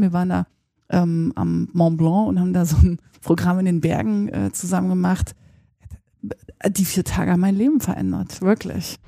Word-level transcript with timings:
Wir 0.00 0.12
waren 0.12 0.28
da 0.28 0.46
ähm, 0.90 1.32
am 1.34 1.70
Mont 1.72 1.98
Blanc 1.98 2.28
und 2.28 2.38
haben 2.38 2.52
da 2.52 2.64
so 2.64 2.76
ein 2.76 2.98
Programm 3.20 3.58
in 3.58 3.64
den 3.64 3.80
Bergen 3.80 4.28
äh, 4.28 4.52
zusammen 4.52 4.88
gemacht. 4.88 5.34
Die 6.68 6.84
vier 6.84 7.02
Tage 7.02 7.32
haben 7.32 7.40
mein 7.40 7.56
Leben 7.56 7.80
verändert, 7.80 8.40
wirklich. 8.40 9.00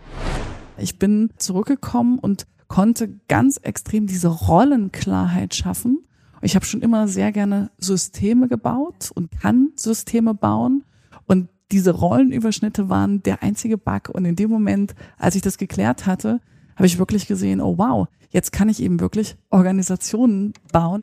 Ich 0.79 0.98
bin 0.98 1.30
zurückgekommen 1.37 2.18
und 2.18 2.48
konnte 2.66 3.21
ganz 3.29 3.56
extrem 3.58 4.08
diese 4.08 4.26
Rollenklarheit 4.26 5.54
schaffen. 5.54 6.00
Ich 6.42 6.56
habe 6.56 6.64
schon 6.64 6.82
immer 6.82 7.07
sehr 7.07 7.30
gerne 7.30 7.70
Systeme 7.79 8.48
gebaut 8.48 9.12
und 9.14 9.30
kann 9.30 9.70
Systeme 9.77 10.34
bauen. 10.34 10.82
Und 11.27 11.50
diese 11.70 11.93
Rollenüberschnitte 11.93 12.88
waren 12.88 13.22
der 13.22 13.45
einzige 13.45 13.79
Bug. 13.79 14.09
Und 14.09 14.25
in 14.25 14.34
dem 14.34 14.50
Moment, 14.50 14.96
als 15.18 15.36
ich 15.36 15.43
das 15.43 15.57
geklärt 15.57 16.07
hatte, 16.07 16.41
habe 16.80 16.86
ich 16.86 16.98
wirklich 16.98 17.26
gesehen, 17.26 17.60
oh 17.60 17.76
wow, 17.76 18.08
jetzt 18.30 18.52
kann 18.52 18.70
ich 18.70 18.82
eben 18.82 19.00
wirklich 19.00 19.36
Organisationen 19.50 20.54
bauen. 20.72 21.02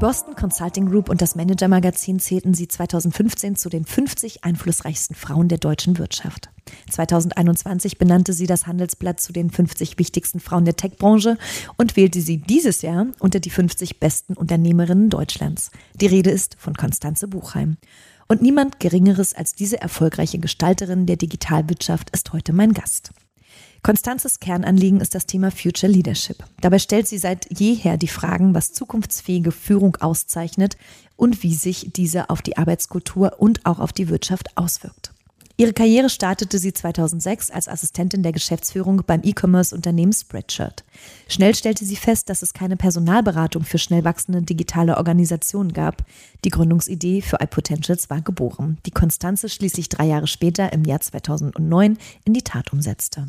Boston 0.00 0.34
Consulting 0.34 0.88
Group 0.88 1.10
und 1.10 1.20
das 1.20 1.34
Manager 1.34 1.68
Magazin 1.68 2.20
zählten 2.20 2.54
sie 2.54 2.68
2015 2.68 3.54
zu 3.56 3.68
den 3.68 3.84
50 3.84 4.44
einflussreichsten 4.44 5.14
Frauen 5.14 5.48
der 5.48 5.58
deutschen 5.58 5.98
Wirtschaft. 5.98 6.48
2021 6.88 7.98
benannte 7.98 8.32
sie 8.32 8.46
das 8.46 8.66
Handelsblatt 8.66 9.20
zu 9.20 9.34
den 9.34 9.50
50 9.50 9.98
wichtigsten 9.98 10.40
Frauen 10.40 10.64
der 10.64 10.76
Tech-Branche 10.76 11.36
und 11.76 11.98
wählte 11.98 12.22
sie 12.22 12.38
dieses 12.38 12.80
Jahr 12.80 13.08
unter 13.18 13.40
die 13.40 13.50
50 13.50 14.00
besten 14.00 14.32
Unternehmerinnen 14.38 15.10
Deutschlands. 15.10 15.70
Die 16.00 16.06
Rede 16.06 16.30
ist 16.30 16.56
von 16.58 16.72
Konstanze 16.72 17.28
Buchheim. 17.28 17.76
Und 18.26 18.40
niemand 18.40 18.80
Geringeres 18.80 19.34
als 19.34 19.54
diese 19.54 19.82
erfolgreiche 19.82 20.38
Gestalterin 20.38 21.04
der 21.04 21.16
Digitalwirtschaft 21.16 22.08
ist 22.08 22.32
heute 22.32 22.54
mein 22.54 22.72
Gast. 22.72 23.10
Konstanzes 23.82 24.40
Kernanliegen 24.40 25.00
ist 25.00 25.14
das 25.14 25.24
Thema 25.24 25.50
Future 25.50 25.90
Leadership. 25.90 26.44
Dabei 26.60 26.78
stellt 26.78 27.08
sie 27.08 27.16
seit 27.16 27.46
jeher 27.58 27.96
die 27.96 28.08
Fragen, 28.08 28.54
was 28.54 28.74
zukunftsfähige 28.74 29.52
Führung 29.52 29.96
auszeichnet 29.96 30.76
und 31.16 31.42
wie 31.42 31.54
sich 31.54 31.90
diese 31.94 32.28
auf 32.28 32.42
die 32.42 32.58
Arbeitskultur 32.58 33.36
und 33.38 33.64
auch 33.64 33.78
auf 33.78 33.94
die 33.94 34.10
Wirtschaft 34.10 34.56
auswirkt. 34.56 35.12
Ihre 35.56 35.72
Karriere 35.74 36.08
startete 36.08 36.58
sie 36.58 36.72
2006 36.72 37.50
als 37.50 37.68
Assistentin 37.68 38.22
der 38.22 38.32
Geschäftsführung 38.32 39.02
beim 39.06 39.20
E-Commerce-Unternehmen 39.22 40.12
Spreadshirt. 40.12 40.84
Schnell 41.28 41.54
stellte 41.54 41.84
sie 41.84 41.96
fest, 41.96 42.30
dass 42.30 42.40
es 42.40 42.54
keine 42.54 42.78
Personalberatung 42.78 43.64
für 43.64 43.76
schnell 43.76 44.04
wachsende 44.04 44.40
digitale 44.40 44.96
Organisationen 44.96 45.74
gab. 45.74 46.04
Die 46.44 46.50
Gründungsidee 46.50 47.20
für 47.20 47.40
iPotentials 47.40 48.08
war 48.08 48.22
geboren, 48.22 48.78
die 48.86 48.90
Konstanze 48.90 49.50
schließlich 49.50 49.90
drei 49.90 50.06
Jahre 50.06 50.26
später 50.26 50.72
im 50.72 50.84
Jahr 50.84 51.00
2009 51.00 51.98
in 52.24 52.32
die 52.32 52.42
Tat 52.42 52.72
umsetzte 52.72 53.26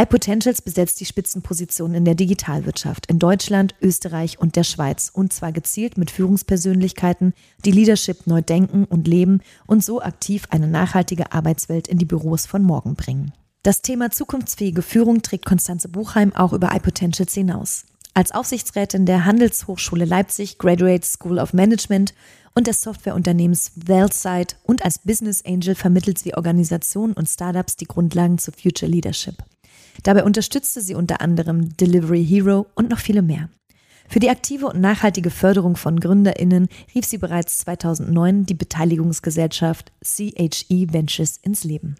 iPotentials 0.00 0.62
besetzt 0.62 1.00
die 1.00 1.06
Spitzenposition 1.06 1.92
in 1.92 2.04
der 2.04 2.14
Digitalwirtschaft 2.14 3.06
in 3.06 3.18
Deutschland, 3.18 3.74
Österreich 3.82 4.38
und 4.38 4.54
der 4.54 4.62
Schweiz 4.62 5.10
und 5.12 5.32
zwar 5.32 5.50
gezielt 5.50 5.98
mit 5.98 6.12
Führungspersönlichkeiten, 6.12 7.34
die 7.64 7.72
Leadership 7.72 8.28
neu 8.28 8.40
denken 8.40 8.84
und 8.84 9.08
leben 9.08 9.40
und 9.66 9.84
so 9.84 10.00
aktiv 10.00 10.44
eine 10.50 10.68
nachhaltige 10.68 11.32
Arbeitswelt 11.32 11.88
in 11.88 11.98
die 11.98 12.04
Büros 12.04 12.46
von 12.46 12.62
morgen 12.62 12.94
bringen. 12.94 13.32
Das 13.64 13.82
Thema 13.82 14.12
zukunftsfähige 14.12 14.82
Führung 14.82 15.22
trägt 15.22 15.46
Konstanze 15.46 15.88
Buchheim 15.88 16.32
auch 16.32 16.52
über 16.52 16.72
iPotentials 16.76 17.34
hinaus. 17.34 17.84
Als 18.14 18.30
Aufsichtsrätin 18.30 19.04
der 19.04 19.24
Handelshochschule 19.24 20.04
Leipzig, 20.04 20.58
Graduate 20.58 21.04
School 21.04 21.40
of 21.40 21.54
Management 21.54 22.14
und 22.54 22.68
des 22.68 22.82
Softwareunternehmens 22.82 23.72
Wellsite 23.74 24.58
und 24.62 24.84
als 24.84 25.00
Business 25.00 25.44
Angel 25.44 25.74
vermittelt 25.74 26.20
sie 26.20 26.34
Organisationen 26.34 27.14
und 27.14 27.28
Startups 27.28 27.74
die 27.74 27.86
Grundlagen 27.86 28.38
zu 28.38 28.52
Future 28.52 28.88
Leadership. 28.88 29.42
Dabei 30.02 30.24
unterstützte 30.24 30.80
sie 30.80 30.94
unter 30.94 31.20
anderem 31.20 31.76
Delivery 31.76 32.24
Hero 32.24 32.66
und 32.74 32.90
noch 32.90 32.98
viele 32.98 33.22
mehr. 33.22 33.48
Für 34.08 34.20
die 34.20 34.30
aktive 34.30 34.66
und 34.66 34.80
nachhaltige 34.80 35.30
Förderung 35.30 35.76
von 35.76 36.00
GründerInnen 36.00 36.68
rief 36.94 37.04
sie 37.04 37.18
bereits 37.18 37.58
2009 37.58 38.46
die 38.46 38.54
Beteiligungsgesellschaft 38.54 39.92
CHE 40.02 40.86
Ventures 40.92 41.36
ins 41.36 41.64
Leben. 41.64 41.96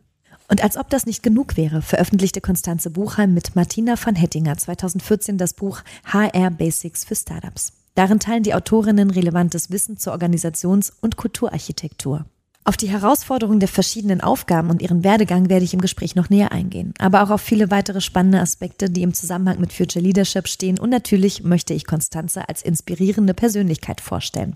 Und 0.50 0.64
als 0.64 0.78
ob 0.78 0.88
das 0.88 1.04
nicht 1.04 1.22
genug 1.22 1.58
wäre, 1.58 1.82
veröffentlichte 1.82 2.40
Konstanze 2.40 2.90
Buchheim 2.90 3.34
mit 3.34 3.54
Martina 3.54 3.94
van 4.02 4.16
Hettinger 4.16 4.56
2014 4.56 5.36
das 5.36 5.52
Buch 5.52 5.82
HR 6.06 6.50
Basics 6.50 7.04
für 7.04 7.14
Startups. 7.14 7.74
Darin 7.94 8.18
teilen 8.20 8.42
die 8.42 8.54
Autorinnen 8.54 9.10
relevantes 9.10 9.70
Wissen 9.70 9.98
zur 9.98 10.14
Organisations- 10.14 10.92
und 11.02 11.16
Kulturarchitektur. 11.16 12.24
Auf 12.68 12.76
die 12.76 12.90
Herausforderungen 12.90 13.60
der 13.60 13.68
verschiedenen 13.70 14.20
Aufgaben 14.20 14.68
und 14.68 14.82
ihren 14.82 15.02
Werdegang 15.02 15.48
werde 15.48 15.64
ich 15.64 15.72
im 15.72 15.80
Gespräch 15.80 16.16
noch 16.16 16.28
näher 16.28 16.52
eingehen, 16.52 16.92
aber 16.98 17.22
auch 17.22 17.30
auf 17.30 17.40
viele 17.40 17.70
weitere 17.70 18.02
spannende 18.02 18.40
Aspekte, 18.40 18.90
die 18.90 19.00
im 19.00 19.14
Zusammenhang 19.14 19.58
mit 19.58 19.72
Future 19.72 20.04
Leadership 20.04 20.46
stehen 20.46 20.78
und 20.78 20.90
natürlich 20.90 21.42
möchte 21.42 21.72
ich 21.72 21.86
Konstanze 21.86 22.46
als 22.46 22.60
inspirierende 22.60 23.32
Persönlichkeit 23.32 24.02
vorstellen. 24.02 24.54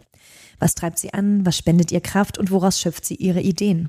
Was 0.59 0.75
treibt 0.75 0.99
sie 0.99 1.15
an, 1.15 1.47
was 1.47 1.57
spendet 1.57 1.91
ihr 1.91 2.03
Kraft 2.03 2.37
und 2.37 2.51
woraus 2.51 2.79
schöpft 2.79 3.07
sie 3.07 3.15
ihre 3.15 3.41
Ideen? 3.41 3.89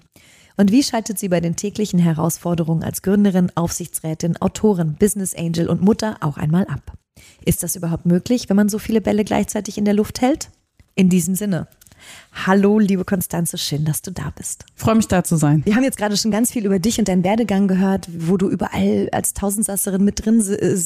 Und 0.56 0.72
wie 0.72 0.84
schaltet 0.84 1.20
sie 1.20 1.28
bei 1.28 1.42
den 1.42 1.58
täglichen 1.58 2.00
Herausforderungen 2.00 2.84
als 2.84 3.02
Gründerin, 3.02 3.52
Aufsichtsrätin, 3.56 4.38
Autorin, 4.38 4.96
Business 4.98 5.36
Angel 5.36 5.68
und 5.68 5.82
Mutter 5.82 6.16
auch 6.22 6.38
einmal 6.38 6.66
ab? 6.68 6.94
Ist 7.44 7.62
das 7.62 7.76
überhaupt 7.76 8.06
möglich, 8.06 8.48
wenn 8.48 8.56
man 8.56 8.70
so 8.70 8.80
viele 8.80 9.02
Bälle 9.02 9.26
gleichzeitig 9.26 9.78
in 9.78 9.84
der 9.84 9.96
Luft 9.96 10.22
hält? 10.22 10.50
In 10.96 11.10
diesem 11.10 11.36
Sinne, 11.36 11.68
Hallo, 12.46 12.80
liebe 12.80 13.06
Konstanze, 13.06 13.58
schön, 13.58 13.86
dass 13.86 14.02
du 14.02 14.12
da 14.12 14.34
bist. 14.36 14.66
Freue 14.76 14.96
mich, 14.96 15.08
da 15.08 15.24
zu 15.24 15.36
sein. 15.36 15.62
Wir 15.66 15.76
haben 15.76 15.84
jetzt 15.84 15.98
gerade 15.98 16.18
schon 16.18 16.32
ganz 16.32 16.52
viel 16.52 16.66
über 16.66 16.80
dich 16.80 17.00
und 17.00 17.08
deinen 17.08 17.24
Werdegang 17.24 17.68
gehört, 17.68 18.08
wo 18.12 18.38
du 18.38 18.50
überall 18.50 19.08
als 19.12 19.34
Tausendsasserin 19.34 20.04
mit 20.04 20.26
drin, 20.26 20.44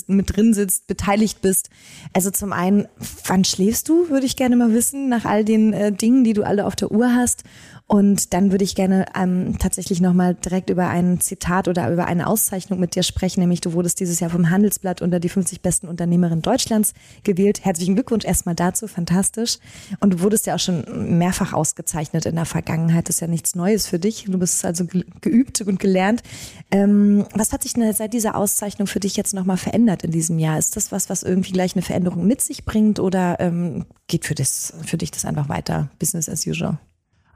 mit 0.08 0.36
drin 0.36 0.54
sitzt, 0.54 0.88
beteiligt 0.88 1.42
bist. 1.42 1.70
Also 2.14 2.32
zum 2.32 2.52
einen, 2.54 2.88
wann 3.26 3.44
schläfst 3.44 3.88
du, 3.90 4.10
würde 4.10 4.26
ich 4.26 4.36
gerne 4.36 4.56
mal 4.56 4.74
wissen, 4.74 5.10
nach 5.10 5.26
all 5.26 5.46
den 5.46 5.74
äh, 5.74 5.92
Dingen, 5.92 6.24
die 6.24 6.34
du 6.34 6.44
alle 6.44 6.66
auf 6.66 6.76
der 6.76 6.92
Uhr 6.92 7.14
hast. 7.16 7.44
Und 7.90 8.34
dann 8.34 8.52
würde 8.52 8.66
ich 8.66 8.76
gerne 8.76 9.06
ähm, 9.16 9.58
tatsächlich 9.60 10.02
nochmal 10.02 10.36
direkt 10.36 10.70
über 10.70 10.90
ein 10.90 11.22
Zitat 11.22 11.70
oder 11.70 11.90
über 11.90 12.06
eine 12.06 12.28
Auszeichnung 12.28 12.82
mit 12.82 12.96
dir 12.96 13.04
sprechen, 13.04 13.40
nämlich 13.40 13.62
du 13.62 13.72
wurdest 13.72 14.02
dieses 14.02 14.20
Jahr 14.20 14.30
vom 14.30 14.50
Handelsblatt 14.50 15.02
unter 15.02 15.22
die 15.22 15.30
50 15.30 15.62
besten 15.62 15.88
Unternehmerinnen 15.88 16.42
Deutschlands 16.42 16.94
gewählt. 17.24 17.64
Herzlichen 17.64 17.96
Glückwunsch 17.96 18.26
erstmal 18.26 18.56
dazu, 18.56 18.90
fantastisch. 18.90 19.60
Und 20.02 20.16
du 20.16 20.20
wurdest 20.20 20.48
ja 20.48 20.56
auch 20.56 20.60
schon 20.60 21.18
mehrfach 21.18 21.54
ausgezeichnet 21.54 22.26
in 22.26 22.36
der 22.36 22.44
Vergangenheit. 22.44 23.08
Das 23.08 23.16
ist 23.16 23.22
ja 23.22 23.28
nichts 23.28 23.56
Neues 23.56 23.88
für 23.88 24.00
dich. 24.00 24.26
Du 24.26 24.38
bist 24.38 24.66
also 24.66 24.86
geübt 25.22 25.62
und 25.62 25.80
gelernt. 25.80 26.24
Ähm, 26.72 27.26
was 27.34 27.54
hat 27.54 27.64
sich 27.64 27.74
denn 27.74 27.94
seit 27.94 28.12
dieser 28.12 28.36
Auszeichnung 28.36 28.88
für 28.88 29.00
dich 29.00 29.16
jetzt 29.16 29.34
nochmal 29.34 29.58
verändert 29.58 30.04
in 30.04 30.12
diesem 30.12 30.40
Jahr? 30.40 30.60
Ist 30.60 30.76
das 30.76 30.92
was, 30.92 31.10
was 31.10 31.24
irgendwie 31.24 31.54
gleich 31.54 31.74
eine 31.74 31.84
Veränderung 31.84 32.28
mit 32.28 32.42
sich 32.42 32.66
bringt 32.66 33.00
oder 33.00 33.40
ähm, 33.40 33.86
geht 34.08 34.26
für, 34.26 34.36
das, 34.36 34.74
für 34.86 34.98
dich 34.98 35.12
das 35.12 35.24
einfach 35.24 35.48
weiter, 35.48 35.90
Business 36.00 36.28
as 36.28 36.46
usual? 36.46 36.80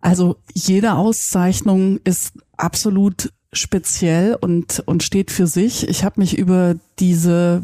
Also 0.02 0.38
jede 0.54 0.94
Auszeichnung 0.94 2.00
ist 2.04 2.34
absolut 2.58 3.32
speziell 3.54 4.38
und, 4.40 4.82
und 4.86 5.04
steht 5.04 5.30
für 5.30 5.46
sich. 5.46 5.88
Ich 5.88 6.04
habe 6.04 6.22
mich 6.22 6.38
über 6.38 6.76
diese 7.00 7.62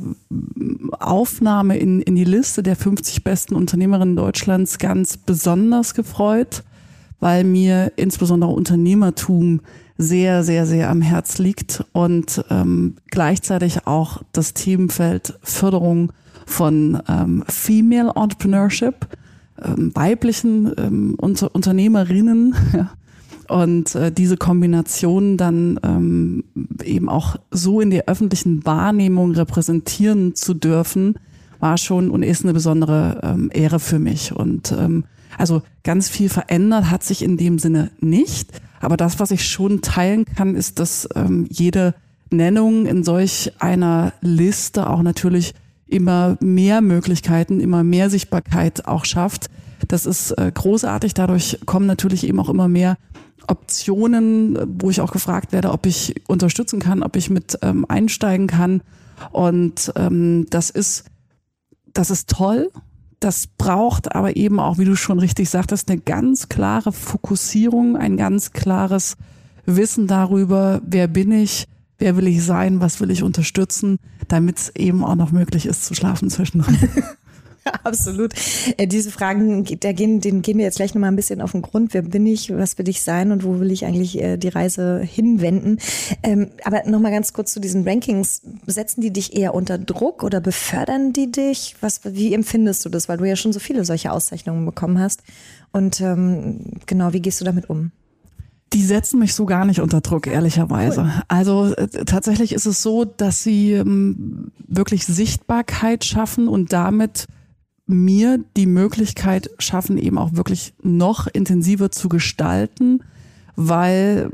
Aufnahme 1.00 1.78
in, 1.78 2.02
in 2.02 2.16
die 2.16 2.26
Liste 2.26 2.62
der 2.62 2.76
50 2.76 3.24
besten 3.24 3.56
Unternehmerinnen 3.56 4.16
Deutschlands 4.16 4.80
ganz 4.80 5.18
besonders 5.18 5.94
gefreut, 5.94 6.64
weil 7.20 7.44
mir 7.44 7.94
insbesondere 7.96 8.52
Unternehmertum 8.52 9.62
sehr, 9.98 10.44
sehr, 10.44 10.66
sehr 10.66 10.90
am 10.90 11.02
Herz 11.02 11.38
liegt 11.38 11.84
und 11.94 12.44
ähm, 12.50 12.98
gleichzeitig 13.10 13.88
auch 13.88 14.22
das 14.32 14.54
Themenfeld 14.54 15.40
Förderung 15.42 16.12
von 16.46 17.02
ähm, 17.08 17.44
Female 17.48 18.12
Entrepreneurship 18.16 19.08
ähm, 19.64 19.92
weiblichen 19.94 20.72
ähm, 20.78 21.16
Unter 21.18 21.54
Unternehmerinnen. 21.54 22.56
Ja. 22.74 22.92
Und 23.48 23.96
äh, 23.96 24.12
diese 24.12 24.36
Kombination 24.36 25.38
dann 25.38 25.80
ähm, 25.82 26.44
eben 26.84 27.08
auch 27.08 27.38
so 27.50 27.80
in 27.80 27.92
der 27.92 28.10
öffentlichen 28.10 28.66
Wahrnehmung 28.66 29.32
repräsentieren 29.32 30.36
zu 30.36 30.54
dürfen, 30.54 31.16
war 31.62 31.78
schon 31.78 32.12
und 32.12 32.24
ist 32.24 32.44
eine 32.44 32.54
besondere 32.54 33.22
ähm, 33.24 33.50
Ehre 33.54 33.80
für 33.80 34.00
mich. 34.00 34.36
Und 34.36 34.74
ähm, 34.74 35.06
also 35.38 35.62
ganz 35.84 36.10
viel 36.10 36.28
verändert 36.28 36.92
hat 36.92 37.04
sich 37.04 37.24
in 37.24 37.38
dem 37.38 37.58
Sinne 37.58 37.92
nicht. 38.02 38.52
Aber 38.82 38.98
das, 38.98 39.20
was 39.20 39.32
ich 39.32 39.48
schon 39.48 39.82
teilen 39.82 40.26
kann, 40.26 40.56
ist, 40.56 40.80
dass 40.80 41.08
ähm, 41.16 41.48
jede 41.50 41.96
Nennung 42.30 42.86
in 42.86 43.04
solch 43.04 43.54
einer 43.60 44.14
Liste 44.22 44.90
auch 44.90 45.02
natürlich 45.02 45.54
immer 45.88 46.38
mehr 46.42 46.82
Möglichkeiten, 46.82 47.60
immer 47.60 47.84
mehr 47.84 48.10
Sichtbarkeit 48.10 48.88
auch 48.88 49.06
schafft. 49.06 49.50
Das 49.88 50.06
ist 50.06 50.32
äh, 50.32 50.52
großartig. 50.54 51.14
Dadurch 51.14 51.60
kommen 51.66 51.86
natürlich 51.86 52.28
eben 52.28 52.40
auch 52.40 52.50
immer 52.50 52.68
mehr 52.68 52.98
Optionen, 53.48 54.58
wo 54.82 54.90
ich 54.90 55.02
auch 55.02 55.12
gefragt 55.12 55.52
werde, 55.52 55.72
ob 55.72 55.86
ich 55.86 56.16
unterstützen 56.28 56.80
kann, 56.80 57.04
ob 57.04 57.16
ich 57.16 57.30
mit 57.30 57.58
ähm, 57.62 57.86
einsteigen 57.88 58.48
kann. 58.48 58.82
Und 59.32 59.92
ähm, 59.96 60.48
das 60.50 60.70
ist, 60.70 61.06
das 61.94 62.10
ist 62.10 62.30
toll. 62.30 62.70
Das 63.20 63.48
braucht 63.48 64.14
aber 64.14 64.36
eben 64.36 64.60
auch, 64.60 64.78
wie 64.78 64.86
du 64.86 64.96
schon 64.96 65.20
richtig 65.20 65.50
sagtest, 65.50 65.90
eine 65.90 66.00
ganz 66.00 66.50
klare 66.50 66.92
Fokussierung, 66.92 67.96
ein 67.96 68.18
ganz 68.18 68.52
klares 68.52 69.18
Wissen 69.66 70.08
darüber, 70.08 70.82
wer 70.86 71.08
bin 71.08 71.32
ich, 71.32 71.68
wer 71.98 72.18
will 72.18 72.28
ich 72.28 72.44
sein, 72.44 72.80
was 72.80 73.00
will 73.00 73.12
ich 73.12 73.24
unterstützen, 73.24 74.00
damit 74.28 74.58
es 74.58 74.76
eben 74.76 75.04
auch 75.04 75.16
noch 75.16 75.32
möglich 75.32 75.66
ist 75.66 75.86
zu 75.86 75.94
schlafen 75.94 76.30
zwischendrin. 76.30 76.78
Absolut. 77.84 78.34
Äh, 78.78 78.88
diese 78.88 79.12
Fragen, 79.12 79.66
da 79.80 79.92
gehen, 79.92 80.22
denen 80.22 80.42
gehen 80.42 80.58
wir 80.58 80.66
jetzt 80.66 80.78
gleich 80.78 80.94
nochmal 80.94 81.12
ein 81.12 81.16
bisschen 81.16 81.42
auf 81.42 81.52
den 81.52 81.62
Grund. 81.62 81.94
Wer 81.94 82.02
bin 82.02 82.26
ich? 82.26 82.56
Was 82.56 82.78
will 82.78 82.88
ich 82.88 83.02
sein? 83.02 83.32
Und 83.32 83.44
wo 83.44 83.60
will 83.60 83.72
ich 83.72 83.86
eigentlich 83.86 84.22
äh, 84.22 84.38
die 84.38 84.48
Reise 84.48 85.02
hinwenden? 85.02 85.80
Ähm, 86.24 86.50
aber 86.64 86.84
nochmal 86.86 87.12
ganz 87.12 87.34
kurz 87.34 87.52
zu 87.52 87.60
diesen 87.60 87.88
Rankings. 87.88 88.42
Setzen 88.66 89.02
die 89.02 89.12
dich 89.12 89.36
eher 89.36 89.54
unter 89.54 89.78
Druck 89.78 90.24
oder 90.24 90.42
befördern 90.42 91.14
die 91.14 91.32
dich? 91.32 91.76
Was, 91.82 92.02
wie 92.04 92.34
empfindest 92.34 92.86
du 92.86 92.90
das? 92.90 93.10
Weil 93.10 93.18
du 93.18 93.26
ja 93.26 93.36
schon 93.36 93.54
so 93.54 93.60
viele 93.60 93.86
solche 93.86 94.12
Auszeichnungen 94.12 94.66
bekommen 94.66 95.00
hast. 95.00 95.24
Und 95.72 96.02
ähm, 96.02 96.62
genau, 96.86 97.14
wie 97.14 97.22
gehst 97.22 97.42
du 97.42 97.46
damit 97.46 97.70
um? 97.70 97.92
Die 98.74 98.84
setzen 98.84 99.20
mich 99.20 99.34
so 99.34 99.46
gar 99.46 99.66
nicht 99.66 99.80
unter 99.80 100.02
Druck, 100.02 100.28
ehrlicherweise. 100.28 101.02
Cool. 101.02 101.22
Also 101.28 101.74
äh, 101.76 101.88
tatsächlich 102.06 102.54
ist 102.54 102.66
es 102.66 102.82
so, 102.82 103.06
dass 103.06 103.44
sie 103.44 103.72
ähm, 103.74 104.52
wirklich 104.68 105.06
Sichtbarkeit 105.06 106.04
schaffen 106.04 106.48
und 106.48 106.74
damit 106.74 107.28
mir 107.86 108.44
die 108.58 108.66
Möglichkeit 108.66 109.50
schaffen, 109.60 109.98
eben 109.98 110.18
auch 110.18 110.34
wirklich 110.34 110.74
noch 110.84 111.28
intensiver 111.28 111.90
zu 111.90 112.10
gestalten, 112.10 113.02
weil 113.56 114.32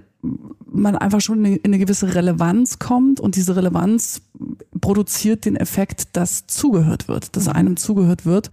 man 0.66 0.96
einfach 0.96 1.22
schon 1.22 1.46
in 1.46 1.60
eine 1.64 1.78
gewisse 1.78 2.16
Relevanz 2.16 2.80
kommt 2.80 3.20
und 3.20 3.36
diese 3.36 3.56
Relevanz 3.56 4.22
produziert 4.82 5.46
den 5.46 5.56
Effekt, 5.56 6.16
dass 6.16 6.48
zugehört 6.48 7.08
wird, 7.08 7.36
dass 7.36 7.46
mhm. 7.46 7.52
einem 7.52 7.78
zugehört 7.78 8.26
wird. 8.26 8.52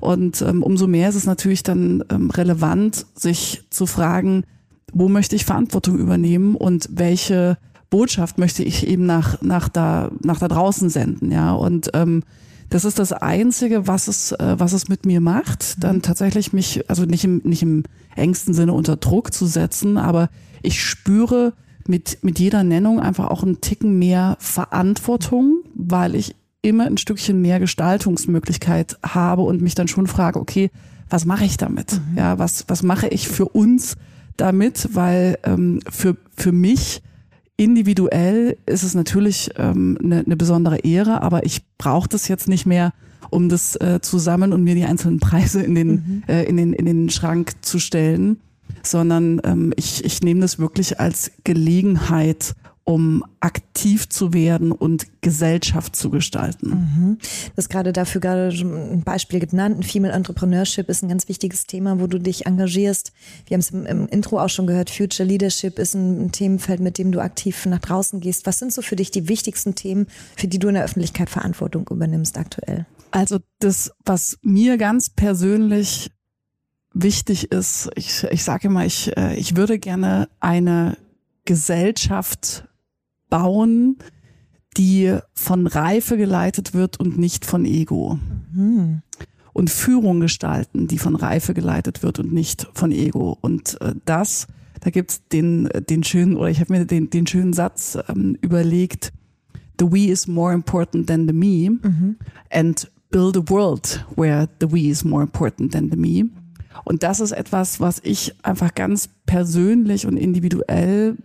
Und 0.00 0.40
ähm, 0.42 0.62
umso 0.62 0.86
mehr 0.86 1.08
ist 1.08 1.16
es 1.16 1.26
natürlich 1.26 1.62
dann 1.62 2.04
ähm, 2.10 2.30
relevant, 2.30 3.06
sich 3.14 3.64
zu 3.70 3.86
fragen, 3.86 4.44
wo 4.92 5.08
möchte 5.08 5.36
ich 5.36 5.44
Verantwortung 5.44 5.98
übernehmen 5.98 6.54
und 6.54 6.88
welche 6.92 7.58
Botschaft 7.90 8.38
möchte 8.38 8.62
ich 8.62 8.86
eben 8.86 9.04
nach, 9.04 9.42
nach, 9.42 9.68
da, 9.68 10.10
nach 10.22 10.38
da 10.38 10.48
draußen 10.48 10.88
senden, 10.90 11.32
ja. 11.32 11.52
Und 11.52 11.90
ähm, 11.94 12.22
das 12.70 12.84
ist 12.84 13.00
das 13.00 13.12
Einzige, 13.12 13.88
was 13.88 14.06
es, 14.06 14.32
äh, 14.32 14.54
was 14.58 14.72
es 14.72 14.88
mit 14.88 15.04
mir 15.04 15.20
macht, 15.20 15.82
dann 15.82 15.96
mhm. 15.96 16.02
tatsächlich 16.02 16.52
mich, 16.52 16.88
also 16.88 17.04
nicht 17.04 17.24
im, 17.24 17.42
nicht 17.44 17.62
im 17.62 17.82
engsten 18.14 18.54
Sinne 18.54 18.72
unter 18.72 18.96
Druck 18.96 19.34
zu 19.34 19.46
setzen, 19.46 19.98
aber 19.98 20.30
ich 20.62 20.82
spüre 20.82 21.52
mit, 21.88 22.18
mit 22.22 22.38
jeder 22.38 22.62
Nennung 22.62 23.00
einfach 23.00 23.28
auch 23.28 23.42
einen 23.42 23.60
Ticken 23.60 23.98
mehr 23.98 24.36
Verantwortung, 24.38 25.64
weil 25.74 26.14
ich 26.14 26.36
immer 26.62 26.86
ein 26.86 26.98
Stückchen 26.98 27.42
mehr 27.42 27.58
Gestaltungsmöglichkeit 27.58 28.98
habe 29.02 29.42
und 29.42 29.62
mich 29.62 29.74
dann 29.74 29.88
schon 29.88 30.06
frage, 30.06 30.38
okay, 30.38 30.70
was 31.08 31.24
mache 31.24 31.44
ich 31.44 31.56
damit? 31.56 31.94
Mhm. 31.94 32.18
Ja, 32.18 32.38
was, 32.38 32.66
was 32.68 32.84
mache 32.84 33.08
ich 33.08 33.28
für 33.28 33.46
uns 33.46 33.96
damit? 34.36 34.88
Weil 34.92 35.38
ähm, 35.44 35.80
für, 35.88 36.16
für 36.36 36.52
mich 36.52 37.02
individuell 37.56 38.56
ist 38.66 38.82
es 38.82 38.94
natürlich 38.94 39.50
ähm, 39.56 39.98
eine, 40.02 40.20
eine 40.20 40.36
besondere 40.36 40.78
Ehre, 40.78 41.22
aber 41.22 41.44
ich 41.44 41.62
brauche 41.76 42.08
das 42.08 42.26
jetzt 42.28 42.48
nicht 42.48 42.64
mehr, 42.64 42.92
um 43.28 43.48
das 43.48 43.76
äh, 43.76 44.00
zu 44.00 44.18
sammeln 44.18 44.52
und 44.52 44.64
mir 44.64 44.74
die 44.74 44.84
einzelnen 44.84 45.20
Preise 45.20 45.62
in 45.62 45.74
den, 45.74 45.88
mhm. 45.88 46.22
äh, 46.26 46.44
in 46.44 46.56
den, 46.56 46.72
in 46.72 46.86
den 46.86 47.10
Schrank 47.10 47.52
zu 47.60 47.78
stellen, 47.78 48.38
sondern 48.82 49.40
ähm, 49.44 49.72
ich, 49.76 50.04
ich 50.04 50.22
nehme 50.22 50.40
das 50.40 50.58
wirklich 50.58 51.00
als 51.00 51.32
Gelegenheit, 51.44 52.54
um 52.90 53.24
aktiv 53.38 54.08
zu 54.08 54.32
werden 54.32 54.72
und 54.72 55.06
Gesellschaft 55.20 55.94
zu 55.94 56.10
gestalten. 56.10 56.70
Mhm. 56.70 57.18
Du 57.20 57.56
hast 57.56 57.68
gerade 57.68 57.92
dafür 57.92 58.20
gerade 58.20 58.48
ein 58.48 59.02
Beispiel 59.04 59.38
genannt. 59.38 59.78
Ein 59.78 59.82
Female 59.84 60.12
Entrepreneurship 60.12 60.88
ist 60.88 61.04
ein 61.04 61.08
ganz 61.08 61.28
wichtiges 61.28 61.68
Thema, 61.68 62.00
wo 62.00 62.08
du 62.08 62.18
dich 62.18 62.46
engagierst. 62.46 63.12
Wir 63.46 63.54
haben 63.54 63.60
es 63.60 63.70
im, 63.70 63.86
im, 63.86 64.08
Intro 64.08 64.40
auch 64.40 64.48
schon 64.48 64.66
gehört. 64.66 64.90
Future 64.90 65.28
Leadership 65.28 65.78
ist 65.78 65.94
ein, 65.94 66.24
ein, 66.24 66.32
Themenfeld, 66.32 66.80
mit 66.80 66.98
dem 66.98 67.12
du 67.12 67.20
aktiv 67.20 67.64
nach 67.66 67.78
draußen 67.78 68.18
gehst. 68.18 68.44
Was 68.44 68.58
sind 68.58 68.72
so 68.72 68.82
für 68.82 68.96
dich 68.96 69.12
die 69.12 69.28
wichtigsten 69.28 69.76
Themen, 69.76 70.08
für 70.36 70.48
die 70.48 70.58
du 70.58 70.66
in 70.66 70.74
der 70.74 70.82
Öffentlichkeit 70.82 71.30
Verantwortung 71.30 71.86
übernimmst 71.88 72.38
aktuell? 72.38 72.86
Also 73.12 73.38
das, 73.60 73.92
was 74.04 74.36
mir 74.42 74.78
ganz 74.78 75.10
persönlich 75.10 76.10
wichtig 76.92 77.52
ist, 77.52 77.88
ich, 77.94 78.24
ich 78.24 78.42
sage 78.42 78.66
immer, 78.66 78.84
ich, 78.84 79.16
äh, 79.16 79.36
ich 79.36 79.54
würde 79.54 79.78
gerne 79.78 80.28
eine 80.40 80.96
Gesellschaft 81.44 82.64
bauen, 83.30 83.96
die 84.76 85.16
von 85.34 85.66
Reife 85.66 86.16
geleitet 86.16 86.74
wird 86.74 86.98
und 87.00 87.18
nicht 87.18 87.44
von 87.44 87.64
Ego. 87.64 88.18
Mhm. 88.52 89.02
Und 89.52 89.70
Führung 89.70 90.20
gestalten, 90.20 90.86
die 90.86 90.98
von 90.98 91.16
Reife 91.16 91.54
geleitet 91.54 92.02
wird 92.02 92.18
und 92.18 92.32
nicht 92.32 92.68
von 92.74 92.92
Ego. 92.92 93.36
Und 93.40 93.80
äh, 93.80 93.94
das, 94.04 94.46
da 94.80 94.90
gibt's 94.90 95.26
den, 95.28 95.68
den 95.88 96.04
schönen, 96.04 96.36
oder 96.36 96.50
ich 96.50 96.60
habe 96.60 96.72
mir 96.72 96.84
den, 96.84 97.10
den 97.10 97.26
schönen 97.26 97.52
Satz 97.52 97.98
ähm, 98.08 98.36
überlegt, 98.40 99.12
The 99.78 99.90
we 99.90 100.10
is 100.10 100.26
more 100.26 100.52
important 100.52 101.06
than 101.06 101.26
the 101.26 101.32
me 101.32 101.70
mhm. 101.70 102.16
and 102.50 102.90
build 103.10 103.36
a 103.36 103.50
world 103.50 104.04
where 104.14 104.46
the 104.60 104.70
we 104.70 104.88
is 104.88 105.04
more 105.04 105.22
important 105.22 105.72
than 105.72 105.90
the 105.90 105.96
me. 105.96 106.30
Und 106.84 107.02
das 107.02 107.20
ist 107.20 107.32
etwas, 107.32 107.80
was 107.80 108.00
ich 108.04 108.34
einfach 108.42 108.74
ganz 108.74 109.08
persönlich 109.26 110.06
und 110.06 110.16
individuell 110.16 111.16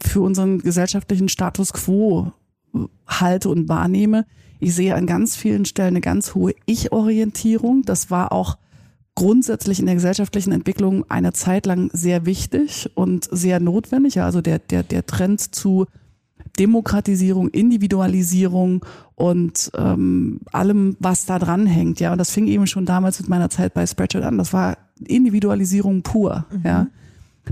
für 0.00 0.20
unseren 0.20 0.58
gesellschaftlichen 0.58 1.28
Status 1.28 1.72
quo 1.72 2.32
halte 3.06 3.48
und 3.48 3.68
wahrnehme. 3.68 4.26
Ich 4.60 4.74
sehe 4.74 4.94
an 4.94 5.06
ganz 5.06 5.36
vielen 5.36 5.64
Stellen 5.64 5.88
eine 5.88 6.00
ganz 6.00 6.34
hohe 6.34 6.54
Ich-Orientierung. 6.66 7.82
Das 7.82 8.10
war 8.10 8.32
auch 8.32 8.58
grundsätzlich 9.14 9.80
in 9.80 9.86
der 9.86 9.96
gesellschaftlichen 9.96 10.52
Entwicklung 10.52 11.04
eine 11.08 11.32
Zeit 11.32 11.66
lang 11.66 11.90
sehr 11.92 12.26
wichtig 12.26 12.90
und 12.94 13.28
sehr 13.30 13.60
notwendig. 13.60 14.20
Also 14.20 14.40
der, 14.40 14.58
der, 14.58 14.82
der 14.82 15.06
Trend 15.06 15.54
zu 15.54 15.86
Demokratisierung, 16.58 17.48
Individualisierung 17.48 18.84
und 19.14 19.70
ähm, 19.76 20.40
allem, 20.52 20.96
was 20.98 21.26
da 21.26 21.38
dran 21.38 21.66
hängt. 21.66 22.00
Ja, 22.00 22.12
und 22.12 22.18
das 22.18 22.30
fing 22.30 22.46
eben 22.46 22.66
schon 22.66 22.86
damals 22.86 23.20
mit 23.20 23.28
meiner 23.28 23.50
Zeit 23.50 23.74
bei 23.74 23.86
Spreadshirt 23.86 24.24
an. 24.24 24.38
Das 24.38 24.52
war 24.52 24.78
Individualisierung 25.04 26.02
pur. 26.02 26.46
Mhm. 26.50 26.62
Ja, 26.64 26.86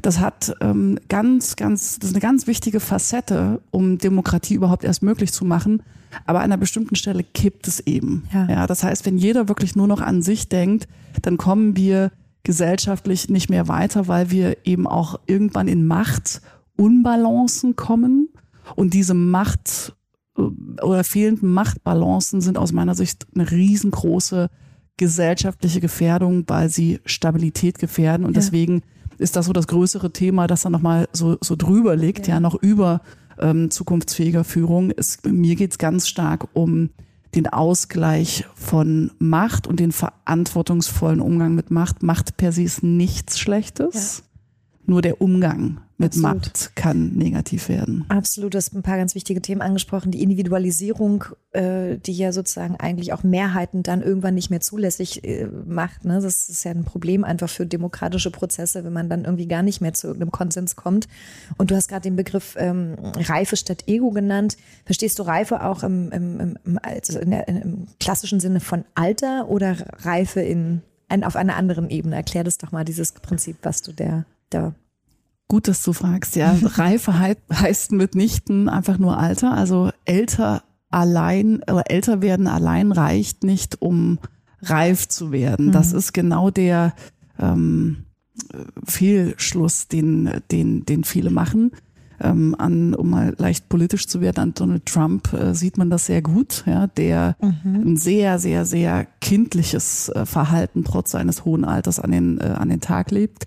das 0.03 0.21
hat 0.21 0.55
ähm, 0.61 0.99
ganz, 1.09 1.57
ganz, 1.57 1.99
das 1.99 2.11
ist 2.11 2.17
eine 2.17 2.23
ganz 2.23 2.47
wichtige 2.47 2.81
Facette, 2.81 3.61
um 3.71 3.99
Demokratie 3.99 4.55
überhaupt 4.55 4.85
erst 4.85 5.03
möglich 5.03 5.33
zu 5.33 5.45
machen. 5.45 5.83
Aber 6.25 6.39
an 6.39 6.47
einer 6.47 6.57
bestimmten 6.57 6.97
Stelle 6.97 7.25
kippt 7.25 7.69
es 7.69 7.81
eben. 7.81 8.25
Ja. 8.33 8.49
ja, 8.49 8.67
das 8.67 8.83
heißt, 8.83 9.05
wenn 9.07 9.19
jeder 9.19 9.49
wirklich 9.49 9.77
nur 9.77 9.87
noch 9.87 10.01
an 10.01 10.23
sich 10.23 10.49
denkt, 10.49 10.89
dann 11.23 11.37
kommen 11.37 11.77
wir 11.77 12.11
gesellschaftlich 12.43 13.29
nicht 13.29 13.51
mehr 13.51 13.69
weiter, 13.69 14.09
weil 14.09 14.31
wir 14.31 14.59
eben 14.65 14.87
auch 14.87 15.21
irgendwann 15.27 15.69
in 15.69 15.87
Machtunbalancen 15.87 17.77
kommen. 17.77 18.29
Und 18.77 18.95
diese 18.95 19.15
Macht 19.15 19.95
äh, 20.39 20.43
oder 20.83 21.05
fehlenden 21.05 21.51
Machtbalancen 21.53 22.41
sind 22.41 22.57
aus 22.57 22.73
meiner 22.73 22.95
Sicht 22.95 23.27
eine 23.35 23.51
riesengroße 23.51 24.49
gesellschaftliche 24.97 25.81
Gefährdung, 25.81 26.45
weil 26.47 26.69
sie 26.69 27.01
Stabilität 27.05 27.79
gefährden. 27.79 28.25
Und 28.25 28.35
ja. 28.35 28.41
deswegen 28.41 28.83
ist 29.19 29.37
das 29.37 29.47
so 29.47 29.53
das 29.53 29.67
größere 29.67 30.13
Thema, 30.13 30.47
das 30.47 30.63
dann 30.63 30.73
nochmal 30.73 31.09
so, 31.13 31.37
so 31.41 31.57
drüber 31.57 31.97
liegt, 31.97 32.27
ja, 32.29 32.35
ja 32.35 32.41
noch 32.41 32.55
über 32.55 33.01
ähm, 33.39 33.71
zukunftsfähiger 33.71 34.45
Führung. 34.45 34.91
Es, 34.97 35.19
mir 35.25 35.57
geht's 35.57 35.79
ganz 35.79 36.09
stark 36.09 36.49
um 36.53 36.91
den 37.35 37.47
Ausgleich 37.47 38.47
von 38.55 39.11
Macht 39.19 39.67
und 39.67 39.81
den 39.81 39.93
verantwortungsvollen 39.93 41.21
Umgang 41.21 41.55
mit 41.55 41.71
Macht. 41.71 42.03
Macht 42.03 42.37
per 42.37 42.53
se 42.53 42.63
ist 42.63 42.83
nichts 42.83 43.39
Schlechtes. 43.39 44.19
Ja. 44.19 44.25
Nur 44.89 45.03
der 45.03 45.21
Umgang 45.21 45.81
mit 45.99 46.13
Absolut. 46.13 46.37
Macht 46.37 46.77
kann 46.77 47.15
negativ 47.15 47.69
werden. 47.69 48.05
Absolut, 48.09 48.53
du 48.53 48.59
hast 48.59 48.75
ein 48.75 48.83
paar 48.83 48.99
ganz 48.99 49.15
wichtige 49.15 49.41
Themen 49.41 49.63
angesprochen. 49.63 50.11
Die 50.13 50.23
Individualisierung, 50.23 51.25
äh, 51.53 51.97
die 51.97 52.13
ja 52.13 52.33
sozusagen 52.33 52.77
eigentlich 52.77 53.15
auch 53.15 53.23
Mehrheiten 53.23 53.83
dann 53.83 54.03
irgendwann 54.03 54.35
nicht 54.35 54.51
mehr 54.51 54.61
zulässig 54.61 55.25
äh, 55.25 55.47
macht. 55.67 56.05
Ne? 56.05 56.21
Das 56.21 56.51
ist 56.51 56.65
ja 56.65 56.71
ein 56.71 56.85
Problem 56.85 57.25
einfach 57.25 57.49
für 57.49 57.65
demokratische 57.65 58.31
Prozesse, 58.31 58.85
wenn 58.85 58.93
man 58.93 59.09
dann 59.09 59.25
irgendwie 59.25 59.49
gar 59.49 59.63
nicht 59.63 59.81
mehr 59.81 59.95
zu 59.95 60.09
irgendeinem 60.09 60.33
Konsens 60.33 60.77
kommt. 60.77 61.09
Und 61.57 61.71
du 61.71 61.75
hast 61.75 61.89
gerade 61.89 62.03
den 62.03 62.17
Begriff 62.17 62.57
ähm, 62.59 62.97
Reife 63.17 63.57
statt 63.57 63.85
Ego 63.87 64.11
genannt. 64.11 64.59
Verstehst 64.85 65.19
du 65.19 65.23
Reife 65.23 65.65
auch 65.65 65.83
im, 65.83 66.13
im, 66.13 66.59
im, 66.65 66.79
also 66.83 67.19
der, 67.21 67.49
im 67.49 67.87
klassischen 68.01 68.41
Sinne 68.41 68.61
von 68.61 68.85
Alter 68.95 69.49
oder 69.49 69.77
Reife 70.03 70.41
in, 70.41 70.83
ein, 71.09 71.25
auf 71.25 71.37
einer 71.37 71.57
anderen 71.57 71.89
Ebene? 71.89 72.17
Erklär 72.17 72.45
das 72.45 72.59
doch 72.59 72.71
mal, 72.71 72.85
dieses 72.85 73.13
Prinzip, 73.13 73.57
was 73.63 73.81
du 73.81 73.93
der 73.93 74.27
da 74.51 74.75
Gut, 75.49 75.69
dass 75.69 75.83
du 75.83 75.93
fragst. 75.93 76.35
Ja, 76.37 76.57
Reife 76.63 77.19
heißt 77.19 77.93
mitnichten 77.93 78.69
einfach 78.69 78.99
nur 78.99 79.19
Alter. 79.19 79.53
Also 79.53 79.91
älter 80.05 80.65
allein, 80.91 81.63
oder 81.63 81.85
älter 81.91 82.21
werden 82.21 82.49
allein 82.49 82.93
reicht 82.93 83.45
nicht, 83.45 83.81
um 83.81 84.19
reif 84.63 85.09
zu 85.09 85.31
werden. 85.31 85.67
Mhm. 85.67 85.73
Das 85.73 85.93
ist 85.93 86.13
genau 86.13 86.51
der 86.51 86.95
ähm, 87.39 88.07
Fehlschluss, 88.85 89.89
den, 89.89 90.31
den, 90.51 90.85
den 90.85 91.05
viele 91.05 91.31
machen. 91.31 91.73
Ähm, 92.19 92.57
an, 92.59 92.95
um 92.95 93.11
mal 93.11 93.35
leicht 93.37 93.69
politisch 93.69 94.07
zu 94.07 94.23
werden, 94.23 94.41
an 94.41 94.55
Donald 94.55 94.87
Trump 94.87 95.35
äh, 95.35 95.55
sieht 95.55 95.77
man 95.77 95.91
das 95.91 96.07
sehr 96.07 96.23
gut, 96.23 96.65
ja, 96.67 96.87
der 96.87 97.37
mhm. 97.43 97.93
ein 97.93 97.97
sehr, 97.99 98.39
sehr, 98.39 98.65
sehr 98.65 99.07
kindliches 99.21 100.09
äh, 100.09 100.25
Verhalten 100.25 100.83
trotz 100.83 101.11
seines 101.11 101.45
hohen 101.45 101.67
Alters 101.67 102.01
an 102.01 102.13
den, 102.13 102.41
äh, 102.41 102.45
an 102.45 102.71
den 102.71 102.81
Tag 102.81 103.11
legt. 103.11 103.47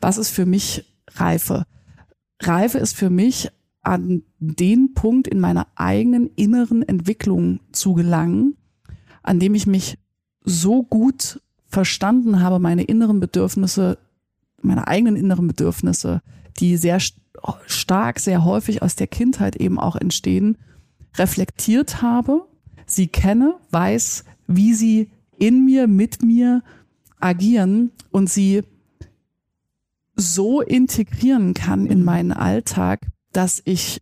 Was 0.00 0.18
ist 0.18 0.30
für 0.30 0.46
mich 0.46 0.84
Reife? 1.14 1.66
Reife 2.40 2.78
ist 2.78 2.96
für 2.96 3.10
mich 3.10 3.50
an 3.82 4.22
den 4.38 4.94
Punkt 4.94 5.28
in 5.28 5.40
meiner 5.40 5.68
eigenen 5.76 6.28
inneren 6.34 6.82
Entwicklung 6.82 7.60
zu 7.72 7.94
gelangen, 7.94 8.56
an 9.22 9.38
dem 9.38 9.54
ich 9.54 9.66
mich 9.66 9.98
so 10.42 10.82
gut 10.82 11.40
verstanden 11.66 12.40
habe, 12.40 12.58
meine 12.58 12.84
inneren 12.84 13.20
Bedürfnisse, 13.20 13.98
meine 14.62 14.88
eigenen 14.88 15.16
inneren 15.16 15.46
Bedürfnisse, 15.46 16.22
die 16.58 16.76
sehr 16.76 16.98
stark, 17.66 18.18
sehr 18.20 18.44
häufig 18.44 18.82
aus 18.82 18.96
der 18.96 19.06
Kindheit 19.06 19.56
eben 19.56 19.78
auch 19.78 19.96
entstehen, 19.96 20.58
reflektiert 21.16 22.02
habe, 22.02 22.46
sie 22.86 23.08
kenne, 23.08 23.54
weiß, 23.70 24.24
wie 24.46 24.74
sie 24.74 25.10
in 25.38 25.64
mir, 25.64 25.86
mit 25.86 26.22
mir 26.22 26.62
agieren 27.20 27.90
und 28.10 28.30
sie 28.30 28.62
so 30.16 30.62
integrieren 30.62 31.54
kann 31.54 31.86
in 31.86 32.00
mhm. 32.00 32.04
meinen 32.04 32.32
Alltag, 32.32 33.06
dass 33.32 33.60
ich 33.64 34.00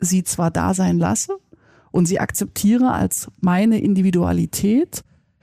sie 0.00 0.24
zwar 0.24 0.50
da 0.50 0.74
sein 0.74 0.98
lasse 0.98 1.38
und 1.92 2.06
sie 2.06 2.18
akzeptiere 2.18 2.92
als 2.92 3.30
meine 3.40 3.80
Individualität, 3.80 5.02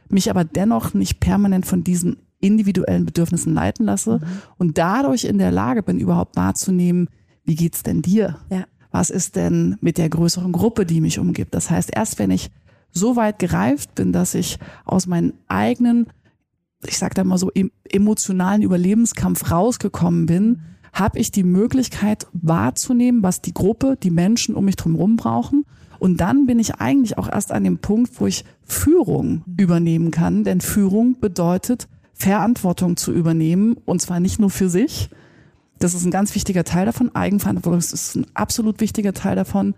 mich 0.09 0.29
aber 0.29 0.43
dennoch 0.43 0.93
nicht 0.93 1.19
permanent 1.19 1.65
von 1.65 1.83
diesen 1.83 2.17
individuellen 2.41 3.05
Bedürfnissen 3.05 3.53
leiten 3.53 3.85
lasse 3.85 4.19
mhm. 4.19 4.25
und 4.57 4.77
dadurch 4.77 5.23
in 5.25 5.37
der 5.37 5.51
Lage 5.51 5.83
bin, 5.83 5.99
überhaupt 5.99 6.35
wahrzunehmen, 6.35 7.09
wie 7.43 7.55
geht's 7.55 7.83
denn 7.83 8.01
dir? 8.01 8.37
Ja. 8.49 8.65
Was 8.91 9.09
ist 9.09 9.35
denn 9.35 9.77
mit 9.81 9.97
der 9.97 10.09
größeren 10.09 10.51
Gruppe, 10.51 10.85
die 10.85 10.99
mich 10.99 11.19
umgibt? 11.19 11.53
Das 11.53 11.69
heißt, 11.69 11.91
erst 11.93 12.17
wenn 12.17 12.31
ich 12.31 12.49
so 12.91 13.15
weit 13.15 13.37
gereift 13.37 13.93
bin, 13.95 14.11
dass 14.11 14.33
ich 14.33 14.57
aus 14.83 15.05
meinen 15.05 15.33
eigenen 15.47 16.07
ich 16.85 16.97
sag 16.97 17.15
da 17.15 17.23
mal 17.23 17.37
so, 17.37 17.49
im 17.49 17.71
emotionalen 17.89 18.61
Überlebenskampf 18.61 19.51
rausgekommen 19.51 20.25
bin, 20.25 20.61
habe 20.93 21.19
ich 21.19 21.31
die 21.31 21.43
Möglichkeit 21.43 22.27
wahrzunehmen, 22.33 23.23
was 23.23 23.41
die 23.41 23.53
Gruppe, 23.53 23.97
die 24.01 24.09
Menschen 24.09 24.55
um 24.55 24.65
mich 24.65 24.75
drumherum 24.75 25.17
brauchen. 25.17 25.65
Und 25.99 26.21
dann 26.21 26.45
bin 26.45 26.59
ich 26.59 26.75
eigentlich 26.75 27.17
auch 27.17 27.29
erst 27.29 27.51
an 27.51 27.63
dem 27.63 27.79
Punkt, 27.79 28.19
wo 28.19 28.27
ich 28.27 28.45
Führung 28.63 29.43
übernehmen 29.57 30.11
kann. 30.11 30.43
Denn 30.43 30.61
Führung 30.61 31.19
bedeutet, 31.19 31.87
Verantwortung 32.13 32.95
zu 32.97 33.11
übernehmen. 33.11 33.75
Und 33.85 34.01
zwar 34.01 34.19
nicht 34.19 34.39
nur 34.39 34.49
für 34.49 34.69
sich. 34.69 35.09
Das 35.77 35.93
ist 35.93 36.05
ein 36.05 36.11
ganz 36.11 36.33
wichtiger 36.35 36.63
Teil 36.63 36.85
davon. 36.85 37.13
Eigenverantwortung 37.13 37.79
ist 37.79 38.15
ein 38.15 38.25
absolut 38.33 38.79
wichtiger 38.79 39.13
Teil 39.13 39.35
davon. 39.35 39.75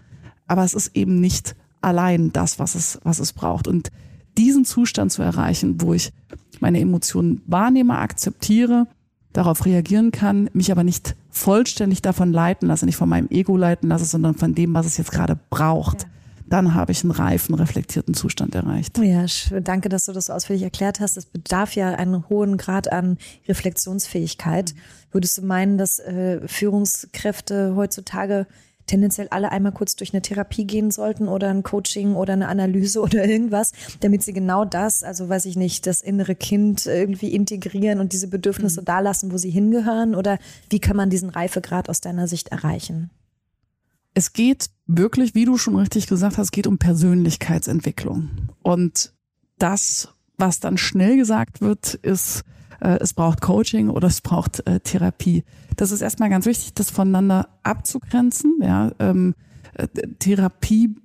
Aber 0.48 0.64
es 0.64 0.76
ist 0.76 0.96
eben 0.96 1.20
nicht 1.20 1.56
allein 1.82 2.32
das, 2.32 2.60
was 2.60 2.76
es, 2.76 3.00
was 3.04 3.20
es 3.20 3.34
braucht. 3.34 3.68
Und 3.68 3.90
diesen 4.38 4.64
Zustand 4.64 5.12
zu 5.12 5.24
erreichen, 5.24 5.82
wo 5.82 5.94
ich 5.94 6.14
meine 6.62 6.80
Emotionen 6.80 7.42
wahrnehme, 7.48 7.98
akzeptiere, 7.98 8.88
darauf 9.34 9.66
reagieren 9.66 10.12
kann, 10.12 10.50
mich 10.54 10.72
aber 10.72 10.84
nicht 10.84 11.16
vollständig 11.30 12.02
davon 12.02 12.34
leiten 12.34 12.68
lasse, 12.68 12.86
nicht 12.86 12.98
von 12.98 13.10
meinem 13.10 13.30
Ego 13.30 13.56
leiten 13.56 13.90
lasse, 13.90 14.06
sondern 14.06 14.36
von 14.36 14.54
dem, 14.56 14.74
was 14.74 14.86
es 14.86 14.98
jetzt 14.98 15.12
gerade 15.12 15.38
braucht. 15.50 16.04
Ja. 16.04 16.10
Dann 16.48 16.74
habe 16.74 16.92
ich 16.92 17.06
einen 17.06 17.12
reifen, 17.12 17.56
reflektierten 17.56 18.14
Zustand 18.14 18.56
erreicht. 18.56 18.98
Ja, 18.98 19.26
danke, 19.62 19.88
dass 19.88 20.06
du 20.06 20.12
das 20.12 20.26
so 20.26 20.34
ausführlich 20.34 20.64
erklärt 20.64 21.00
hast. 21.00 21.16
Es 21.16 21.26
bedarf 21.26 21.76
ja 21.76 21.96
einen 21.96 22.28
hohen 22.28 22.58
Grad 22.58 22.92
an 22.92 23.18
Reflexionsfähigkeit. 23.48 24.76
Würdest 25.14 25.38
du 25.38 25.46
meinen, 25.46 25.78
dass 25.78 26.00
äh, 26.00 26.46
Führungskräfte 26.46 27.74
heutzutage 27.78 28.48
tendenziell 28.92 29.30
alle 29.30 29.52
einmal 29.54 29.72
kurz 29.72 29.96
durch 29.96 30.14
eine 30.14 30.22
Therapie 30.22 30.66
gehen 30.66 30.92
sollten 30.92 31.30
oder 31.30 31.50
ein 31.50 31.64
Coaching 31.64 32.16
oder 32.16 32.34
eine 32.34 32.50
Analyse 32.50 33.02
oder 33.02 33.26
irgendwas, 33.26 33.72
damit 34.02 34.22
sie 34.24 34.34
genau 34.34 34.66
das, 34.66 35.04
also 35.04 35.30
weiß 35.30 35.46
ich 35.46 35.56
nicht, 35.56 35.88
das 35.88 36.02
innere 36.02 36.36
Kind 36.36 36.86
irgendwie 36.86 37.34
integrieren 37.34 38.00
und 38.00 38.12
diese 38.12 38.28
Bedürfnisse 38.28 38.82
mhm. 38.82 38.86
da 38.86 39.00
lassen, 39.00 39.32
wo 39.32 39.38
sie 39.38 39.50
hingehören? 39.50 40.14
Oder 40.14 40.38
wie 40.70 40.80
kann 40.80 40.98
man 40.98 41.10
diesen 41.10 41.30
Reifegrad 41.30 41.90
aus 41.90 42.02
deiner 42.02 42.28
Sicht 42.28 42.50
erreichen? 42.50 43.10
Es 44.14 44.34
geht 44.34 44.70
wirklich, 44.88 45.36
wie 45.36 45.46
du 45.46 45.58
schon 45.58 45.78
richtig 45.78 46.08
gesagt 46.08 46.38
hast, 46.38 46.52
geht 46.52 46.68
um 46.68 46.78
Persönlichkeitsentwicklung. 46.78 48.30
Und 48.62 49.14
das, 49.58 50.10
was 50.38 50.60
dann 50.60 50.78
schnell 50.78 51.16
gesagt 51.16 51.62
wird, 51.62 51.94
ist, 51.94 52.44
es 53.02 53.14
braucht 53.14 53.42
Coaching 53.42 53.90
oder 53.90 54.08
es 54.08 54.22
braucht 54.22 54.66
äh, 54.68 54.80
Therapie. 54.80 55.44
Das 55.78 55.92
ist 55.92 56.02
erstmal 56.02 56.30
ganz 56.30 56.46
wichtig, 56.46 56.74
das 56.74 56.90
voneinander 56.90 57.50
abzugrenzen. 57.64 58.60
Ja, 58.62 58.92
ähm, 59.00 59.36
äh, 59.74 59.88
Therapie 60.20 60.96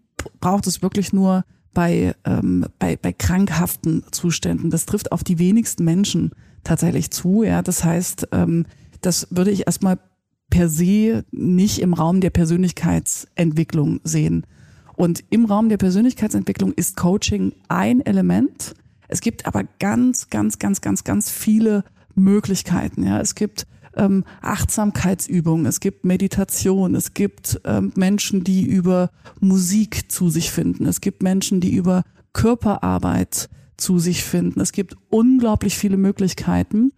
braucht 0.40 0.66
es 0.66 0.82
wirklich 0.82 1.12
nur 1.12 1.44
bei, 1.74 2.14
ähm, 2.24 2.64
bei, 2.78 2.96
bei 2.96 3.12
krankhaften 3.12 4.04
Zuständen. 4.10 4.70
Das 4.70 4.86
trifft 4.86 5.12
auf 5.12 5.22
die 5.22 5.38
wenigsten 5.38 5.84
Menschen 5.84 6.30
tatsächlich 6.64 7.10
zu. 7.10 7.42
Ja, 7.42 7.62
das 7.62 7.84
heißt, 7.84 8.28
ähm, 8.32 8.64
das 9.02 9.28
würde 9.30 9.50
ich 9.50 9.66
erstmal 9.66 9.98
per 10.48 10.68
se 10.68 11.24
nicht 11.32 11.80
im 11.80 11.92
Raum 11.92 12.20
der 12.20 12.30
Persönlichkeitsentwicklung 12.30 14.00
sehen. 14.04 14.46
Und 14.96 15.24
im 15.28 15.44
Raum 15.44 15.68
der 15.68 15.76
Persönlichkeitsentwicklung 15.76 16.72
ist 16.72 16.96
Coaching 16.96 17.52
ein 17.68 18.00
Element. 18.00 18.74
Es 19.08 19.20
gibt 19.20 19.46
aber 19.46 19.64
ganz, 19.78 20.30
ganz, 20.30 20.58
ganz, 20.58 20.80
ganz, 20.80 21.04
ganz 21.04 21.30
viele 21.30 21.84
Möglichkeiten. 22.14 23.04
Ja, 23.04 23.20
es 23.20 23.34
gibt 23.34 23.66
ähm, 23.96 24.24
Achtsamkeitsübungen, 24.42 25.66
es 25.66 25.80
gibt 25.80 26.04
Meditation, 26.04 26.94
es 26.94 27.14
gibt 27.14 27.60
ähm, 27.64 27.92
Menschen, 27.96 28.44
die 28.44 28.64
über 28.64 29.10
Musik 29.40 30.10
zu 30.10 30.28
sich 30.28 30.50
finden, 30.50 30.86
es 30.86 31.00
gibt 31.00 31.22
Menschen, 31.22 31.60
die 31.60 31.74
über 31.74 32.02
Körperarbeit 32.32 33.48
zu 33.76 33.98
sich 33.98 34.24
finden. 34.24 34.60
Es 34.60 34.72
gibt 34.72 34.96
unglaublich 35.08 35.76
viele 35.76 35.96
Möglichkeiten. 35.96 36.92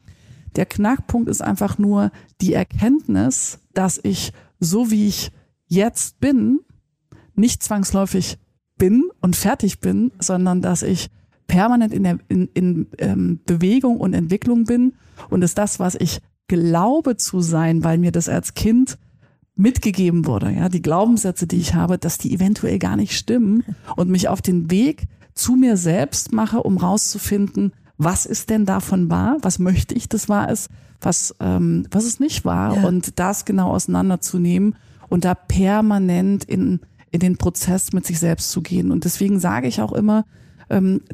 Der 0.57 0.67
Knackpunkt 0.67 1.29
ist 1.29 1.43
einfach 1.43 1.79
nur 1.79 2.11
die 2.41 2.53
Erkenntnis, 2.53 3.61
dass 3.75 4.01
ich 4.03 4.33
so 4.61 4.91
wie 4.91 5.07
ich 5.07 5.31
jetzt 5.67 6.21
bin, 6.21 6.61
nicht 7.35 7.63
zwangsläufig 7.63 8.39
bin 8.77 9.05
und 9.21 9.37
fertig 9.37 9.81
bin, 9.81 10.13
sondern 10.19 10.63
dass 10.63 10.83
ich 10.83 11.11
permanent 11.49 11.93
in, 11.93 12.05
der, 12.05 12.19
in, 12.29 12.49
in 12.55 12.87
ähm, 12.99 13.41
Bewegung 13.45 13.97
und 13.97 14.15
Entwicklung 14.15 14.65
bin. 14.65 14.93
Und 15.29 15.43
ist 15.43 15.59
das, 15.59 15.81
was 15.81 15.97
ich 15.97 16.21
glaube 16.47 17.17
zu 17.17 17.41
sein, 17.41 17.83
weil 17.83 17.99
mir 17.99 18.13
das 18.13 18.29
als 18.29 18.55
Kind 18.55 18.97
mitgegeben 19.57 20.27
wurde, 20.27 20.53
ja, 20.53 20.69
die 20.69 20.83
Glaubenssätze, 20.83 21.49
die 21.49 21.59
ich 21.59 21.75
habe, 21.75 21.99
dass 21.99 22.17
die 22.17 22.33
eventuell 22.33 22.79
gar 22.79 22.97
nicht 22.97 23.17
stimmen 23.17 23.65
und 23.97 24.09
mich 24.09 24.29
auf 24.29 24.41
den 24.41 24.71
Weg 24.71 25.09
zu 25.35 25.57
mir 25.57 25.77
selbst 25.77 26.33
mache, 26.33 26.63
um 26.63 26.77
rauszufinden, 26.77 27.73
was 27.97 28.25
ist 28.25 28.51
denn 28.51 28.65
davon 28.65 29.11
wahr, 29.11 29.39
was 29.43 29.59
möchte 29.59 29.95
ich, 29.95 30.09
das 30.09 30.29
wahr 30.29 30.49
ist, 30.51 30.71
was, 31.01 31.35
ähm, 31.41 31.87
was 31.91 32.05
es 32.05 32.21
nicht 32.21 32.45
wahr? 32.45 32.77
Ja. 32.77 32.87
und 32.87 33.19
das 33.19 33.45
genau 33.45 33.71
auseinanderzunehmen 33.71 34.77
und 35.09 35.25
da 35.25 35.35
permanent 35.35 36.45
in, 36.45 36.81
in 37.11 37.21
den 37.21 37.37
Prozess 37.37 37.93
mit 37.93 38.07
sich 38.07 38.21
selbst 38.21 38.51
zu 38.51 38.63
gehen. 38.63 38.93
Und 38.93 39.05
deswegen 39.05 39.41
sage 39.41 39.67
ich 39.67 39.81
auch 39.81 39.93
immer, 39.93 40.25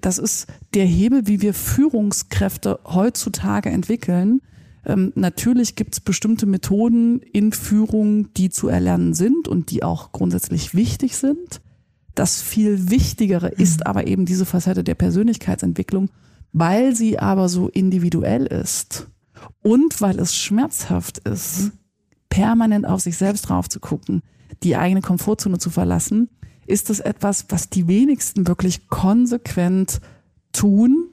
das 0.01 0.19
ist 0.19 0.47
der 0.75 0.85
Hebel, 0.85 1.27
wie 1.27 1.41
wir 1.41 1.55
Führungskräfte 1.55 2.81
heutzutage 2.85 3.71
entwickeln. 3.71 4.41
Ähm, 4.85 5.13
natürlich 5.15 5.77
gibt 5.77 5.95
es 5.95 6.01
bestimmte 6.01 6.47
Methoden 6.47 7.21
in 7.21 7.53
Führung, 7.53 8.33
die 8.35 8.51
zu 8.51 8.69
erlernen 8.69 9.15
sind 9.15 9.49
und 9.49 9.71
die 9.71 9.83
auch 9.83 10.13
grundsätzlich 10.13 10.75
wichtig 10.75 11.17
sind. 11.17 11.61
Das 12.15 12.43
viel 12.43 12.91
Wichtigere 12.91 13.49
mhm. 13.49 13.63
ist 13.63 13.87
aber 13.87 14.07
eben 14.07 14.27
diese 14.27 14.45
Facette 14.45 14.85
der 14.85 14.95
Persönlichkeitsentwicklung, 14.95 16.11
weil 16.53 16.95
sie 16.95 17.19
aber 17.19 17.49
so 17.49 17.69
individuell 17.69 18.47
ist 18.47 19.09
und 19.63 20.01
weil 20.01 20.19
es 20.19 20.35
schmerzhaft 20.35 21.19
ist, 21.19 21.65
mhm. 21.65 21.73
permanent 22.29 22.87
auf 22.87 23.01
sich 23.01 23.17
selbst 23.17 23.49
drauf 23.49 23.69
zu 23.69 23.81
gucken, 23.81 24.23
die 24.63 24.77
eigene 24.77 25.01
Komfortzone 25.01 25.59
zu 25.59 25.71
verlassen, 25.71 26.29
ist 26.67 26.91
das 26.91 27.01
etwas, 27.01 27.47
was 27.49 27.71
die 27.71 27.87
wenigsten 27.89 28.47
wirklich 28.47 28.89
konsequent 28.89 30.01
tun 30.53 31.09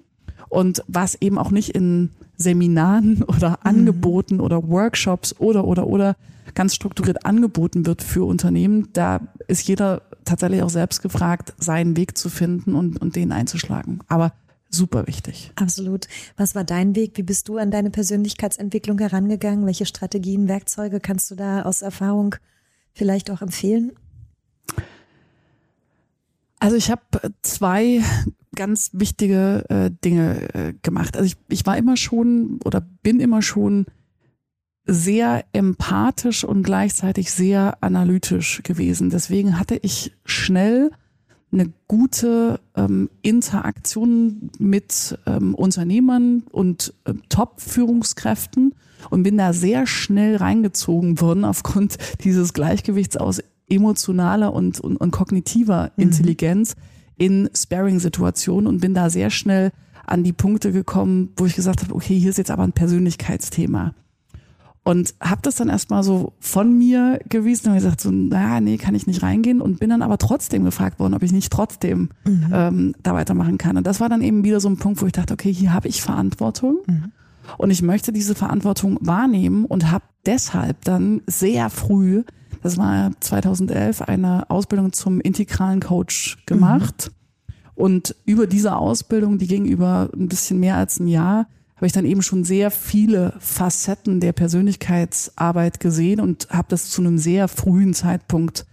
und 0.50 0.84
was 0.88 1.16
eben 1.16 1.38
auch 1.38 1.52
nicht 1.52 1.70
in 1.70 2.12
Seminaren 2.38 3.24
oder 3.28 3.52
mhm. 3.52 3.58
Angeboten 3.64 4.36
mhm. 4.36 4.42
oder 4.42 4.68
Workshops 4.68 5.36
oder 5.40 5.66
oder 5.66 5.88
oder 5.88 6.16
ganz 6.54 6.76
strukturiert 6.76 7.26
angeboten 7.26 7.86
wird 7.86 8.02
für 8.02 8.26
Unternehmen. 8.26 8.90
Da 8.94 9.22
ist 9.48 9.68
jeder 9.68 10.02
tatsächlich 10.26 10.62
auch 10.64 10.70
selbst 10.70 11.02
gefragt, 11.02 11.54
seinen 11.58 11.96
Weg 11.96 12.18
zu 12.18 12.30
finden 12.30 12.76
und, 12.76 13.02
und 13.02 13.16
den 13.16 13.32
einzuschlagen. 13.32 14.02
Aber 14.08 14.34
super 14.70 15.08
wichtig. 15.08 15.52
Absolut. 15.56 16.08
Was 16.38 16.56
war 16.56 16.64
dein 16.64 16.96
Weg? 16.96 17.14
Wie 17.16 17.24
bist 17.24 17.48
du 17.48 17.58
an 17.58 17.72
deine 17.72 17.90
Persönlichkeitsentwicklung 17.90 19.00
herangegangen? 19.00 19.66
Welche 19.66 19.86
Strategien, 19.86 20.48
Werkzeuge 20.48 21.00
kannst 21.00 21.32
du 21.32 21.36
da 21.36 21.64
aus 21.64 21.82
Erfahrung 21.82 22.36
vielleicht 22.94 23.30
auch 23.32 23.42
empfehlen? 23.42 23.94
Also 26.62 26.76
ich 26.76 26.92
habe 26.92 27.02
zwei 27.42 28.04
ganz 28.56 28.92
wichtige 28.94 29.66
äh, 29.70 29.90
Dinge 30.06 30.54
äh, 30.54 30.74
gemacht. 30.84 31.18
Also 31.18 31.26
ich, 31.26 31.36
ich 31.50 31.66
war 31.66 31.76
immer 31.76 31.98
schon 31.98 32.60
oder 32.64 32.82
bin 33.02 33.20
immer 33.20 33.42
schon 33.42 33.88
sehr 34.86 35.44
empathisch 35.54 36.44
und 36.44 36.62
gleichzeitig 36.62 37.32
sehr 37.32 37.84
analytisch 37.84 38.62
gewesen. 38.62 39.10
Deswegen 39.10 39.58
hatte 39.58 39.80
ich 39.82 40.14
schnell 40.24 40.92
eine 41.52 41.74
gute 41.88 42.60
ähm, 42.76 43.10
Interaktion 43.24 44.52
mit 44.60 45.18
ähm, 45.26 45.56
Unternehmern 45.56 46.44
und 46.52 46.94
äh, 47.06 47.16
Top-Führungskräften 47.30 48.76
und 49.10 49.24
bin 49.24 49.38
da 49.38 49.52
sehr 49.52 49.88
schnell 49.88 50.36
reingezogen 50.36 51.20
worden 51.20 51.44
aufgrund 51.44 51.98
dieses 52.24 52.54
Gleichgewichts 52.54 53.18
aus 53.18 53.42
emotionaler 53.72 54.54
und, 54.54 54.80
und, 54.80 54.98
und 54.98 55.12
kognitiver 55.12 55.92
mhm. 55.96 56.04
Intelligenz 56.04 56.76
in 57.18 57.50
Sparing-Situationen 57.56 58.68
und 58.68 58.82
bin 58.82 58.94
da 58.94 59.10
sehr 59.10 59.30
schnell 59.30 59.72
an 60.06 60.24
die 60.24 60.34
Punkte 60.34 60.72
gekommen, 60.72 61.30
wo 61.38 61.46
ich 61.46 61.56
gesagt 61.56 61.84
habe, 61.84 61.94
okay, 61.96 62.18
hier 62.18 62.30
ist 62.30 62.38
jetzt 62.38 62.52
aber 62.52 62.64
ein 62.64 62.74
Persönlichkeitsthema. 62.74 63.94
Und 64.84 65.14
habe 65.22 65.42
das 65.44 65.56
dann 65.56 65.70
erstmal 65.70 66.02
so 66.02 66.34
von 66.40 66.76
mir 66.76 67.20
gewiesen 67.30 67.70
und 67.70 67.76
gesagt, 67.76 68.02
so, 68.02 68.10
naja, 68.10 68.60
nee, 68.60 68.78
kann 68.78 68.96
ich 68.96 69.06
nicht 69.06 69.22
reingehen 69.22 69.62
und 69.62 69.80
bin 69.80 69.92
dann 69.92 70.02
aber 70.02 70.18
trotzdem 70.18 70.66
gefragt 70.66 71.00
worden, 71.00 71.14
ob 71.14 71.22
ich 71.22 71.32
nicht 71.32 71.54
trotzdem 71.54 72.10
mhm. 72.26 72.48
ähm, 72.52 72.96
da 73.04 73.14
weitermachen 73.14 73.60
kann. 73.60 73.78
Und 73.78 73.86
das 73.86 74.00
war 74.00 74.10
dann 74.10 74.24
eben 74.24 74.44
wieder 74.44 74.60
so 74.60 74.70
ein 74.70 74.78
Punkt, 74.78 75.00
wo 75.02 75.06
ich 75.06 75.12
dachte, 75.12 75.36
okay, 75.36 75.54
hier 75.54 75.72
habe 75.72 75.88
ich 75.88 76.02
Verantwortung 76.02 76.80
mhm. 76.88 77.12
und 77.60 77.70
ich 77.70 77.84
möchte 77.84 78.12
diese 78.12 78.34
Verantwortung 78.34 78.98
wahrnehmen 79.02 79.66
und 79.66 79.92
habe 79.92 80.06
deshalb 80.26 80.84
dann 80.84 81.22
sehr 81.28 81.70
früh, 81.70 82.24
das 82.62 82.78
war 82.78 83.12
2011, 83.20 84.02
eine 84.02 84.50
Ausbildung 84.50 84.94
zum 84.94 85.20
integralen 85.22 85.80
Coach 85.80 86.38
gemacht. 86.46 87.10
Mhm. 87.10 87.54
Und 87.76 88.16
über 88.26 88.48
diese 88.48 88.76
Ausbildung, 88.76 89.38
die 89.38 89.48
ging 89.48 89.66
über 89.66 90.10
ein 90.14 90.28
bisschen 90.28 90.60
mehr 90.60 90.76
als 90.76 91.00
ein 91.00 91.08
Jahr, 91.08 91.48
habe 91.76 91.88
ich 91.88 91.94
dann 91.94 92.06
eben 92.06 92.22
schon 92.22 92.44
sehr 92.44 92.70
viele 92.70 93.34
Facetten 93.40 94.20
der 94.20 94.34
Persönlichkeitsarbeit 94.34 95.80
gesehen 95.80 96.20
und 96.20 96.48
habe 96.52 96.68
das 96.70 96.92
zu 96.92 97.02
einem 97.02 97.18
sehr 97.18 97.48
frühen 97.48 97.96
Zeitpunkt 97.96 98.68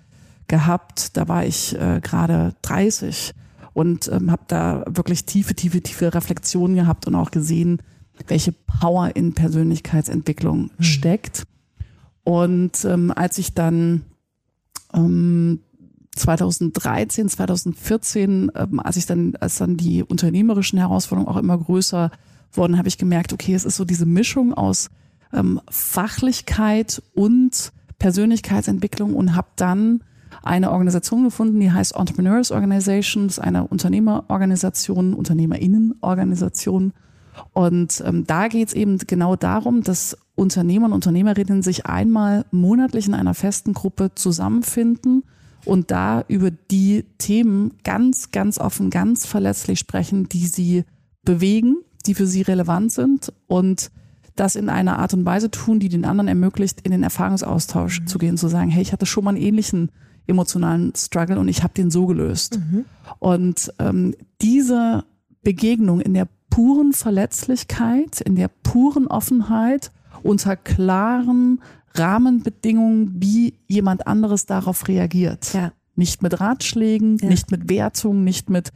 gehabt. 0.47 1.17
Da 1.17 1.27
war 1.27 1.47
ich 1.47 1.75
äh, 1.81 2.01
gerade 2.03 2.55
30 2.61 3.35
und 3.73 4.09
ähm, 4.13 4.31
habe 4.31 4.43
da 4.49 4.85
wirklich 4.87 5.25
tiefe, 5.25 5.55
tiefe, 5.55 5.81
tiefe 5.81 6.13
Reflexionen 6.13 6.77
gehabt 6.77 7.07
und 7.07 7.15
auch 7.15 7.31
gesehen, 7.31 7.81
welche 8.27 8.53
Power 8.53 9.15
in 9.17 9.33
Persönlichkeitsentwicklung 9.33 10.71
mhm. 10.77 10.83
steckt. 10.83 11.45
Und 12.29 12.85
ähm, 12.85 13.11
als 13.17 13.39
ich 13.39 13.55
dann 13.55 14.03
ähm, 14.93 15.61
2013, 16.15 17.27
2014, 17.27 18.53
ähm, 18.55 18.81
als 18.81 18.99
ich 18.99 19.07
dann, 19.07 19.35
als 19.37 19.57
dann 19.57 19.79
die 19.79 20.03
unternehmerischen 20.03 20.79
Herausforderungen 20.79 21.35
auch 21.35 21.41
immer 21.41 21.57
größer 21.57 22.11
worden, 22.53 22.77
habe 22.77 22.87
ich 22.87 22.99
gemerkt, 22.99 23.33
okay, 23.33 23.55
es 23.55 23.65
ist 23.65 23.77
so 23.77 23.87
diese 23.87 24.05
Mischung 24.05 24.53
aus 24.53 24.91
ähm, 25.33 25.59
Fachlichkeit 25.71 27.03
und 27.15 27.73
Persönlichkeitsentwicklung 27.99 29.15
und 29.15 29.35
habe 29.35 29.49
dann 29.57 30.05
eine 30.43 30.71
Organisation 30.71 31.25
gefunden, 31.25 31.61
die 31.61 31.73
heißt 31.73 31.97
Entrepreneurs 31.97 32.53
Organization, 32.53 33.29
das 33.29 33.39
ist 33.39 33.43
eine 33.43 33.67
Unternehmerorganisation, 33.67 35.15
Unternehmerinnenorganisation. 35.15 36.93
Und 37.55 38.03
ähm, 38.05 38.27
da 38.27 38.49
geht 38.49 38.69
es 38.69 38.75
eben 38.75 38.99
genau 38.99 39.35
darum, 39.35 39.83
dass 39.83 40.19
Unternehmer 40.39 40.87
und 40.87 40.93
Unternehmerinnen 40.93 41.63
sich 41.63 41.87
einmal 41.87 42.45
monatlich 42.51 43.07
in 43.07 43.15
einer 43.15 43.35
festen 43.35 43.75
Gruppe 43.75 44.15
zusammenfinden 44.15 45.25
und 45.65 45.91
da 45.91 46.25
über 46.29 46.51
die 46.51 47.05
Themen 47.19 47.75
ganz, 47.85 48.31
ganz 48.31 48.59
offen, 48.59 48.91
ganz 48.91 49.27
verletzlich 49.27 49.79
sprechen, 49.79 50.29
die 50.29 50.47
sie 50.47 50.85
bewegen 51.25 51.79
die 52.09 52.15
für 52.15 52.27
sie 52.27 52.43
relevant 52.43 52.91
sind 52.93 53.33
und 53.47 53.91
das 54.35 54.57
in 54.57 54.69
einer 54.69 54.99
Art 54.99 55.15
und 55.15 55.25
Weise 55.25 55.51
tun, 55.51 55.81
die 55.81 55.89
den 55.89 56.05
anderen 56.05 56.29
ermöglicht, 56.29 56.81
in 56.83 56.93
den 56.93 57.03
Erfahrungsaustausch 57.03 58.01
mhm. 58.01 58.07
zu 58.07 58.19
gehen, 58.19 58.37
zu 58.37 58.49
sagen, 58.49 58.71
hey, 58.71 58.83
ich 58.83 58.93
hatte 58.93 59.07
schon 59.07 59.25
mal 59.25 59.31
einen 59.31 59.43
ähnlichen 59.43 59.91
emotionalen 60.27 60.93
Struggle 60.97 61.39
und 61.39 61.49
ich 61.49 61.63
habe 61.63 61.75
den 61.75 61.91
so 61.91 62.07
gelöst. 62.07 62.59
Mhm. 62.59 62.85
Und 63.19 63.73
ähm, 63.79 64.15
diese 64.41 65.05
Begegnung 65.43 66.01
in 66.01 66.15
der 66.15 66.29
puren 66.51 66.93
Verletzlichkeit, 66.93 68.21
in 68.21 68.37
der 68.37 68.49
puren 68.49 69.07
Offenheit, 69.07 69.91
unter 70.23 70.57
klaren 70.57 71.61
Rahmenbedingungen, 71.95 73.17
wie 73.17 73.55
jemand 73.67 74.07
anderes 74.07 74.47
darauf 74.47 74.89
reagiert. 74.89 75.53
Ja. 75.53 75.73
Nicht 75.97 76.23
mit 76.23 76.41
Ratschlägen, 76.41 77.19
ja. 77.19 77.29
nicht 77.29 77.51
mit 77.51 77.69
Wertungen, 77.69 78.25
nicht 78.25 78.51
mit 78.51 78.71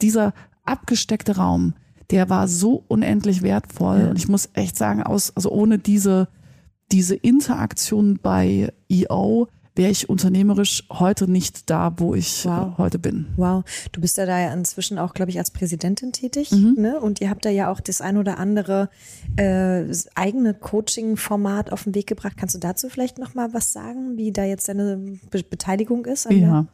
dieser 0.00 0.32
abgesteckte 0.64 1.36
Raum, 1.36 1.74
der 2.10 2.30
war 2.30 2.48
so 2.48 2.84
unendlich 2.88 3.42
wertvoll. 3.42 4.00
Ja. 4.00 4.10
Und 4.10 4.16
ich 4.16 4.28
muss 4.28 4.48
echt 4.54 4.76
sagen, 4.76 5.02
aus, 5.02 5.32
also 5.34 5.50
ohne 5.50 5.78
diese, 5.78 6.28
diese 6.92 7.14
Interaktion 7.14 8.18
bei 8.22 8.72
EO 8.90 9.48
wäre 9.78 9.90
ich 9.90 10.08
unternehmerisch 10.08 10.84
heute 10.90 11.30
nicht 11.30 11.70
da, 11.70 11.94
wo 11.96 12.14
ich 12.14 12.44
äh, 12.44 12.48
wow. 12.48 12.76
heute 12.76 12.98
bin. 12.98 13.28
Wow, 13.36 13.64
du 13.92 14.00
bist 14.00 14.18
ja 14.18 14.26
da 14.26 14.38
ja 14.38 14.52
inzwischen 14.52 14.98
auch, 14.98 15.14
glaube 15.14 15.30
ich, 15.30 15.38
als 15.38 15.50
Präsidentin 15.50 16.12
tätig, 16.12 16.50
mhm. 16.50 16.74
ne? 16.76 17.00
Und 17.00 17.20
ihr 17.20 17.30
habt 17.30 17.44
da 17.44 17.50
ja 17.50 17.70
auch 17.70 17.80
das 17.80 18.00
ein 18.00 18.18
oder 18.18 18.38
andere 18.38 18.90
äh, 19.36 19.84
eigene 20.14 20.52
Coaching-Format 20.52 21.72
auf 21.72 21.84
den 21.84 21.94
Weg 21.94 22.08
gebracht. 22.08 22.34
Kannst 22.36 22.56
du 22.56 22.58
dazu 22.58 22.88
vielleicht 22.88 23.18
noch 23.18 23.34
mal 23.34 23.54
was 23.54 23.72
sagen, 23.72 24.16
wie 24.16 24.32
da 24.32 24.44
jetzt 24.44 24.68
deine 24.68 25.18
Be 25.30 25.42
Beteiligung 25.48 26.04
ist? 26.04 26.28
ja, 26.30 26.66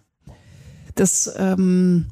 das 0.95 1.33
ähm, 1.37 2.07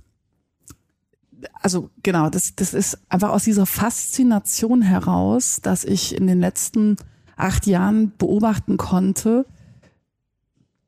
also 1.55 1.91
genau, 2.03 2.29
das, 2.29 2.55
das 2.55 2.75
ist 2.75 2.99
einfach 3.09 3.31
aus 3.31 3.45
dieser 3.45 3.67
Faszination 3.67 4.83
heraus, 4.83 5.61
dass 5.63 5.85
ich 5.85 6.15
in 6.15 6.27
den 6.27 6.41
letzten 6.41 6.97
acht 7.37 7.67
Jahren 7.67 8.13
beobachten 8.19 8.77
konnte, 8.77 9.47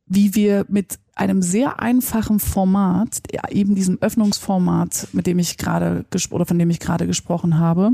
wie 0.07 0.35
wir 0.35 0.67
mit 0.69 0.99
einem 1.15 1.43
sehr 1.43 1.81
einfachen 1.81 2.41
Format, 2.41 3.23
eben 3.51 3.75
diesem 3.75 4.01
Öffnungsformat, 4.01 5.09
mit 5.13 5.27
dem 5.27 5.39
ich 5.39 5.57
gerade 5.57 6.05
oder 6.31 6.47
von 6.47 6.59
dem 6.59 6.71
ich 6.71 6.81
gerade 6.81 7.07
gesprochen 7.07 7.59
habe, 7.59 7.93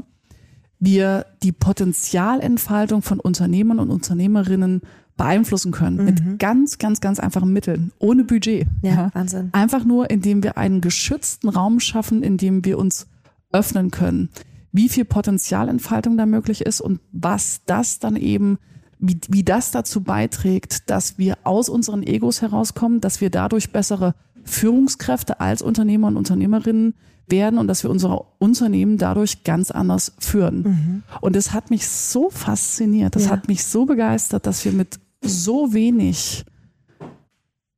wir 0.78 1.26
die 1.42 1.52
Potenzialentfaltung 1.52 3.02
von 3.02 3.20
Unternehmern 3.20 3.78
und 3.78 3.90
Unternehmerinnen 3.90 4.80
beeinflussen 5.16 5.70
können 5.70 5.98
mhm. 5.98 6.04
mit 6.04 6.38
ganz, 6.38 6.78
ganz, 6.78 7.00
ganz 7.00 7.20
einfachen 7.20 7.52
Mitteln, 7.52 7.92
ohne 7.98 8.24
Budget. 8.24 8.66
Ja, 8.80 8.90
ja, 8.90 9.10
Wahnsinn. 9.12 9.50
Einfach 9.52 9.84
nur, 9.84 10.08
indem 10.08 10.42
wir 10.42 10.56
einen 10.56 10.80
geschützten 10.80 11.50
Raum 11.50 11.78
schaffen, 11.78 12.22
in 12.22 12.38
dem 12.38 12.64
wir 12.64 12.78
uns 12.78 13.06
öffnen 13.52 13.90
können. 13.90 14.30
Wie 14.72 14.88
viel 14.88 15.04
Potenzialentfaltung 15.04 16.16
da 16.16 16.24
möglich 16.24 16.62
ist 16.62 16.80
und 16.80 17.00
was 17.12 17.60
das 17.66 17.98
dann 17.98 18.16
eben, 18.16 18.58
wie, 19.00 19.18
wie 19.28 19.42
das 19.42 19.70
dazu 19.70 20.02
beiträgt, 20.02 20.90
dass 20.90 21.18
wir 21.18 21.38
aus 21.44 21.68
unseren 21.68 22.02
Egos 22.02 22.42
herauskommen, 22.42 23.00
dass 23.00 23.20
wir 23.20 23.30
dadurch 23.30 23.72
bessere 23.72 24.14
Führungskräfte 24.44 25.40
als 25.40 25.62
Unternehmer 25.62 26.08
und 26.08 26.16
Unternehmerinnen 26.16 26.94
werden 27.28 27.58
und 27.58 27.68
dass 27.68 27.82
wir 27.82 27.90
unsere 27.90 28.26
Unternehmen 28.38 28.98
dadurch 28.98 29.44
ganz 29.44 29.70
anders 29.70 30.12
führen. 30.18 30.62
Mhm. 30.62 31.02
Und 31.20 31.36
das 31.36 31.52
hat 31.52 31.70
mich 31.70 31.88
so 31.88 32.30
fasziniert, 32.30 33.16
das 33.16 33.26
ja. 33.26 33.30
hat 33.30 33.48
mich 33.48 33.64
so 33.64 33.86
begeistert, 33.86 34.46
dass 34.46 34.64
wir 34.64 34.72
mit 34.72 34.98
so 35.22 35.72
wenig 35.72 36.44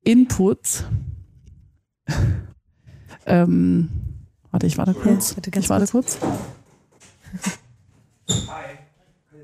Input. 0.05 0.85
ähm, 3.27 3.89
warte, 4.51 4.67
ich 4.67 4.79
warte 4.79 4.95
kurz. 4.95 5.37
Ja, 5.37 5.61
ich 5.61 5.69
warte 5.71 5.87
kurz. 5.87 6.19
Hi. 8.29 8.79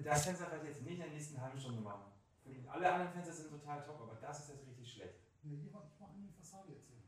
Das 0.09 0.25
Fenster 0.25 0.47
wird 0.51 0.65
jetzt 0.65 0.83
nicht 0.85 0.95
in 0.95 1.01
der 1.01 1.11
nächsten 1.11 1.39
halben 1.39 1.61
Stunde 1.61 1.83
machen. 1.83 2.01
Alle 2.79 2.93
anderen 2.93 3.13
Fenster 3.13 3.33
sind 3.33 3.51
total 3.51 3.83
top, 3.83 3.99
aber 4.03 4.17
das 4.23 4.39
ist 4.39 4.51
jetzt 4.51 4.67
richtig 4.69 4.93
schlecht. 4.93 5.19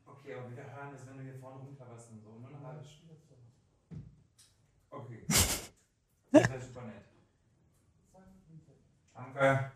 Okay, 0.04 0.34
aber 0.34 0.50
wir 0.50 0.56
hören 0.56 0.90
es, 0.92 1.06
wenn 1.06 1.16
du 1.16 1.22
hier 1.22 1.38
vorne 1.38 1.58
rumklapperst 1.62 2.10
und 2.10 2.20
so. 2.20 2.30
Nur 2.40 2.48
eine 2.48 2.66
halbe 2.66 2.82
Stunde. 2.84 3.14
Okay. 4.90 5.24
Das 6.32 6.48
wäre 6.48 6.60
super 6.60 6.82
nett. 6.82 7.02
Danke. 9.14 9.72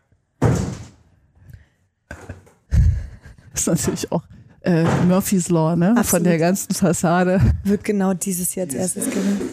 ist 3.53 3.67
natürlich 3.67 4.09
auch 4.09 4.23
äh, 4.61 4.85
Murphy's 5.05 5.49
Law, 5.49 5.75
ne? 5.75 5.89
Absolut. 5.89 6.07
Von 6.07 6.23
der 6.23 6.37
ganzen 6.37 6.73
Fassade. 6.73 7.41
Wird 7.65 7.83
genau 7.83 8.13
dieses 8.13 8.55
Jahr 8.55 8.67
als 8.67 8.73
erstes 8.73 9.09
gewinnen. 9.09 9.49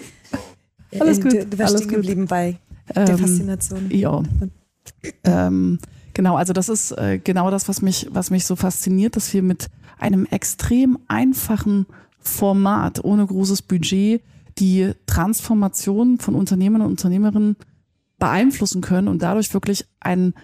Alles 1.00 1.20
gut. 1.20 1.32
Du, 1.32 1.46
du 1.46 1.58
warst 1.58 1.76
stehen 1.78 1.88
geblieben 1.88 2.26
bei 2.26 2.56
der 2.94 3.08
ähm, 3.08 3.18
Faszination. 3.18 3.90
Ja. 3.90 4.22
Ähm, 5.24 5.80
genau, 6.14 6.36
also 6.36 6.52
das 6.52 6.68
ist 6.68 6.92
äh, 6.92 7.18
genau 7.22 7.50
das, 7.50 7.68
was 7.68 7.82
mich, 7.82 8.08
was 8.10 8.30
mich 8.30 8.44
so 8.44 8.56
fasziniert, 8.56 9.16
dass 9.16 9.32
wir 9.32 9.42
mit 9.42 9.70
einem 9.98 10.26
extrem 10.26 10.98
einfachen 11.08 11.86
Format, 12.18 13.04
ohne 13.04 13.26
großes 13.26 13.62
Budget, 13.62 14.22
die 14.58 14.92
Transformation 15.06 16.18
von 16.18 16.34
Unternehmern 16.34 16.82
und 16.82 16.90
Unternehmerinnen 16.90 17.56
beeinflussen 18.18 18.82
können 18.82 19.08
und 19.08 19.22
dadurch 19.22 19.52
wirklich 19.54 19.86
einen 20.00 20.34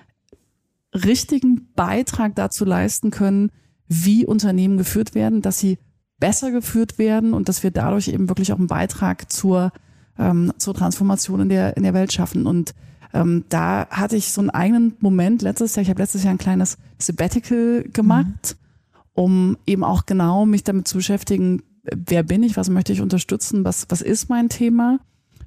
richtigen 0.95 1.69
Beitrag 1.75 2.35
dazu 2.35 2.65
leisten 2.65 3.11
können, 3.11 3.53
wie 3.87 4.27
Unternehmen 4.27 4.79
geführt 4.79 5.15
werden, 5.15 5.43
dass 5.43 5.59
sie 5.59 5.79
besser 6.19 6.51
geführt 6.51 6.99
werden 6.99 7.33
und 7.33 7.49
dass 7.49 7.63
wir 7.63 7.71
dadurch 7.71 8.09
eben 8.09 8.29
wirklich 8.29 8.53
auch 8.53 8.59
einen 8.59 8.67
Beitrag 8.67 9.31
zur, 9.31 9.73
ähm, 10.19 10.53
zur 10.59 10.75
Transformation 10.75 11.41
in 11.41 11.49
der, 11.49 11.77
in 11.77 11.83
der 11.85 11.95
Welt 11.95 12.13
schaffen. 12.13 12.47
Und 12.47 12.75
ähm, 13.13 13.45
da 13.49 13.87
hatte 13.91 14.17
ich 14.17 14.33
so 14.33 14.41
einen 14.41 14.51
eigenen 14.51 14.95
Moment 15.01 15.43
letztes 15.43 15.75
Jahr. 15.75 15.83
Ich 15.83 15.91
habe 15.91 16.01
letztes 16.01 16.25
Jahr 16.25 16.33
ein 16.33 16.39
kleines 16.39 16.79
Sabbatical 16.99 17.85
gemacht, 17.93 18.57
mhm. 18.57 19.11
um 19.15 19.57
eben 19.67 19.85
auch 19.85 20.07
genau 20.07 20.47
mich 20.47 20.65
damit 20.65 20.89
zu 20.89 20.97
beschäftigen, 20.97 21.63
wer 21.85 22.23
bin 22.23 22.43
ich, 22.43 22.57
was 22.57 22.71
möchte 22.71 22.93
ich 22.93 23.01
unterstützen, 23.01 23.65
was, 23.65 23.87
was 23.89 24.03
ist 24.03 24.29
mein 24.29 24.49
Thema. 24.49 25.01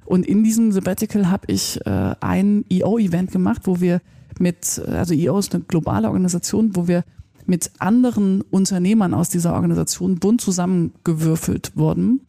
Und 0.04 0.26
in 0.26 0.42
diesem 0.42 0.72
Sabbatical 0.72 1.30
habe 1.30 1.44
ich 1.52 1.84
äh, 1.86 2.14
ein 2.20 2.64
EO-Event 2.70 3.30
gemacht, 3.30 3.62
wo 3.64 3.80
wir 3.80 4.00
mit, 4.38 4.82
also 4.86 5.14
EO 5.14 5.38
ist 5.38 5.54
eine 5.54 5.64
globale 5.64 6.08
Organisation, 6.08 6.74
wo 6.74 6.88
wir 6.88 7.04
mit 7.46 7.70
anderen 7.78 8.42
Unternehmern 8.42 9.14
aus 9.14 9.28
dieser 9.28 9.54
Organisation 9.54 10.18
bunt 10.18 10.40
zusammengewürfelt 10.40 11.76
wurden. 11.76 12.20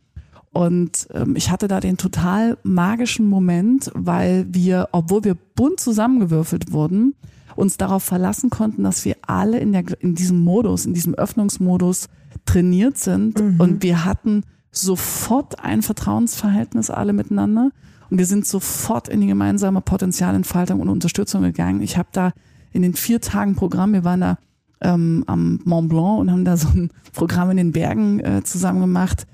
Und 0.54 1.08
ähm, 1.14 1.36
ich 1.36 1.50
hatte 1.50 1.68
da 1.68 1.80
den 1.80 1.98
total 1.98 2.58
magischen 2.64 3.28
Moment, 3.28 3.92
weil 3.96 4.46
wir, 4.50 4.90
obwohl 4.92 5.24
wir 5.24 5.36
bunt 5.56 5.80
zusammengewürfelt 5.80 6.72
wurden, 6.72 7.16
uns 7.56 7.78
darauf 7.78 8.04
verlassen 8.04 8.50
konnten, 8.50 8.84
dass 8.84 9.04
wir 9.04 9.16
alle 9.26 9.60
in, 9.60 9.72
der, 9.72 9.84
in 10.00 10.16
diesem 10.16 10.40
Modus, 10.44 10.86
in 10.86 10.94
diesem 10.94 11.16
Öffnungsmodus 11.16 12.08
trainiert 12.46 12.98
sind. 12.98 13.42
Mhm. 13.42 13.60
Und 13.60 13.84
wir 13.84 14.06
hatten 14.06 14.44
sofort 14.72 15.64
ein 15.64 15.82
Vertrauensverhältnis 15.82 16.90
alle 16.90 17.14
miteinander. 17.14 17.72
Und 18.10 18.18
wir 18.20 18.26
sind 18.26 18.46
sofort 18.46 19.08
in 19.08 19.22
die 19.22 19.28
gemeinsame 19.28 19.82
Potenzialentfaltung 19.82 20.80
und 20.80 20.90
Unterstützung 20.90 21.42
gegangen. 21.42 21.82
Ich 21.82 21.98
habe 21.98 22.10
da 22.12 22.32
in 22.72 22.84
den 22.84 22.94
vier 22.94 23.22
Tagen 23.22 23.56
Programm, 23.56 23.94
wir 23.94 24.04
waren 24.04 24.22
da 24.22 24.38
ähm, 24.82 25.24
am 25.26 25.60
Mont 25.64 25.90
Blanc 25.90 26.20
und 26.20 26.32
haben 26.32 26.46
da 26.46 26.58
so 26.58 26.68
ein 26.68 26.92
Programm 27.14 27.50
in 27.52 27.58
den 27.58 27.72
Bergen 27.72 28.20
äh, 28.20 28.44
zusammen 28.44 28.82
gemacht. 28.82 29.26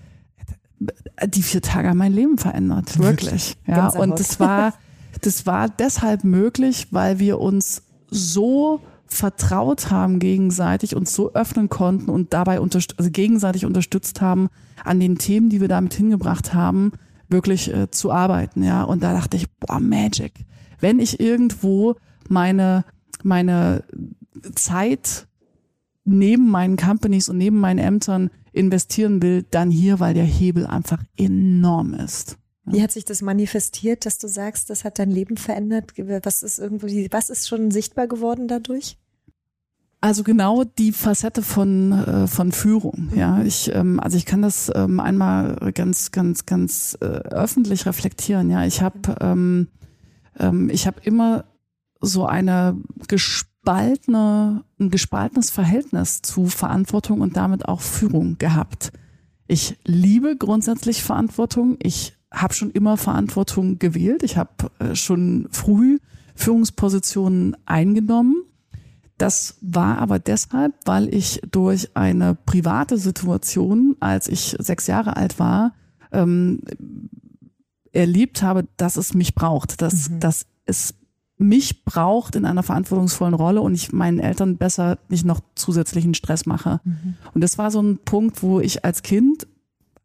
Die 1.25 1.43
vier 1.43 1.61
Tage 1.61 1.89
haben 1.89 1.97
mein 1.97 2.13
Leben 2.13 2.37
verändert, 2.37 2.99
wirklich. 2.99 3.57
Ja, 3.67 3.89
und 3.89 4.19
das 4.19 4.39
war, 4.39 4.73
das 5.21 5.45
war 5.45 5.69
deshalb 5.69 6.23
möglich, 6.23 6.87
weil 6.91 7.19
wir 7.19 7.39
uns 7.39 7.83
so 8.09 8.81
vertraut 9.05 9.89
haben 9.91 10.19
gegenseitig, 10.19 10.95
uns 10.95 11.13
so 11.13 11.33
öffnen 11.33 11.67
konnten 11.67 12.09
und 12.09 12.33
dabei 12.33 12.59
unterst 12.59 12.97
also 12.99 13.09
gegenseitig 13.09 13.65
unterstützt 13.65 14.21
haben, 14.21 14.49
an 14.83 14.99
den 14.99 15.17
Themen, 15.17 15.49
die 15.49 15.61
wir 15.61 15.67
damit 15.67 15.93
hingebracht 15.93 16.53
haben, 16.53 16.93
wirklich 17.27 17.73
äh, 17.73 17.89
zu 17.91 18.11
arbeiten. 18.11 18.63
Ja, 18.63 18.83
und 18.83 19.03
da 19.03 19.13
dachte 19.13 19.35
ich, 19.35 19.49
boah, 19.59 19.79
Magic. 19.79 20.33
Wenn 20.79 20.99
ich 20.99 21.19
irgendwo 21.19 21.95
meine 22.29 22.85
meine 23.23 23.83
Zeit 24.55 25.27
neben 26.05 26.49
meinen 26.49 26.77
Companies 26.77 27.29
und 27.29 27.37
neben 27.37 27.59
meinen 27.59 27.79
Ämtern 27.79 28.29
investieren 28.51 29.21
will, 29.21 29.43
dann 29.49 29.71
hier, 29.71 29.99
weil 29.99 30.13
der 30.13 30.25
Hebel 30.25 30.65
einfach 30.65 31.03
enorm 31.17 31.93
ist. 31.93 32.37
Wie 32.71 32.83
hat 32.83 32.91
sich 32.91 33.05
das 33.05 33.21
manifestiert, 33.21 34.05
dass 34.05 34.17
du 34.19 34.27
sagst, 34.27 34.69
das 34.69 34.83
hat 34.83 34.99
dein 34.99 35.09
Leben 35.09 35.37
verändert? 35.37 35.93
Was 36.23 36.43
ist 36.43 36.59
irgendwie, 36.59 37.07
was 37.11 37.29
ist 37.29 37.47
schon 37.47 37.71
sichtbar 37.71 38.07
geworden 38.07 38.47
dadurch? 38.47 38.97
Also 40.01 40.23
genau 40.23 40.63
die 40.63 40.93
Facette 40.93 41.41
von 41.41 41.91
äh, 41.91 42.27
von 42.27 42.53
Führung. 42.53 43.09
Ja, 43.15 43.35
mhm. 43.35 43.45
ich 43.45 43.73
ähm, 43.73 43.99
also 43.99 44.15
ich 44.15 44.25
kann 44.25 44.41
das 44.41 44.71
ähm, 44.73 44.99
einmal 45.01 45.71
ganz 45.73 46.11
ganz 46.11 46.45
ganz 46.45 46.97
äh, 47.01 47.05
öffentlich 47.05 47.85
reflektieren. 47.85 48.49
Ja, 48.49 48.65
ich 48.65 48.81
habe 48.81 49.15
ähm, 49.19 49.67
ähm, 50.39 50.69
ich 50.69 50.87
habe 50.87 51.01
immer 51.03 51.45
so 51.99 52.25
eine 52.25 52.77
gespaltene, 53.61 54.63
ein 54.79 54.89
gespaltenes 54.89 55.51
Verhältnis 55.51 56.21
zu 56.21 56.45
Verantwortung 56.47 57.21
und 57.21 57.37
damit 57.37 57.67
auch 57.67 57.81
Führung 57.81 58.37
gehabt. 58.37 58.91
Ich 59.47 59.77
liebe 59.85 60.37
grundsätzlich 60.37 61.03
Verantwortung. 61.03 61.77
Ich 61.81 62.13
habe 62.31 62.53
schon 62.53 62.71
immer 62.71 62.97
Verantwortung 62.97 63.79
gewählt. 63.79 64.23
Ich 64.23 64.37
habe 64.37 64.71
äh, 64.79 64.95
schon 64.95 65.47
früh 65.51 65.99
Führungspositionen 66.35 67.57
eingenommen. 67.65 68.43
Das 69.17 69.57
war 69.61 69.97
aber 69.97 70.19
deshalb, 70.19 70.73
weil 70.85 71.13
ich 71.13 71.41
durch 71.51 71.95
eine 71.95 72.35
private 72.35 72.97
Situation, 72.97 73.97
als 73.99 74.29
ich 74.29 74.55
sechs 74.59 74.87
Jahre 74.87 75.17
alt 75.17 75.39
war, 75.39 75.73
ähm, 76.11 76.61
erlebt 77.91 78.41
habe, 78.41 78.67
dass 78.77 78.95
es 78.95 79.13
mich 79.13 79.35
braucht, 79.35 79.81
dass, 79.81 80.09
mhm. 80.09 80.19
dass 80.21 80.45
es 80.65 80.93
mich 81.39 81.85
braucht 81.85 82.35
in 82.35 82.45
einer 82.45 82.63
verantwortungsvollen 82.63 83.33
Rolle 83.33 83.61
und 83.61 83.73
ich 83.73 83.93
meinen 83.93 84.19
Eltern 84.19 84.57
besser 84.57 84.99
nicht 85.07 85.25
noch 85.25 85.39
zusätzlichen 85.55 86.13
Stress 86.13 86.45
mache. 86.45 86.81
Mhm. 86.83 87.15
Und 87.33 87.41
das 87.41 87.57
war 87.57 87.71
so 87.71 87.81
ein 87.81 87.97
Punkt, 87.97 88.43
wo 88.43 88.59
ich 88.59 88.83
als 88.83 89.03
Kind, 89.03 89.47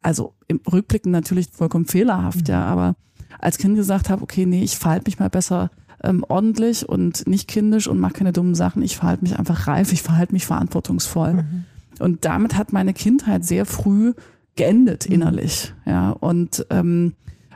also 0.00 0.34
im 0.46 0.60
Rückblicken 0.72 1.10
natürlich 1.10 1.48
vollkommen 1.50 1.86
fehlerhaft, 1.86 2.46
mhm. 2.46 2.52
ja, 2.52 2.64
aber 2.64 2.94
als 3.40 3.58
Kind 3.58 3.74
gesagt 3.74 4.10
habe, 4.10 4.22
okay, 4.22 4.46
nee, 4.46 4.62
ich 4.62 4.78
verhalte 4.78 5.08
mich 5.08 5.18
mal 5.18 5.28
besser 5.28 5.70
ähm, 6.04 6.24
ordentlich 6.28 6.88
und 6.88 7.26
nicht 7.26 7.48
kindisch 7.48 7.88
und 7.88 7.98
mache 7.98 8.12
keine 8.14 8.32
dummen 8.32 8.54
Sachen. 8.54 8.82
Ich 8.82 8.96
verhalte 8.96 9.24
mich 9.24 9.36
einfach 9.36 9.66
reif, 9.66 9.92
ich 9.92 10.02
verhalte 10.02 10.34
mich 10.34 10.46
verantwortungsvoll. 10.46 11.34
Mhm. 11.34 11.64
Und 11.98 12.24
damit 12.24 12.56
hat 12.56 12.72
meine 12.72 12.94
Kindheit 12.94 13.44
sehr 13.44 13.66
früh 13.66 14.14
geendet 14.54 15.08
mhm. 15.08 15.14
innerlich, 15.16 15.74
ja. 15.84 16.10
Und 16.10 16.64
ähm, 16.70 17.14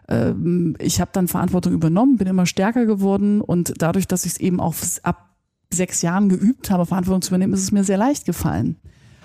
ähm, 0.09 0.77
ich 0.79 1.01
habe 1.01 1.11
dann 1.13 1.29
Verantwortung 1.29 1.73
übernommen, 1.73 2.17
bin 2.17 2.27
immer 2.27 2.47
stärker 2.47 2.87
geworden 2.87 3.41
und 3.41 3.75
dadurch, 3.79 4.07
dass 4.09 4.25
ich 4.25 4.33
es 4.33 4.41
eben 4.41 4.61
auch 4.61 4.75
ab 5.03 5.37
sechs 5.71 6.03
Jahren 6.03 6.29
geübt 6.29 6.71
habe, 6.71 6.87
Verantwortung 6.87 7.23
zu 7.23 7.31
übernehmen, 7.31 7.53
ist 7.53 7.63
es 7.63 7.73
mir 7.73 7.85
sehr 7.85 7.99
leicht 7.99 8.25
gefallen. 8.25 8.77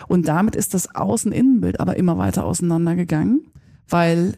Und 0.07 0.27
damit 0.27 0.55
ist 0.55 0.73
das 0.73 0.93
Außen-Innenbild 0.93 1.79
aber 1.79 1.95
immer 1.95 2.17
weiter 2.17 2.45
auseinandergegangen, 2.45 3.45
weil 3.87 4.33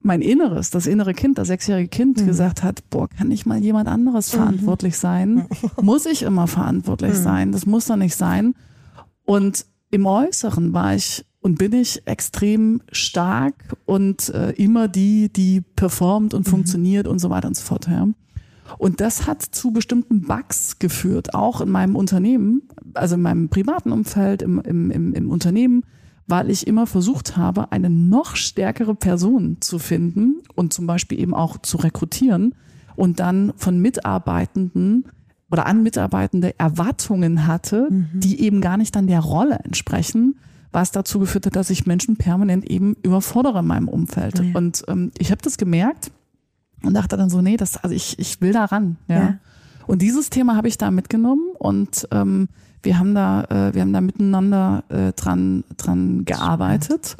mein 0.00 0.22
Inneres, 0.22 0.70
das 0.70 0.86
innere 0.86 1.14
Kind, 1.14 1.38
das 1.38 1.48
sechsjährige 1.48 1.88
Kind 1.88 2.20
mhm. 2.20 2.26
gesagt 2.26 2.62
hat, 2.62 2.88
boah, 2.90 3.08
kann 3.08 3.28
nicht 3.28 3.46
mal 3.46 3.62
jemand 3.62 3.88
anderes 3.88 4.32
mhm. 4.32 4.38
verantwortlich 4.38 4.96
sein? 4.96 5.46
Muss 5.80 6.06
ich 6.06 6.22
immer 6.22 6.46
verantwortlich 6.46 7.14
mhm. 7.14 7.22
sein? 7.22 7.52
Das 7.52 7.66
muss 7.66 7.86
doch 7.86 7.96
nicht 7.96 8.16
sein. 8.16 8.54
Und 9.24 9.66
im 9.90 10.06
Äußeren 10.06 10.72
war 10.72 10.94
ich 10.94 11.24
und 11.40 11.58
bin 11.58 11.72
ich 11.72 12.06
extrem 12.06 12.82
stark 12.90 13.54
und 13.84 14.28
äh, 14.30 14.50
immer 14.52 14.88
die, 14.88 15.32
die 15.32 15.60
performt 15.60 16.34
und 16.34 16.46
mhm. 16.46 16.50
funktioniert 16.50 17.06
und 17.06 17.18
so 17.18 17.30
weiter 17.30 17.48
und 17.48 17.56
so 17.56 17.64
fort. 17.64 17.86
Ja. 17.88 18.08
Und 18.76 19.00
das 19.00 19.26
hat 19.26 19.42
zu 19.42 19.70
bestimmten 19.70 20.22
Bugs 20.22 20.78
geführt, 20.78 21.34
auch 21.34 21.60
in 21.60 21.70
meinem 21.70 21.96
Unternehmen, 21.96 22.62
also 22.94 23.14
in 23.14 23.22
meinem 23.22 23.48
privaten 23.48 23.92
Umfeld, 23.92 24.42
im, 24.42 24.60
im, 24.60 24.90
im, 24.90 25.14
im 25.14 25.30
Unternehmen, 25.30 25.84
weil 26.26 26.50
ich 26.50 26.66
immer 26.66 26.86
versucht 26.86 27.36
habe, 27.36 27.72
eine 27.72 27.88
noch 27.88 28.36
stärkere 28.36 28.94
Person 28.94 29.58
zu 29.60 29.78
finden 29.78 30.42
und 30.54 30.72
zum 30.72 30.86
Beispiel 30.86 31.18
eben 31.18 31.34
auch 31.34 31.58
zu 31.58 31.78
rekrutieren 31.78 32.54
und 32.96 33.20
dann 33.20 33.52
von 33.56 33.80
Mitarbeitenden 33.80 35.06
oder 35.50 35.64
an 35.64 35.82
Mitarbeitende 35.82 36.58
Erwartungen 36.58 37.46
hatte, 37.46 37.88
mhm. 37.90 38.08
die 38.12 38.42
eben 38.42 38.60
gar 38.60 38.76
nicht 38.76 38.94
dann 38.94 39.06
der 39.06 39.20
Rolle 39.20 39.60
entsprechen 39.64 40.34
was 40.72 40.92
dazu 40.92 41.18
geführt 41.18 41.46
hat, 41.46 41.56
dass 41.56 41.70
ich 41.70 41.86
Menschen 41.86 42.16
permanent 42.16 42.68
eben 42.70 42.94
überfordere 43.02 43.60
in 43.60 43.66
meinem 43.66 43.88
Umfeld. 43.88 44.38
Ja. 44.38 44.44
Und 44.54 44.84
ähm, 44.88 45.12
ich 45.18 45.30
habe 45.30 45.42
das 45.42 45.56
gemerkt 45.56 46.10
und 46.82 46.94
dachte 46.94 47.16
dann 47.16 47.30
so, 47.30 47.40
nee, 47.40 47.56
das, 47.56 47.76
also 47.76 47.94
ich, 47.94 48.18
ich 48.18 48.40
will 48.40 48.52
da 48.52 48.66
ran. 48.66 48.96
Ja. 49.08 49.16
ja. 49.16 49.38
Und 49.86 50.02
dieses 50.02 50.30
Thema 50.30 50.56
habe 50.56 50.68
ich 50.68 50.76
da 50.76 50.90
mitgenommen 50.90 51.48
und 51.58 52.06
ähm, 52.10 52.48
wir 52.82 52.98
haben 52.98 53.14
da, 53.14 53.44
äh, 53.44 53.74
wir 53.74 53.82
haben 53.82 53.92
da 53.92 54.00
miteinander 54.00 54.84
äh, 54.88 55.12
dran, 55.12 55.64
dran 55.76 56.24
gearbeitet. 56.24 57.16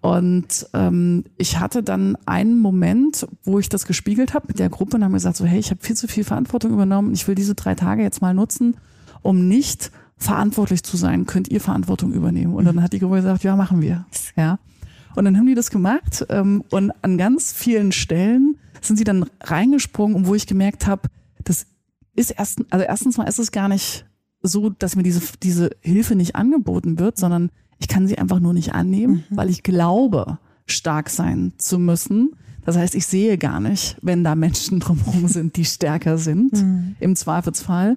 Und 0.00 0.66
ähm, 0.72 1.24
ich 1.36 1.58
hatte 1.58 1.82
dann 1.82 2.16
einen 2.26 2.58
Moment, 2.58 3.26
wo 3.44 3.58
ich 3.58 3.68
das 3.68 3.86
gespiegelt 3.86 4.34
habe 4.34 4.46
mit 4.48 4.58
der 4.58 4.68
Gruppe 4.68 4.96
und 4.96 5.04
haben 5.04 5.12
gesagt, 5.12 5.36
so, 5.36 5.44
hey, 5.44 5.58
ich 5.58 5.70
habe 5.70 5.82
viel 5.82 5.96
zu 5.96 6.08
viel 6.08 6.24
Verantwortung 6.24 6.72
übernommen. 6.72 7.12
Ich 7.12 7.26
will 7.28 7.34
diese 7.34 7.54
drei 7.54 7.74
Tage 7.74 8.02
jetzt 8.02 8.20
mal 8.20 8.34
nutzen, 8.34 8.76
um 9.22 9.48
nicht 9.48 9.90
verantwortlich 10.16 10.82
zu 10.82 10.96
sein, 10.96 11.26
könnt 11.26 11.48
ihr 11.48 11.60
Verantwortung 11.60 12.12
übernehmen. 12.12 12.54
Und 12.54 12.64
dann 12.64 12.82
hat 12.82 12.92
die 12.92 12.98
Gruppe 12.98 13.16
gesagt, 13.16 13.44
ja, 13.44 13.56
machen 13.56 13.82
wir. 13.82 14.06
Ja. 14.36 14.58
Und 15.14 15.24
dann 15.24 15.36
haben 15.36 15.46
die 15.46 15.54
das 15.54 15.70
gemacht 15.70 16.26
ähm, 16.28 16.62
und 16.70 16.92
an 17.02 17.16
ganz 17.16 17.52
vielen 17.52 17.92
Stellen 17.92 18.56
sind 18.82 18.96
sie 18.96 19.04
dann 19.04 19.26
reingesprungen, 19.40 20.26
wo 20.26 20.34
ich 20.34 20.46
gemerkt 20.46 20.86
habe, 20.86 21.08
das 21.42 21.66
ist 22.14 22.30
erst, 22.30 22.62
also 22.70 22.84
erstens 22.84 23.16
mal 23.16 23.24
ist 23.24 23.38
es 23.38 23.50
gar 23.50 23.68
nicht 23.68 24.04
so, 24.42 24.70
dass 24.70 24.96
mir 24.96 25.02
diese, 25.02 25.20
diese 25.42 25.70
Hilfe 25.80 26.14
nicht 26.14 26.36
angeboten 26.36 26.98
wird, 26.98 27.16
sondern 27.16 27.50
ich 27.78 27.88
kann 27.88 28.06
sie 28.06 28.18
einfach 28.18 28.40
nur 28.40 28.54
nicht 28.54 28.74
annehmen, 28.74 29.24
mhm. 29.28 29.36
weil 29.36 29.50
ich 29.50 29.62
glaube, 29.62 30.38
stark 30.66 31.10
sein 31.10 31.52
zu 31.58 31.78
müssen. 31.78 32.32
Das 32.64 32.76
heißt, 32.76 32.94
ich 32.94 33.06
sehe 33.06 33.38
gar 33.38 33.60
nicht, 33.60 33.96
wenn 34.02 34.24
da 34.24 34.34
Menschen 34.34 34.80
drumherum 34.80 35.28
sind, 35.28 35.56
die 35.56 35.64
stärker 35.64 36.18
sind, 36.18 36.52
mhm. 36.52 36.96
im 37.00 37.16
Zweifelsfall. 37.16 37.96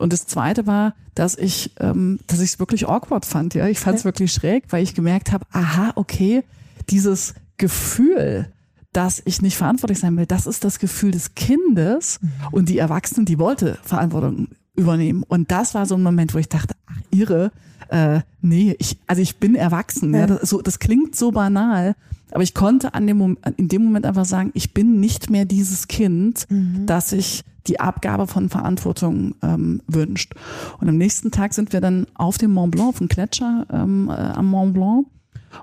Und 0.00 0.12
das 0.12 0.26
Zweite 0.26 0.66
war, 0.66 0.94
dass 1.14 1.36
ich, 1.36 1.72
ähm, 1.78 2.20
dass 2.26 2.40
ich 2.40 2.52
es 2.52 2.58
wirklich 2.58 2.88
awkward 2.88 3.26
fand. 3.26 3.54
Ja, 3.54 3.68
ich 3.68 3.78
fand 3.78 3.98
es 3.98 4.02
ja. 4.02 4.06
wirklich 4.06 4.32
schräg, 4.32 4.64
weil 4.70 4.82
ich 4.82 4.94
gemerkt 4.94 5.32
habe, 5.32 5.44
aha, 5.52 5.92
okay, 5.94 6.42
dieses 6.88 7.34
Gefühl, 7.58 8.50
dass 8.92 9.22
ich 9.24 9.42
nicht 9.42 9.56
verantwortlich 9.56 10.00
sein 10.00 10.16
will, 10.16 10.26
das 10.26 10.46
ist 10.46 10.64
das 10.64 10.78
Gefühl 10.78 11.10
des 11.10 11.34
Kindes 11.34 12.18
mhm. 12.20 12.30
und 12.50 12.68
die 12.68 12.78
Erwachsenen, 12.78 13.26
die 13.26 13.38
wollte 13.38 13.78
Verantwortung 13.82 14.48
übernehmen. 14.74 15.22
Und 15.22 15.50
das 15.50 15.74
war 15.74 15.86
so 15.86 15.96
ein 15.96 16.02
Moment, 16.02 16.34
wo 16.34 16.38
ich 16.38 16.48
dachte, 16.48 16.74
ach, 16.86 17.00
irre, 17.10 17.52
äh, 17.88 18.20
nee, 18.40 18.74
ich, 18.78 18.98
also 19.06 19.20
ich 19.20 19.36
bin 19.36 19.54
erwachsen. 19.54 20.14
Ja. 20.14 20.20
ja 20.20 20.26
das, 20.28 20.48
so, 20.48 20.62
das 20.62 20.78
klingt 20.78 21.14
so 21.14 21.30
banal, 21.30 21.94
aber 22.32 22.42
ich 22.42 22.54
konnte 22.54 22.94
an 22.94 23.06
dem 23.06 23.18
Moment, 23.18 23.40
in 23.56 23.68
dem 23.68 23.84
Moment 23.84 24.06
einfach 24.06 24.24
sagen, 24.24 24.50
ich 24.54 24.74
bin 24.74 25.00
nicht 25.00 25.30
mehr 25.30 25.44
dieses 25.44 25.88
Kind, 25.88 26.46
mhm. 26.50 26.86
das 26.86 27.10
sich 27.10 27.44
die 27.66 27.80
Abgabe 27.80 28.26
von 28.26 28.48
Verantwortung 28.48 29.34
ähm, 29.42 29.82
wünscht. 29.86 30.34
Und 30.80 30.88
am 30.88 30.96
nächsten 30.96 31.30
Tag 31.30 31.54
sind 31.54 31.72
wir 31.72 31.80
dann 31.80 32.06
auf 32.14 32.38
dem 32.38 32.52
Mont 32.52 32.72
Blanc, 32.72 32.88
auf 32.88 32.98
dem 32.98 33.08
Gletscher 33.08 33.66
ähm, 33.70 34.08
äh, 34.08 34.12
am 34.12 34.46
Mont 34.46 34.74
Blanc 34.74 35.06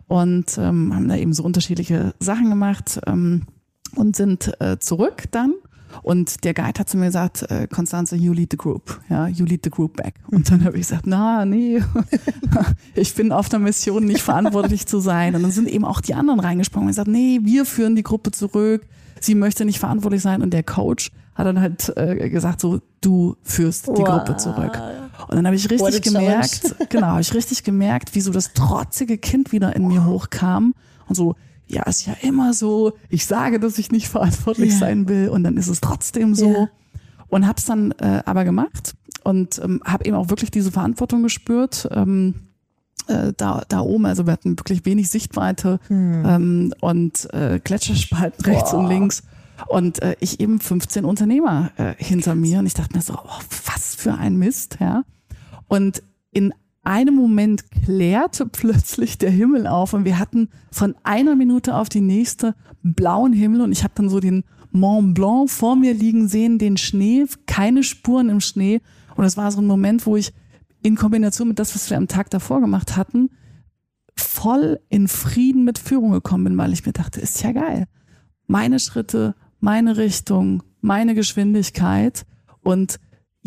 und 0.07 0.57
ähm, 0.57 0.93
haben 0.93 1.07
da 1.07 1.15
eben 1.15 1.33
so 1.33 1.43
unterschiedliche 1.43 2.13
Sachen 2.19 2.49
gemacht 2.49 2.99
ähm, 3.07 3.43
und 3.95 4.15
sind 4.15 4.53
äh, 4.61 4.77
zurück 4.79 5.23
dann 5.31 5.53
und 6.03 6.43
der 6.43 6.53
Guide 6.53 6.79
hat 6.79 6.89
zu 6.89 6.97
mir 6.97 7.07
gesagt, 7.07 7.43
äh, 7.49 7.67
Constanze, 7.67 8.15
you 8.15 8.33
lead 8.33 8.49
the 8.51 8.57
group. 8.57 8.99
Ja, 9.09 9.27
you 9.27 9.45
lead 9.45 9.61
the 9.63 9.69
group 9.69 9.97
back. 9.97 10.15
Und 10.29 10.49
dann 10.51 10.63
habe 10.63 10.77
ich 10.77 10.87
gesagt, 10.87 11.07
na, 11.07 11.45
nee, 11.45 11.81
ich 12.95 13.15
bin 13.15 13.31
auf 13.31 13.49
der 13.49 13.59
Mission, 13.59 14.05
nicht 14.05 14.21
verantwortlich 14.21 14.85
zu 14.85 14.99
sein. 14.99 15.35
Und 15.35 15.43
dann 15.43 15.51
sind 15.51 15.67
eben 15.67 15.85
auch 15.85 16.01
die 16.01 16.13
anderen 16.13 16.39
reingesprungen 16.39 16.87
und 16.87 16.91
gesagt, 16.91 17.07
nee, 17.07 17.39
wir 17.43 17.65
führen 17.65 17.95
die 17.95 18.03
Gruppe 18.03 18.31
zurück. 18.31 18.85
Sie 19.19 19.35
möchte 19.35 19.65
nicht 19.65 19.79
verantwortlich 19.79 20.21
sein. 20.21 20.41
Und 20.41 20.51
der 20.53 20.63
Coach 20.63 21.11
hat 21.35 21.45
dann 21.45 21.61
halt 21.61 21.93
äh, 21.95 22.29
gesagt, 22.29 22.61
so, 22.61 22.79
du 23.01 23.35
führst 23.43 23.87
die 23.87 24.01
wow. 24.01 24.09
Gruppe 24.09 24.37
zurück. 24.37 24.79
Und 25.27 25.35
dann 25.35 25.45
habe 25.45 25.55
ich 25.55 25.69
richtig 25.69 26.01
gemerkt, 26.01 26.75
genau, 26.89 27.07
habe 27.07 27.21
ich 27.21 27.33
richtig 27.33 27.63
gemerkt, 27.63 28.15
wie 28.15 28.21
so 28.21 28.31
das 28.31 28.53
trotzige 28.53 29.17
Kind 29.17 29.51
wieder 29.51 29.75
in 29.75 29.87
mir 29.87 30.05
hochkam 30.05 30.73
und 31.07 31.15
so, 31.15 31.35
ja, 31.67 31.83
ist 31.83 32.05
ja 32.05 32.15
immer 32.21 32.53
so, 32.53 32.93
ich 33.09 33.25
sage, 33.25 33.59
dass 33.59 33.77
ich 33.77 33.91
nicht 33.91 34.07
verantwortlich 34.07 34.71
ja. 34.71 34.77
sein 34.77 35.09
will 35.09 35.29
und 35.29 35.43
dann 35.43 35.57
ist 35.57 35.67
es 35.67 35.81
trotzdem 35.81 36.35
so. 36.35 36.51
Ja. 36.51 36.69
Und 37.29 37.45
hab's 37.45 37.65
dann 37.65 37.91
äh, 37.91 38.23
aber 38.25 38.45
gemacht 38.45 38.95
und 39.23 39.59
ähm, 39.61 39.81
habe 39.83 40.05
eben 40.05 40.15
auch 40.15 40.29
wirklich 40.29 40.49
diese 40.49 40.71
Verantwortung 40.71 41.23
gespürt. 41.23 41.89
Ähm, 41.91 42.35
äh, 43.07 43.33
da, 43.35 43.63
da 43.67 43.81
oben, 43.81 44.05
also 44.05 44.25
wir 44.25 44.33
hatten 44.33 44.57
wirklich 44.57 44.85
wenig 44.85 45.09
Sichtweite 45.09 45.79
hm. 45.87 46.23
ähm, 46.25 46.73
und 46.79 47.33
äh, 47.33 47.59
Gletscherspalten 47.61 48.45
rechts 48.45 48.71
Boah. 48.71 48.79
und 48.79 48.87
links. 48.87 49.23
Und 49.67 50.01
äh, 50.01 50.15
ich 50.19 50.39
eben 50.39 50.59
15 50.59 51.03
Unternehmer 51.03 51.71
äh, 51.77 51.93
hinter 51.97 52.35
mir 52.35 52.59
und 52.59 52.67
ich 52.67 52.75
dachte 52.75 52.95
mir 52.95 53.01
so, 53.01 53.15
oh, 53.15 53.41
was 53.65 53.95
für 53.95 54.13
ein 54.13 54.37
Mist, 54.37 54.77
ja. 54.79 55.03
Und 55.67 56.03
in 56.31 56.53
einem 56.87 57.15
Moment 57.15 57.69
klärte 57.69 58.45
plötzlich 58.45 59.17
der 59.17 59.29
Himmel 59.29 59.67
auf 59.67 59.91
und 59.91 60.05
wir 60.05 60.17
hatten 60.17 60.47
von 60.71 60.95
einer 61.03 61.35
Minute 61.35 61.75
auf 61.75 61.89
die 61.89 61.99
nächste 61.99 62.55
blauen 62.81 63.33
Himmel 63.33 63.59
und 63.59 63.73
ich 63.73 63.83
habe 63.83 63.93
dann 63.95 64.07
so 64.09 64.21
den 64.21 64.45
Mont 64.71 65.13
Blanc 65.13 65.49
vor 65.49 65.75
mir 65.75 65.93
liegen 65.93 66.29
sehen, 66.29 66.59
den 66.59 66.77
Schnee, 66.77 67.25
keine 67.45 67.83
Spuren 67.83 68.29
im 68.29 68.39
Schnee 68.39 68.79
und 69.17 69.25
es 69.25 69.35
war 69.35 69.51
so 69.51 69.59
ein 69.59 69.67
Moment, 69.67 70.05
wo 70.05 70.15
ich 70.15 70.33
in 70.81 70.95
Kombination 70.95 71.49
mit 71.49 71.59
das, 71.59 71.75
was 71.75 71.89
wir 71.89 71.97
am 71.97 72.07
Tag 72.07 72.29
davor 72.29 72.61
gemacht 72.61 72.95
hatten, 72.95 73.31
voll 74.15 74.79
in 74.87 75.09
Frieden 75.09 75.65
mit 75.65 75.79
Führung 75.79 76.13
gekommen 76.13 76.45
bin, 76.45 76.57
weil 76.57 76.71
ich 76.71 76.85
mir 76.85 76.93
dachte, 76.93 77.19
ist 77.19 77.43
ja 77.43 77.51
geil. 77.51 77.87
Meine 78.45 78.79
Schritte, 78.79 79.35
meine 79.59 79.97
Richtung, 79.97 80.63
meine 80.79 81.15
Geschwindigkeit 81.15 82.25
und 82.61 82.97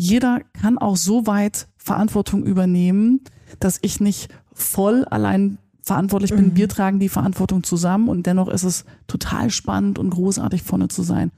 jeder 0.01 0.41
kann 0.59 0.79
auch 0.79 0.97
so 0.97 1.27
weit 1.27 1.67
Verantwortung 1.77 2.43
übernehmen, 2.43 3.21
dass 3.59 3.77
ich 3.83 3.99
nicht 3.99 4.29
voll 4.51 5.05
allein 5.05 5.59
verantwortlich 5.83 6.31
bin. 6.31 6.47
Mhm. 6.47 6.55
Wir 6.55 6.67
tragen 6.67 6.99
die 6.99 7.07
Verantwortung 7.07 7.61
zusammen 7.63 8.09
und 8.09 8.25
dennoch 8.25 8.47
ist 8.47 8.63
es 8.63 8.85
total 9.05 9.51
spannend 9.51 9.99
und 9.99 10.09
großartig 10.09 10.63
vorne 10.63 10.87
zu 10.87 11.03
sein. 11.03 11.31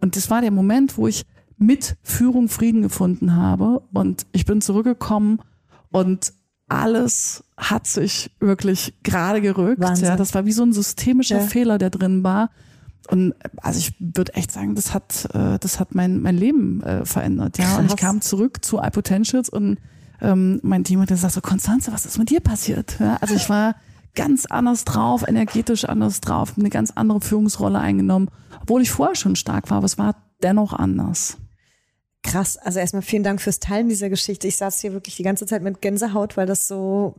Und 0.00 0.16
das 0.16 0.30
war 0.30 0.40
der 0.40 0.50
Moment, 0.50 0.98
wo 0.98 1.06
ich 1.06 1.26
mit 1.58 1.96
Führung 2.02 2.48
Frieden 2.48 2.82
gefunden 2.82 3.36
habe 3.36 3.82
und 3.92 4.26
ich 4.32 4.46
bin 4.46 4.60
zurückgekommen 4.60 5.40
und 5.90 6.32
alles 6.68 7.44
hat 7.56 7.86
sich 7.86 8.32
wirklich 8.40 8.94
gerade 9.04 9.40
gerückt. 9.40 9.80
Wahnsinn. 9.80 10.06
Ja, 10.06 10.16
das 10.16 10.34
war 10.34 10.44
wie 10.44 10.52
so 10.52 10.64
ein 10.64 10.72
systemischer 10.72 11.38
ja. 11.38 11.46
Fehler, 11.46 11.78
der 11.78 11.90
drin 11.90 12.24
war. 12.24 12.50
Und 13.10 13.34
also 13.56 13.78
ich 13.78 13.94
würde 13.98 14.34
echt 14.34 14.52
sagen, 14.52 14.74
das 14.74 14.92
hat, 14.92 15.28
äh, 15.32 15.58
das 15.58 15.80
hat 15.80 15.94
mein, 15.94 16.20
mein 16.20 16.36
Leben 16.36 16.82
äh, 16.82 17.04
verändert. 17.04 17.58
Ja. 17.58 17.64
Krass. 17.64 17.78
Und 17.78 17.86
ich 17.86 17.96
kam 17.96 18.20
zurück 18.20 18.64
zu 18.64 18.78
iPotentials 18.78 19.48
und 19.48 19.78
ähm, 20.20 20.60
mein 20.62 20.84
Team 20.84 21.00
hat 21.00 21.08
gesagt 21.08 21.32
so, 21.32 21.40
Konstanze, 21.40 21.92
was 21.92 22.04
ist 22.04 22.18
mit 22.18 22.30
dir 22.30 22.40
passiert? 22.40 22.96
Ja, 23.00 23.16
also 23.20 23.34
ich 23.34 23.48
war 23.48 23.76
ganz 24.14 24.46
anders 24.46 24.84
drauf, 24.84 25.26
energetisch 25.26 25.84
anders 25.84 26.20
drauf, 26.20 26.54
eine 26.58 26.70
ganz 26.70 26.90
andere 26.94 27.20
Führungsrolle 27.20 27.78
eingenommen, 27.78 28.28
obwohl 28.60 28.82
ich 28.82 28.90
vorher 28.90 29.14
schon 29.14 29.36
stark 29.36 29.70
war, 29.70 29.78
aber 29.78 29.86
es 29.86 29.96
war 29.96 30.16
dennoch 30.42 30.72
anders. 30.72 31.38
Krass, 32.22 32.56
also 32.56 32.80
erstmal 32.80 33.02
vielen 33.02 33.22
Dank 33.22 33.40
fürs 33.40 33.60
Teilen 33.60 33.88
dieser 33.88 34.10
Geschichte. 34.10 34.48
Ich 34.48 34.56
saß 34.56 34.80
hier 34.80 34.92
wirklich 34.92 35.16
die 35.16 35.22
ganze 35.22 35.46
Zeit 35.46 35.62
mit 35.62 35.80
Gänsehaut, 35.80 36.36
weil 36.36 36.46
das 36.46 36.66
so 36.66 37.14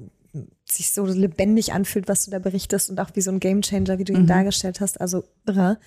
sich 0.72 0.92
so 0.92 1.06
lebendig 1.06 1.74
anfühlt, 1.74 2.08
was 2.08 2.26
du 2.26 2.32
da 2.32 2.40
berichtest 2.40 2.90
und 2.90 3.00
auch 3.00 3.12
wie 3.14 3.22
so 3.22 3.32
ein 3.32 3.40
Gamechanger, 3.40 3.98
wie 3.98 4.04
du 4.04 4.14
ihn 4.14 4.24
mhm. 4.24 4.28
dargestellt 4.28 4.82
hast. 4.82 5.02
Also 5.02 5.24
irre. 5.46 5.80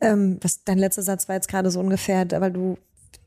Ähm, 0.00 0.38
was 0.42 0.64
dein 0.64 0.78
letzter 0.78 1.02
Satz 1.02 1.28
war 1.28 1.34
jetzt 1.34 1.48
gerade 1.48 1.70
so 1.70 1.80
ungefähr, 1.80 2.30
weil 2.30 2.52
du 2.52 2.78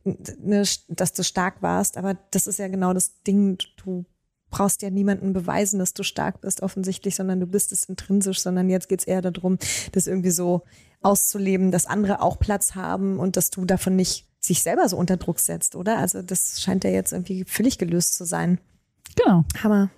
ne, 0.03 0.63
dass 0.87 1.13
du 1.13 1.23
stark 1.23 1.61
warst, 1.61 1.97
aber 1.97 2.15
das 2.31 2.47
ist 2.47 2.59
ja 2.59 2.67
genau 2.67 2.93
das 2.93 3.21
Ding, 3.23 3.57
du 3.83 4.05
brauchst 4.49 4.81
ja 4.81 4.89
niemanden 4.89 5.33
beweisen, 5.33 5.79
dass 5.79 5.93
du 5.93 6.03
stark 6.03 6.41
bist, 6.41 6.61
offensichtlich, 6.61 7.15
sondern 7.15 7.39
du 7.39 7.47
bist 7.47 7.71
es 7.71 7.85
intrinsisch, 7.85 8.39
sondern 8.39 8.69
jetzt 8.69 8.89
geht's 8.89 9.05
eher 9.05 9.21
darum, 9.21 9.57
das 9.93 10.07
irgendwie 10.07 10.31
so 10.31 10.63
auszuleben, 11.01 11.71
dass 11.71 11.85
andere 11.85 12.21
auch 12.21 12.37
Platz 12.37 12.75
haben 12.75 13.17
und 13.17 13.37
dass 13.37 13.49
du 13.49 13.65
davon 13.65 13.95
nicht 13.95 14.27
sich 14.39 14.61
selber 14.61 14.87
so 14.89 14.97
unter 14.97 15.17
Druck 15.17 15.39
setzt, 15.39 15.75
oder? 15.75 15.97
Also 15.97 16.21
das 16.21 16.61
scheint 16.61 16.83
ja 16.83 16.89
jetzt 16.89 17.13
irgendwie 17.13 17.45
völlig 17.45 17.77
gelöst 17.77 18.15
zu 18.15 18.25
sein. 18.25 18.59
Genau. 19.15 19.45
Hammer. 19.63 19.89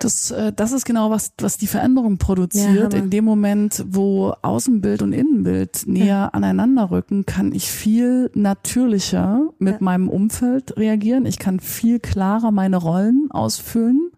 Das, 0.00 0.30
äh, 0.30 0.52
das 0.52 0.72
ist 0.72 0.84
genau 0.84 1.10
was, 1.10 1.32
was 1.40 1.58
die 1.58 1.66
Veränderung 1.66 2.18
produziert. 2.18 2.92
Ja, 2.92 2.98
in 2.98 3.10
dem 3.10 3.24
Moment, 3.24 3.84
wo 3.88 4.34
Außenbild 4.42 5.02
und 5.02 5.12
Innenbild 5.12 5.84
näher 5.86 6.06
ja. 6.06 6.26
aneinander 6.28 6.90
rücken, 6.90 7.26
kann 7.26 7.52
ich 7.52 7.70
viel 7.70 8.30
natürlicher 8.34 9.48
mit 9.58 9.74
ja. 9.74 9.78
meinem 9.80 10.08
Umfeld 10.08 10.76
reagieren. 10.76 11.26
Ich 11.26 11.38
kann 11.38 11.60
viel 11.60 11.98
klarer 11.98 12.50
meine 12.50 12.76
Rollen 12.76 13.28
ausfüllen. 13.30 14.10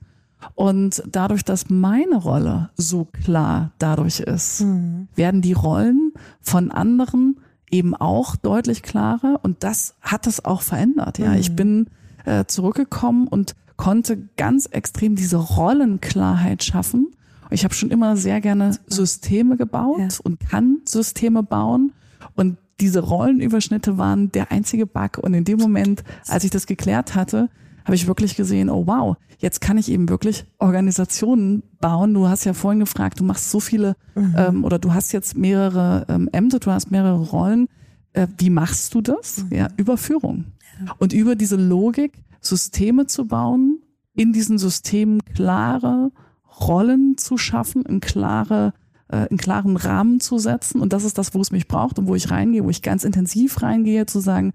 Und 0.55 1.03
dadurch, 1.11 1.45
dass 1.45 1.69
meine 1.69 2.17
Rolle 2.17 2.71
so 2.77 3.05
klar 3.05 3.73
dadurch 3.79 4.21
ist, 4.21 4.61
mhm. 4.61 5.09
werden 5.15 5.43
die 5.43 5.53
Rollen 5.53 6.13
von 6.41 6.71
anderen 6.71 7.41
eben 7.71 7.95
auch 7.95 8.37
deutlich 8.37 8.83
klarer. 8.83 9.41
Und 9.43 9.65
das 9.65 9.95
hat 10.01 10.27
es 10.27 10.45
auch 10.45 10.63
verändert. 10.63 11.19
Ja, 11.19 11.31
mhm. 11.31 11.39
ich 11.39 11.57
bin 11.57 11.87
äh, 12.25 12.45
zurückgekommen 12.47 13.27
und 13.27 13.55
konnte 13.79 14.29
ganz 14.37 14.67
extrem 14.67 15.15
diese 15.15 15.39
Rollenklarheit 15.39 16.63
schaffen. 16.63 17.09
Ich 17.51 17.65
habe 17.65 17.73
schon 17.73 17.91
immer 17.91 18.19
sehr 18.19 18.43
gerne 18.43 18.77
Systeme 18.87 19.57
gebaut 19.57 19.99
ja. 19.99 20.09
und 20.23 20.41
kann 20.41 20.83
Systeme 20.85 21.43
bauen. 21.43 21.93
Und 22.35 22.59
diese 22.81 23.01
Rollenüberschnitte 23.01 23.97
waren 23.97 24.31
der 24.33 24.53
einzige 24.53 24.85
Bug. 24.85 25.19
Und 25.19 25.33
in 25.33 25.45
dem 25.45 25.59
Moment, 25.59 26.05
als 26.27 26.45
ich 26.45 26.51
das 26.51 26.67
geklärt 26.67 27.15
hatte, 27.15 27.49
habe 27.85 27.95
ich 27.95 28.07
wirklich 28.07 28.37
gesehen, 28.37 28.69
oh 28.69 28.87
wow, 28.87 29.17
jetzt 29.39 29.61
kann 29.61 29.79
ich 29.79 29.91
eben 29.91 30.09
wirklich 30.11 30.45
Organisationen 30.59 31.63
bauen. 31.81 32.13
Du 32.13 32.29
hast 32.29 32.45
ja 32.45 32.53
vorhin 32.53 32.81
gefragt, 32.81 33.19
du 33.21 33.25
machst 33.25 33.51
so 33.51 33.61
viele 33.61 33.97
mhm. 34.15 34.35
ähm, 34.37 34.65
oder 34.65 34.79
du 34.79 34.93
hast 34.93 35.13
jetzt 35.13 35.37
mehrere 35.39 36.05
ähm, 36.09 36.29
Ämter, 36.33 36.59
du 36.59 36.71
hast 36.71 36.91
mehrere 36.91 37.21
Rollen. 37.21 37.69
Äh, 38.13 38.27
wie 38.37 38.51
machst 38.51 38.95
du 38.95 39.01
das? 39.01 39.45
Mhm. 39.45 39.57
Ja, 39.57 39.69
über 39.77 39.97
Führung. 39.97 40.45
Ja. 40.85 40.95
Und 40.99 41.13
über 41.13 41.35
diese 41.35 41.57
Logik 41.57 42.13
Systeme 42.41 43.07
zu 43.07 43.27
bauen, 43.27 43.83
in 44.15 44.33
diesen 44.33 44.59
Systemen 44.59 45.21
klare 45.35 46.13
Rollen 46.61 47.17
zu 47.17 47.39
schaffen, 47.39 47.85
in 47.85 48.01
klare 48.01 48.73
äh, 49.09 49.29
einen 49.29 49.39
klaren 49.39 49.77
Rahmen 49.77 50.21
zu 50.21 50.39
setzen. 50.39 50.81
Und 50.81 50.93
das 50.93 51.05
ist 51.05 51.19
das, 51.19 51.35
wo 51.35 51.41
es 51.41 51.51
mich 51.51 51.69
braucht 51.69 51.99
und 51.99 52.07
wo 52.07 52.15
ich 52.15 52.31
reingehe, 52.31 52.65
wo 52.65 52.71
ich 52.71 52.83
ganz 52.83 53.05
intensiv 53.05 53.63
reingehe, 53.63 54.07
zu 54.07 54.21
sagen, 54.21 54.53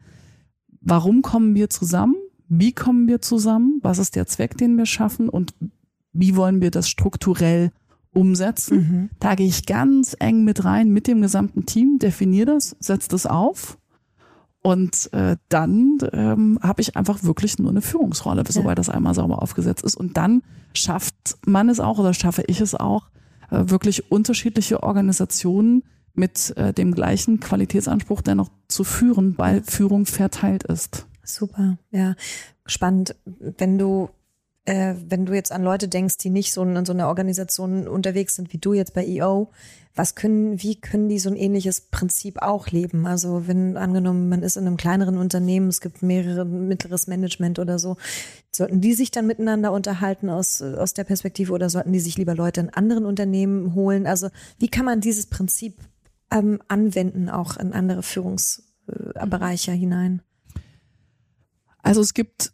warum 0.81 1.21
kommen 1.21 1.55
wir 1.55 1.69
zusammen? 1.69 2.15
Wie 2.49 2.73
kommen 2.73 3.07
wir 3.07 3.21
zusammen? 3.21 3.79
Was 3.81 3.99
ist 3.99 4.15
der 4.15 4.27
Zweck, 4.27 4.57
den 4.57 4.77
wir 4.77 4.85
schaffen? 4.85 5.29
Und 5.29 5.53
wie 6.11 6.35
wollen 6.35 6.61
wir 6.61 6.71
das 6.71 6.89
strukturell 6.89 7.71
umsetzen? 8.13 8.77
Mhm. 8.77 9.09
Da 9.19 9.35
gehe 9.35 9.47
ich 9.47 9.65
ganz 9.65 10.15
eng 10.19 10.43
mit 10.43 10.65
rein, 10.65 10.89
mit 10.89 11.07
dem 11.07 11.21
gesamten 11.21 11.65
Team, 11.65 11.97
definiere 11.99 12.53
das, 12.53 12.75
setze 12.79 13.09
das 13.09 13.25
auf 13.25 13.77
Und 14.63 15.11
äh, 15.11 15.35
dann 15.49 15.97
ähm, 16.13 16.57
habe 16.63 16.81
ich 16.81 16.95
einfach 16.95 17.21
wirklich 17.23 17.59
nur 17.59 17.69
eine 17.69 17.81
Führungsrolle, 17.81 18.45
sobald 18.47 18.79
das 18.79 18.87
einmal 18.87 19.13
sauber 19.13 19.41
aufgesetzt 19.41 19.83
ist. 19.83 19.95
Und 19.95 20.15
dann 20.15 20.41
schafft 20.73 21.37
man 21.45 21.67
es 21.67 21.81
auch 21.81 21.99
oder 21.99 22.13
schaffe 22.13 22.45
ich 22.47 22.61
es 22.61 22.73
auch, 22.73 23.09
äh, 23.51 23.63
wirklich 23.65 24.09
unterschiedliche 24.09 24.81
Organisationen 24.81 25.83
mit 26.13 26.55
äh, 26.55 26.73
dem 26.73 26.93
gleichen 26.93 27.41
Qualitätsanspruch 27.41 28.21
dennoch 28.21 28.49
zu 28.69 28.85
führen, 28.85 29.37
weil 29.37 29.63
Führung 29.63 30.05
verteilt 30.05 30.63
ist. 30.63 31.07
Super, 31.23 31.77
ja. 31.91 32.15
Spannend, 32.65 33.15
wenn 33.25 33.77
du 33.77 34.09
äh, 34.65 34.95
wenn 35.07 35.25
du 35.25 35.33
jetzt 35.33 35.51
an 35.51 35.63
Leute 35.63 35.89
denkst, 35.89 36.17
die 36.17 36.29
nicht 36.29 36.53
so 36.53 36.63
in 36.63 36.85
so 36.85 36.93
einer 36.93 37.07
Organisation 37.07 37.87
unterwegs 37.87 38.35
sind 38.35 38.53
wie 38.53 38.59
du 38.59 38.73
jetzt 38.73 38.93
bei 38.93 39.05
EO, 39.05 39.49
was 39.95 40.15
können, 40.15 40.61
wie 40.61 40.75
können 40.75 41.07
die 41.07 41.19
so 41.19 41.29
ein 41.29 41.35
ähnliches 41.35 41.81
Prinzip 41.81 42.41
auch 42.41 42.69
leben? 42.69 43.05
Also 43.05 43.47
wenn 43.47 43.77
angenommen, 43.77 44.27
man 44.27 44.41
ist 44.41 44.57
in 44.57 44.65
einem 44.65 44.77
kleineren 44.77 45.17
Unternehmen, 45.17 45.67
es 45.67 45.81
gibt 45.81 46.01
mehrere 46.01 46.45
mittleres 46.45 47.05
Management 47.05 47.59
oder 47.59 47.77
so, 47.77 47.97
sollten 48.51 48.81
die 48.81 48.93
sich 48.93 49.11
dann 49.11 49.27
miteinander 49.27 49.71
unterhalten 49.71 50.29
aus, 50.29 50.61
aus 50.61 50.95
der 50.95 51.03
Perspektive 51.03 51.53
oder 51.53 51.69
sollten 51.69 51.93
die 51.93 51.99
sich 51.99 52.17
lieber 52.17 52.33
Leute 52.33 52.61
in 52.61 52.69
anderen 52.71 53.05
Unternehmen 53.05 53.75
holen? 53.75 54.07
Also 54.07 54.29
wie 54.57 54.67
kann 54.67 54.85
man 54.85 54.99
dieses 54.99 55.27
Prinzip 55.27 55.77
ähm, 56.31 56.59
anwenden, 56.67 57.29
auch 57.29 57.57
in 57.57 57.73
andere 57.73 58.01
Führungsbereiche 58.01 59.73
hinein? 59.73 60.23
Also 61.83 62.01
es 62.01 62.15
gibt 62.15 62.53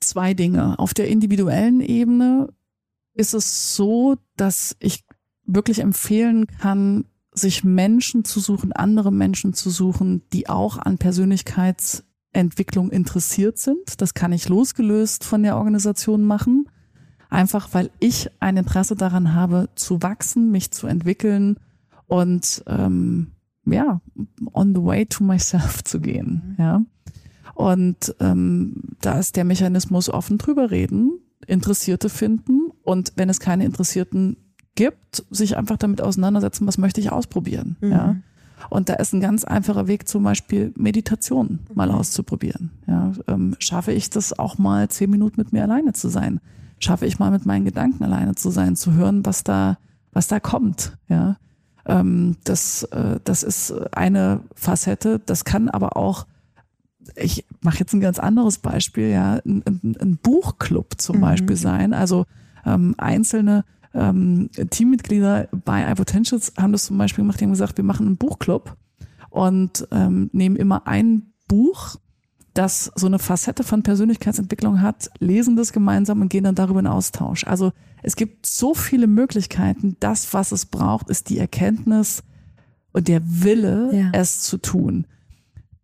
zwei 0.00 0.32
Dinge. 0.32 0.78
Auf 0.78 0.94
der 0.94 1.08
individuellen 1.08 1.80
Ebene 1.80 2.48
ist 3.12 3.34
es 3.34 3.74
so, 3.74 4.16
dass 4.36 4.76
ich 4.78 5.05
wirklich 5.46 5.80
empfehlen 5.80 6.46
kann, 6.46 7.04
sich 7.32 7.64
Menschen 7.64 8.24
zu 8.24 8.40
suchen, 8.40 8.72
andere 8.72 9.12
Menschen 9.12 9.52
zu 9.52 9.70
suchen, 9.70 10.22
die 10.32 10.48
auch 10.48 10.78
an 10.78 10.98
Persönlichkeitsentwicklung 10.98 12.90
interessiert 12.90 13.58
sind. 13.58 14.00
Das 14.00 14.14
kann 14.14 14.32
ich 14.32 14.48
losgelöst 14.48 15.24
von 15.24 15.42
der 15.42 15.56
Organisation 15.56 16.24
machen. 16.24 16.68
Einfach 17.28 17.68
weil 17.72 17.90
ich 17.98 18.30
ein 18.40 18.56
Interesse 18.56 18.94
daran 18.94 19.34
habe, 19.34 19.68
zu 19.74 20.02
wachsen, 20.02 20.50
mich 20.50 20.70
zu 20.70 20.86
entwickeln 20.86 21.58
und 22.06 22.62
ähm, 22.66 23.32
ja, 23.66 24.00
on 24.52 24.74
the 24.74 24.82
way 24.82 25.06
to 25.06 25.24
myself 25.24 25.82
zu 25.84 26.00
gehen. 26.00 26.56
Ja. 26.58 26.82
Und 27.54 28.14
ähm, 28.20 28.82
da 29.00 29.18
ist 29.18 29.36
der 29.36 29.44
Mechanismus 29.44 30.08
offen 30.08 30.38
drüber 30.38 30.70
reden, 30.70 31.20
Interessierte 31.46 32.08
finden 32.08 32.70
und 32.82 33.12
wenn 33.16 33.28
es 33.28 33.40
keine 33.40 33.64
Interessierten 33.64 34.36
gibt, 34.76 35.24
sich 35.30 35.56
einfach 35.56 35.76
damit 35.76 36.00
auseinandersetzen, 36.00 36.66
was 36.66 36.78
möchte 36.78 37.00
ich 37.00 37.10
ausprobieren. 37.10 37.76
Mhm. 37.80 37.90
Ja. 37.90 38.16
Und 38.70 38.88
da 38.88 38.94
ist 38.94 39.12
ein 39.12 39.20
ganz 39.20 39.44
einfacher 39.44 39.86
Weg, 39.86 40.08
zum 40.08 40.22
Beispiel 40.22 40.72
Meditation 40.76 41.60
mal 41.74 41.88
mhm. 41.88 41.94
auszuprobieren. 41.96 42.70
Ja, 42.86 43.12
ähm, 43.28 43.56
schaffe 43.58 43.92
ich 43.92 44.10
das 44.10 44.38
auch 44.38 44.58
mal 44.58 44.88
zehn 44.88 45.10
Minuten 45.10 45.40
mit 45.40 45.52
mir 45.52 45.62
alleine 45.62 45.92
zu 45.92 46.08
sein? 46.08 46.40
Schaffe 46.78 47.06
ich 47.06 47.18
mal 47.18 47.30
mit 47.30 47.46
meinen 47.46 47.64
Gedanken 47.64 48.04
alleine 48.04 48.34
zu 48.34 48.50
sein, 48.50 48.76
zu 48.76 48.92
hören, 48.92 49.24
was 49.26 49.44
da, 49.44 49.78
was 50.12 50.28
da 50.28 50.40
kommt? 50.40 50.96
Ja, 51.08 51.36
ähm, 51.86 52.36
das, 52.44 52.84
äh, 52.84 53.18
das 53.24 53.42
ist 53.42 53.72
eine 53.92 54.40
Facette. 54.54 55.20
Das 55.24 55.44
kann 55.44 55.68
aber 55.68 55.96
auch 55.96 56.26
ich 57.14 57.44
mache 57.60 57.78
jetzt 57.78 57.92
ein 57.92 58.00
ganz 58.00 58.18
anderes 58.18 58.58
Beispiel, 58.58 59.10
ja, 59.10 59.34
ein, 59.46 59.62
ein, 59.64 59.96
ein 60.00 60.16
Buchclub 60.16 61.00
zum 61.00 61.16
mhm. 61.16 61.20
Beispiel 61.20 61.56
sein. 61.56 61.92
Also 61.94 62.26
ähm, 62.64 62.94
einzelne 62.98 63.64
ähm, 63.94 64.50
Teammitglieder 64.70 65.48
bei 65.64 65.90
iPotentials 65.90 66.52
haben 66.58 66.72
das 66.72 66.86
zum 66.86 66.98
Beispiel 66.98 67.22
gemacht, 67.22 67.40
die 67.40 67.44
haben 67.44 67.52
gesagt, 67.52 67.76
wir 67.76 67.84
machen 67.84 68.06
einen 68.06 68.16
Buchclub 68.16 68.76
und 69.30 69.86
ähm, 69.90 70.30
nehmen 70.32 70.56
immer 70.56 70.86
ein 70.86 71.32
Buch, 71.48 71.96
das 72.54 72.90
so 72.94 73.06
eine 73.06 73.18
Facette 73.18 73.64
von 73.64 73.82
Persönlichkeitsentwicklung 73.82 74.80
hat, 74.80 75.10
lesen 75.18 75.56
das 75.56 75.72
gemeinsam 75.72 76.22
und 76.22 76.28
gehen 76.28 76.44
dann 76.44 76.54
darüber 76.54 76.80
in 76.80 76.86
Austausch. 76.86 77.46
Also 77.46 77.72
es 78.02 78.16
gibt 78.16 78.46
so 78.46 78.74
viele 78.74 79.06
Möglichkeiten. 79.06 79.96
Das, 80.00 80.32
was 80.32 80.52
es 80.52 80.66
braucht, 80.66 81.10
ist 81.10 81.28
die 81.28 81.38
Erkenntnis 81.38 82.22
und 82.92 83.08
der 83.08 83.20
Wille, 83.24 83.90
ja. 83.92 84.10
es 84.12 84.40
zu 84.40 84.56
tun. 84.58 85.06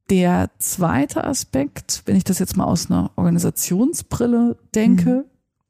Der 0.09 0.51
zweite 0.59 1.25
Aspekt, 1.25 2.03
wenn 2.07 2.17
ich 2.17 2.25
das 2.25 2.39
jetzt 2.39 2.57
mal 2.57 2.65
aus 2.65 2.91
einer 2.91 3.11
Organisationsbrille 3.17 4.57
denke, 4.75 5.11
mhm. 5.11 5.25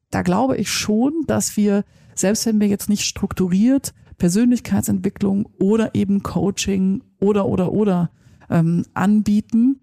da 0.09 0.21
glaube 0.21 0.57
ich 0.57 0.71
schon, 0.71 1.13
dass 1.27 1.57
wir, 1.57 1.83
selbst 2.15 2.45
wenn 2.45 2.59
wir 2.59 2.67
jetzt 2.67 2.89
nicht 2.89 3.03
strukturiert 3.03 3.93
Persönlichkeitsentwicklung 4.17 5.49
oder 5.59 5.95
eben 5.95 6.23
Coaching 6.23 7.03
oder 7.19 7.45
oder 7.45 7.71
oder 7.71 8.09
ähm, 8.49 8.85
anbieten, 8.93 9.79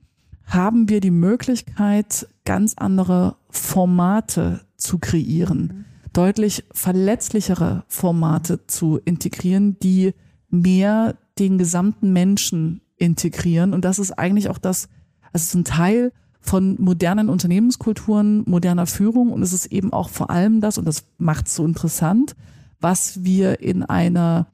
haben 0.47 0.89
wir 0.89 1.01
die 1.01 1.11
Möglichkeit, 1.11 2.27
ganz 2.45 2.75
andere 2.77 3.37
Formate 3.51 4.61
zu 4.77 4.99
kreieren, 4.99 5.61
mhm. 5.61 5.85
deutlich 6.13 6.65
verletzlichere 6.73 7.85
Formate 7.87 8.67
zu 8.67 8.99
integrieren, 9.05 9.79
die 9.81 10.15
mehr 10.49 11.17
den 11.39 11.59
gesamten 11.59 12.13
Menschen 12.13 12.81
integrieren. 12.97 13.73
Und 13.73 13.85
das 13.85 13.99
ist 13.99 14.13
eigentlich 14.13 14.49
auch 14.49 14.59
das, 14.59 14.89
es 15.33 15.45
ist 15.45 15.55
ein 15.55 15.65
Teil 15.65 16.13
von 16.41 16.77
modernen 16.81 17.29
Unternehmenskulturen, 17.29 18.43
moderner 18.47 18.87
Führung 18.87 19.33
und 19.33 19.43
es 19.43 19.53
ist 19.53 19.67
eben 19.67 19.93
auch 19.93 20.09
vor 20.09 20.31
allem 20.31 20.61
das, 20.61 20.79
und 20.79 20.87
das 20.87 21.05
macht 21.19 21.47
es 21.47 21.55
so 21.55 21.65
interessant, 21.65 22.35
was 22.81 23.25
wir 23.25 23.61
in 23.61 23.83
einer 23.83 24.47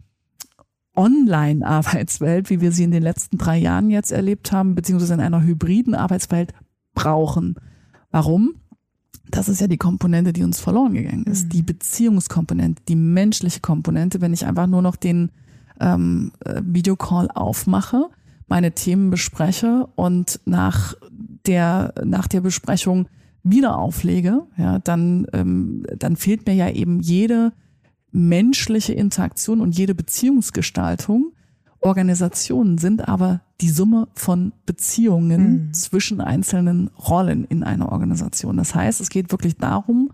Online-Arbeitswelt, 0.97 2.51
wie 2.51 2.61
wir 2.61 2.73
sie 2.73 2.85
in 2.85 2.91
den 2.91 3.03
letzten 3.03 3.39
drei 3.39 3.59
Jahren 3.59 3.91
jetzt 3.91 4.11
erlebt 4.11 4.51
haben, 4.51 4.75
beziehungsweise 4.75 5.15
in 5.15 5.21
einer 5.21 5.43
hybriden 5.43 5.95
Arbeitswelt 5.95 6.55
brauchen. 6.95 7.57
Warum? 8.11 8.55
Das 9.31 9.49
ist 9.49 9.61
ja 9.61 9.67
die 9.67 9.77
Komponente, 9.77 10.33
die 10.33 10.43
uns 10.43 10.59
verloren 10.59 10.95
gegangen 10.95 11.25
ist. 11.25 11.47
Mhm. 11.47 11.49
Die 11.51 11.63
Beziehungskomponente, 11.63 12.83
die 12.89 12.97
menschliche 12.97 13.61
Komponente, 13.61 14.21
wenn 14.21 14.33
ich 14.33 14.47
einfach 14.47 14.67
nur 14.67 14.83
noch 14.83 14.97
den 14.97 15.31
ähm, 15.81 16.33
äh, 16.45 16.63
Videocall 16.65 17.29
aufmache, 17.31 18.09
meine 18.49 18.73
Themen 18.73 19.11
bespreche 19.11 19.89
und 19.97 20.41
nach 20.45 20.95
der, 21.47 21.95
nach 22.05 22.27
der 22.27 22.41
Besprechung 22.41 23.09
wieder 23.43 23.79
auflege, 23.79 24.43
ja, 24.57 24.79
dann, 24.81 25.27
ähm, 25.33 25.85
dann 25.97 26.17
fehlt 26.17 26.47
mir 26.47 26.55
ja 26.55 26.69
eben 26.69 27.01
jede 27.01 27.53
menschliche 28.11 28.93
Interaktion 28.93 29.61
und 29.61 29.77
jede 29.77 29.95
Beziehungsgestaltung. 29.95 31.33
Organisationen 31.81 32.79
sind 32.79 33.07
aber 33.07 33.43
die 33.61 33.69
Summe 33.69 34.09
von 34.15 34.53
Beziehungen 34.65 35.67
mhm. 35.67 35.73
zwischen 35.75 36.21
einzelnen 36.21 36.89
Rollen 36.89 37.45
in 37.45 37.63
einer 37.63 37.93
Organisation. 37.93 38.57
Das 38.57 38.75
heißt, 38.75 39.01
es 39.01 39.11
geht 39.11 39.31
wirklich 39.31 39.57
darum, 39.57 40.11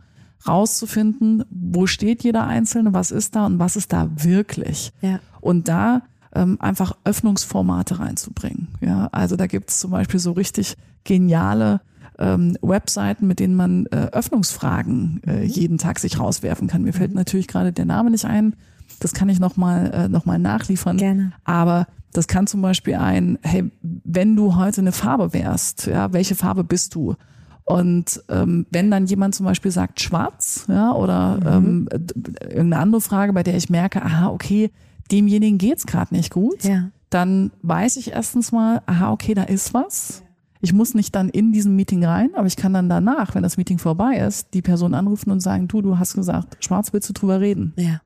rauszufinden, 0.47 1.45
wo 1.51 1.87
steht 1.87 2.25
jeder 2.25 2.47
Einzelne, 2.47 2.92
was 2.92 3.11
ist 3.11 3.37
da 3.37 3.47
und 3.47 3.59
was 3.59 3.77
ist 3.77 3.92
da 3.92 4.11
wirklich. 4.16 4.92
Ja. 5.01 5.21
Und 5.40 5.68
da 5.68 6.03
ähm, 6.35 6.57
einfach 6.61 6.97
Öffnungsformate 7.05 7.99
reinzubringen. 7.99 8.68
Ja, 8.81 9.09
also 9.12 9.37
da 9.37 9.47
gibt 9.47 9.71
es 9.71 9.81
zum 9.81 9.90
Beispiel 9.90 10.21
so 10.21 10.33
richtig 10.33 10.77
geniale 11.05 11.81
ähm, 12.18 12.57
Webseiten, 12.62 13.27
mit 13.27 13.40
denen 13.40 13.55
man 13.55 13.87
äh, 13.87 14.09
Öffnungsfragen 14.12 15.23
äh, 15.27 15.40
mhm. 15.40 15.45
jeden 15.45 15.79
Tag 15.79 15.99
sich 15.99 16.18
rauswerfen 16.18 16.68
kann. 16.68 16.83
Mir 16.83 16.92
fällt 16.92 17.14
natürlich 17.14 17.49
gerade 17.49 17.73
der 17.73 17.85
Name 17.85 18.11
nicht 18.11 18.25
ein. 18.25 18.55
Das 19.01 19.14
kann 19.14 19.29
ich 19.29 19.40
nochmal 19.40 19.90
äh, 19.92 20.09
noch 20.09 20.25
mal 20.25 20.38
nachliefern. 20.38 20.97
Gerne. 20.97 21.33
Aber 21.45 21.87
das 22.12 22.29
kann 22.29 22.47
zum 22.47 22.62
Beispiel 22.62 22.95
ein, 22.95 23.38
hey, 23.42 23.71
wenn 23.83 24.37
du 24.37 24.57
heute 24.57 24.83
eine 24.83 24.92
Farbe 24.92 25.33
wärst, 25.33 25.87
ja, 25.87 26.12
welche 26.12 26.35
Farbe 26.35 26.62
bist 26.62 26.95
du? 26.95 27.16
Und 27.64 28.23
ähm, 28.29 28.66
wenn 28.71 28.90
dann 28.90 29.07
jemand 29.07 29.35
zum 29.35 29.47
Beispiel 29.47 29.71
sagt 29.71 30.01
schwarz, 30.01 30.66
ja, 30.68 30.92
oder 30.92 31.61
mhm. 31.61 31.88
ähm, 31.90 32.01
irgendeine 32.42 32.79
andere 32.79 33.01
Frage, 33.01 33.33
bei 33.33 33.42
der 33.42 33.57
ich 33.57 33.71
merke, 33.71 34.03
aha, 34.03 34.29
okay, 34.29 34.71
demjenigen 35.12 35.59
geht's 35.59 35.87
gerade 35.87 36.14
nicht 36.14 36.33
gut, 36.33 36.64
ja. 36.64 36.90
dann 37.11 37.51
weiß 37.62 37.96
ich 37.96 38.12
erstens 38.12 38.51
mal, 38.51 38.83
aha, 38.87 39.12
okay, 39.12 39.35
da 39.35 39.44
ist 39.44 39.75
was. 39.75 40.22
Ich 40.61 40.72
muss 40.72 40.94
nicht 40.94 41.14
dann 41.14 41.29
in 41.29 41.53
diesem 41.53 41.75
Meeting 41.75 42.05
rein, 42.05 42.31
aber 42.35 42.46
ich 42.46 42.57
kann 42.57 42.72
dann 42.72 42.88
danach, 42.88 43.35
wenn 43.35 43.42
das 43.42 43.57
Meeting 43.57 43.79
vorbei 43.79 44.18
ist, 44.18 44.55
die 44.55 44.62
Person 44.62 44.94
anrufen 44.94 45.31
und 45.31 45.40
sagen, 45.40 45.68
du, 45.68 45.83
du 45.83 45.98
hast 45.98 46.14
gesagt, 46.14 46.64
schwarz 46.64 46.92
willst 46.92 47.09
du 47.09 47.12
drüber 47.12 47.40
reden. 47.40 47.72
Ja. 47.77 48.01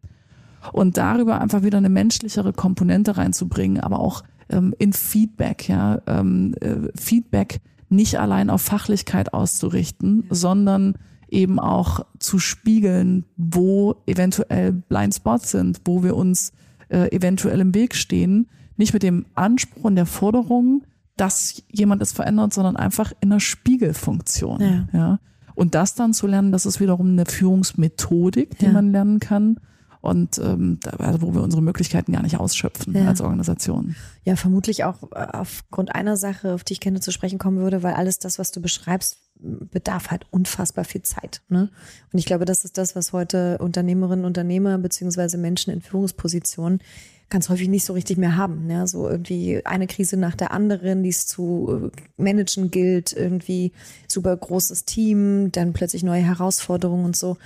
Und 0.73 0.97
darüber 0.97 1.41
einfach 1.41 1.63
wieder 1.63 1.79
eine 1.79 1.91
menschlichere 1.91 2.53
Komponente 2.53 3.17
reinzubringen, 3.17 3.81
aber 3.81 4.01
auch 4.01 4.23
ähm, 4.49 4.75
in 4.79 4.93
Feedback, 4.93 5.69
ja, 5.69 6.01
ähm, 6.07 6.55
äh, 6.61 6.89
Feedback 6.99 7.61
nicht 7.89 8.19
allein 8.19 8.51
auf 8.51 8.63
Fachlichkeit 8.63 9.33
auszurichten, 9.35 10.25
ja. 10.29 10.35
sondern 10.35 10.95
eben 11.29 11.59
auch 11.59 12.07
zu 12.19 12.39
spiegeln, 12.39 13.25
wo 13.37 13.97
eventuell 14.07 14.73
Blindspots 14.73 15.51
sind, 15.51 15.81
wo 15.85 16.03
wir 16.03 16.17
uns 16.17 16.53
äh, 16.89 17.15
eventuell 17.15 17.61
im 17.61 17.75
Weg 17.75 17.95
stehen. 17.95 18.49
Nicht 18.77 18.93
mit 18.93 19.03
dem 19.03 19.27
Anspruch 19.35 19.85
und 19.85 19.97
der 19.97 20.07
Forderung, 20.07 20.85
dass 21.17 21.63
jemand 21.71 22.03
es 22.03 22.13
verändert, 22.13 22.53
sondern 22.53 22.77
einfach 22.77 23.13
in 23.21 23.33
einer 23.33 23.41
Spiegelfunktion. 23.41 24.61
Ja. 24.61 24.89
ja. 24.93 25.19
Und 25.55 25.75
das 25.75 25.95
dann 25.95 26.13
zu 26.13 26.27
lernen, 26.27 26.53
das 26.53 26.67
ist 26.67 26.81
wiederum 26.81 27.11
eine 27.11 27.25
Führungsmethodik, 27.25 28.59
die 28.59 28.67
ja. 28.67 28.73
man 28.73 28.93
lernen 28.93 29.21
kann. 29.21 29.59
und 30.03 30.39
ähm, 30.39 30.79
also 30.99 31.23
wo 31.23 31.35
wir 31.35 31.43
unsere 31.43 31.63
Möglichkeiten 31.63 32.13
gar 32.13 32.23
nicht 32.23 32.39
ausschöpfen 32.39 32.95
ja. 32.95 33.09
als 33.09 33.21
Organisation. 33.21 33.97
Ja, 34.25 34.37
vermutlich 34.37 34.85
auch 34.85 35.03
äh, 35.13 35.27
aufgrund 35.33 35.95
einer 35.95 36.17
Sache, 36.17 36.53
auf 36.53 36.63
die 36.63 36.75
ich 36.75 36.81
gerne 36.81 37.01
zu 37.01 37.11
sprechen 37.11 37.39
kommen 37.39 37.59
würde, 37.59 37.83
weil 37.83 37.95
alles 37.95 38.19
das, 38.19 38.39
was 38.39 38.53
du 38.53 38.61
beschreibst, 38.61 39.19
bedarf 39.39 40.11
halt 40.11 40.27
unfassbar 40.31 40.85
viel 40.85 41.03
Zeit. 41.03 41.43
Ne? 41.49 41.71
Und 42.13 42.19
ich 42.19 42.27
glaube, 42.27 42.45
das 42.45 42.65
ist 42.65 42.79
das, 42.79 42.97
was 42.97 43.13
heute 43.13 43.59
Unternehmerinnen, 43.59 44.25
Unternehmer 44.25 44.79
beziehungsweise 44.79 45.39
Menschen 45.39 45.73
in 45.73 45.83
Führungspositionen 45.83 46.81
ganz 47.29 47.49
häufig 47.49 47.69
nicht 47.69 47.85
so 47.85 47.93
richtig 47.93 48.19
mehr 48.19 48.37
haben. 48.37 48.71
Ja, 48.71 48.87
so 48.87 49.09
irgendwie 49.09 49.65
eine 49.65 49.87
Krise 49.87 50.17
nach 50.17 50.35
der 50.35 50.53
anderen, 50.53 51.03
die 51.03 51.09
es 51.09 51.27
zu 51.27 51.91
äh, 51.93 52.23
managen 52.23 52.71
gilt, 52.71 53.13
irgendwie 53.13 53.73
super 54.07 54.37
großes 54.37 54.85
Team, 54.85 55.51
dann 55.53 55.73
plötzlich 55.73 56.03
neue 56.03 56.23
Herausforderungen 56.23 57.05
und 57.05 57.17
so. 57.17 57.37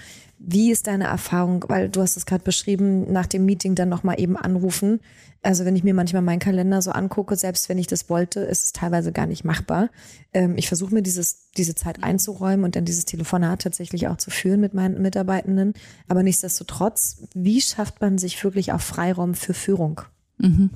Wie 0.42 0.70
ist 0.70 0.86
deine 0.86 1.04
Erfahrung? 1.04 1.66
Weil 1.68 1.90
du 1.90 2.00
hast 2.00 2.16
es 2.16 2.24
gerade 2.24 2.42
beschrieben, 2.42 3.12
nach 3.12 3.26
dem 3.26 3.44
Meeting 3.44 3.74
dann 3.74 3.90
nochmal 3.90 4.18
eben 4.18 4.38
anrufen. 4.38 5.00
Also 5.42 5.66
wenn 5.66 5.76
ich 5.76 5.84
mir 5.84 5.92
manchmal 5.92 6.22
meinen 6.22 6.38
Kalender 6.38 6.80
so 6.80 6.92
angucke, 6.92 7.36
selbst 7.36 7.68
wenn 7.68 7.76
ich 7.76 7.86
das 7.86 8.08
wollte, 8.08 8.40
ist 8.40 8.64
es 8.64 8.72
teilweise 8.72 9.12
gar 9.12 9.26
nicht 9.26 9.44
machbar. 9.44 9.90
Ähm, 10.32 10.56
ich 10.56 10.68
versuche 10.68 10.94
mir 10.94 11.02
dieses, 11.02 11.50
diese 11.58 11.74
Zeit 11.74 12.02
einzuräumen 12.02 12.64
und 12.64 12.74
dann 12.74 12.86
dieses 12.86 13.04
Telefonat 13.04 13.62
tatsächlich 13.62 14.08
auch 14.08 14.16
zu 14.16 14.30
führen 14.30 14.60
mit 14.60 14.72
meinen 14.72 15.02
Mitarbeitenden. 15.02 15.74
Aber 16.08 16.22
nichtsdestotrotz, 16.22 17.22
wie 17.34 17.60
schafft 17.60 18.00
man 18.00 18.16
sich 18.16 18.42
wirklich 18.42 18.72
auch 18.72 18.80
Freiraum 18.80 19.34
für 19.34 19.52
Führung? 19.52 20.00
Mhm. 20.38 20.70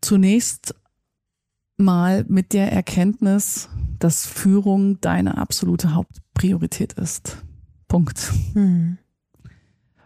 Zunächst 0.00 0.74
mal 1.76 2.24
mit 2.28 2.52
der 2.52 2.72
Erkenntnis, 2.72 3.68
dass 4.00 4.26
Führung 4.26 5.00
deine 5.00 5.38
absolute 5.38 5.94
Hauptpriorität 6.38 6.92
ist. 6.94 7.42
Punkt. 7.88 8.32
Mhm. 8.54 8.98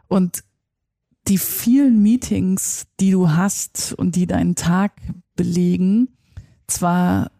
Und 0.09 0.45
die 1.28 1.39
vielen 1.39 2.03
Meetings, 2.03 2.87
die 3.01 3.11
du 3.11 3.30
hast 3.30 3.93
und 3.93 4.16
die 4.16 4.26
deinen 4.26 4.55
Tag 4.55 4.93
belegen, 5.37 6.09
zwar 6.66 7.30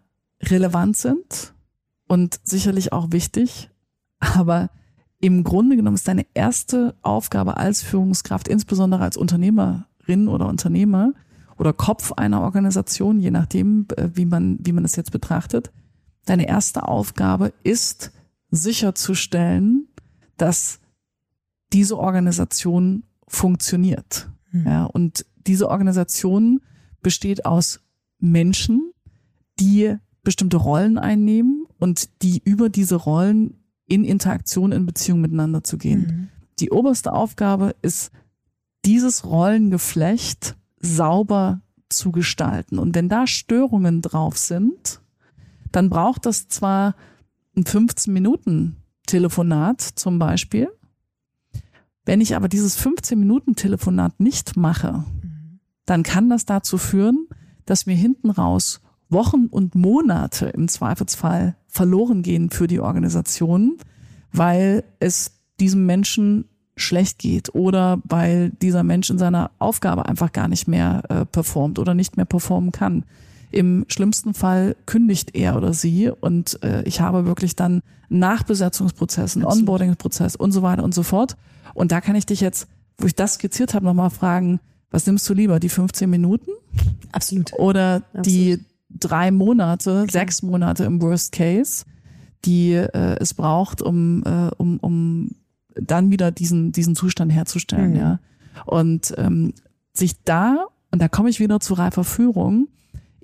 relevant 0.43 0.97
sind 0.97 1.55
und 2.07 2.39
sicherlich 2.45 2.93
auch 2.93 3.13
wichtig, 3.13 3.71
aber 4.19 4.71
im 5.21 5.43
Grunde 5.43 5.77
genommen 5.77 5.95
ist 5.95 6.09
deine 6.09 6.27
erste 6.35 6.95
Aufgabe 7.03 7.57
als 7.57 7.83
Führungskraft, 7.83 8.47
insbesondere 8.47 9.03
als 9.03 9.17
Unternehmerin 9.17 10.29
oder 10.29 10.49
Unternehmer 10.49 11.15
oder 11.59 11.73
Kopf 11.73 12.13
einer 12.13 12.43
Organisation, 12.43 13.21
je 13.21 13.31
nachdem, 13.31 13.87
äh, 13.97 14.11
wie 14.15 14.27
man, 14.27 14.59
wie 14.61 14.73
man 14.73 14.85
es 14.85 14.97
jetzt 14.97 15.13
betrachtet, 15.13 15.73
deine 16.27 16.47
erste 16.47 16.87
Aufgabe 16.87 17.53
ist 17.63 18.13
sicherzustellen, 18.53 19.89
dass 20.37 20.79
diese 21.73 21.99
Organisation 21.99 23.03
funktioniert. 23.27 24.31
Mhm. 24.53 24.67
Ja, 24.67 24.85
und 24.85 25.27
diese 25.47 25.69
Organisation 25.69 26.61
besteht 27.03 27.45
aus 27.47 27.81
Menschen, 28.21 28.93
die 29.59 29.97
bestimmte 30.23 30.59
Rollen 30.59 30.99
einnehmen 30.99 31.67
und 31.81 32.23
die 32.23 32.41
über 32.45 32.69
diese 32.69 32.95
Rollen 32.95 33.59
in 33.87 34.05
Interaktion, 34.05 34.71
in 34.71 34.87
Beziehung 34.87 35.21
miteinander 35.21 35.65
zu 35.65 35.79
gehen. 35.79 36.01
Mhm. 36.01 36.29
Die 36.61 36.71
oberste 36.71 37.13
Aufgabe 37.13 37.75
ist, 37.83 38.13
dieses 38.85 39.25
Rollengeflecht 39.25 40.57
sauber 40.79 41.63
zu 41.89 42.13
gestalten. 42.13 42.79
Und 42.79 42.95
wenn 42.95 43.09
da 43.09 43.27
Störungen 43.27 44.03
drauf 44.03 44.37
sind, 44.39 45.01
dann 45.73 45.91
braucht 45.91 46.27
das 46.27 46.49
zwar 46.49 46.95
ein 47.57 47.65
15 47.65 48.13
Minuten 48.13 48.77
Telefonat 49.07 49.81
zum 49.81 50.19
Beispiel. 50.19 50.69
Wenn 52.05 52.21
ich 52.21 52.35
aber 52.35 52.49
dieses 52.49 52.77
15 52.77 53.19
Minuten 53.19 53.55
Telefonat 53.55 54.19
nicht 54.19 54.57
mache, 54.57 55.05
dann 55.87 56.03
kann 56.03 56.31
das 56.31 56.47
dazu 56.47 56.79
führen, 56.79 57.29
dass 57.65 57.87
mir 57.87 57.97
hinten 57.97 58.31
raus 58.31 58.81
Wochen 59.09 59.47
und 59.47 59.75
Monate 59.75 60.47
im 60.47 60.69
Zweifelsfall 60.69 61.57
verloren 61.69 62.23
gehen 62.23 62.51
für 62.51 62.67
die 62.67 62.81
Organisation, 62.81 63.77
weil 64.33 64.85
es 65.01 65.33
diesem 65.61 65.87
Menschen 65.87 66.47
schlecht 66.77 67.19
geht 67.19 67.55
oder 67.55 68.01
weil 68.05 68.51
dieser 68.51 68.83
Mensch 68.83 69.11
in 69.11 69.19
seiner 69.19 69.51
Aufgabe 69.59 70.07
einfach 70.07 70.33
gar 70.33 70.49
nicht 70.49 70.67
mehr 70.67 71.03
äh, 71.11 71.27
performt 71.27 71.79
oder 71.79 71.95
nicht 71.95 72.17
mehr 72.17 72.25
performen 72.25 72.73
kann. 72.73 73.05
Im 73.53 73.85
schlimmsten 73.89 74.35
Fall 74.35 74.77
kündigt 74.87 75.35
er 75.35 75.57
oder 75.57 75.75
sie 75.75 76.09
und 76.09 76.63
äh, 76.63 76.83
ich 76.85 77.01
habe 77.01 77.27
wirklich 77.27 77.55
dann 77.55 77.83
Nachbesetzungsprozess, 78.09 79.37
einen 79.37 79.47
Onboarding-Prozess 79.47 80.37
und 80.37 80.53
so 80.53 80.63
weiter 80.63 80.85
und 80.85 80.95
so 80.95 81.03
fort. 81.03 81.37
Und 81.75 81.93
da 81.93 82.01
kann 82.01 82.17
ich 82.17 82.27
dich 82.27 82.41
jetzt, 82.41 82.67
wo 82.99 83.07
ich 83.07 83.15
das 83.15 83.35
skizziert 83.35 83.75
habe, 83.75 83.85
nochmal 83.85 84.11
fragen, 84.11 84.61
was 84.91 85.07
nimmst 85.07 85.29
du 85.29 85.35
lieber, 85.35 85.59
die 85.61 85.71
15 85.71 86.09
Minuten? 86.09 86.51
Absolut. 87.13 87.53
Oder 87.55 88.03
Absolut. 88.13 88.27
die 88.27 88.59
drei 88.91 89.31
Monate, 89.31 90.05
Klar. 90.07 90.11
sechs 90.11 90.43
Monate 90.43 90.85
im 90.85 91.01
Worst 91.01 91.33
Case, 91.33 91.85
die 92.45 92.73
äh, 92.73 93.17
es 93.21 93.35
braucht, 93.35 93.83
um, 93.83 94.23
äh, 94.25 94.51
um, 94.57 94.79
um 94.79 95.31
dann 95.75 96.11
wieder 96.11 96.31
diesen, 96.31 96.73
diesen 96.73 96.95
Zustand 96.95 97.33
herzustellen, 97.33 97.93
mhm. 97.93 97.97
ja. 97.97 98.21
Und 98.67 99.15
ähm, 99.17 99.55
sich 99.95 100.23
da, 100.25 100.67
und 100.91 101.01
da 101.01 101.09
komme 101.09 101.31
ich 101.31 101.41
wieder 101.41 101.61
zu 101.61 101.75
reifer 101.75 102.05
Führung, 102.05 102.69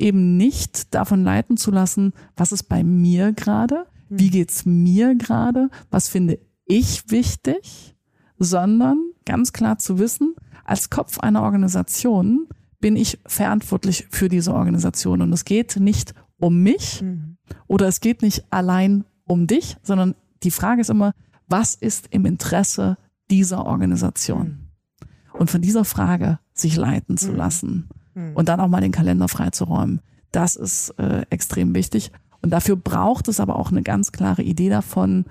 eben 0.01 0.37
nicht 0.37 0.95
davon 0.95 1.25
leiten 1.25 1.57
zu 1.57 1.71
lassen, 1.71 2.13
was 2.37 2.53
ist 2.53 2.65
bei 2.65 2.83
mir 2.83 3.33
gerade, 3.33 3.87
wie 4.09 4.27
hm. 4.27 4.33
geht's 4.33 4.65
mir 4.65 5.15
gerade, 5.15 5.71
was 5.91 6.09
finde 6.09 6.39
ich 6.65 7.11
wichtig, 7.11 7.97
sondern 8.39 8.99
ganz 9.25 9.53
klar 9.53 9.79
zu 9.79 9.99
wissen, 9.99 10.35
als 10.65 10.91
Kopf 10.91 11.19
einer 11.19 11.43
Organisation 11.43 12.47
bin 12.81 12.97
ich 12.97 13.19
verantwortlich 13.27 14.07
für 14.11 14.29
diese 14.29 14.55
Organisation 14.55 15.23
und 15.23 15.33
es 15.33 15.45
geht 15.45 15.77
nicht 15.77 16.15
um 16.39 16.63
mich 16.63 17.03
mhm. 17.03 17.37
oder 17.67 17.89
es 17.89 18.01
geht 18.01 18.23
nicht 18.23 18.45
allein 18.51 19.05
um 19.25 19.47
dich, 19.47 19.77
sondern 19.83 20.15
die 20.45 20.53
Frage 20.53 20.83
ist 20.83 20.91
immer, 20.91 21.13
was 21.49 21.75
ist 21.75 22.09
im 22.11 22.25
Interesse 22.27 22.97
dieser 23.31 23.67
Organisation? 23.67 24.47
Mhm. 24.47 25.39
Und 25.39 25.51
von 25.51 25.63
dieser 25.63 25.85
Frage 25.85 26.39
sich 26.53 26.77
leiten 26.77 27.17
zu 27.17 27.29
hm. 27.29 27.37
lassen 27.37 27.89
hm. 28.19 28.35
und 28.35 28.49
dann 28.49 28.61
auch 28.61 28.69
mal 28.69 28.81
den 28.81 28.93
Kalender 28.93 29.29
freizuräumen. 29.29 30.01
Das 30.33 30.57
ist 30.57 30.91
äh, 30.99 31.23
extrem 31.31 31.75
wichtig. 31.75 32.13
Und 32.43 32.51
dafür 32.51 32.77
braucht 32.77 33.29
es 33.29 33.41
aber 33.41 33.57
auch 33.57 33.71
eine 33.71 33.83
ganz 33.83 34.13
klare 34.13 34.43
Idee 34.43 34.69
davon, 34.69 35.25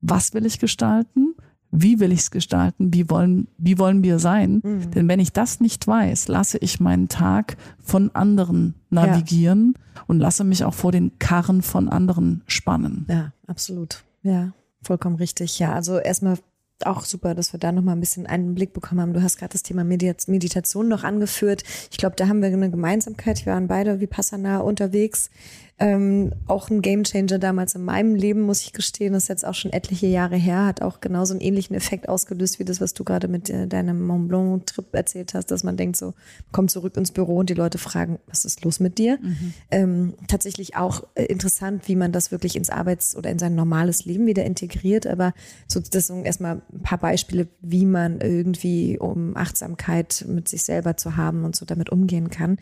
was 0.00 0.34
will 0.34 0.46
ich 0.46 0.58
gestalten, 0.58 1.34
wie 1.70 2.00
will 2.00 2.12
ich 2.12 2.20
es 2.20 2.30
gestalten, 2.30 2.94
wie 2.94 3.10
wollen, 3.10 3.48
wie 3.58 3.78
wollen 3.78 4.02
wir 4.02 4.18
sein. 4.18 4.60
Mhm. 4.62 4.90
Denn 4.92 5.08
wenn 5.08 5.20
ich 5.20 5.32
das 5.32 5.60
nicht 5.60 5.86
weiß, 5.86 6.28
lasse 6.28 6.58
ich 6.58 6.80
meinen 6.80 7.08
Tag 7.08 7.56
von 7.82 8.14
anderen 8.14 8.74
navigieren 8.90 9.74
ja. 9.94 10.02
und 10.06 10.18
lasse 10.18 10.44
mich 10.44 10.64
auch 10.64 10.74
vor 10.74 10.92
den 10.92 11.18
Karren 11.18 11.62
von 11.62 11.88
anderen 11.88 12.42
spannen. 12.46 13.06
Ja, 13.08 13.32
absolut. 13.46 14.04
Ja, 14.22 14.52
vollkommen 14.82 15.16
richtig. 15.16 15.58
Ja, 15.58 15.72
also 15.72 15.98
erstmal 15.98 16.38
auch 16.84 17.04
super, 17.04 17.34
dass 17.34 17.52
wir 17.52 17.60
da 17.60 17.72
nochmal 17.72 17.96
ein 17.96 18.00
bisschen 18.00 18.26
einen 18.26 18.54
Blick 18.54 18.72
bekommen 18.72 19.00
haben. 19.00 19.14
Du 19.14 19.22
hast 19.22 19.38
gerade 19.38 19.52
das 19.52 19.62
Thema 19.62 19.84
Meditation 19.84 20.88
noch 20.88 21.04
angeführt. 21.04 21.62
Ich 21.90 21.96
glaube, 21.96 22.16
da 22.16 22.28
haben 22.28 22.40
wir 22.40 22.48
eine 22.48 22.70
Gemeinsamkeit. 22.70 23.46
Wir 23.46 23.54
waren 23.54 23.68
beide 23.68 24.00
wie 24.00 24.06
Passana 24.06 24.58
unterwegs. 24.58 25.30
Ähm, 25.78 26.32
auch 26.46 26.70
ein 26.70 26.80
Gamechanger 26.80 27.38
damals 27.38 27.74
in 27.74 27.84
meinem 27.84 28.14
Leben, 28.14 28.40
muss 28.40 28.62
ich 28.62 28.72
gestehen. 28.72 29.12
Das 29.12 29.24
ist 29.24 29.28
jetzt 29.28 29.46
auch 29.46 29.54
schon 29.54 29.74
etliche 29.74 30.06
Jahre 30.06 30.36
her. 30.36 30.64
Hat 30.64 30.80
auch 30.80 31.00
genauso 31.00 31.34
einen 31.34 31.42
ähnlichen 31.42 31.76
Effekt 31.76 32.08
ausgelöst, 32.08 32.58
wie 32.58 32.64
das, 32.64 32.80
was 32.80 32.94
du 32.94 33.04
gerade 33.04 33.28
mit 33.28 33.50
äh, 33.50 33.66
deinem 33.66 34.06
Mont 34.06 34.28
Blanc-Trip 34.28 34.86
erzählt 34.92 35.34
hast, 35.34 35.50
dass 35.50 35.64
man 35.64 35.76
denkt 35.76 35.98
so, 35.98 36.14
komm 36.50 36.68
zurück 36.68 36.96
ins 36.96 37.10
Büro 37.10 37.36
und 37.36 37.50
die 37.50 37.54
Leute 37.54 37.76
fragen, 37.76 38.18
was 38.26 38.46
ist 38.46 38.64
los 38.64 38.80
mit 38.80 38.96
dir? 38.96 39.18
Mhm. 39.20 39.54
Ähm, 39.70 40.14
tatsächlich 40.28 40.76
auch 40.76 41.02
äh, 41.14 41.24
interessant, 41.24 41.88
wie 41.88 41.96
man 41.96 42.10
das 42.10 42.30
wirklich 42.30 42.56
ins 42.56 42.70
Arbeits- 42.70 43.14
oder 43.14 43.28
in 43.28 43.38
sein 43.38 43.54
normales 43.54 44.06
Leben 44.06 44.26
wieder 44.26 44.46
integriert. 44.46 45.06
Aber 45.06 45.34
so, 45.68 45.78
das 45.80 46.06
sind 46.06 46.24
erstmal 46.24 46.62
ein 46.72 46.82
paar 46.82 46.98
Beispiele, 46.98 47.48
wie 47.60 47.84
man 47.84 48.22
irgendwie, 48.22 48.98
um 48.98 49.36
Achtsamkeit 49.36 50.24
mit 50.26 50.48
sich 50.48 50.62
selber 50.62 50.96
zu 50.96 51.16
haben 51.16 51.44
und 51.44 51.54
so 51.54 51.66
damit 51.66 51.90
umgehen 51.90 52.30
kann. 52.30 52.56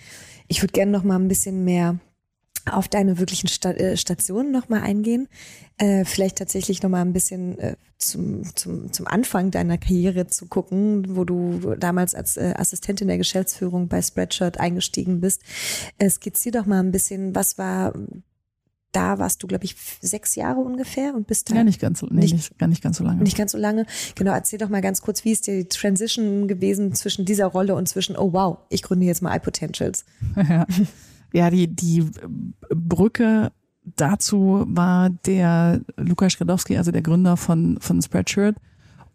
Ich 0.49 0.63
würde 0.63 0.73
gerne 0.73 0.91
noch 0.91 1.05
mal 1.05 1.17
ein 1.17 1.29
bisschen 1.29 1.65
mehr 1.65 2.01
auf 2.71 2.89
deine 2.89 3.19
wirklichen 3.19 3.49
Sta 3.49 3.71
äh, 3.73 3.97
Stationen 3.97 4.53
nochmal 4.53 4.83
eingehen. 4.83 5.29
Äh, 5.77 6.05
vielleicht 6.05 6.39
tatsächlich 6.39 6.83
nochmal 6.83 7.03
ein 7.03 7.13
bisschen 7.13 7.59
äh, 7.59 7.77
zum, 7.99 8.45
zum, 8.55 8.93
zum 8.93 9.07
Anfang 9.07 9.51
deiner 9.51 9.79
Karriere 9.79 10.27
zu 10.27 10.47
gucken, 10.47 11.17
wo 11.17 11.25
du 11.25 11.75
damals 11.79 12.15
als 12.15 12.37
äh, 12.37 12.55
Assistentin 12.57 13.09
der 13.09 13.19
Geschäftsführung 13.19 13.89
bei 13.89 14.01
Spreadshirt 14.01 14.59
eingestiegen 14.59 15.21
bist. 15.21 15.43
Äh, 15.99 16.09
skizzier 16.11 16.53
doch 16.53 16.67
mal 16.67 16.81
ein 16.81 16.93
bisschen, 16.93 17.35
was 17.35 17.59
war 17.59 17.93
da 18.95 19.19
warst 19.19 19.43
du, 19.43 19.47
glaube 19.47 19.65
ich, 19.65 19.77
sechs 20.01 20.35
Jahre 20.37 20.61
ungefähr 20.61 21.15
und 21.15 21.27
bist 21.27 21.51
da. 21.51 21.57
Ja, 21.57 21.65
nicht 21.65 21.81
ganz 21.81 21.99
so, 22.01 22.07
nee, 22.07 22.21
nicht, 22.21 22.35
nicht, 22.35 22.59
gar 22.59 22.69
nicht 22.69 22.83
ganz 22.83 22.99
so 22.99 23.05
lange. 23.05 23.23
Nicht 23.23 23.37
ganz 23.37 23.53
so 23.53 23.59
lange. 23.59 23.87
Genau, 24.15 24.33
erzähl 24.33 24.59
doch 24.59 24.69
mal 24.69 24.83
ganz 24.83 25.03
kurz, 25.03 25.25
wie 25.25 25.33
ist 25.33 25.47
die 25.47 25.65
Transition 25.67 26.47
gewesen 26.49 26.95
zwischen 26.95 27.25
dieser 27.25 27.47
Rolle 27.47 27.75
und 27.75 27.89
zwischen, 27.89 28.17
oh 28.17 28.33
wow, 28.33 28.59
ich 28.71 28.83
gründe 28.83 29.07
jetzt 29.07 29.23
mal 29.23 29.37
iPotentials. 29.37 30.05
Ja. 30.37 30.67
Ja, 31.35 31.51
die, 31.51 31.67
die 31.67 32.09
Brücke 32.71 33.51
dazu 33.97 34.65
war 34.69 35.11
der 35.11 35.81
Lukas 35.97 36.35
Skradowski, 36.35 36.77
also 36.77 36.93
der 36.93 37.03
Gründer 37.03 37.37
von, 37.37 37.77
von 37.81 38.01
Spreadshirt. 38.01 38.57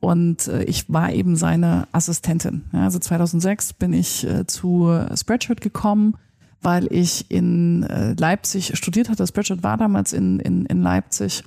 Und 0.01 0.47
äh, 0.49 0.63
ich 0.63 0.91
war 0.91 1.13
eben 1.13 1.38
seine 1.38 1.88
Assistentin. 1.93 2.65
Ja, 2.74 2.84
also 2.84 2.99
2006 2.99 3.72
bin 3.74 3.93
ich 3.93 4.28
äh, 4.28 4.45
zu 4.45 4.93
Spreadshirt 5.15 5.61
gekommen, 5.61 6.15
weil 6.61 6.91
ich 6.91 7.32
in 7.32 7.84
äh, 7.84 8.15
Leipzig 8.20 8.78
studiert 8.78 9.09
hatte. 9.09 9.26
Spreadshirt 9.26 9.63
war 9.63 9.78
damals 9.78 10.11
in, 10.11 10.41
in, 10.41 10.65
in 10.65 10.82
Leipzig. 10.82 11.45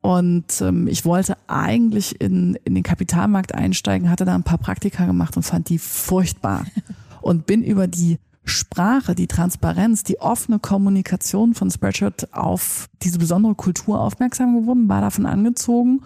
Und 0.00 0.60
ähm, 0.60 0.88
ich 0.88 1.04
wollte 1.04 1.36
eigentlich 1.46 2.20
in, 2.20 2.58
in 2.64 2.74
den 2.74 2.82
Kapitalmarkt 2.82 3.54
einsteigen, 3.54 4.10
hatte 4.10 4.24
da 4.24 4.34
ein 4.34 4.42
paar 4.42 4.58
Praktika 4.58 5.06
gemacht 5.06 5.36
und 5.36 5.44
fand 5.44 5.68
die 5.68 5.78
furchtbar. 5.78 6.66
Und 7.20 7.46
bin 7.46 7.62
über 7.62 7.86
die 7.86 8.18
Sprache, 8.44 9.14
die 9.14 9.28
Transparenz, 9.28 10.02
die 10.02 10.20
offene 10.20 10.58
Kommunikation 10.58 11.54
von 11.54 11.70
Spreadshirt 11.70 12.34
auf 12.34 12.88
diese 13.02 13.18
besondere 13.18 13.54
Kultur 13.54 14.00
aufmerksam 14.00 14.60
geworden, 14.60 14.88
war 14.88 15.00
davon 15.00 15.26
angezogen 15.26 16.02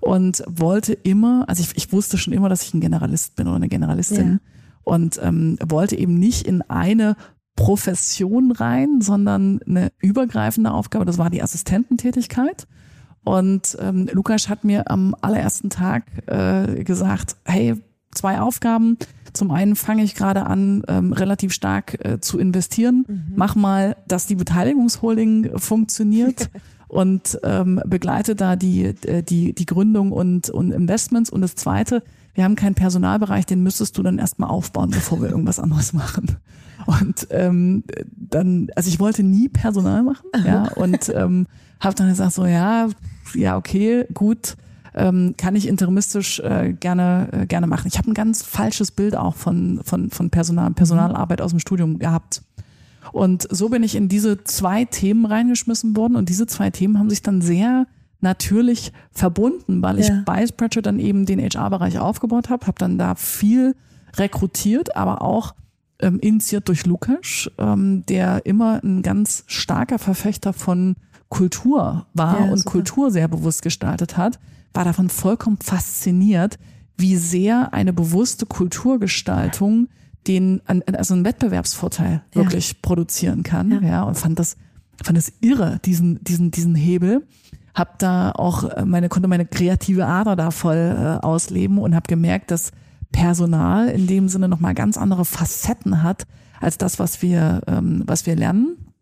und 0.00 0.42
wollte 0.46 0.92
immer, 0.92 1.44
also 1.48 1.62
ich, 1.62 1.76
ich 1.76 1.92
wusste 1.92 2.16
schon 2.16 2.32
immer, 2.32 2.48
dass 2.48 2.62
ich 2.62 2.74
ein 2.74 2.80
Generalist 2.80 3.36
bin 3.36 3.48
oder 3.48 3.56
eine 3.56 3.68
Generalistin 3.68 4.32
ja. 4.32 4.38
und 4.84 5.20
ähm, 5.22 5.58
wollte 5.66 5.96
eben 5.96 6.14
nicht 6.14 6.46
in 6.46 6.62
eine 6.62 7.16
Profession 7.56 8.52
rein, 8.52 9.00
sondern 9.00 9.60
eine 9.66 9.92
übergreifende 10.00 10.72
Aufgabe. 10.72 11.04
Das 11.04 11.18
war 11.18 11.28
die 11.28 11.42
Assistententätigkeit. 11.42 12.66
Und 13.22 13.76
ähm, 13.80 14.08
Lukas 14.12 14.48
hat 14.48 14.64
mir 14.64 14.90
am 14.90 15.14
allerersten 15.20 15.68
Tag 15.68 16.04
äh, 16.26 16.82
gesagt, 16.84 17.36
hey, 17.44 17.76
zwei 18.12 18.40
Aufgaben. 18.40 18.96
Zum 19.32 19.50
einen 19.50 19.76
fange 19.76 20.02
ich 20.02 20.14
gerade 20.14 20.46
an, 20.46 20.82
ähm, 20.88 21.12
relativ 21.12 21.52
stark 21.52 22.04
äh, 22.04 22.20
zu 22.20 22.38
investieren. 22.38 23.04
Mhm. 23.06 23.32
Mach 23.36 23.54
mal, 23.54 23.96
dass 24.06 24.26
die 24.26 24.36
Beteiligungsholding 24.36 25.58
funktioniert. 25.58 26.50
und 26.90 27.38
ähm, 27.44 27.80
begleite 27.86 28.34
da 28.34 28.56
die, 28.56 28.82
äh, 28.82 29.22
die, 29.22 29.52
die 29.52 29.66
Gründung 29.66 30.10
und, 30.12 30.50
und 30.50 30.72
Investments. 30.72 31.30
Und 31.30 31.40
das 31.40 31.54
Zweite, 31.54 32.02
wir 32.34 32.44
haben 32.44 32.56
keinen 32.56 32.74
Personalbereich, 32.74 33.46
den 33.46 33.62
müsstest 33.62 33.96
du 33.96 34.02
dann 34.02 34.18
erstmal 34.18 34.50
aufbauen, 34.50 34.90
bevor 34.90 35.22
wir 35.22 35.30
irgendwas 35.30 35.60
anderes 35.60 35.92
machen. 35.92 36.36
Und 36.86 37.28
ähm, 37.30 37.84
dann, 38.16 38.68
also 38.74 38.88
ich 38.88 38.98
wollte 38.98 39.22
nie 39.22 39.48
Personal 39.48 40.02
machen, 40.02 40.26
ja, 40.44 40.64
und 40.76 41.12
ähm, 41.14 41.46
habe 41.78 41.94
dann 41.94 42.08
gesagt 42.08 42.32
so, 42.32 42.46
ja, 42.46 42.88
ja, 43.34 43.56
okay, 43.56 44.06
gut, 44.12 44.56
ähm, 44.94 45.34
kann 45.36 45.56
ich 45.56 45.68
interimistisch 45.68 46.40
äh, 46.40 46.72
gerne 46.78 47.28
äh, 47.32 47.46
gerne 47.46 47.66
machen. 47.66 47.88
Ich 47.88 47.98
habe 47.98 48.10
ein 48.10 48.14
ganz 48.14 48.42
falsches 48.42 48.90
Bild 48.90 49.16
auch 49.16 49.34
von 49.34 49.80
von 49.84 50.10
von 50.10 50.30
Personal 50.30 50.70
Personalarbeit 50.72 51.40
aus 51.40 51.50
dem 51.50 51.60
Studium 51.60 51.98
gehabt. 51.98 52.42
Und 53.12 53.48
so 53.50 53.68
bin 53.68 53.82
ich 53.82 53.96
in 53.96 54.08
diese 54.08 54.44
zwei 54.44 54.84
Themen 54.84 55.24
reingeschmissen 55.24 55.96
worden 55.96 56.16
und 56.16 56.28
diese 56.28 56.46
zwei 56.46 56.70
Themen 56.70 56.98
haben 56.98 57.10
sich 57.10 57.22
dann 57.22 57.40
sehr 57.40 57.86
natürlich 58.20 58.92
verbunden, 59.10 59.82
weil 59.82 59.98
ich 59.98 60.08
ja. 60.08 60.22
bei 60.26 60.46
Spreadshirt 60.46 60.86
dann 60.86 60.98
eben 60.98 61.26
den 61.26 61.40
HR-Bereich 61.40 61.98
aufgebaut 61.98 62.50
habe, 62.50 62.66
habe 62.66 62.78
dann 62.78 62.98
da 62.98 63.14
viel 63.14 63.74
rekrutiert, 64.16 64.96
aber 64.96 65.22
auch 65.22 65.54
ähm, 66.00 66.18
initiiert 66.20 66.68
durch 66.68 66.86
Lukas, 66.86 67.50
ähm, 67.58 68.04
der 68.06 68.44
immer 68.46 68.82
ein 68.82 69.02
ganz 69.02 69.44
starker 69.46 69.98
Verfechter 69.98 70.52
von 70.52 70.96
Kultur 71.28 72.06
war 72.12 72.40
ja, 72.40 72.50
und 72.50 72.58
super. 72.58 72.70
Kultur 72.70 73.10
sehr 73.10 73.28
bewusst 73.28 73.62
gestaltet 73.62 74.16
hat, 74.16 74.38
war 74.72 74.84
davon 74.84 75.08
vollkommen 75.08 75.58
fasziniert, 75.62 76.58
wie 76.96 77.16
sehr 77.16 77.72
eine 77.72 77.92
bewusste 77.92 78.46
Kulturgestaltung 78.46 79.88
den, 80.26 80.60
also 80.66 81.14
einen 81.14 81.24
Wettbewerbsvorteil 81.24 82.22
ja. 82.34 82.34
wirklich 82.34 82.82
produzieren 82.82 83.42
kann. 83.42 83.70
Ja. 83.70 83.80
ja, 83.80 84.02
und 84.02 84.16
fand 84.16 84.38
das, 84.38 84.56
fand 85.02 85.16
das 85.16 85.32
irre, 85.40 85.80
diesen, 85.84 86.22
diesen, 86.22 86.50
diesen 86.50 86.74
Hebel. 86.74 87.26
Hab 87.74 87.98
da 87.98 88.32
auch 88.32 88.64
äh, 88.64 88.84
meine, 88.84 89.08
konnte 89.08 89.28
meine 89.28 89.46
kreative 89.46 90.06
Ader 90.06 90.36
da 90.36 90.50
voll 90.50 90.76
äh, 90.76 91.24
ausleben 91.24 91.78
und 91.78 91.94
habe 91.94 92.08
gemerkt, 92.08 92.50
dass 92.50 92.72
Personal 93.12 93.88
in 93.88 94.06
dem 94.06 94.28
Sinne 94.28 94.48
nochmal 94.48 94.74
ganz 94.74 94.96
andere 94.96 95.24
Facetten 95.24 96.02
hat 96.02 96.26
als 96.60 96.78
das, 96.78 96.98
was 96.98 97.22
wir, 97.22 97.62
ähm, 97.66 98.02
was 98.06 98.26
wir 98.26 98.36
lernen. 98.36 98.92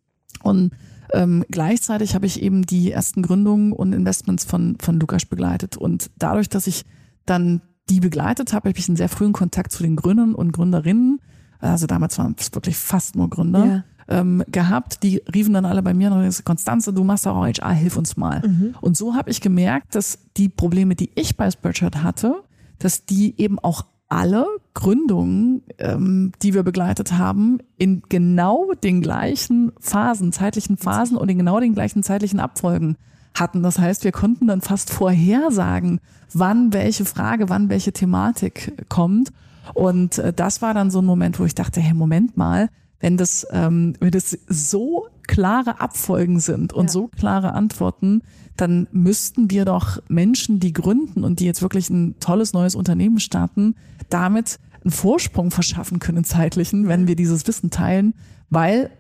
Und 0.43 0.73
ähm, 1.13 1.45
gleichzeitig 1.51 2.15
habe 2.15 2.27
ich 2.27 2.43
eben 2.43 2.63
die 2.63 2.93
ersten 2.93 3.23
Gründungen 3.23 3.73
und 3.73 3.93
Investments 3.93 4.45
von, 4.45 4.77
von 4.81 5.01
Lukas 5.01 5.25
begleitet. 5.25 5.77
Und 5.77 6.11
dadurch, 6.19 6.49
dass 6.49 6.67
ich 6.67 6.85
dann 7.27 7.61
die 7.91 8.01
begleitet 8.01 8.53
habe, 8.53 8.69
habe 8.69 8.79
ich 8.79 8.89
einen 8.89 8.97
sehr 8.97 9.09
frühen 9.09 9.33
Kontakt 9.33 9.73
zu 9.73 9.83
den 9.83 9.97
Gründern 9.97 10.35
und 10.35 10.53
Gründerinnen, 10.53 11.21
also 11.61 11.87
damals 11.87 12.19
waren 12.19 12.37
es 12.39 12.55
wirklich 12.55 12.77
fast 12.77 13.17
nur 13.17 13.29
Gründer, 13.29 13.85
ja. 14.09 14.21
ähm, 14.21 14.45
gehabt. 14.49 15.03
Die 15.03 15.23
riefen 15.35 15.55
dann 15.55 15.65
alle 15.65 15.83
bei 15.83 15.95
mir 15.95 16.13
und 16.13 16.23
gesagt, 16.23 16.47
Konstanze, 16.47 16.93
du 16.93 17.05
machst 17.05 17.27
auch 17.27 17.45
HR, 17.45 17.73
hilf 17.73 17.97
uns 17.97 18.17
mal. 18.17 18.43
Mhm. 18.47 18.75
Und 18.81 18.97
so 18.97 19.15
habe 19.15 19.31
ich 19.31 19.41
gemerkt, 19.41 19.95
dass 19.95 20.19
die 20.37 20.49
Probleme, 20.49 20.95
die 20.95 21.11
ich 21.15 21.37
bei 21.37 21.51
Spreadshirt 21.51 22.03
hatte, 22.03 22.43
dass 22.79 23.07
die 23.07 23.35
eben 23.41 23.59
auch 23.59 23.87
alle 24.09 24.47
Gründungen, 24.75 25.63
ähm, 25.79 26.33
die 26.43 26.55
wir 26.55 26.63
begleitet 26.63 27.13
haben, 27.13 27.59
in 27.77 28.03
genau 28.09 28.73
den 28.73 29.03
gleichen 29.03 29.73
Phasen, 29.81 30.33
zeitlichen 30.33 30.77
Phasen 30.77 31.17
und 31.17 31.29
in 31.29 31.39
genau 31.39 31.61
den 31.61 31.75
gleichen 31.75 32.03
zeitlichen 32.03 32.41
Abfolgen 32.41 32.97
hatten. 33.35 33.63
Das 33.63 33.79
heißt, 33.79 34.05
wir 34.05 34.13
konnten 34.13 34.47
dann 34.47 34.61
fast 34.61 34.91
vorhersagen, 34.91 36.01
wann 36.33 36.73
welche 36.73 37.05
Frage, 37.05 37.49
wann 37.49 37.69
welche 37.69 37.93
Thematik 37.93 38.73
kommt. 38.89 39.31
Und 39.75 40.19
äh, 40.19 40.33
das 40.33 40.63
war 40.63 40.75
dann 40.75 40.91
so 40.91 41.01
ein 41.01 41.07
Moment, 41.07 41.39
wo 41.39 41.45
ich 41.45 41.55
dachte, 41.55 41.81
hey, 41.81 41.95
Moment 41.95 42.37
mal, 42.37 42.71
wenn 43.01 43.17
das, 43.17 43.47
ähm, 43.53 43.95
wenn 44.01 44.11
das 44.11 44.37
so 44.49 45.07
klare 45.27 45.81
Abfolgen 45.81 46.41
sind 46.41 46.73
und 46.73 46.87
ja. 46.87 46.93
so 46.93 47.09
klare 47.09 47.53
Antworten, 47.53 48.23
dann 48.61 48.89
müssten 48.93 49.51
wir 49.51 49.65
doch 49.65 49.99
Menschen, 50.09 50.61
die 50.61 50.73
gründen 50.73 51.25
und 51.25 51.41
die 51.41 51.45
jetzt 51.47 51.63
wirklich 51.63 51.89
ein 51.91 52.17
tolles 52.21 52.53
neues 52.53 52.75
Unternehmen 52.75 53.21
starten, 53.21 53.77
damit 54.11 54.59
einen 54.83 54.91
Vorsprung 54.91 55.51
verschaffen 55.51 55.99
können 56.01 56.25
zeitlichen, 56.25 56.89
wenn 56.89 57.07
wir 57.07 57.17
dieses 57.17 57.47
Wissen 57.47 57.71
teilen, 57.71 58.15
weil 58.51 58.91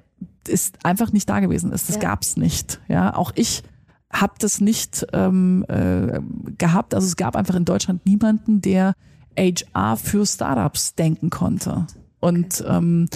es 0.49 0.73
einfach 0.83 1.13
nicht 1.13 1.29
da 1.29 1.41
gewesen 1.41 1.73
ist. 1.73 1.89
Das 1.89 1.97
ja. 1.97 2.03
gab 2.03 2.23
es 2.23 2.37
nicht. 2.37 2.81
Ja, 2.89 3.15
auch 3.15 3.33
ich 3.35 3.63
habe 4.11 4.35
das 4.39 4.61
nicht 4.61 5.07
ähm, 5.13 5.65
äh, 5.69 6.21
gehabt. 6.57 6.95
Also 6.95 7.07
es 7.07 7.17
gab 7.17 7.37
einfach 7.37 7.55
in 7.55 7.65
Deutschland 7.65 8.07
niemanden, 8.07 8.63
der 8.63 8.95
HR 9.37 9.97
für 9.97 10.25
Startups 10.25 10.95
denken 10.95 11.31
konnte. 11.31 11.87
Und 12.21 12.65
ähm, 12.67 13.09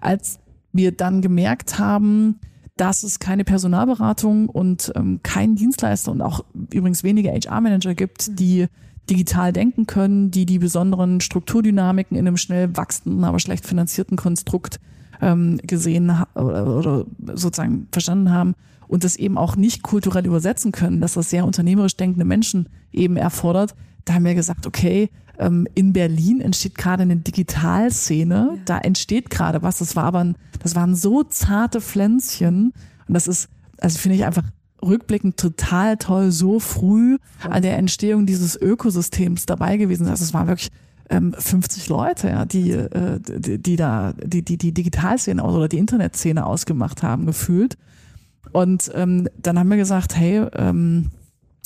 als 0.00 0.38
wir 0.72 0.92
dann 0.92 1.22
gemerkt 1.22 1.78
haben, 1.78 2.38
dass 2.76 3.02
es 3.02 3.18
keine 3.18 3.44
Personalberatung 3.44 4.48
und 4.48 4.92
ähm, 4.94 5.20
keinen 5.22 5.56
Dienstleister 5.56 6.12
und 6.12 6.20
auch 6.20 6.44
übrigens 6.70 7.02
wenige 7.02 7.30
HR-Manager 7.30 7.94
gibt, 7.94 8.28
mhm. 8.28 8.36
die 8.36 8.66
digital 9.08 9.52
denken 9.52 9.86
können, 9.86 10.30
die 10.30 10.46
die 10.46 10.58
besonderen 10.58 11.20
Strukturdynamiken 11.20 12.16
in 12.16 12.26
einem 12.26 12.36
schnell 12.36 12.76
wachsenden, 12.76 13.24
aber 13.24 13.38
schlecht 13.38 13.66
finanzierten 13.66 14.16
Konstrukt 14.16 14.80
ähm, 15.20 15.58
gesehen 15.62 16.12
oder, 16.34 16.76
oder 16.76 17.06
sozusagen 17.34 17.88
verstanden 17.92 18.30
haben 18.32 18.54
und 18.88 19.04
das 19.04 19.16
eben 19.16 19.38
auch 19.38 19.56
nicht 19.56 19.82
kulturell 19.82 20.26
übersetzen 20.26 20.72
können, 20.72 21.00
dass 21.00 21.14
das 21.14 21.30
sehr 21.30 21.44
unternehmerisch 21.44 21.96
denkende 21.96 22.24
Menschen 22.24 22.68
eben 22.92 23.16
erfordert. 23.16 23.74
Da 24.04 24.14
haben 24.14 24.24
wir 24.24 24.34
gesagt, 24.34 24.66
okay, 24.66 25.10
in 25.38 25.92
Berlin 25.92 26.40
entsteht 26.40 26.76
gerade 26.76 27.02
eine 27.02 27.16
Digitalszene, 27.16 28.52
ja. 28.54 28.62
da 28.64 28.78
entsteht 28.78 29.30
gerade 29.30 29.62
was. 29.62 29.78
Das 29.78 29.96
war 29.96 30.04
aber, 30.04 30.20
ein, 30.20 30.36
das 30.62 30.74
waren 30.74 30.94
so 30.94 31.22
zarte 31.24 31.80
Pflänzchen 31.80 32.72
und 33.06 33.14
das 33.14 33.26
ist, 33.26 33.48
also 33.78 33.98
finde 33.98 34.16
ich 34.16 34.24
einfach 34.24 34.44
rückblickend 34.82 35.36
total 35.36 35.96
toll, 35.96 36.30
so 36.30 36.60
früh 36.60 37.18
an 37.48 37.62
der 37.62 37.78
Entstehung 37.78 38.26
dieses 38.26 38.60
Ökosystems 38.60 39.46
dabei 39.46 39.76
gewesen. 39.76 40.06
Also 40.06 40.24
es 40.24 40.34
waren 40.34 40.48
wirklich 40.48 40.70
ähm, 41.08 41.34
50 41.38 41.88
Leute, 41.88 42.28
ja, 42.28 42.44
die, 42.44 42.70
äh, 42.72 43.20
die, 43.20 43.58
die 43.58 43.76
da 43.76 44.12
die, 44.12 44.42
die, 44.42 44.58
die 44.58 44.72
Digitalszene 44.72 45.42
oder 45.42 45.68
die 45.68 45.78
Internetszene 45.78 46.44
ausgemacht 46.44 47.02
haben, 47.02 47.26
gefühlt. 47.26 47.76
Und 48.52 48.90
ähm, 48.94 49.28
dann 49.36 49.58
haben 49.58 49.70
wir 49.70 49.76
gesagt, 49.76 50.16
hey, 50.16 50.46
ähm, 50.54 51.10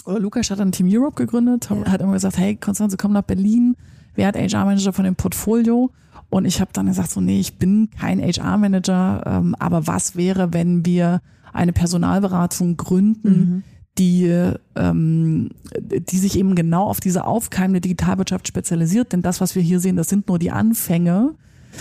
Lukas 0.07 0.51
hat 0.51 0.59
dann 0.59 0.73
Team 0.73 0.89
Europe 0.91 1.17
gegründet, 1.17 1.69
ja. 1.71 1.91
hat 1.91 2.01
immer 2.01 2.15
gesagt, 2.15 2.39
hey, 2.39 2.57
Konstanze, 2.57 2.97
komm 2.97 3.13
nach 3.13 3.23
Berlin. 3.23 3.77
Wer 4.15 4.27
hat 4.27 4.37
HR-Manager 4.37 4.93
von 4.93 5.05
dem 5.05 5.17
Portfolio? 5.17 5.91
Und 6.31 6.45
ich 6.45 6.61
habe 6.61 6.71
dann 6.73 6.87
gesagt, 6.87 7.11
so, 7.11 7.21
nee, 7.21 7.41
ich 7.41 7.59
bin 7.59 7.91
kein 7.99 8.21
HR-Manager, 8.21 9.23
ähm, 9.27 9.55
aber 9.59 9.87
was 9.87 10.17
wäre, 10.17 10.53
wenn 10.53 10.87
wir 10.87 11.21
eine 11.53 11.73
Personalberatung 11.73 12.77
gründen, 12.77 13.29
mhm. 13.29 13.63
die, 13.99 14.53
ähm, 14.77 15.51
die 15.79 16.19
sich 16.19 16.39
eben 16.39 16.55
genau 16.55 16.85
auf 16.85 17.01
diese 17.01 17.25
aufkeimende 17.25 17.81
Digitalwirtschaft 17.81 18.47
spezialisiert. 18.47 19.13
Denn 19.13 19.23
das, 19.23 19.41
was 19.41 19.55
wir 19.55 19.63
hier 19.63 19.81
sehen, 19.81 19.97
das 19.97 20.09
sind 20.09 20.29
nur 20.29 20.39
die 20.39 20.53
Anfänge. 20.53 21.35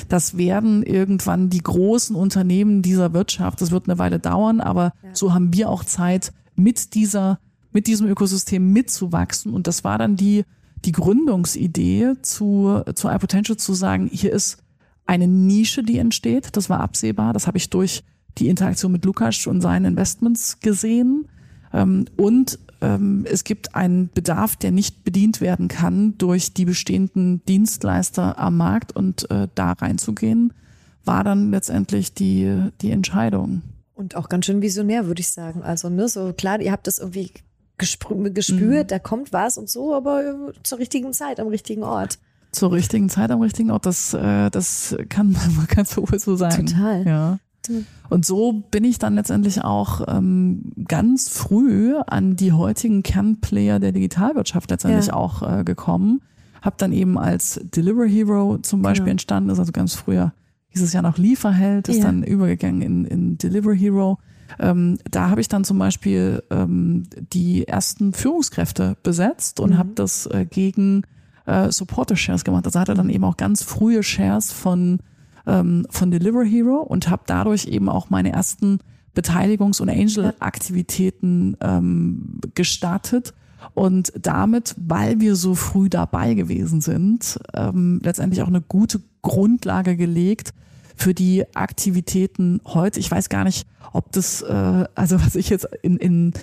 Das 0.07 0.37
werden 0.37 0.83
irgendwann 0.83 1.49
die 1.49 1.63
großen 1.63 2.15
Unternehmen 2.15 2.81
dieser 2.81 3.13
Wirtschaft. 3.13 3.61
Das 3.61 3.71
wird 3.71 3.87
eine 3.87 3.99
Weile 3.99 4.19
dauern, 4.19 4.61
aber 4.61 4.93
ja. 5.03 5.09
so 5.13 5.33
haben 5.33 5.53
wir 5.53 5.69
auch 5.69 5.83
Zeit, 5.83 6.31
mit 6.55 6.93
dieser, 6.93 7.39
mit 7.71 7.87
diesem 7.87 8.07
Ökosystem 8.07 8.71
mitzuwachsen. 8.71 9.53
Und 9.53 9.67
das 9.67 9.83
war 9.83 9.97
dann 9.97 10.15
die, 10.15 10.43
die 10.85 10.91
Gründungsidee 10.91 12.13
zu, 12.21 12.81
zu 12.95 13.09
iPotential 13.09 13.57
zu 13.57 13.73
sagen, 13.73 14.09
hier 14.11 14.33
ist 14.33 14.63
eine 15.05 15.27
Nische, 15.27 15.83
die 15.83 15.97
entsteht. 15.97 16.55
Das 16.55 16.69
war 16.69 16.79
absehbar. 16.79 17.33
Das 17.33 17.47
habe 17.47 17.57
ich 17.57 17.69
durch 17.69 18.03
die 18.37 18.47
Interaktion 18.47 18.91
mit 18.91 19.05
Lukas 19.05 19.47
und 19.47 19.61
seinen 19.61 19.85
Investments 19.85 20.59
gesehen. 20.59 21.27
Ähm, 21.73 22.05
und 22.15 22.59
ähm, 22.81 23.25
es 23.29 23.43
gibt 23.43 23.75
einen 23.75 24.09
Bedarf, 24.13 24.55
der 24.55 24.71
nicht 24.71 25.03
bedient 25.03 25.41
werden 25.41 25.67
kann 25.67 26.17
durch 26.17 26.53
die 26.53 26.65
bestehenden 26.65 27.43
Dienstleister 27.45 28.39
am 28.39 28.57
Markt 28.57 28.95
und 28.95 29.29
äh, 29.29 29.47
da 29.55 29.73
reinzugehen, 29.73 30.53
war 31.03 31.23
dann 31.23 31.51
letztendlich 31.51 32.13
die, 32.13 32.69
die 32.81 32.91
Entscheidung. 32.91 33.61
Und 33.95 34.15
auch 34.15 34.29
ganz 34.29 34.45
schön 34.45 34.61
visionär, 34.61 35.07
würde 35.07 35.19
ich 35.19 35.29
sagen. 35.29 35.61
Also, 35.61 35.89
ne, 35.89 36.07
so 36.07 36.31
klar, 36.31 36.61
ihr 36.61 36.71
habt 36.71 36.87
das 36.87 36.99
irgendwie 36.99 37.31
gespürt, 37.79 38.85
mhm. 38.85 38.87
da 38.87 38.99
kommt 38.99 39.33
was 39.33 39.57
und 39.57 39.69
so, 39.69 39.93
aber 39.93 40.23
äh, 40.23 40.53
zur 40.63 40.79
richtigen 40.79 41.13
Zeit, 41.13 41.39
am 41.39 41.47
richtigen 41.47 41.83
Ort. 41.83 42.19
Zur 42.51 42.71
richtigen 42.71 43.09
Zeit, 43.09 43.31
am 43.31 43.41
richtigen 43.41 43.71
Ort, 43.71 43.85
das, 43.85 44.13
äh, 44.13 44.49
das 44.49 44.95
kann, 45.09 45.35
kann 45.67 45.85
wohl 45.95 46.19
so 46.19 46.35
sein. 46.35 46.67
Total. 46.67 47.05
Ja. 47.05 47.39
Und 48.09 48.25
so 48.25 48.63
bin 48.71 48.83
ich 48.83 48.97
dann 48.97 49.15
letztendlich 49.15 49.63
auch 49.63 50.01
ähm, 50.07 50.71
ganz 50.87 51.29
früh 51.29 51.95
an 52.07 52.35
die 52.35 52.53
heutigen 52.53 53.03
Kernplayer 53.03 53.79
der 53.79 53.91
Digitalwirtschaft 53.91 54.71
letztendlich 54.71 55.07
ja. 55.07 55.13
auch 55.13 55.43
äh, 55.43 55.63
gekommen. 55.63 56.21
Hab 56.61 56.77
dann 56.79 56.91
eben 56.91 57.17
als 57.17 57.59
Delivery 57.63 58.09
Hero 58.09 58.57
zum 58.57 58.81
Beispiel 58.81 59.05
genau. 59.05 59.11
entstanden, 59.11 59.49
ist 59.51 59.59
also 59.59 59.71
ganz 59.71 59.93
früher 59.93 60.33
hieß 60.69 60.81
es 60.81 60.93
ja 60.93 61.01
noch 61.01 61.17
Lieferheld, 61.17 61.87
ist 61.89 61.97
ja. 61.97 62.03
dann 62.05 62.23
übergegangen 62.23 62.81
in, 62.81 63.05
in 63.05 63.37
Delivery 63.37 63.77
Hero. 63.77 64.19
Ähm, 64.57 64.97
da 65.09 65.29
habe 65.29 65.41
ich 65.41 65.47
dann 65.47 65.63
zum 65.63 65.77
Beispiel 65.77 66.43
ähm, 66.49 67.03
die 67.33 67.67
ersten 67.67 68.13
Führungskräfte 68.13 68.97
besetzt 69.03 69.59
und 69.59 69.71
mhm. 69.71 69.77
habe 69.77 69.89
das 69.95 70.25
äh, 70.27 70.45
gegen 70.49 71.03
äh, 71.45 71.71
Supporter-Shares 71.71 72.43
gemacht. 72.43 72.65
Also 72.65 72.79
hatte 72.79 72.93
dann 72.93 73.09
eben 73.09 73.23
auch 73.23 73.37
ganz 73.37 73.63
frühe 73.63 74.03
Shares 74.03 74.51
von, 74.51 74.99
ähm, 75.45 75.85
von 75.89 76.11
Delivery 76.11 76.49
Hero 76.49 76.77
und 76.81 77.09
habe 77.09 77.23
dadurch 77.25 77.65
eben 77.65 77.89
auch 77.89 78.09
meine 78.09 78.31
ersten 78.31 78.79
Beteiligungs- 79.15 79.81
und 79.81 79.89
Angel-Aktivitäten 79.89 81.57
ähm, 81.61 82.39
gestartet. 82.55 83.33
Und 83.73 84.13
damit, 84.19 84.75
weil 84.77 85.19
wir 85.19 85.35
so 85.35 85.53
früh 85.53 85.89
dabei 85.89 86.33
gewesen 86.33 86.81
sind, 86.81 87.39
ähm, 87.53 87.99
letztendlich 88.03 88.41
auch 88.41 88.47
eine 88.47 88.61
gute 88.61 89.01
Grundlage 89.21 89.97
gelegt, 89.97 90.53
für 90.99 91.13
die 91.13 91.45
Aktivitäten 91.55 92.59
heute. 92.65 92.99
Ich 92.99 93.09
weiß 93.09 93.29
gar 93.29 93.45
nicht, 93.45 93.65
ob 93.93 94.11
das, 94.11 94.41
äh, 94.41 94.85
also 94.95 95.21
was 95.21 95.35
ich 95.35 95.49
jetzt 95.49 95.65
in, 95.81 95.95
in, 95.95 96.33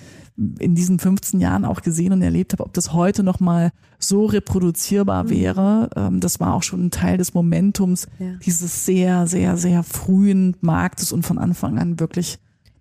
in 0.57 0.73
diesen 0.73 0.97
15 0.97 1.39
Jahren 1.39 1.63
auch 1.63 1.83
gesehen 1.83 2.11
und 2.11 2.23
erlebt 2.23 2.53
habe, 2.53 2.65
ob 2.65 2.73
das 2.73 2.91
heute 2.91 3.21
nochmal 3.21 3.71
so 3.99 4.25
reproduzierbar 4.25 5.25
mhm. 5.25 5.29
wäre. 5.29 5.89
Ähm, 5.95 6.19
das 6.21 6.39
war 6.39 6.55
auch 6.55 6.63
schon 6.63 6.87
ein 6.87 6.91
Teil 6.91 7.19
des 7.19 7.35
Momentums 7.35 8.07
ja. 8.17 8.33
dieses 8.43 8.85
sehr, 8.85 9.27
sehr, 9.27 9.57
sehr 9.57 9.83
frühen 9.83 10.57
Marktes 10.61 11.11
und 11.11 11.23
von 11.23 11.37
Anfang 11.37 11.77
an 11.77 11.99
wirklich 11.99 12.39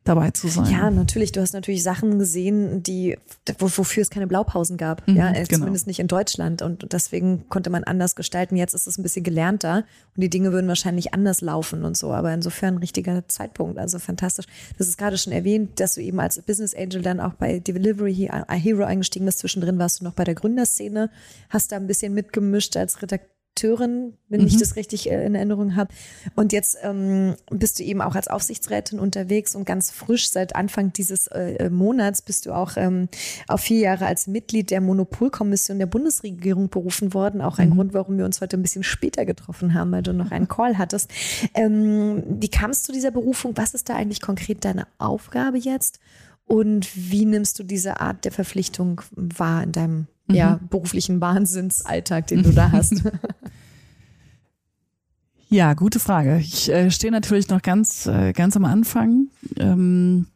dabei 0.09 0.31
zu 0.31 0.49
sein. 0.49 0.71
Ja, 0.71 0.91
natürlich. 0.91 1.33
Du 1.33 1.41
hast 1.41 1.53
natürlich 1.53 1.83
Sachen 1.83 2.19
gesehen, 2.19 2.83
die, 2.83 3.19
wofür 3.59 4.03
es 4.03 4.11
keine 4.11 4.27
Blaupausen 4.27 4.77
gab. 4.77 5.07
Mhm, 5.07 5.17
ja, 5.17 5.31
äh, 5.31 5.45
genau. 5.45 5.59
zumindest 5.59 5.87
nicht 5.87 5.99
in 5.99 6.09
Deutschland. 6.09 6.63
Und 6.63 6.93
deswegen 6.93 7.49
konnte 7.49 7.71
man 7.71 7.85
anders 7.85 8.17
gestalten. 8.17 8.57
Jetzt 8.57 8.75
ist 8.75 8.87
es 8.87 8.99
ein 8.99 9.03
bisschen 9.03 9.25
gelernter 9.25 9.85
und 10.17 10.23
die 10.23 10.31
Dinge 10.31 10.53
würden 10.53 10.69
wahrscheinlich 10.69 11.15
anders 11.15 11.41
laufen 11.41 11.85
und 11.85 11.97
so. 11.97 12.13
Aber 12.13 12.33
insofern 12.33 12.75
ein 12.75 12.79
richtiger 12.79 13.27
Zeitpunkt. 13.29 13.79
Also 13.79 13.99
fantastisch. 13.99 14.47
Das 14.79 14.89
ist 14.89 14.99
gerade 14.99 15.19
schon 15.19 15.33
erwähnt, 15.33 15.81
dass 15.81 15.95
du 15.95 16.01
eben 16.01 16.21
als 16.21 16.41
Business 16.43 16.75
Angel 16.75 17.03
dann 17.03 17.21
auch 17.21 17.35
bei 17.35 17.59
Delivery 17.59 18.29
Hero 18.49 18.85
eingestiegen 18.85 19.27
bist. 19.27 19.39
Zwischendrin 19.41 19.79
warst 19.79 20.01
du 20.01 20.05
noch 20.05 20.15
bei 20.15 20.25
der 20.25 20.35
Gründerszene, 20.35 21.11
hast 21.51 21.73
da 21.73 21.77
ein 21.77 21.87
bisschen 21.87 22.15
mitgemischt 22.15 22.77
als 22.77 23.03
Redakteur 23.03 23.36
Redakteurin, 23.57 24.15
wenn 24.29 24.41
mhm. 24.41 24.47
ich 24.47 24.59
das 24.59 24.77
richtig 24.77 25.09
in 25.09 25.35
Erinnerung 25.35 25.77
habe. 25.77 25.93
Und 26.35 26.53
jetzt 26.53 26.77
ähm, 26.83 27.35
bist 27.51 27.79
du 27.79 27.83
eben 27.83 28.01
auch 28.03 28.15
als 28.15 28.29
Aufsichtsrätin 28.29 28.99
unterwegs 28.99 29.55
und 29.55 29.65
ganz 29.65 29.91
frisch 29.91 30.31
seit 30.31 30.55
Anfang 30.55 30.93
dieses 30.93 31.27
äh, 31.29 31.55
äh, 31.55 31.71
Monats 31.71 32.23
bist 32.23 32.47
du 32.47 32.53
auch 32.53 32.73
ähm, 32.77 33.09
auf 33.49 33.61
vier 33.61 33.79
Jahre 33.79 34.07
als 34.07 34.27
Mitglied 34.27 34.71
der 34.71 34.81
Monopolkommission 34.81 35.79
der 35.79 35.87
Bundesregierung 35.87 36.69
berufen 36.69 37.15
worden. 37.15 37.41
Auch 37.41 37.59
ein 37.59 37.71
mhm. 37.71 37.75
Grund, 37.75 37.95
warum 37.95 38.19
wir 38.19 38.25
uns 38.25 38.41
heute 38.41 38.57
ein 38.57 38.63
bisschen 38.63 38.85
später 38.85 39.25
getroffen 39.25 39.75
haben, 39.75 39.93
weil 39.93 40.03
du 40.03 40.13
noch 40.13 40.31
einen 40.31 40.49
Call 40.49 40.79
hattest. 40.79 41.11
Ähm, 41.55 42.23
wie 42.27 42.49
kamst 42.49 42.85
du 42.85 42.87
zu 42.87 42.93
dieser 42.93 43.11
Berufung? 43.11 43.57
Was 43.57 43.75
ist 43.75 43.89
da 43.89 43.97
eigentlich 43.97 44.21
konkret 44.21 44.65
deine 44.65 44.87
Aufgabe 44.99 45.59
jetzt? 45.59 45.99
Und 46.49 46.89
wie 46.95 47.25
nimmst 47.25 47.59
du 47.59 47.65
diese 47.65 48.01
Art 48.01 48.25
der 48.25 48.31
Verpflichtung 48.31 49.01
wahr 49.17 49.65
in 49.65 49.73
deinem 49.73 50.07
mhm. 50.27 50.35
ja, 50.35 50.61
beruflichen 50.71 51.21
Wahnsinnsalltag, 51.21 52.27
den 52.29 52.43
du 52.43 52.53
da 52.53 52.73
hast? 52.73 53.03
Ja, 55.49 55.75
gute 55.75 56.01
Frage. 56.01 56.39
Ich 56.39 56.69
äh, 56.71 56.91
stehe 56.91 57.13
natürlich 57.13 57.49
noch 57.49 57.63
ganz, 57.63 58.07
äh, 58.07 58.33
ganz 58.33 58.57
am 58.57 58.65
Anfang. 58.65 59.29
Ähm, 59.57 60.27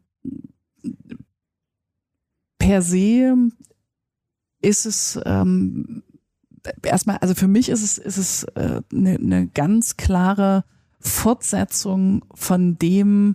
per 2.59 2.82
se 2.82 3.34
ist 4.62 4.86
es 4.86 5.18
ähm, 5.24 6.05
erstmal, 6.82 7.16
also 7.18 7.34
für 7.34 7.49
mich 7.49 7.68
ist 7.70 7.82
es, 7.82 7.99
ist 7.99 8.18
es 8.18 8.45
äh, 8.55 8.82
eine, 8.93 9.14
eine 9.14 9.47
ganz 9.49 9.97
klare 9.97 10.64
Fortsetzung 11.01 12.24
von 12.34 12.78
dem, 12.78 13.34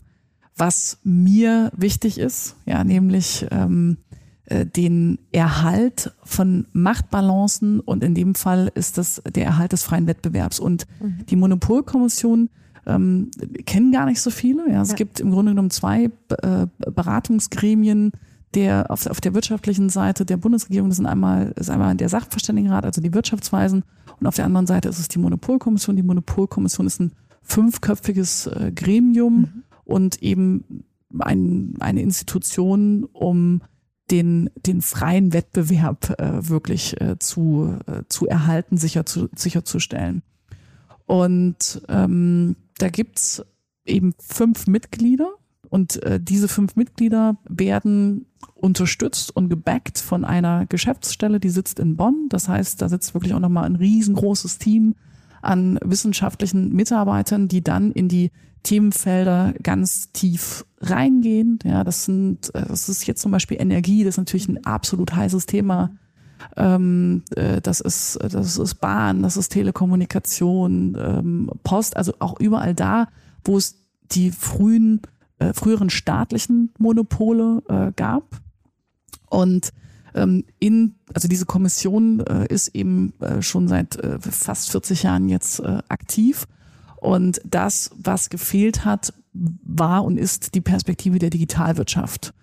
was 0.56 1.00
mir 1.04 1.72
wichtig 1.76 2.20
ist, 2.20 2.56
ja, 2.66 2.86
nämlich 2.86 3.46
ähm, 3.52 3.98
äh, 4.05 4.05
den 4.48 5.18
Erhalt 5.32 6.14
von 6.24 6.68
Machtbalancen 6.72 7.80
und 7.80 8.04
in 8.04 8.14
dem 8.14 8.36
Fall 8.36 8.72
ist 8.76 9.00
das 9.00 9.22
der 9.28 9.46
Erhalt 9.46 9.72
des 9.72 9.84
freien 9.84 10.06
Wettbewerbs. 10.06 10.60
Und 10.60 10.86
mhm. 11.02 11.26
die 11.26 11.36
Monopolkommission 11.36 12.50
ähm, 12.86 13.32
kennen 13.66 13.92
gar 13.92 14.06
nicht 14.06 14.22
so 14.22 14.30
viele. 14.30 14.70
Ja, 14.72 14.84
es 14.84 14.90
ja. 14.90 14.96
gibt 14.96 15.20
im 15.20 15.32
Grunde 15.32 15.54
genommen 15.54 15.72
zwei 15.72 16.12
äh, 16.30 16.68
Beratungsgremien 16.78 18.12
der 18.54 18.90
auf, 18.90 19.06
auf 19.08 19.20
der 19.20 19.34
wirtschaftlichen 19.34 19.90
Seite 19.90 20.26
der 20.26 20.38
Bundesregierung. 20.38 20.90
Das 20.90 20.98
sind 20.98 21.08
einmal 21.08 21.52
ist 21.58 21.70
einmal 21.70 21.96
der 21.96 22.10
Sachverständigenrat, 22.10 22.86
also 22.86 23.02
die 23.02 23.14
Wirtschaftsweisen, 23.14 23.84
und 24.20 24.28
auf 24.28 24.36
der 24.36 24.46
anderen 24.46 24.68
Seite 24.68 24.90
ist 24.90 25.00
es 25.00 25.08
die 25.08 25.20
Monopolkommission. 25.20 25.96
Die 25.96 26.04
Monopolkommission 26.04 26.88
ist 26.88 27.02
ein 27.02 27.12
fünfköpfiges 27.42 28.48
äh, 28.48 28.72
Gremium 28.74 29.40
mhm. 29.40 29.64
und 29.84 30.24
eben 30.24 30.86
ein, 31.20 31.74
eine 31.80 32.02
Institution, 32.02 33.06
um 33.14 33.62
den, 34.12 34.50
den 34.56 34.82
freien 34.82 35.34
Wettbewerb 35.34 36.20
äh, 36.20 36.48
wirklich 36.48 37.00
äh, 37.02 37.18
zu, 37.20 37.80
äh, 37.88 38.04
zu 38.08 38.28
erhalten, 38.28 38.78
sicher 38.78 39.06
zu, 39.06 39.30
sicherzustellen. 39.36 40.22
Und 41.06 41.82
ähm, 41.88 42.56
da 42.78 42.90
gibt's 42.90 43.44
eben 43.86 44.14
fünf 44.20 44.68
Mitglieder 44.68 45.32
und 45.70 46.02
äh, 46.04 46.20
diese 46.20 46.48
fünf 46.48 46.76
Mitglieder 46.76 47.38
werden 47.48 48.28
unterstützt 48.54 49.36
und 49.36 49.50
gebackt 49.50 50.00
von 50.00 50.26
einer 50.26 50.66
Geschäftsstelle, 50.66 51.40
die 51.40 51.50
sitzt 51.50 51.80
in 51.80 51.98
Bonn. 51.98 52.28
Das 52.30 52.48
heißt, 52.48 52.82
da 52.82 52.90
sitzt 52.90 53.14
wirklich 53.14 53.34
auch 53.34 53.40
nochmal 53.40 53.66
ein 53.66 53.76
riesengroßes 53.76 54.58
Team 54.58 54.96
an 55.46 55.80
wissenschaftlichen 55.84 56.74
Mitarbeitern, 56.74 57.48
die 57.48 57.64
dann 57.64 57.92
in 57.92 58.08
die 58.08 58.32
Themenfelder 58.64 59.54
ganz 59.62 60.12
tief 60.12 60.66
reingehen. 60.82 61.60
Ja, 61.64 61.84
das 61.84 62.06
sind, 62.06 62.54
äh, 62.56 62.66
das 62.68 62.90
ist 62.90 63.06
jetzt 63.08 63.22
zum 63.22 63.32
Beispiel 63.32 63.62
Energie, 63.62 64.04
das 64.04 64.16
ist 64.16 64.18
natürlich 64.20 64.50
ein 64.50 64.66
absolut 64.66 65.16
heißes 65.16 65.46
Thema. 65.46 65.92
Ähm, 66.58 67.24
äh, 67.36 67.62
das 67.62 67.80
ist, 67.80 68.20
das 68.22 68.58
ist 68.58 68.76
Bahn, 68.76 69.24
das 69.24 69.38
ist 69.38 69.50
Telekommunikation, 69.50 70.98
ähm, 71.00 71.52
Post, 71.64 71.96
also 71.96 72.14
auch 72.20 72.40
überall 72.40 72.74
da, 72.74 73.08
wo 73.44 73.58
es 73.58 73.86
die 74.12 74.32
frühen, 74.32 75.02
äh, 75.40 75.54
früheren 75.54 75.90
staatlichen 75.90 76.74
Monopole 76.78 77.64
äh, 77.70 77.92
gab. 77.96 78.42
Und 79.30 79.72
ähm, 80.16 80.46
in, 80.60 80.96
also 81.14 81.28
diese 81.28 81.46
Kommission 81.46 82.22
äh, 82.22 82.48
ist 82.48 82.70
eben 82.70 83.14
äh, 83.20 83.42
schon 83.42 83.68
seit 83.68 83.98
äh, 83.98 84.20
fast 84.20 84.72
40 84.72 85.04
Jahren 85.04 85.30
jetzt 85.30 85.60
äh, 85.60 85.80
aktiv 85.90 86.48
und 86.96 87.42
das, 87.46 87.92
was 88.02 88.30
gefehlt 88.30 88.86
hat, 88.86 89.14
war 89.34 90.04
und 90.04 90.18
ist 90.18 90.56
die 90.56 90.62
Perspektive 90.62 91.20
der 91.20 91.30
Digitalwirtschaft. 91.30 92.34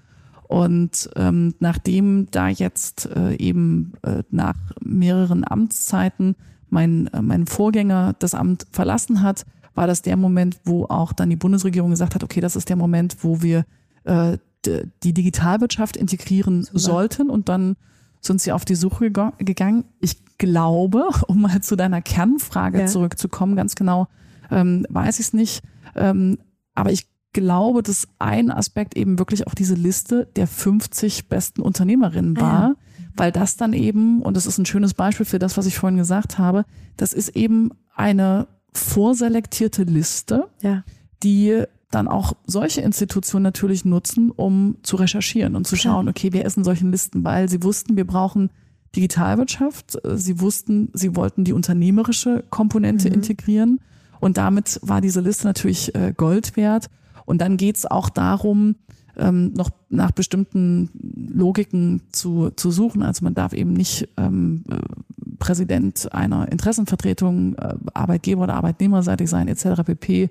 Und 0.46 1.08
ähm, 1.16 1.54
nachdem 1.60 2.30
da 2.30 2.48
jetzt 2.48 3.06
äh, 3.06 3.34
eben 3.36 3.94
äh, 4.02 4.22
nach 4.30 4.56
mehreren 4.84 5.44
Amtszeiten 5.48 6.36
mein, 6.68 7.08
mein 7.20 7.46
Vorgänger 7.46 8.14
das 8.18 8.34
Amt 8.34 8.66
verlassen 8.70 9.22
hat, 9.22 9.46
war 9.74 9.86
das 9.86 10.02
der 10.02 10.16
Moment, 10.16 10.60
wo 10.64 10.84
auch 10.84 11.12
dann 11.12 11.30
die 11.30 11.36
Bundesregierung 11.36 11.90
gesagt 11.90 12.14
hat, 12.14 12.22
okay, 12.22 12.40
das 12.40 12.56
ist 12.56 12.68
der 12.68 12.76
Moment, 12.76 13.16
wo 13.22 13.40
wir 13.40 13.64
äh, 14.04 14.36
die 14.66 15.12
Digitalwirtschaft 15.12 15.96
integrieren 15.96 16.64
Super. 16.64 16.78
sollten. 16.78 17.30
Und 17.30 17.48
dann 17.48 17.76
sind 18.20 18.40
sie 18.40 18.52
auf 18.52 18.64
die 18.64 18.74
Suche 18.74 19.10
gegangen. 19.10 19.84
Ich 20.00 20.16
glaube, 20.38 21.08
um 21.26 21.42
mal 21.42 21.60
zu 21.60 21.76
deiner 21.76 22.02
Kernfrage 22.02 22.80
ja. 22.80 22.86
zurückzukommen, 22.86 23.56
ganz 23.56 23.74
genau, 23.74 24.08
ähm, 24.50 24.86
weiß 24.88 25.18
ich 25.20 25.26
es 25.26 25.32
nicht. 25.32 25.62
Ähm, 25.94 26.38
aber 26.74 26.92
ich 26.92 27.06
glaube, 27.32 27.82
dass 27.82 28.08
ein 28.18 28.50
Aspekt 28.50 28.96
eben 28.96 29.18
wirklich 29.18 29.46
auch 29.46 29.54
diese 29.54 29.74
Liste 29.74 30.28
der 30.36 30.46
50 30.46 31.28
besten 31.28 31.62
Unternehmerinnen 31.62 32.38
war, 32.38 32.52
ah, 32.52 32.74
ja. 32.98 33.04
weil 33.16 33.32
das 33.32 33.56
dann 33.56 33.72
eben, 33.72 34.22
und 34.22 34.36
das 34.36 34.46
ist 34.46 34.58
ein 34.58 34.66
schönes 34.66 34.94
Beispiel 34.94 35.26
für 35.26 35.38
das, 35.38 35.56
was 35.56 35.66
ich 35.66 35.78
vorhin 35.78 35.96
gesagt 35.96 36.38
habe, 36.38 36.64
das 36.96 37.12
ist 37.12 37.30
eben 37.30 37.70
eine 37.94 38.48
vorselektierte 38.72 39.84
Liste, 39.84 40.48
ja. 40.60 40.84
die 41.22 41.64
dann 41.94 42.08
auch 42.08 42.32
solche 42.46 42.80
Institutionen 42.80 43.42
natürlich 43.42 43.84
nutzen, 43.84 44.30
um 44.30 44.76
zu 44.82 44.96
recherchieren 44.96 45.56
und 45.56 45.66
zu 45.66 45.76
schauen, 45.76 46.08
okay, 46.08 46.30
wer 46.32 46.44
ist 46.44 46.56
in 46.56 46.64
solchen 46.64 46.90
Listen, 46.90 47.24
weil 47.24 47.48
sie 47.48 47.62
wussten, 47.62 47.96
wir 47.96 48.06
brauchen 48.06 48.50
Digitalwirtschaft. 48.94 49.98
Sie 50.14 50.40
wussten, 50.40 50.90
sie 50.92 51.16
wollten 51.16 51.44
die 51.44 51.52
unternehmerische 51.52 52.44
Komponente 52.50 53.08
mhm. 53.08 53.14
integrieren. 53.14 53.80
Und 54.20 54.36
damit 54.36 54.78
war 54.82 55.00
diese 55.00 55.20
Liste 55.20 55.46
natürlich 55.46 55.94
äh, 55.94 56.12
Gold 56.16 56.56
wert. 56.56 56.88
Und 57.24 57.40
dann 57.40 57.56
geht's 57.56 57.86
auch 57.86 58.08
darum, 58.08 58.76
ähm, 59.16 59.52
noch 59.54 59.70
nach 59.90 60.10
bestimmten 60.10 60.90
Logiken 61.34 62.02
zu, 62.12 62.50
zu 62.50 62.70
suchen. 62.70 63.02
Also 63.02 63.24
man 63.24 63.34
darf 63.34 63.52
eben 63.52 63.72
nicht 63.72 64.08
ähm, 64.16 64.64
äh, 64.70 64.76
Präsident 65.38 66.12
einer 66.12 66.50
Interessenvertretung, 66.50 67.54
äh, 67.56 67.74
Arbeitgeber 67.94 68.44
oder 68.44 68.54
Arbeitnehmerseitig 68.54 69.28
sein, 69.28 69.48
etc. 69.48 69.82
pp. 69.84 70.30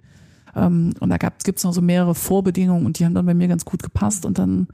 Ähm, 0.55 0.93
und 0.99 1.09
da 1.09 1.17
gibt 1.17 1.57
es 1.57 1.63
noch 1.63 1.73
so 1.73 1.81
mehrere 1.81 2.15
Vorbedingungen 2.15 2.85
und 2.85 2.99
die 2.99 3.05
haben 3.05 3.13
dann 3.13 3.25
bei 3.25 3.33
mir 3.33 3.47
ganz 3.47 3.65
gut 3.65 3.83
gepasst 3.83 4.25
und 4.25 4.37
dann 4.37 4.67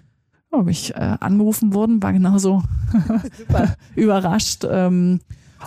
ja, 0.52 0.60
bin 0.60 0.70
ich 0.70 0.96
äh, 0.96 1.18
angerufen 1.20 1.74
worden, 1.74 2.02
war 2.02 2.14
genauso 2.14 2.64
überrascht 3.96 4.66
ähm, 4.70 5.20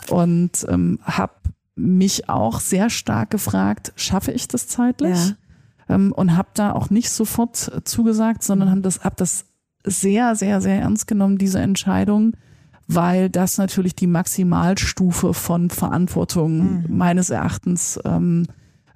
und 0.08 0.66
ähm, 0.68 0.98
habe 1.02 1.34
mich 1.76 2.28
auch 2.28 2.60
sehr 2.60 2.90
stark 2.90 3.30
gefragt, 3.30 3.92
schaffe 3.96 4.32
ich 4.32 4.48
das 4.48 4.68
zeitlich? 4.68 5.18
Ja. 5.88 5.94
Ähm, 5.94 6.12
und 6.12 6.36
habe 6.36 6.48
da 6.54 6.72
auch 6.72 6.90
nicht 6.90 7.10
sofort 7.10 7.56
zugesagt, 7.84 8.42
sondern 8.42 8.70
habe 8.70 8.80
das, 8.80 9.02
hab 9.02 9.16
das 9.16 9.46
sehr, 9.84 10.36
sehr, 10.36 10.60
sehr 10.60 10.80
ernst 10.80 11.06
genommen, 11.06 11.38
diese 11.38 11.58
Entscheidung, 11.58 12.34
weil 12.86 13.30
das 13.30 13.58
natürlich 13.58 13.94
die 13.94 14.06
Maximalstufe 14.06 15.32
von 15.32 15.70
Verantwortung 15.70 16.82
mhm. 16.82 16.96
meines 16.96 17.30
Erachtens 17.30 17.98
ähm, 18.04 18.46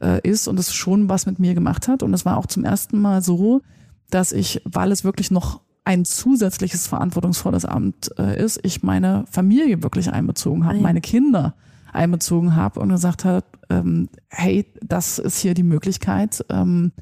äh, 0.05 0.21
ist 0.23 0.47
und 0.47 0.59
es 0.59 0.75
schon 0.75 1.09
was 1.09 1.27
mit 1.27 1.39
mir 1.39 1.55
gemacht 1.55 1.89
hat. 1.89 2.03
Und 2.03 2.13
es 2.15 2.25
war 2.25 2.37
auch 2.37 2.47
zum 2.47 2.65
ersten 2.65 3.01
Mal 3.01 3.23
so, 3.23 3.63
dass 4.11 4.33
ich, 4.33 4.61
weil 4.65 4.93
es 4.93 5.03
wirklich 5.03 5.31
noch 5.31 5.61
ein 5.85 6.05
zusätzliches 6.05 6.87
verantwortungsvolles 6.87 7.65
Amt 7.65 8.11
äh, 8.19 8.43
ist, 8.43 8.61
ich 8.63 8.83
meine 8.83 9.25
Familie 9.31 9.83
wirklich 9.83 10.11
einbezogen 10.13 10.65
habe, 10.65 10.79
ah, 10.79 10.81
meine 10.81 11.01
Kinder 11.01 11.55
einbezogen 11.93 12.57
habe 12.57 12.81
und 12.81 12.89
gesagt 12.89 13.25
habe, 13.25 13.47
ähm, 13.71 14.09
hey, 14.29 14.67
das 14.83 15.19
ist 15.19 15.39
hier 15.39 15.55
die 15.55 15.63
Möglichkeit 15.63 16.45
ähm, 16.51 16.93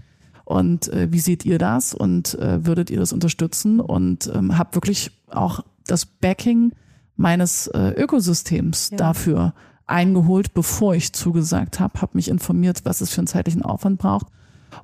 und 0.44 0.88
äh, 0.88 1.09
wie 1.11 1.20
seht 1.20 1.44
ihr 1.44 1.59
das 1.59 1.94
und 1.94 2.34
äh, 2.38 2.66
würdet 2.66 2.90
ihr 2.90 2.98
das 2.98 3.12
unterstützen 3.12 3.80
und 3.80 4.30
ähm, 4.34 4.59
habe 4.59 4.74
wirklich 4.74 5.12
auch 5.30 5.61
das 5.86 6.05
Backing 6.05 6.72
meines 7.16 7.68
äh, 7.68 7.90
Ökosystems 7.96 8.90
ja. 8.90 8.96
dafür 8.96 9.55
eingeholt, 9.87 10.55
bevor 10.55 10.95
ich 10.95 11.12
zugesagt 11.12 11.80
habe, 11.80 12.01
habe 12.01 12.12
mich 12.14 12.28
informiert, 12.28 12.80
was 12.85 13.01
es 13.01 13.11
für 13.11 13.18
einen 13.18 13.26
zeitlichen 13.26 13.62
Aufwand 13.62 13.99
braucht. 13.99 14.26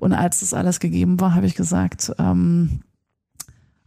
Und 0.00 0.12
als 0.12 0.40
das 0.40 0.54
alles 0.54 0.80
gegeben 0.80 1.20
war, 1.20 1.34
habe 1.34 1.46
ich 1.46 1.54
gesagt, 1.54 2.12
ähm, 2.18 2.80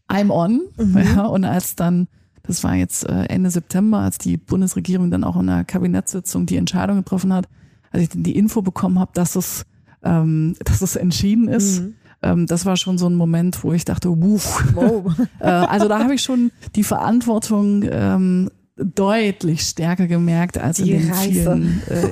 I'm 0.09 0.32
on. 0.32 0.62
Mhm. 0.78 0.97
Ja, 1.16 1.26
und 1.26 1.45
als 1.45 1.76
dann, 1.76 2.07
das 2.43 2.64
war 2.64 2.76
jetzt 2.76 3.07
äh, 3.07 3.26
Ende 3.26 3.49
September, 3.49 3.99
als 3.99 4.18
die 4.18 4.38
Bundesregierung 4.38 5.12
dann 5.12 5.24
auch 5.24 5.36
in 5.36 5.49
einer 5.49 5.64
Kabinettssitzung 5.64 6.45
die 6.45 6.57
Entscheidung 6.57 6.97
getroffen 6.97 7.34
hat, 7.34 7.47
als 7.91 8.03
ich 8.03 8.09
dann 8.09 8.24
die 8.24 8.36
Info 8.36 8.62
bekommen 8.62 8.99
habe, 8.99 9.12
dass 9.14 9.36
es, 9.36 9.66
ähm, 10.03 10.55
dass 10.64 10.82
es 10.82 10.95
entschieden 10.95 11.47
ist, 11.47 11.82
mhm. 11.82 11.93
ähm, 12.22 12.45
das 12.47 12.66
war 12.66 12.78
schon 12.78 12.97
so 12.97 13.07
ein 13.07 13.16
Moment, 13.16 13.64
wo 13.64 13.74
ich 13.74 13.86
dachte, 13.86 14.09
wuff. 14.09 14.64
Wow. 14.74 15.14
äh, 15.39 15.45
also 15.45 15.88
da 15.88 15.99
habe 15.99 16.16
ich 16.16 16.22
schon 16.22 16.51
die 16.76 16.84
Verantwortung 16.84 17.84
ähm, 17.89 18.49
deutlich 18.84 19.61
stärker 19.61 20.07
gemerkt 20.07 20.57
als 20.57 20.77
die 20.77 20.91
in 20.91 21.01
den 21.01 21.11
Reife. 21.11 21.32
vielen. 21.32 21.84
Äh, 21.88 22.11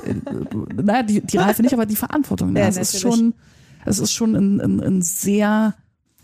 naja, 0.82 1.02
die, 1.02 1.20
die 1.20 1.36
Reife 1.36 1.62
nicht, 1.62 1.74
aber 1.74 1.86
die 1.86 1.96
Verantwortung. 1.96 2.54
Ja, 2.60 2.68
es 2.68 2.76
ist 2.76 3.00
schon, 3.00 3.34
es 3.84 3.98
ist 3.98 4.12
schon 4.12 4.34
ein, 4.34 4.60
ein, 4.60 4.80
ein 4.80 5.02
sehr 5.02 5.74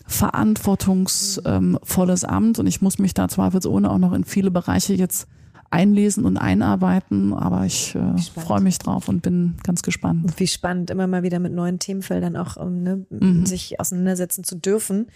verantwortungsvolles 0.06 2.24
Amt 2.24 2.58
und 2.58 2.66
ich 2.66 2.82
muss 2.82 2.98
mich 2.98 3.14
da 3.14 3.28
zweifelsohne 3.28 3.88
auch 3.90 3.98
noch 3.98 4.12
in 4.12 4.24
viele 4.24 4.50
Bereiche 4.50 4.94
jetzt 4.94 5.28
einlesen 5.70 6.24
und 6.24 6.36
einarbeiten, 6.36 7.32
aber 7.32 7.64
ich 7.66 7.94
äh, 7.94 8.40
freue 8.40 8.60
mich 8.60 8.78
drauf 8.78 9.08
und 9.08 9.22
bin 9.22 9.54
ganz 9.64 9.82
gespannt. 9.82 10.34
Wie 10.36 10.46
spannend, 10.46 10.90
immer 10.90 11.08
mal 11.08 11.22
wieder 11.22 11.40
mit 11.40 11.52
neuen 11.52 11.78
Themenfeldern 11.78 12.36
auch 12.36 12.56
um, 12.56 12.82
ne, 12.82 13.06
mhm. 13.10 13.46
sich 13.46 13.80
auseinandersetzen 13.80 14.44
zu 14.44 14.56
dürfen. 14.56 15.06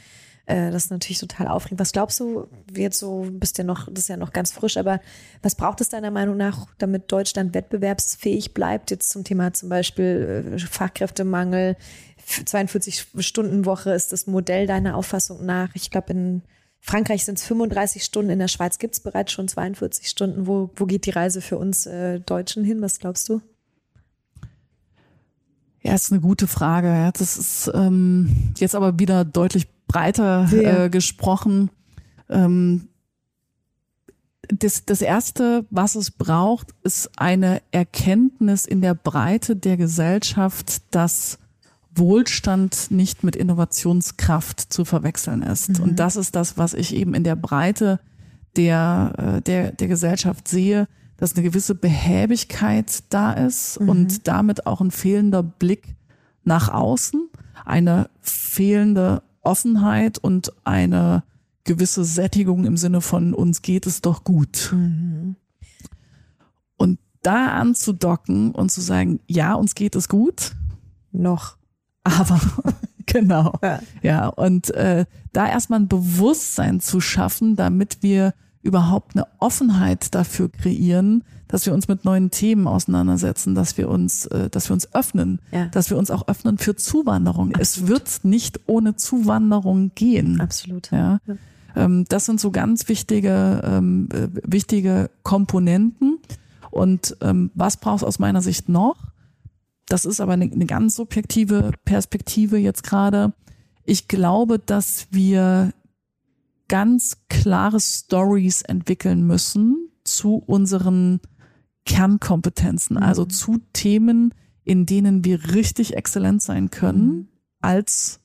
Äh, 0.51 0.73
das 0.73 0.87
ist 0.87 0.91
natürlich 0.91 1.21
total 1.21 1.47
aufregend. 1.47 1.79
Was 1.79 1.93
glaubst 1.93 2.19
du, 2.19 2.49
jetzt 2.75 2.99
so, 2.99 3.27
bist 3.31 3.57
ja 3.59 3.65
noch, 3.65 3.87
das 3.87 4.05
ist 4.05 4.09
ja 4.09 4.17
noch 4.17 4.33
ganz 4.33 4.51
frisch, 4.51 4.77
aber 4.77 5.01
was 5.43 5.55
braucht 5.55 5.81
es 5.81 5.89
deiner 5.89 6.11
Meinung 6.11 6.37
nach, 6.37 6.67
damit 6.79 7.13
Deutschland 7.13 7.55
wettbewerbsfähig 7.55 8.53
bleibt? 8.53 8.91
Jetzt 8.91 9.11
zum 9.11 9.23
Thema 9.23 9.53
zum 9.53 9.69
Beispiel 9.69 10.55
äh, 10.57 10.59
Fachkräftemangel, 10.59 11.77
42-Stunden-Woche 12.27 13.93
ist 13.93 14.13
das 14.13 14.27
Modell 14.27 14.67
deiner 14.67 14.97
Auffassung 14.97 15.47
nach. 15.47 15.71
Ich 15.75 15.91
glaube, 15.91 16.13
in 16.13 16.43
Frankreich 16.81 17.25
sind 17.25 17.39
es 17.39 17.45
35 17.45 18.05
Stunden, 18.05 18.31
in 18.31 18.39
der 18.39 18.49
Schweiz 18.49 18.79
gibt 18.79 18.95
es 18.95 19.01
bereits 19.01 19.33
schon 19.33 19.47
42 19.47 20.09
Stunden. 20.09 20.47
Wo, 20.47 20.71
wo 20.75 20.87
geht 20.87 21.07
die 21.07 21.11
Reise 21.11 21.41
für 21.41 21.59
uns 21.59 21.87
äh, 21.87 22.19
Deutschen 22.21 22.65
hin? 22.65 22.83
Was 22.83 22.99
glaubst 22.99 23.29
du? 23.29 23.41
Ja, 25.83 25.95
ist 25.95 26.13
eine 26.13 26.21
gute 26.21 26.47
Frage. 26.47 27.11
Das 27.17 27.39
ist 27.39 27.71
ähm, 27.73 28.53
jetzt 28.59 28.75
aber 28.75 28.99
wieder 28.99 29.25
deutlich 29.25 29.67
breiter 29.91 30.49
äh, 30.53 30.89
gesprochen. 30.89 31.71
Ähm, 32.29 32.89
das, 34.49 34.85
das 34.85 35.03
Erste, 35.03 35.67
was 35.71 35.95
es 35.95 36.11
braucht, 36.13 36.69
ist 36.83 37.11
eine 37.19 37.61
Erkenntnis 37.73 38.67
in 38.67 38.81
der 38.81 38.95
Breite 38.95 39.57
der 39.57 39.77
Gesellschaft, 39.77 40.83
dass 40.93 41.39
Wohlstand 41.95 42.91
nicht 42.91 43.25
mit 43.25 43.35
Innovationskraft 43.35 44.73
zu 44.73 44.85
verwechseln 44.85 45.43
ist. 45.43 45.79
Mhm. 45.79 45.85
Und 45.85 46.01
das 46.01 46.17
ist 46.17 46.37
das, 46.37 46.57
was 46.57 46.75
ich 46.75 46.95
eben 46.95 47.15
in 47.15 47.25
der 47.25 47.37
Breite 47.37 47.99
der, 48.57 49.13
äh, 49.39 49.43
der, 49.43 49.73
der 49.73 49.89
Gesellschaft 49.89 50.47
sehe, 50.47 50.87
dass 51.17 51.35
eine 51.35 51.43
gewisse 51.43 51.75
Behäbigkeit 51.75 53.03
da 53.11 53.33
ist 53.33 53.81
mhm. 53.81 53.89
und 53.89 54.29
damit 54.29 54.67
auch 54.67 54.81
ein 54.81 54.91
fehlender 54.91 55.43
Blick 55.43 55.97
nach 56.45 56.69
außen, 56.69 57.29
eine 57.65 58.09
fehlende 58.21 59.23
Offenheit 59.43 60.19
und 60.19 60.53
eine 60.65 61.23
gewisse 61.65 62.05
Sättigung 62.05 62.65
im 62.65 62.77
Sinne 62.77 63.01
von 63.01 63.35
uns 63.35 63.63
geht 63.63 63.87
es 63.87 64.01
doch 64.01 64.25
gut. 64.25 64.71
Mhm. 64.73 65.37
Und 66.77 66.99
da 67.23 67.49
anzudocken 67.53 68.53
und 68.53 68.71
zu 68.71 68.81
sagen, 68.81 69.21
ja, 69.27 69.55
uns 69.55 69.75
geht 69.75 69.95
es 69.95 70.09
gut. 70.09 70.57
Noch. 71.13 71.57
Aber 72.03 72.41
genau. 73.07 73.59
Ja, 73.63 73.81
ja 74.03 74.29
und 74.29 74.71
äh, 74.71 75.05
da 75.33 75.49
erstmal 75.49 75.81
ein 75.81 75.89
Bewusstsein 75.89 76.81
zu 76.81 77.01
schaffen, 77.01 77.57
damit 77.57 78.03
wir 78.03 78.35
überhaupt 78.63 79.17
eine 79.17 79.27
Offenheit 79.39 80.15
dafür 80.15 80.51
kreieren, 80.51 81.25
dass 81.51 81.67
wir 81.67 81.75
uns 81.75 81.89
mit 81.89 82.05
neuen 82.05 82.31
Themen 82.31 82.69
auseinandersetzen, 82.69 83.57
dass 83.57 83.77
wir 83.77 83.89
uns, 83.89 84.27
äh, 84.27 84.49
dass 84.49 84.69
wir 84.71 84.75
uns 84.75 84.95
öffnen, 84.95 85.41
ja. 85.51 85.67
dass 85.67 85.91
wir 85.91 85.99
uns 85.99 86.11
auch 86.13 86.29
öffnen 86.29 86.59
für 86.59 86.77
Zuwanderung. 86.77 87.55
Absolut. 87.55 87.61
Es 87.61 87.89
wird 87.89 88.25
nicht 88.25 88.61
ohne 88.67 88.95
Zuwanderung 88.95 89.91
gehen. 89.97 90.41
Absolut. 90.41 90.93
Ja. 90.93 91.19
ja. 91.27 91.37
Ähm, 91.75 92.05
das 92.09 92.27
sind 92.27 92.41
so 92.41 92.53
ganz 92.53 92.89
wichtige, 92.89 93.63
ähm, 93.65 94.09
äh, 94.13 94.29
wichtige 94.45 95.11
Komponenten. 95.25 96.21
Und 96.71 97.17
ähm, 97.21 97.51
was 97.55 97.79
brauchst 97.79 98.05
aus 98.05 98.21
meiner 98.21 98.43
Sicht 98.43 98.69
noch? 98.69 98.97
Das 99.89 100.05
ist 100.05 100.21
aber 100.21 100.35
eine, 100.35 100.45
eine 100.45 100.67
ganz 100.67 100.95
subjektive 100.95 101.73
Perspektive 101.85 102.59
jetzt 102.59 102.85
gerade. 102.85 103.33
Ich 103.85 104.07
glaube, 104.07 104.61
dass 104.61 105.09
wir 105.11 105.73
ganz 106.69 107.17
klare 107.29 107.81
Stories 107.81 108.63
entwickeln 108.63 109.27
müssen 109.27 109.91
zu 110.05 110.37
unseren 110.37 111.21
Kernkompetenzen, 111.87 112.97
mhm. 112.97 113.03
also 113.03 113.25
zu 113.25 113.59
Themen, 113.73 114.35
in 114.65 114.87
denen 114.87 115.25
wir 115.25 115.53
richtig 115.55 115.97
exzellent 115.97 116.43
sein 116.43 116.71
können 116.71 117.07
mhm. 117.07 117.29
als 117.61 118.21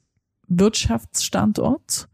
Wirtschaftsstandort 0.47 2.07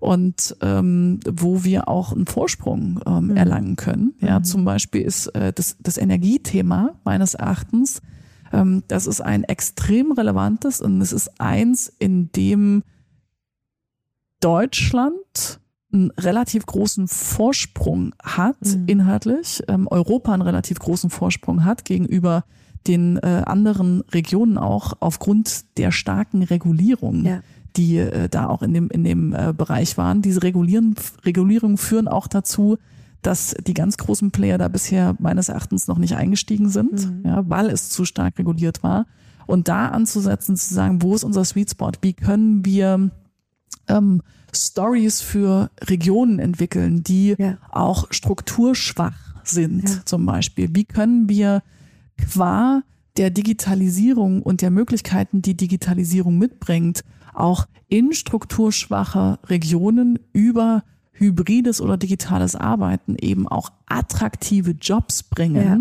und 0.00 0.56
ähm, 0.62 1.20
wo 1.30 1.62
wir 1.62 1.88
auch 1.88 2.12
einen 2.12 2.26
Vorsprung 2.26 3.00
ähm, 3.06 3.26
mhm. 3.26 3.36
erlangen 3.36 3.76
können. 3.76 4.14
Ja, 4.20 4.38
mhm. 4.38 4.44
zum 4.44 4.64
Beispiel 4.64 5.02
ist 5.02 5.28
äh, 5.28 5.52
das, 5.52 5.76
das 5.78 5.98
Energiethema 5.98 6.98
meines 7.04 7.34
Erachtens, 7.34 8.00
ähm, 8.52 8.82
das 8.88 9.06
ist 9.06 9.20
ein 9.20 9.44
extrem 9.44 10.12
relevantes 10.12 10.80
und 10.80 11.00
es 11.00 11.12
ist 11.12 11.40
eins, 11.40 11.92
in 11.98 12.32
dem 12.32 12.82
Deutschland 14.40 15.60
einen 15.92 16.10
relativ 16.12 16.66
großen 16.66 17.08
Vorsprung 17.08 18.14
hat, 18.22 18.56
mhm. 18.62 18.84
inhaltlich, 18.86 19.62
ähm, 19.68 19.88
Europa 19.88 20.32
einen 20.32 20.42
relativ 20.42 20.78
großen 20.78 21.10
Vorsprung 21.10 21.64
hat 21.64 21.84
gegenüber 21.84 22.44
den 22.86 23.18
äh, 23.18 23.42
anderen 23.44 24.02
Regionen 24.12 24.56
auch 24.56 24.94
aufgrund 25.00 25.76
der 25.78 25.92
starken 25.92 26.42
Regulierung, 26.42 27.24
ja. 27.24 27.40
die 27.76 27.98
äh, 27.98 28.28
da 28.28 28.48
auch 28.48 28.62
in 28.62 28.72
dem, 28.72 28.88
in 28.88 29.04
dem 29.04 29.34
äh, 29.34 29.52
Bereich 29.52 29.98
waren. 29.98 30.22
Diese 30.22 30.42
Regulieren, 30.42 30.94
Regulierungen 31.24 31.76
führen 31.76 32.08
auch 32.08 32.26
dazu, 32.26 32.78
dass 33.22 33.54
die 33.66 33.74
ganz 33.74 33.98
großen 33.98 34.30
Player 34.30 34.56
da 34.56 34.68
bisher 34.68 35.14
meines 35.18 35.50
Erachtens 35.50 35.88
noch 35.88 35.98
nicht 35.98 36.16
eingestiegen 36.16 36.70
sind, 36.70 37.06
mhm. 37.06 37.22
ja, 37.26 37.48
weil 37.48 37.68
es 37.68 37.90
zu 37.90 38.04
stark 38.04 38.38
reguliert 38.38 38.82
war. 38.82 39.06
Und 39.46 39.68
da 39.68 39.88
anzusetzen, 39.88 40.56
zu 40.56 40.72
sagen, 40.72 41.02
wo 41.02 41.14
ist 41.14 41.24
unser 41.24 41.44
Sweet 41.44 41.70
Spot? 41.70 41.90
Wie 42.00 42.12
können 42.14 42.64
wir 42.64 43.10
ähm, 43.88 44.22
Stories 44.54 45.20
für 45.20 45.70
Regionen 45.82 46.38
entwickeln, 46.38 47.02
die 47.02 47.34
ja. 47.38 47.58
auch 47.70 48.06
strukturschwach 48.10 49.16
sind, 49.44 49.88
ja. 49.88 50.04
zum 50.04 50.26
Beispiel? 50.26 50.70
Wie 50.72 50.84
können 50.84 51.28
wir 51.28 51.62
qua 52.16 52.82
der 53.16 53.30
Digitalisierung 53.30 54.42
und 54.42 54.62
der 54.62 54.70
Möglichkeiten, 54.70 55.42
die 55.42 55.56
Digitalisierung 55.56 56.38
mitbringt, 56.38 57.04
auch 57.34 57.66
in 57.88 58.12
strukturschwache 58.12 59.38
Regionen 59.46 60.18
über 60.32 60.84
hybrides 61.12 61.80
oder 61.80 61.96
digitales 61.96 62.56
Arbeiten 62.56 63.16
eben 63.20 63.46
auch 63.46 63.70
attraktive 63.86 64.72
Jobs 64.72 65.22
bringen, 65.22 65.64
ja. 65.64 65.78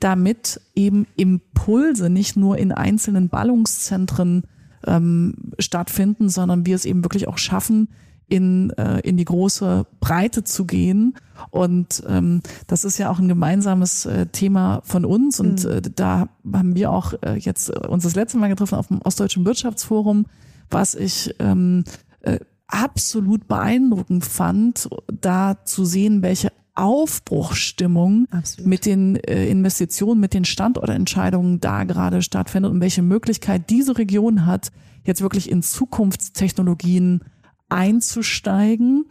damit 0.00 0.60
eben 0.74 1.06
Impulse 1.16 2.10
nicht 2.10 2.36
nur 2.36 2.58
in 2.58 2.72
einzelnen 2.72 3.28
Ballungszentren 3.28 4.44
ähm, 4.86 5.34
stattfinden, 5.58 6.28
sondern 6.28 6.66
wir 6.66 6.74
es 6.74 6.84
eben 6.84 7.04
wirklich 7.04 7.28
auch 7.28 7.38
schaffen, 7.38 7.88
in, 8.28 8.70
äh, 8.70 9.00
in 9.00 9.16
die 9.16 9.24
große 9.24 9.86
Breite 10.00 10.42
zu 10.44 10.64
gehen. 10.64 11.14
Und 11.50 12.02
ähm, 12.08 12.42
das 12.66 12.84
ist 12.84 12.98
ja 12.98 13.10
auch 13.10 13.18
ein 13.18 13.28
gemeinsames 13.28 14.06
äh, 14.06 14.26
Thema 14.26 14.80
von 14.84 15.04
uns. 15.04 15.38
Und 15.38 15.64
mhm. 15.64 15.70
äh, 15.70 15.82
da 15.82 16.28
haben 16.52 16.74
wir 16.74 16.90
auch 16.90 17.14
äh, 17.22 17.36
jetzt 17.38 17.70
uns 17.70 18.02
das 18.02 18.16
letzte 18.16 18.38
Mal 18.38 18.48
getroffen 18.48 18.76
auf 18.76 18.88
dem 18.88 19.00
Ostdeutschen 19.02 19.44
Wirtschaftsforum, 19.44 20.26
was 20.70 20.94
ich 20.94 21.34
ähm, 21.38 21.84
äh, 22.22 22.40
absolut 22.66 23.46
beeindruckend 23.46 24.24
fand, 24.24 24.88
da 25.20 25.64
zu 25.64 25.84
sehen, 25.84 26.22
welche 26.22 26.50
Aufbruchstimmung 26.76 28.26
Absolut. 28.30 28.68
mit 28.68 28.86
den 28.86 29.16
äh, 29.16 29.46
Investitionen, 29.48 30.20
mit 30.20 30.34
den 30.34 30.44
Standortentscheidungen 30.44 31.60
da 31.60 31.84
gerade 31.84 32.22
stattfindet 32.22 32.70
und 32.70 32.80
welche 32.80 33.02
Möglichkeit 33.02 33.70
diese 33.70 33.98
Region 33.98 34.46
hat, 34.46 34.70
jetzt 35.04 35.22
wirklich 35.22 35.50
in 35.50 35.62
Zukunftstechnologien 35.62 37.24
einzusteigen 37.68 39.06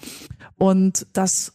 und 0.57 1.07
das, 1.13 1.53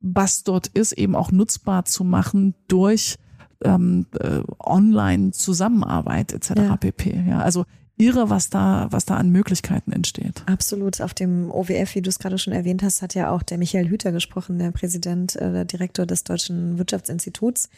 was 0.00 0.42
dort 0.42 0.66
ist, 0.68 0.92
eben 0.92 1.14
auch 1.14 1.30
nutzbar 1.30 1.84
zu 1.84 2.04
machen 2.04 2.54
durch 2.66 3.16
ähm, 3.62 4.06
äh, 4.18 4.40
Online-Zusammenarbeit 4.58 6.32
etc. 6.32 6.50
Ja. 6.56 6.76
pp. 6.76 7.24
Ja, 7.28 7.40
also 7.40 7.64
irre, 8.00 8.30
was 8.30 8.50
da, 8.50 8.88
was 8.90 9.04
da 9.04 9.16
an 9.16 9.30
Möglichkeiten 9.30 9.92
entsteht. 9.92 10.42
Absolut. 10.46 11.00
Auf 11.00 11.14
dem 11.14 11.50
OWF, 11.50 11.94
wie 11.94 12.02
du 12.02 12.08
es 12.08 12.18
gerade 12.18 12.38
schon 12.38 12.52
erwähnt 12.52 12.82
hast, 12.82 13.02
hat 13.02 13.14
ja 13.14 13.30
auch 13.30 13.42
der 13.42 13.58
Michael 13.58 13.88
Hüter 13.88 14.10
gesprochen, 14.10 14.58
der 14.58 14.70
Präsident, 14.70 15.36
äh, 15.36 15.52
der 15.52 15.64
Direktor 15.64 16.06
des 16.06 16.24
Deutschen 16.24 16.78
Wirtschaftsinstituts. 16.78 17.68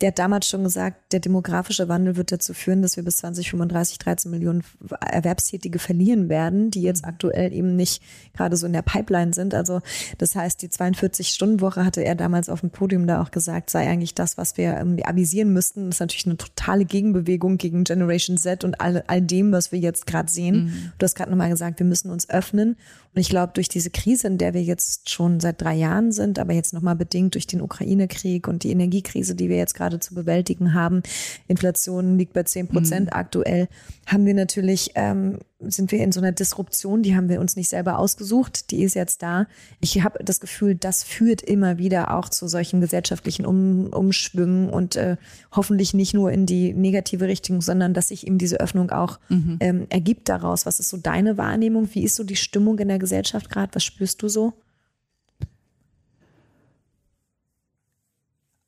Der 0.00 0.08
hat 0.08 0.18
damals 0.18 0.48
schon 0.48 0.64
gesagt, 0.64 1.12
der 1.12 1.20
demografische 1.20 1.88
Wandel 1.88 2.16
wird 2.16 2.32
dazu 2.32 2.54
führen, 2.54 2.82
dass 2.82 2.96
wir 2.96 3.04
bis 3.04 3.18
2035 3.18 3.98
13 3.98 4.30
Millionen 4.30 4.62
Erwerbstätige 5.00 5.78
verlieren 5.78 6.28
werden, 6.28 6.70
die 6.70 6.82
jetzt 6.82 7.04
aktuell 7.04 7.52
eben 7.52 7.74
nicht 7.76 8.02
gerade 8.34 8.56
so 8.56 8.66
in 8.66 8.72
der 8.72 8.82
Pipeline 8.82 9.34
sind. 9.34 9.54
Also 9.54 9.80
das 10.18 10.36
heißt, 10.36 10.62
die 10.62 10.68
42-Stunden-Woche 10.68 11.84
hatte 11.84 12.04
er 12.04 12.14
damals 12.14 12.48
auf 12.48 12.60
dem 12.60 12.70
Podium 12.70 13.06
da 13.06 13.20
auch 13.20 13.30
gesagt, 13.30 13.70
sei 13.70 13.88
eigentlich 13.88 14.14
das, 14.14 14.38
was 14.38 14.56
wir 14.56 14.76
irgendwie 14.76 15.04
avisieren 15.04 15.52
müssten. 15.52 15.86
Das 15.86 15.96
ist 15.96 16.00
natürlich 16.00 16.26
eine 16.26 16.36
totale 16.36 16.84
Gegenbewegung 16.84 17.58
gegen 17.58 17.84
Generation 17.84 18.36
Z 18.36 18.64
und 18.64 18.80
all, 18.80 19.02
all 19.08 19.20
dem, 19.20 19.50
was 19.50 19.71
wir 19.72 19.78
jetzt 19.78 20.06
gerade 20.06 20.30
sehen. 20.30 20.64
Mhm. 20.64 20.92
Du 20.98 21.04
hast 21.04 21.14
gerade 21.14 21.30
nochmal 21.30 21.50
gesagt, 21.50 21.78
wir 21.78 21.86
müssen 21.86 22.10
uns 22.10 22.28
öffnen. 22.28 22.76
Und 23.14 23.20
ich 23.20 23.28
glaube, 23.28 23.52
durch 23.54 23.68
diese 23.68 23.90
Krise, 23.90 24.26
in 24.26 24.38
der 24.38 24.54
wir 24.54 24.62
jetzt 24.62 25.10
schon 25.10 25.38
seit 25.38 25.60
drei 25.60 25.74
Jahren 25.74 26.12
sind, 26.12 26.38
aber 26.38 26.54
jetzt 26.54 26.72
nochmal 26.72 26.96
bedingt 26.96 27.34
durch 27.34 27.46
den 27.46 27.60
Ukraine-Krieg 27.60 28.48
und 28.48 28.62
die 28.62 28.70
Energiekrise, 28.70 29.34
die 29.34 29.50
wir 29.50 29.56
jetzt 29.56 29.74
gerade 29.74 30.00
zu 30.00 30.14
bewältigen 30.14 30.72
haben, 30.72 31.02
Inflation 31.46 32.16
liegt 32.16 32.32
bei 32.32 32.44
zehn 32.44 32.68
Prozent 32.68 33.06
mhm. 33.06 33.12
aktuell, 33.12 33.68
haben 34.06 34.24
wir 34.24 34.34
natürlich, 34.34 34.92
ähm, 34.94 35.38
sind 35.60 35.92
wir 35.92 36.00
in 36.00 36.10
so 36.10 36.20
einer 36.20 36.32
Disruption, 36.32 37.02
die 37.02 37.14
haben 37.14 37.28
wir 37.28 37.40
uns 37.40 37.54
nicht 37.54 37.68
selber 37.68 37.98
ausgesucht, 37.98 38.70
die 38.70 38.82
ist 38.82 38.94
jetzt 38.94 39.22
da. 39.22 39.46
Ich 39.80 40.02
habe 40.02 40.24
das 40.24 40.40
Gefühl, 40.40 40.74
das 40.74 41.04
führt 41.04 41.42
immer 41.42 41.78
wieder 41.78 42.16
auch 42.16 42.28
zu 42.28 42.48
solchen 42.48 42.80
gesellschaftlichen 42.80 43.46
um 43.46 43.86
Umschwüngen 43.92 44.70
und 44.70 44.96
äh, 44.96 45.16
hoffentlich 45.52 45.94
nicht 45.94 46.14
nur 46.14 46.32
in 46.32 46.46
die 46.46 46.72
negative 46.72 47.28
Richtung, 47.28 47.60
sondern 47.60 47.94
dass 47.94 48.08
sich 48.08 48.26
eben 48.26 48.38
diese 48.38 48.58
Öffnung 48.58 48.90
auch 48.90 49.20
mhm. 49.28 49.58
ähm, 49.60 49.86
ergibt 49.90 50.28
daraus. 50.28 50.66
Was 50.66 50.80
ist 50.80 50.88
so 50.88 50.96
deine 50.96 51.36
Wahrnehmung? 51.36 51.88
Wie 51.92 52.02
ist 52.02 52.16
so 52.16 52.24
die 52.24 52.36
Stimmung 52.36 52.78
in 52.78 52.88
der 52.88 52.98
Gesellschaft 53.02 53.50
gerade? 53.50 53.74
Was 53.74 53.84
spürst 53.84 54.22
du 54.22 54.28
so? 54.28 54.54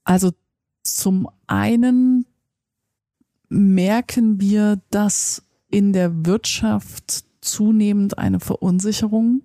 Also 0.04 0.32
zum 0.82 1.28
einen 1.46 2.26
merken 3.48 4.40
wir, 4.40 4.80
dass 4.90 5.42
in 5.70 5.92
der 5.94 6.26
Wirtschaft 6.26 7.24
zunehmend 7.40 8.18
eine 8.18 8.40
Verunsicherung 8.40 9.42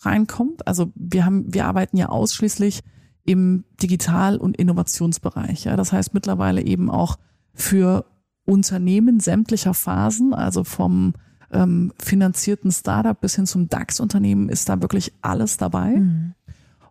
reinkommt. 0.00 0.66
Also 0.66 0.90
wir 0.94 1.24
haben, 1.24 1.52
wir 1.52 1.66
arbeiten 1.66 1.96
ja 1.96 2.08
ausschließlich 2.08 2.80
im 3.24 3.64
Digital- 3.80 4.38
und 4.38 4.56
Innovationsbereich. 4.56 5.64
Ja. 5.64 5.76
Das 5.76 5.92
heißt 5.92 6.14
mittlerweile 6.14 6.62
eben 6.62 6.90
auch 6.90 7.18
für 7.54 8.06
Unternehmen 8.44 9.20
sämtlicher 9.20 9.74
Phasen, 9.74 10.34
also 10.34 10.64
vom 10.64 11.14
ähm, 11.52 11.92
finanzierten 11.98 12.72
Startup 12.72 13.18
bis 13.20 13.36
hin 13.36 13.46
zum 13.46 13.68
DAX-Unternehmen 13.68 14.48
ist 14.48 14.68
da 14.68 14.80
wirklich 14.80 15.12
alles 15.20 15.56
dabei. 15.56 15.96
Mhm. 15.96 16.34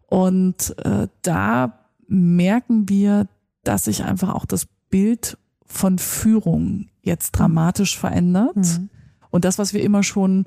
Und 0.07 0.77
äh, 0.85 1.07
da 1.21 1.79
merken 2.07 2.89
wir, 2.89 3.27
dass 3.63 3.85
sich 3.85 4.03
einfach 4.03 4.29
auch 4.33 4.45
das 4.45 4.67
Bild 4.89 5.37
von 5.65 5.99
Führung 5.99 6.89
jetzt 7.01 7.31
dramatisch 7.31 7.97
verändert. 7.97 8.55
Mhm. 8.55 8.89
Und 9.29 9.45
das, 9.45 9.57
was 9.57 9.73
wir 9.73 9.81
immer 9.83 10.03
schon 10.03 10.45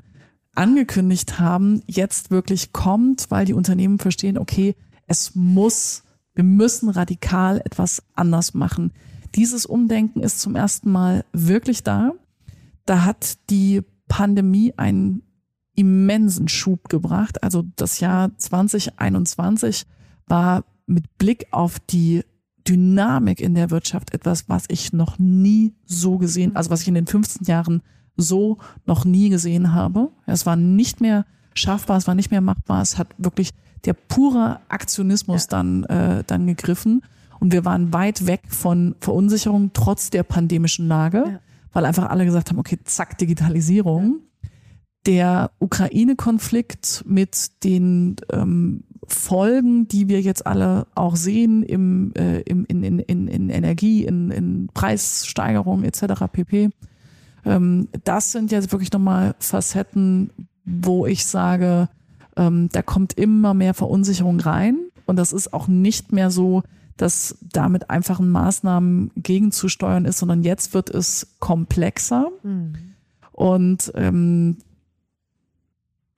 angekündigt 0.54 1.38
haben, 1.38 1.82
jetzt 1.86 2.30
wirklich 2.30 2.72
kommt, 2.72 3.30
weil 3.30 3.46
die 3.46 3.54
Unternehmen 3.54 3.98
verstehen, 3.98 4.38
okay, 4.38 4.76
es 5.06 5.34
muss, 5.34 6.04
wir 6.34 6.44
müssen 6.44 6.88
radikal 6.88 7.60
etwas 7.64 8.02
anders 8.14 8.54
machen. 8.54 8.92
Dieses 9.34 9.66
Umdenken 9.66 10.20
ist 10.20 10.40
zum 10.40 10.54
ersten 10.54 10.92
Mal 10.92 11.24
wirklich 11.32 11.82
da. 11.82 12.12
Da 12.86 13.04
hat 13.04 13.38
die 13.50 13.82
Pandemie 14.08 14.72
einen 14.76 15.22
immensen 15.74 16.48
Schub 16.48 16.88
gebracht. 16.88 17.42
Also 17.42 17.64
das 17.76 18.00
Jahr 18.00 18.36
2021 18.36 19.84
war 20.26 20.64
mit 20.86 21.18
Blick 21.18 21.46
auf 21.50 21.78
die 21.78 22.22
Dynamik 22.66 23.40
in 23.40 23.54
der 23.54 23.70
Wirtschaft 23.70 24.14
etwas, 24.14 24.48
was 24.48 24.64
ich 24.68 24.92
noch 24.92 25.18
nie 25.18 25.74
so 25.84 26.18
gesehen, 26.18 26.56
also 26.56 26.70
was 26.70 26.82
ich 26.82 26.88
in 26.88 26.94
den 26.94 27.06
15 27.06 27.46
Jahren 27.46 27.82
so 28.16 28.58
noch 28.86 29.04
nie 29.04 29.28
gesehen 29.28 29.72
habe. 29.72 30.10
Es 30.26 30.46
war 30.46 30.56
nicht 30.56 31.00
mehr 31.00 31.26
schaffbar, 31.54 31.98
es 31.98 32.06
war 32.06 32.14
nicht 32.14 32.30
mehr 32.30 32.40
machbar, 32.40 32.80
es 32.80 32.96
hat 32.96 33.08
wirklich 33.18 33.50
der 33.84 33.92
pure 33.92 34.60
Aktionismus 34.68 35.42
ja. 35.44 35.48
dann, 35.50 35.84
äh, 35.84 36.24
dann 36.26 36.46
gegriffen. 36.46 37.02
Und 37.38 37.52
wir 37.52 37.66
waren 37.66 37.92
weit 37.92 38.26
weg 38.26 38.42
von 38.48 38.94
Verunsicherung 39.00 39.72
trotz 39.74 40.08
der 40.08 40.22
pandemischen 40.22 40.88
Lage. 40.88 41.24
Ja 41.26 41.40
weil 41.74 41.84
einfach 41.84 42.08
alle 42.08 42.24
gesagt 42.24 42.48
haben, 42.48 42.58
okay, 42.58 42.78
zack, 42.84 43.18
Digitalisierung. 43.18 44.20
Der 45.06 45.50
Ukraine-Konflikt 45.58 47.04
mit 47.06 47.62
den 47.62 48.16
ähm, 48.32 48.84
Folgen, 49.06 49.86
die 49.86 50.08
wir 50.08 50.22
jetzt 50.22 50.46
alle 50.46 50.86
auch 50.94 51.16
sehen 51.16 51.62
im, 51.62 52.14
äh, 52.14 52.40
im, 52.40 52.64
in, 52.64 52.82
in, 52.82 52.98
in, 53.00 53.28
in 53.28 53.50
Energie, 53.50 54.06
in, 54.06 54.30
in 54.30 54.68
Preissteigerung 54.72 55.84
etc. 55.84 56.24
pp. 56.32 56.70
Ähm, 57.44 57.88
das 58.04 58.32
sind 58.32 58.50
jetzt 58.50 58.72
wirklich 58.72 58.92
nochmal 58.92 59.34
Facetten, 59.40 60.30
wo 60.64 61.04
ich 61.04 61.26
sage, 61.26 61.90
ähm, 62.36 62.70
da 62.72 62.80
kommt 62.80 63.12
immer 63.14 63.52
mehr 63.52 63.74
Verunsicherung 63.74 64.40
rein. 64.40 64.78
Und 65.06 65.16
das 65.16 65.32
ist 65.32 65.52
auch 65.52 65.68
nicht 65.68 66.12
mehr 66.12 66.30
so, 66.30 66.62
dass 66.96 67.36
damit 67.40 67.90
einfachen 67.90 68.30
Maßnahmen 68.30 69.10
gegenzusteuern 69.16 70.04
ist, 70.04 70.18
sondern 70.18 70.42
jetzt 70.42 70.74
wird 70.74 70.90
es 70.90 71.26
komplexer. 71.40 72.28
Mhm. 72.42 72.74
Und 73.32 73.92
ähm, 73.96 74.58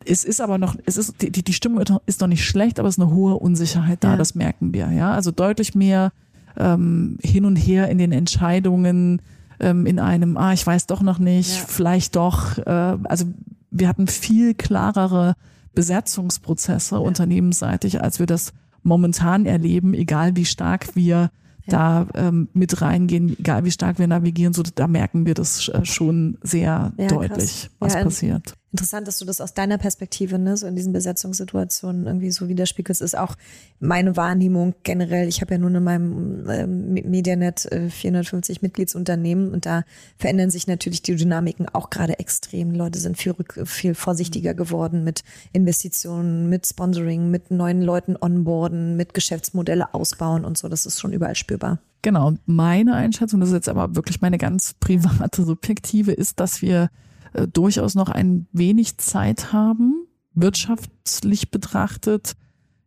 es 0.05 0.25
ist 0.25 0.41
aber 0.41 0.59
noch, 0.59 0.77
es 0.85 0.97
ist, 0.97 1.23
die, 1.23 1.31
die 1.31 1.53
Stimmung 1.53 1.83
ist 2.07 2.21
noch 2.21 2.29
nicht 2.29 2.45
schlecht, 2.45 2.79
aber 2.79 2.89
es 2.89 2.97
ist 2.97 3.03
eine 3.03 3.13
hohe 3.13 3.35
Unsicherheit 3.35 4.05
da, 4.05 4.13
ja. 4.13 4.17
das 4.17 4.35
merken 4.35 4.73
wir, 4.73 4.91
ja. 4.93 5.13
Also 5.13 5.31
deutlich 5.31 5.75
mehr 5.75 6.13
ähm, 6.57 7.19
hin 7.23 7.45
und 7.45 7.57
her 7.57 7.89
in 7.89 7.99
den 7.99 8.13
Entscheidungen, 8.13 9.23
ähm, 9.61 9.87
in 9.87 9.99
einem, 9.99 10.37
ah, 10.37 10.53
ich 10.53 10.67
weiß 10.67 10.87
doch 10.87 11.03
noch 11.03 11.19
nicht, 11.19 11.57
ja. 11.57 11.65
vielleicht 11.67 12.17
doch. 12.17 12.59
Äh, 12.59 12.99
also 13.05 13.25
wir 13.71 13.89
hatten 13.89 14.07
viel 14.07 14.55
klarere 14.55 15.35
Besetzungsprozesse 15.75 16.97
ja. 16.97 17.01
unternehmensseitig, 17.01 18.01
als 18.01 18.19
wir 18.19 18.27
das 18.27 18.53
momentan 18.87 19.47
erleben, 19.47 19.93
egal 19.95 20.37
wie 20.37 20.45
stark 20.45 20.95
wir 20.95 21.17
ja. 21.17 21.29
da 21.67 22.07
ähm, 22.15 22.49
mit 22.55 22.81
reingehen, 22.81 23.37
egal 23.39 23.65
wie 23.65 23.71
stark 23.71 23.99
wir 23.99 24.07
navigieren, 24.07 24.55
so 24.55 24.63
da 24.63 24.87
merken 24.87 25.27
wir 25.27 25.35
das 25.35 25.69
äh, 25.69 25.85
schon 25.85 26.39
sehr 26.43 26.93
ja, 26.97 27.07
deutlich, 27.07 27.69
krass. 27.69 27.71
was 27.81 27.95
ja, 27.95 28.03
passiert. 28.03 28.55
In 28.77 28.81
Interessant, 28.81 29.09
dass 29.09 29.19
du 29.19 29.25
das 29.25 29.41
aus 29.41 29.55
deiner 29.55 29.79
Perspektive, 29.79 30.39
ne, 30.39 30.55
so 30.55 30.67
in 30.67 30.77
diesen 30.77 30.93
Besetzungssituationen 30.93 32.07
irgendwie 32.07 32.31
so 32.31 32.47
widerspiegelst, 32.47 33.01
ist 33.01 33.17
auch 33.17 33.35
meine 33.81 34.19
Wahrnehmung 34.19 34.75
generell. 34.83 35.29
Ich 35.29 35.41
habe 35.41 35.55
ja 35.55 35.59
nun 35.59 35.75
in 35.77 35.83
meinem 35.83 36.47
äh, 36.47 36.67
Medianet 36.67 37.65
äh, 37.73 37.89
450 37.89 38.61
Mitgliedsunternehmen 38.61 39.55
und 39.55 39.65
da 39.65 39.85
verändern 40.19 40.51
sich 40.51 40.67
natürlich 40.67 41.01
die 41.01 41.17
Dynamiken 41.17 41.71
auch 41.73 41.89
gerade 41.89 42.19
extrem. 42.19 42.71
Leute 42.73 42.99
sind 42.99 43.17
viel, 43.17 43.35
viel 43.65 43.95
vorsichtiger 43.95 44.53
geworden 44.53 45.05
mit 45.05 45.23
Investitionen, 45.55 46.51
mit 46.51 46.67
Sponsoring, 46.67 47.31
mit 47.31 47.51
neuen 47.51 47.81
Leuten 47.81 48.15
onboarden, 48.21 48.95
mit 48.99 49.15
Geschäftsmodelle 49.15 49.95
ausbauen 49.95 50.45
und 50.45 50.59
so. 50.59 50.69
Das 50.69 50.85
ist 50.85 51.01
schon 51.01 51.15
überall 51.15 51.35
spürbar. 51.35 51.79
Genau. 52.03 52.35
Meine 52.45 52.93
Einschätzung, 52.93 53.41
das 53.41 53.49
ist 53.49 53.55
jetzt 53.55 53.69
aber 53.71 53.97
wirklich 53.97 54.21
meine 54.21 54.37
ganz 54.37 54.75
private, 54.75 55.45
subjektive, 55.47 56.13
ist, 56.13 56.41
dass 56.41 56.61
wir 56.61 56.91
äh, 57.37 57.47
durchaus 57.47 57.95
noch 57.95 58.09
ein 58.09 58.47
wenig 58.53 58.97
Zeit 58.99 59.53
haben, 59.53 60.07
wirtschaftlich 60.35 61.51
betrachtet, 61.51 62.33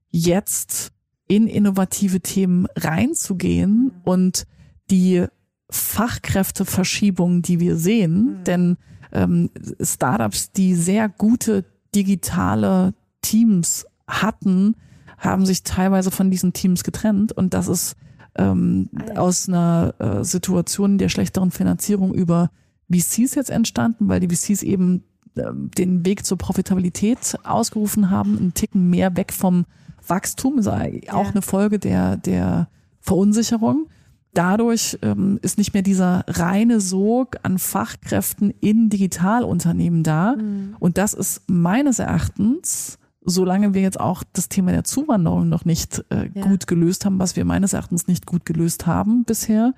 jetzt 0.10 0.92
in 1.28 1.48
innovative 1.48 2.22
Themen 2.22 2.68
reinzugehen 2.76 3.92
und 4.04 4.48
die 4.90 5.26
Fachkräfteverschiebung, 5.70 7.44
die 7.44 7.60
wir 7.60 7.76
sehen, 7.78 8.40
mhm. 8.40 8.44
denn 8.44 8.78
ähm, 9.12 9.50
Startups, 9.80 10.52
die 10.52 10.74
sehr 10.74 11.10
gute 11.10 11.66
digitale 11.94 12.96
Teams 13.22 13.86
hatten, 14.08 14.76
haben 15.20 15.46
sich 15.46 15.64
teilweise 15.64 16.10
von 16.10 16.32
diesen 16.32 16.54
Teams 16.54 16.84
getrennt 16.84 17.32
und 17.34 17.54
das 17.54 17.68
ist 17.68 17.96
ähm, 18.36 18.90
aus 19.16 19.48
einer 19.48 19.94
äh, 20.00 20.24
Situation 20.24 20.98
der 20.98 21.10
schlechteren 21.10 21.52
Finanzierung 21.52 22.14
über 22.16 22.50
VCs 22.92 23.36
jetzt 23.36 23.50
entstanden, 23.50 24.08
weil 24.08 24.20
die 24.20 24.36
VCs 24.36 24.64
eben 24.64 25.04
äh, 25.36 25.44
den 25.78 26.06
Weg 26.06 26.26
zur 26.26 26.38
Profitabilität 26.38 27.38
ausgerufen 27.44 28.10
haben, 28.10 28.38
einen 28.38 28.54
Ticken 28.54 28.90
mehr 28.90 29.16
weg 29.16 29.34
vom 29.34 29.66
Wachstum, 30.08 30.60
ist 30.60 30.68
auch 30.68 30.78
ja. 30.78 31.20
eine 31.20 31.42
Folge 31.42 31.80
der, 31.80 32.18
der 32.18 32.70
Verunsicherung. 33.00 33.88
Dadurch 34.34 34.98
ähm, 35.02 35.40
ist 35.42 35.58
nicht 35.58 35.74
mehr 35.74 35.82
dieser 35.82 36.24
reine 36.28 36.80
Sog 36.82 37.38
an 37.44 37.58
Fachkräften 37.58 38.54
in 38.60 38.90
Digitalunternehmen 38.90 40.04
da. 40.04 40.36
Mhm. 40.36 40.76
Und 40.80 40.98
das 40.98 41.14
ist 41.14 41.44
meines 41.48 42.00
Erachtens 42.00 43.00
solange 43.30 43.74
wir 43.74 43.82
jetzt 43.82 44.00
auch 44.00 44.24
das 44.34 44.50
Thema 44.50 44.72
der 44.72 44.84
Zuwanderung 44.84 45.50
noch 45.50 45.66
nicht 45.66 46.04
äh, 46.10 46.30
ja. 46.34 46.44
gut 46.44 46.68
gelöst 46.68 47.06
haben, 47.06 47.20
was 47.20 47.36
wir 47.36 47.46
meines 47.46 47.74
Erachtens 47.74 48.08
nicht 48.08 48.26
gut 48.26 48.46
gelöst 48.46 48.88
haben 48.88 49.24
bisher, 49.24 49.74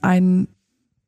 ein 0.00 0.48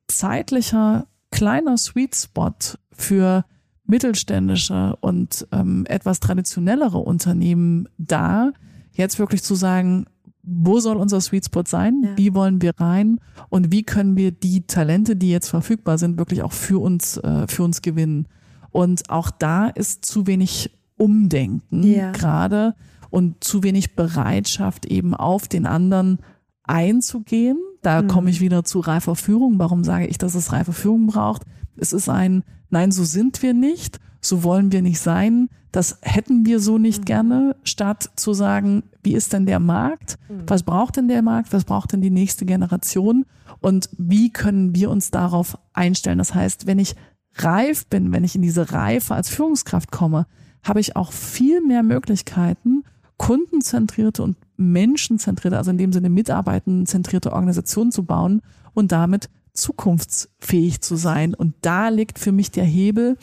zeitlicher 0.07 1.07
kleiner 1.35 1.77
Sweet 1.77 2.15
Spot 2.15 2.53
für 2.91 3.43
mittelständische 3.85 4.95
und 5.01 5.45
ähm, 5.51 5.85
etwas 5.87 6.21
traditionellere 6.21 6.97
Unternehmen 6.97 7.89
da, 7.97 8.53
jetzt 8.93 9.19
wirklich 9.19 9.43
zu 9.43 9.53
sagen, 9.53 10.05
wo 10.43 10.79
soll 10.79 10.95
unser 10.95 11.19
Sweet 11.19 11.45
Spot 11.45 11.63
sein? 11.65 12.01
Ja. 12.03 12.17
Wie 12.17 12.33
wollen 12.33 12.61
wir 12.61 12.71
rein? 12.79 13.19
Und 13.49 13.71
wie 13.71 13.83
können 13.83 14.15
wir 14.15 14.31
die 14.31 14.65
Talente, 14.65 15.17
die 15.17 15.29
jetzt 15.29 15.49
verfügbar 15.49 15.97
sind, 15.97 16.17
wirklich 16.17 16.41
auch 16.41 16.53
für 16.53 16.81
uns, 16.81 17.17
äh, 17.17 17.47
für 17.47 17.63
uns 17.63 17.81
gewinnen? 17.81 18.27
Und 18.71 19.09
auch 19.09 19.29
da 19.29 19.67
ist 19.67 20.05
zu 20.05 20.27
wenig 20.27 20.71
Umdenken 20.97 21.83
ja. 21.83 22.11
gerade 22.11 22.75
und 23.09 23.43
zu 23.43 23.61
wenig 23.61 23.97
Bereitschaft 23.97 24.85
eben 24.85 25.13
auf 25.13 25.49
den 25.49 25.65
anderen 25.65 26.19
einzugehen. 26.63 27.57
Da 27.85 28.01
mhm. 28.01 28.07
komme 28.07 28.29
ich 28.31 28.41
wieder 28.41 28.63
zu 28.63 28.79
reifer 28.79 29.15
Führung. 29.15 29.59
Warum 29.59 29.83
sage 29.83 30.07
ich, 30.07 30.17
dass 30.17 30.33
es 30.33 30.51
reife 30.51 30.73
Führung 30.73 31.07
braucht? 31.07 31.43
Es 31.77 31.93
ist 31.93 32.09
ein, 32.09 32.43
nein, 32.69 32.91
so 32.91 33.03
sind 33.03 33.41
wir 33.43 33.53
nicht, 33.53 33.99
so 34.21 34.43
wollen 34.43 34.71
wir 34.71 34.81
nicht 34.81 34.99
sein, 34.99 35.49
das 35.71 35.99
hätten 36.01 36.45
wir 36.45 36.59
so 36.59 36.77
nicht 36.77 37.01
mhm. 37.01 37.05
gerne, 37.05 37.55
statt 37.63 38.09
zu 38.15 38.33
sagen, 38.33 38.83
wie 39.03 39.13
ist 39.13 39.33
denn 39.33 39.45
der 39.45 39.59
Markt? 39.59 40.17
Mhm. 40.29 40.43
Was 40.47 40.63
braucht 40.63 40.97
denn 40.97 41.09
der 41.09 41.21
Markt? 41.21 41.53
Was 41.53 41.65
braucht 41.65 41.91
denn 41.91 42.01
die 42.01 42.09
nächste 42.09 42.45
Generation? 42.45 43.25
Und 43.59 43.89
wie 43.97 44.31
können 44.31 44.73
wir 44.73 44.89
uns 44.89 45.11
darauf 45.11 45.57
einstellen? 45.73 46.17
Das 46.17 46.33
heißt, 46.33 46.65
wenn 46.65 46.79
ich 46.79 46.95
reif 47.35 47.85
bin, 47.87 48.13
wenn 48.13 48.23
ich 48.23 48.35
in 48.35 48.41
diese 48.41 48.71
Reife 48.71 49.13
als 49.13 49.29
Führungskraft 49.29 49.91
komme, 49.91 50.25
habe 50.63 50.79
ich 50.79 50.95
auch 50.95 51.11
viel 51.11 51.61
mehr 51.61 51.83
Möglichkeiten, 51.83 52.83
kundenzentrierte 53.17 54.23
und 54.23 54.37
menschenzentrierte, 54.57 55.57
also 55.57 55.71
in 55.71 55.77
dem 55.77 55.93
Sinne 55.93 56.09
mitarbeitenzentrierte 56.09 57.33
Organisationen 57.33 57.91
zu 57.91 58.05
bauen 58.05 58.41
und 58.73 58.91
damit 58.91 59.29
zukunftsfähig 59.53 60.81
zu 60.81 60.95
sein. 60.95 61.33
Und 61.33 61.55
da 61.61 61.89
liegt 61.89 62.19
für 62.19 62.31
mich 62.31 62.51
der 62.51 62.65
Hebel. 62.65 63.17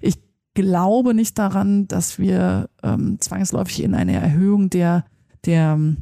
Ich 0.00 0.18
glaube 0.54 1.14
nicht 1.14 1.38
daran, 1.38 1.86
dass 1.86 2.18
wir 2.18 2.68
ähm, 2.82 3.18
zwangsläufig 3.20 3.82
in 3.82 3.94
eine 3.94 4.14
Erhöhung 4.14 4.70
der, 4.70 5.04
der 5.44 5.74
ähm, 5.74 5.98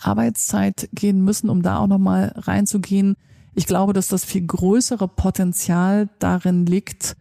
Arbeitszeit 0.00 0.88
gehen 0.92 1.22
müssen, 1.22 1.48
um 1.48 1.62
da 1.62 1.78
auch 1.78 1.86
nochmal 1.86 2.32
reinzugehen. 2.36 3.16
Ich 3.54 3.66
glaube, 3.66 3.92
dass 3.92 4.08
das 4.08 4.24
viel 4.24 4.46
größere 4.46 5.08
Potenzial 5.08 6.10
darin 6.18 6.66
liegt, 6.66 7.16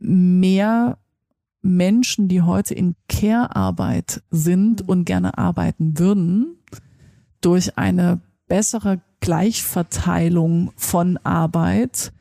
mehr 0.00 0.98
Menschen, 1.62 2.28
die 2.28 2.42
heute 2.42 2.74
in 2.74 2.94
Care-Arbeit 3.08 4.22
sind 4.30 4.88
und 4.88 5.04
gerne 5.04 5.38
arbeiten 5.38 5.98
würden, 5.98 6.56
durch 7.40 7.76
eine 7.78 8.20
bessere 8.48 9.00
Gleichverteilung 9.20 10.72
von 10.76 11.18
Arbeit 11.18 12.12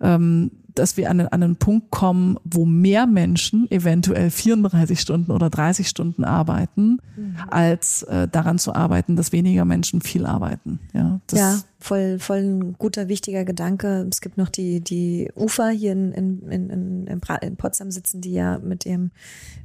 ähm, 0.00 0.50
dass 0.74 0.96
wir 0.96 1.10
an, 1.10 1.20
an 1.20 1.42
einen 1.42 1.56
Punkt 1.56 1.90
kommen, 1.90 2.36
wo 2.44 2.64
mehr 2.64 3.06
Menschen 3.06 3.70
eventuell 3.70 4.30
34 4.30 5.00
Stunden 5.00 5.30
oder 5.30 5.50
30 5.50 5.88
Stunden 5.88 6.24
arbeiten, 6.24 6.98
mhm. 7.16 7.36
als 7.48 8.02
äh, 8.04 8.28
daran 8.28 8.58
zu 8.58 8.74
arbeiten, 8.74 9.16
dass 9.16 9.32
weniger 9.32 9.64
Menschen 9.64 10.00
viel 10.00 10.26
arbeiten. 10.26 10.80
Ja, 10.92 11.20
ja, 11.32 11.60
voll, 11.78 12.18
voll 12.18 12.38
ein 12.38 12.72
guter, 12.78 13.08
wichtiger 13.08 13.44
Gedanke. 13.44 14.06
Es 14.10 14.20
gibt 14.20 14.36
noch 14.36 14.48
die, 14.48 14.80
die 14.80 15.30
Ufer 15.34 15.70
hier 15.70 15.92
in, 15.92 16.12
in, 16.12 16.50
in, 16.50 17.06
in 17.06 17.56
Potsdam 17.56 17.90
sitzen, 17.90 18.20
die 18.20 18.32
ja 18.32 18.58
mit 18.58 18.84
dem 18.84 19.10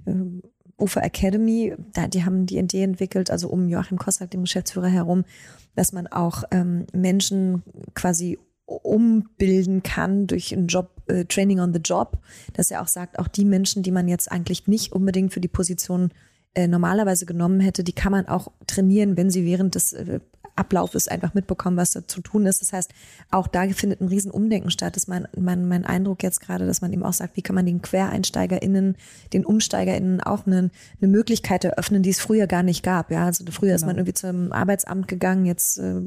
äh, 0.06 0.14
Ufer 0.78 1.04
Academy, 1.04 1.74
da, 1.94 2.08
die 2.08 2.26
haben 2.26 2.46
die 2.46 2.58
Idee 2.58 2.84
entwickelt, 2.84 3.32
also 3.32 3.48
um 3.48 3.70
Joachim 3.70 3.98
Kossack, 3.98 4.32
dem 4.32 4.42
Geschäftsführer 4.42 4.90
herum, 4.90 5.24
dass 5.76 5.94
man 5.94 6.08
auch 6.08 6.44
ähm, 6.52 6.86
Menschen 6.94 7.64
quasi 7.94 8.38
umbilden 8.66 9.84
kann 9.84 10.28
durch 10.28 10.52
ein 10.54 10.68
Job, 10.68 10.95
äh, 11.08 11.26
Training 11.26 11.60
on 11.60 11.74
the 11.74 11.80
Job, 11.80 12.18
dass 12.54 12.72
er 12.72 12.82
auch 12.82 12.88
sagt, 12.88 13.20
auch 13.20 13.28
die 13.28 13.46
Menschen, 13.46 13.84
die 13.84 13.92
man 13.92 14.08
jetzt 14.08 14.32
eigentlich 14.32 14.68
nicht 14.68 14.92
unbedingt 14.92 15.34
für 15.34 15.42
die 15.42 15.48
Position 15.48 16.12
äh, 16.54 16.68
normalerweise 16.68 17.26
genommen 17.26 17.60
hätte, 17.60 17.84
die 17.84 17.94
kann 17.94 18.12
man 18.12 18.28
auch 18.28 18.52
trainieren, 18.68 19.18
wenn 19.18 19.30
sie 19.30 19.46
während 19.46 19.76
des 19.76 19.94
äh, 19.94 20.20
Ablauf 20.56 20.96
ist, 20.96 21.12
einfach 21.12 21.34
mitbekommen, 21.34 21.78
was 21.78 21.92
da 21.92 22.08
zu 22.08 22.22
tun 22.22 22.46
ist. 22.46 22.62
Das 22.62 22.72
heißt, 22.72 22.92
auch 23.30 23.48
da 23.48 23.68
findet 23.70 24.02
ein 24.02 24.08
Riesenumdenken 24.08 24.72
statt. 24.72 24.96
Das 24.96 25.04
ist 25.04 25.08
mein, 25.08 25.28
mein, 25.38 25.68
mein 25.68 25.86
Eindruck 25.86 26.24
jetzt 26.24 26.40
gerade, 26.40 26.66
dass 26.66 26.82
man 26.82 26.94
eben 26.94 27.04
auch 27.04 27.14
sagt, 27.14 27.36
wie 27.36 27.42
kann 27.42 27.56
man 27.56 27.66
den 27.66 27.82
QuereinsteigerInnen, 27.82 28.96
den 29.34 29.46
UmsteigerInnen 29.46 30.22
auch 30.22 30.48
eine, 30.48 30.72
eine 31.02 31.12
Möglichkeit 31.12 31.66
eröffnen, 31.66 32.04
die 32.04 32.12
es 32.12 32.20
früher 32.20 32.48
gar 32.48 32.64
nicht 32.64 32.84
gab. 32.84 33.12
Ja, 33.12 33.26
also 33.26 33.44
früher 33.52 33.70
genau. 33.70 33.76
ist 33.76 33.86
man 33.86 33.98
irgendwie 33.98 34.14
zum 34.14 34.52
Arbeitsamt 34.52 35.08
gegangen, 35.08 35.46
jetzt 35.46 35.78
äh, 35.78 36.02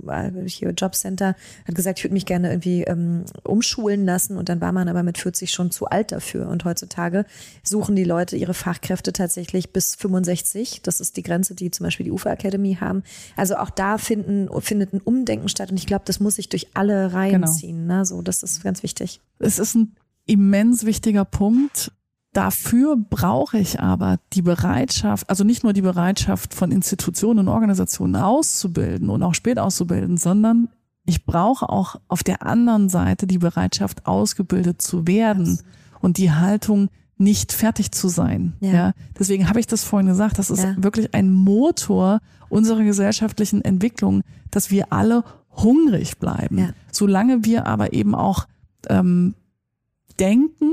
hier 0.46 0.70
Jobcenter, 0.70 1.36
hat 1.66 1.74
gesagt, 1.74 1.98
ich 1.98 2.04
würde 2.04 2.14
mich 2.14 2.26
gerne 2.26 2.50
irgendwie 2.50 2.84
ähm, 2.84 3.24
umschulen 3.44 4.06
lassen 4.06 4.38
und 4.38 4.48
dann 4.48 4.60
war 4.60 4.72
man 4.72 4.88
aber 4.88 5.02
mit 5.02 5.18
40 5.18 5.50
schon 5.50 5.70
zu 5.70 5.86
alt 5.86 6.12
dafür. 6.12 6.48
Und 6.48 6.64
heutzutage 6.64 7.26
suchen 7.62 7.96
die 7.96 8.04
Leute 8.04 8.36
ihre 8.36 8.54
Fachkräfte 8.54 9.12
tatsächlich 9.12 9.72
bis 9.72 9.94
65. 9.96 10.80
Das 10.82 11.00
ist 11.00 11.16
die 11.18 11.22
Grenze, 11.22 11.54
die 11.54 11.70
zum 11.70 11.84
Beispiel 11.84 12.04
die 12.04 12.12
UFA 12.12 12.32
Academy 12.32 12.78
haben. 12.80 13.02
Also 13.36 13.56
auch 13.56 13.70
da 13.70 13.98
finden 13.98 14.37
findet 14.60 14.92
ein 14.92 15.00
Umdenken 15.00 15.48
statt. 15.48 15.70
Und 15.70 15.76
ich 15.76 15.86
glaube, 15.86 16.04
das 16.06 16.20
muss 16.20 16.36
sich 16.36 16.48
durch 16.48 16.68
alle 16.74 17.12
Reihen 17.12 17.42
genau. 17.42 17.52
ziehen. 17.52 17.86
Ne? 17.86 18.04
So, 18.04 18.22
das 18.22 18.42
ist 18.42 18.62
ganz 18.62 18.82
wichtig. 18.82 19.20
Es 19.38 19.58
ist 19.58 19.74
ein 19.74 19.96
immens 20.26 20.84
wichtiger 20.84 21.24
Punkt. 21.24 21.92
Dafür 22.32 22.96
brauche 22.96 23.58
ich 23.58 23.80
aber 23.80 24.18
die 24.34 24.42
Bereitschaft, 24.42 25.28
also 25.30 25.44
nicht 25.44 25.64
nur 25.64 25.72
die 25.72 25.82
Bereitschaft 25.82 26.54
von 26.54 26.70
Institutionen 26.70 27.40
und 27.40 27.48
Organisationen 27.48 28.16
auszubilden 28.16 29.08
und 29.08 29.22
auch 29.22 29.34
spät 29.34 29.58
auszubilden, 29.58 30.18
sondern 30.18 30.68
ich 31.06 31.24
brauche 31.24 31.68
auch 31.70 31.96
auf 32.06 32.22
der 32.22 32.42
anderen 32.42 32.90
Seite 32.90 33.26
die 33.26 33.38
Bereitschaft, 33.38 34.06
ausgebildet 34.06 34.82
zu 34.82 35.06
werden 35.06 35.58
und 36.00 36.18
die 36.18 36.30
Haltung, 36.30 36.90
nicht 37.18 37.52
fertig 37.52 37.92
zu 37.92 38.08
sein. 38.08 38.54
Ja. 38.60 38.72
ja? 38.72 38.92
Deswegen 39.18 39.48
habe 39.48 39.60
ich 39.60 39.66
das 39.66 39.84
vorhin 39.84 40.08
gesagt, 40.08 40.38
das 40.38 40.50
ist 40.50 40.62
ja. 40.62 40.74
wirklich 40.78 41.14
ein 41.14 41.30
Motor 41.30 42.20
unserer 42.48 42.82
gesellschaftlichen 42.84 43.62
Entwicklung, 43.62 44.22
dass 44.50 44.70
wir 44.70 44.92
alle 44.92 45.24
hungrig 45.50 46.18
bleiben. 46.18 46.58
Ja. 46.58 46.70
Solange 46.92 47.44
wir 47.44 47.66
aber 47.66 47.92
eben 47.92 48.14
auch 48.14 48.46
ähm, 48.88 49.34
denken 50.18 50.72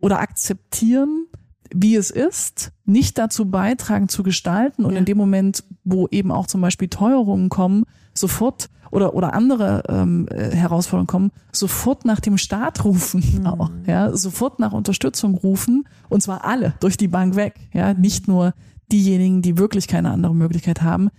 oder 0.00 0.20
akzeptieren, 0.20 1.26
wie 1.72 1.96
es 1.96 2.10
ist, 2.10 2.72
nicht 2.84 3.18
dazu 3.18 3.48
beitragen 3.50 4.08
zu 4.08 4.22
gestalten 4.22 4.84
und 4.84 4.96
in 4.96 5.04
dem 5.04 5.16
Moment, 5.16 5.64
wo 5.84 6.08
eben 6.08 6.32
auch 6.32 6.46
zum 6.46 6.60
Beispiel 6.60 6.88
Teuerungen 6.88 7.48
kommen, 7.48 7.84
sofort 8.12 8.70
oder 8.90 9.14
oder 9.14 9.34
andere 9.34 9.82
ähm, 9.88 10.26
äh, 10.30 10.50
Herausforderungen 10.54 11.06
kommen, 11.06 11.32
sofort 11.52 12.04
nach 12.04 12.20
dem 12.20 12.38
Staat 12.38 12.84
rufen, 12.84 13.22
mhm. 13.40 13.46
auch, 13.46 13.70
ja, 13.86 14.16
sofort 14.16 14.58
nach 14.58 14.72
Unterstützung 14.72 15.34
rufen 15.34 15.88
und 16.08 16.22
zwar 16.22 16.44
alle 16.44 16.74
durch 16.80 16.96
die 16.96 17.08
Bank 17.08 17.36
weg, 17.36 17.54
ja, 17.72 17.94
nicht 17.94 18.28
nur 18.28 18.54
diejenigen, 18.90 19.42
die 19.42 19.58
wirklich 19.58 19.86
keine 19.86 20.10
andere 20.10 20.34
Möglichkeit 20.34 20.82
haben. 20.82 21.10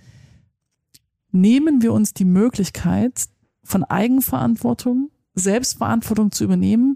Nehmen 1.32 1.82
wir 1.82 1.94
uns 1.94 2.14
die 2.14 2.26
Möglichkeit 2.26 3.14
von 3.64 3.84
Eigenverantwortung, 3.84 5.10
Selbstverantwortung 5.34 6.32
zu 6.32 6.44
übernehmen, 6.44 6.96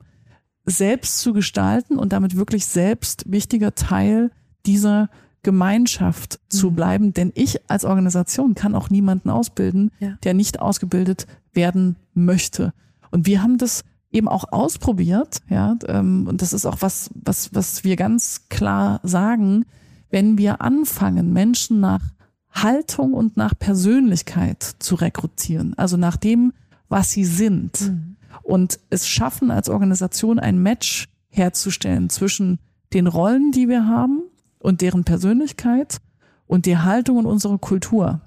selbst 0.65 1.19
zu 1.19 1.31
gestalten 1.31 1.97
und 1.97 2.11
damit 2.11 2.35
wirklich 2.35 2.65
selbst 2.65 3.31
wichtiger 3.31 3.75
Teil 3.75 4.31
dieser 4.65 5.09
Gemeinschaft 5.45 6.39
mhm. 6.41 6.57
zu 6.57 6.71
bleiben. 6.71 7.13
Denn 7.13 7.31
ich 7.35 7.69
als 7.69 7.85
Organisation 7.85 8.55
kann 8.55 8.75
auch 8.75 8.89
niemanden 8.89 9.29
ausbilden, 9.29 9.91
ja. 9.99 10.17
der 10.23 10.33
nicht 10.33 10.59
ausgebildet 10.59 11.27
werden 11.53 11.95
möchte. 12.13 12.73
Und 13.11 13.27
wir 13.27 13.41
haben 13.41 13.57
das 13.57 13.83
eben 14.11 14.27
auch 14.27 14.51
ausprobiert, 14.51 15.39
ja, 15.49 15.75
ähm, 15.87 16.25
und 16.27 16.41
das 16.41 16.53
ist 16.53 16.65
auch 16.65 16.77
was, 16.79 17.09
was, 17.13 17.53
was 17.53 17.83
wir 17.83 17.95
ganz 17.95 18.47
klar 18.49 18.99
sagen, 19.03 19.65
wenn 20.09 20.37
wir 20.37 20.61
anfangen, 20.61 21.33
Menschen 21.33 21.79
nach 21.79 22.01
Haltung 22.49 23.13
und 23.13 23.35
nach 23.35 23.53
Persönlichkeit 23.57 24.63
zu 24.79 24.95
rekrutieren, 24.95 25.73
also 25.77 25.97
nach 25.97 26.15
dem, 26.15 26.53
was 26.87 27.11
sie 27.11 27.25
sind, 27.25 27.81
mhm. 27.81 28.15
und 28.41 28.79
es 28.89 29.07
schaffen 29.07 29.51
als 29.51 29.69
Organisation 29.69 30.39
ein 30.39 30.59
Match 30.63 31.09
herzustellen 31.29 32.09
zwischen 32.09 32.59
den 32.93 33.07
Rollen, 33.07 33.51
die 33.51 33.67
wir 33.67 33.85
haben, 33.85 34.23
und 34.65 34.81
deren 34.81 35.03
Persönlichkeit 35.03 36.01
und 36.47 36.65
die 36.65 36.77
Haltung 36.77 37.17
und 37.17 37.25
unsere 37.25 37.57
Kultur, 37.57 38.21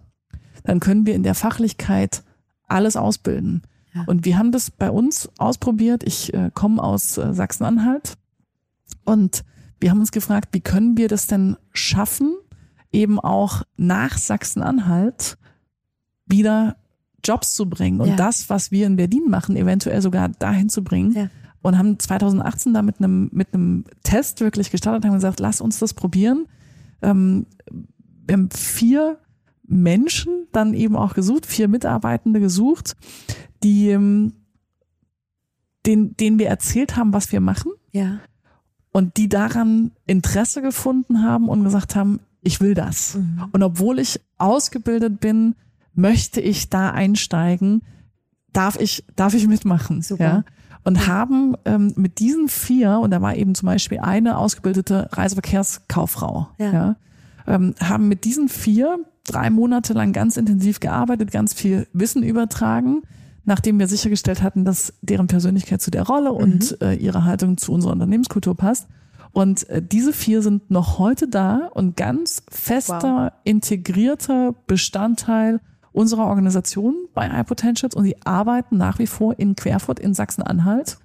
dann 0.65 0.81
können 0.81 1.05
wir 1.05 1.15
in 1.15 1.23
der 1.23 1.35
Fachlichkeit 1.35 2.23
alles 2.67 2.97
ausbilden. 2.97 3.63
Ja. 3.95 4.05
Und 4.07 4.25
wir 4.25 4.39
haben 4.39 4.53
das 4.53 4.71
bei 4.71 4.91
uns 4.91 5.29
ausprobiert. 5.39 6.05
Ich 6.05 6.33
äh, 6.33 6.51
komme 6.55 6.83
aus 6.83 7.19
äh, 7.19 7.35
Sachsen-Anhalt 7.35 8.15
und 9.05 9.45
wir 9.81 9.91
haben 9.91 10.01
uns 10.01 10.13
gefragt, 10.13 10.51
wie 10.53 10.61
können 10.61 10.97
wir 10.97 11.09
das 11.09 11.27
denn 11.27 11.57
schaffen, 11.73 12.37
eben 12.93 13.19
auch 13.19 13.63
nach 13.77 14.17
Sachsen-Anhalt 14.19 15.39
wieder 16.27 16.77
Jobs 17.25 17.55
zu 17.55 17.69
bringen 17.69 18.01
und 18.01 18.11
ja. 18.11 18.17
das, 18.17 18.49
was 18.49 18.71
wir 18.71 18.87
in 18.87 18.97
Berlin 18.97 19.29
machen, 19.29 19.57
eventuell 19.57 20.03
sogar 20.03 20.29
dahin 20.29 20.69
zu 20.69 20.85
bringen. 20.85 21.13
Ja 21.13 21.31
und 21.63 21.79
haben 21.79 21.99
2018 21.99 22.75
da 22.75 22.83
mit 22.83 22.99
einem, 22.99 23.31
mit 23.33 23.53
einem 23.53 23.85
Test 24.03 24.41
wirklich 24.41 24.71
gestartet, 24.71 25.05
haben 25.05 25.15
gesagt, 25.15 25.41
lass 25.41 25.61
uns 25.61 25.79
das 25.79 25.95
probieren. 25.95 26.47
Ähm, 27.03 27.47
wir 28.27 28.35
haben 28.35 28.51
vier 28.51 29.19
Menschen 29.67 30.47
dann 30.53 30.75
eben 30.75 30.97
auch 30.97 31.15
gesucht, 31.15 31.47
vier 31.47 31.69
Mitarbeitende 31.69 32.41
gesucht, 32.41 32.97
die, 33.63 33.91
ähm, 33.91 34.33
den, 35.87 36.17
denen 36.17 36.39
wir 36.39 36.49
erzählt 36.49 36.97
haben, 36.97 37.13
was 37.13 37.33
wir 37.33 37.41
machen. 37.41 37.73
Ja. 37.93 38.21
Und 38.93 39.17
die 39.17 39.29
daran 39.29 39.93
Interesse 40.07 40.63
gefunden 40.63 41.23
haben 41.23 41.49
und 41.49 41.65
gesagt 41.65 41.95
haben, 41.97 42.21
ich 42.43 42.61
will 42.61 42.75
das. 42.75 43.17
Mhm. 43.17 43.45
Und 43.53 43.63
obwohl 43.63 43.99
ich 43.99 44.21
ausgebildet 44.39 45.21
bin, 45.21 45.55
möchte 45.95 46.41
ich 46.41 46.71
da 46.71 46.91
einsteigen, 46.91 47.83
darf 48.53 48.81
ich, 48.81 49.05
darf 49.17 49.35
ich 49.35 49.47
mitmachen. 49.47 50.03
Super. 50.03 50.25
Ja? 50.25 50.45
Und 50.89 51.07
haben 51.07 51.55
ähm, 51.67 51.93
mit 51.97 52.19
diesen 52.19 52.49
vier, 52.49 52.99
und 52.99 53.11
da 53.11 53.21
war 53.21 53.37
eben 53.37 53.55
zum 53.55 53.67
Beispiel 53.67 53.99
eine 53.99 54.39
ausgebildete 54.39 55.11
Reiseverkehrskauffrau, 55.13 56.49
ja. 56.57 56.73
ja 56.73 56.97
ähm, 57.47 57.75
haben 57.79 58.09
mit 58.09 58.25
diesen 58.25 58.49
vier 58.49 58.99
drei 59.25 59.51
Monate 59.51 59.93
lang 59.93 60.15
ganz 60.15 60.39
intensiv 60.39 60.81
gearbeitet, 60.81 61.31
ganz 61.31 61.53
viel 61.53 61.87
Wissen 61.93 62.23
übertragen, 62.23 63.03
nachdem 63.45 63.79
wir 63.79 63.87
sichergestellt 63.87 64.43
hatten, 64.43 64.65
dass 64.65 64.95
deren 65.03 65.27
Persönlichkeit 65.27 65.83
zu 65.83 65.91
der 65.91 66.05
Rolle 66.05 66.33
und 66.33 66.71
mhm. 66.81 66.87
äh, 66.87 66.95
ihre 66.95 67.25
Haltung 67.25 67.59
zu 67.59 67.73
unserer 67.73 67.93
Unternehmenskultur 67.93 68.57
passt. 68.57 68.89
Und 69.33 69.69
äh, 69.69 69.83
diese 69.83 70.15
vier 70.15 70.41
sind 70.41 70.71
noch 70.71 70.99
heute 70.99 71.29
da 71.29 71.69
und 71.75 71.99
ganz 71.99 72.43
fester, 72.51 73.25
wow. 73.25 73.33
integrierter 73.45 74.55
Bestandteil 74.67 75.61
unserer 75.93 76.27
Organisation 76.27 76.95
bei 77.15 77.29
iPotentials 77.29 77.95
und 77.95 78.05
die 78.05 78.21
arbeiten 78.25 78.77
nach 78.77 78.99
wie 78.99 79.07
vor 79.07 79.39
in 79.39 79.57
Querfurt 79.57 79.99
in 79.99 80.15
Sachsen-Anhalt. 80.15 80.99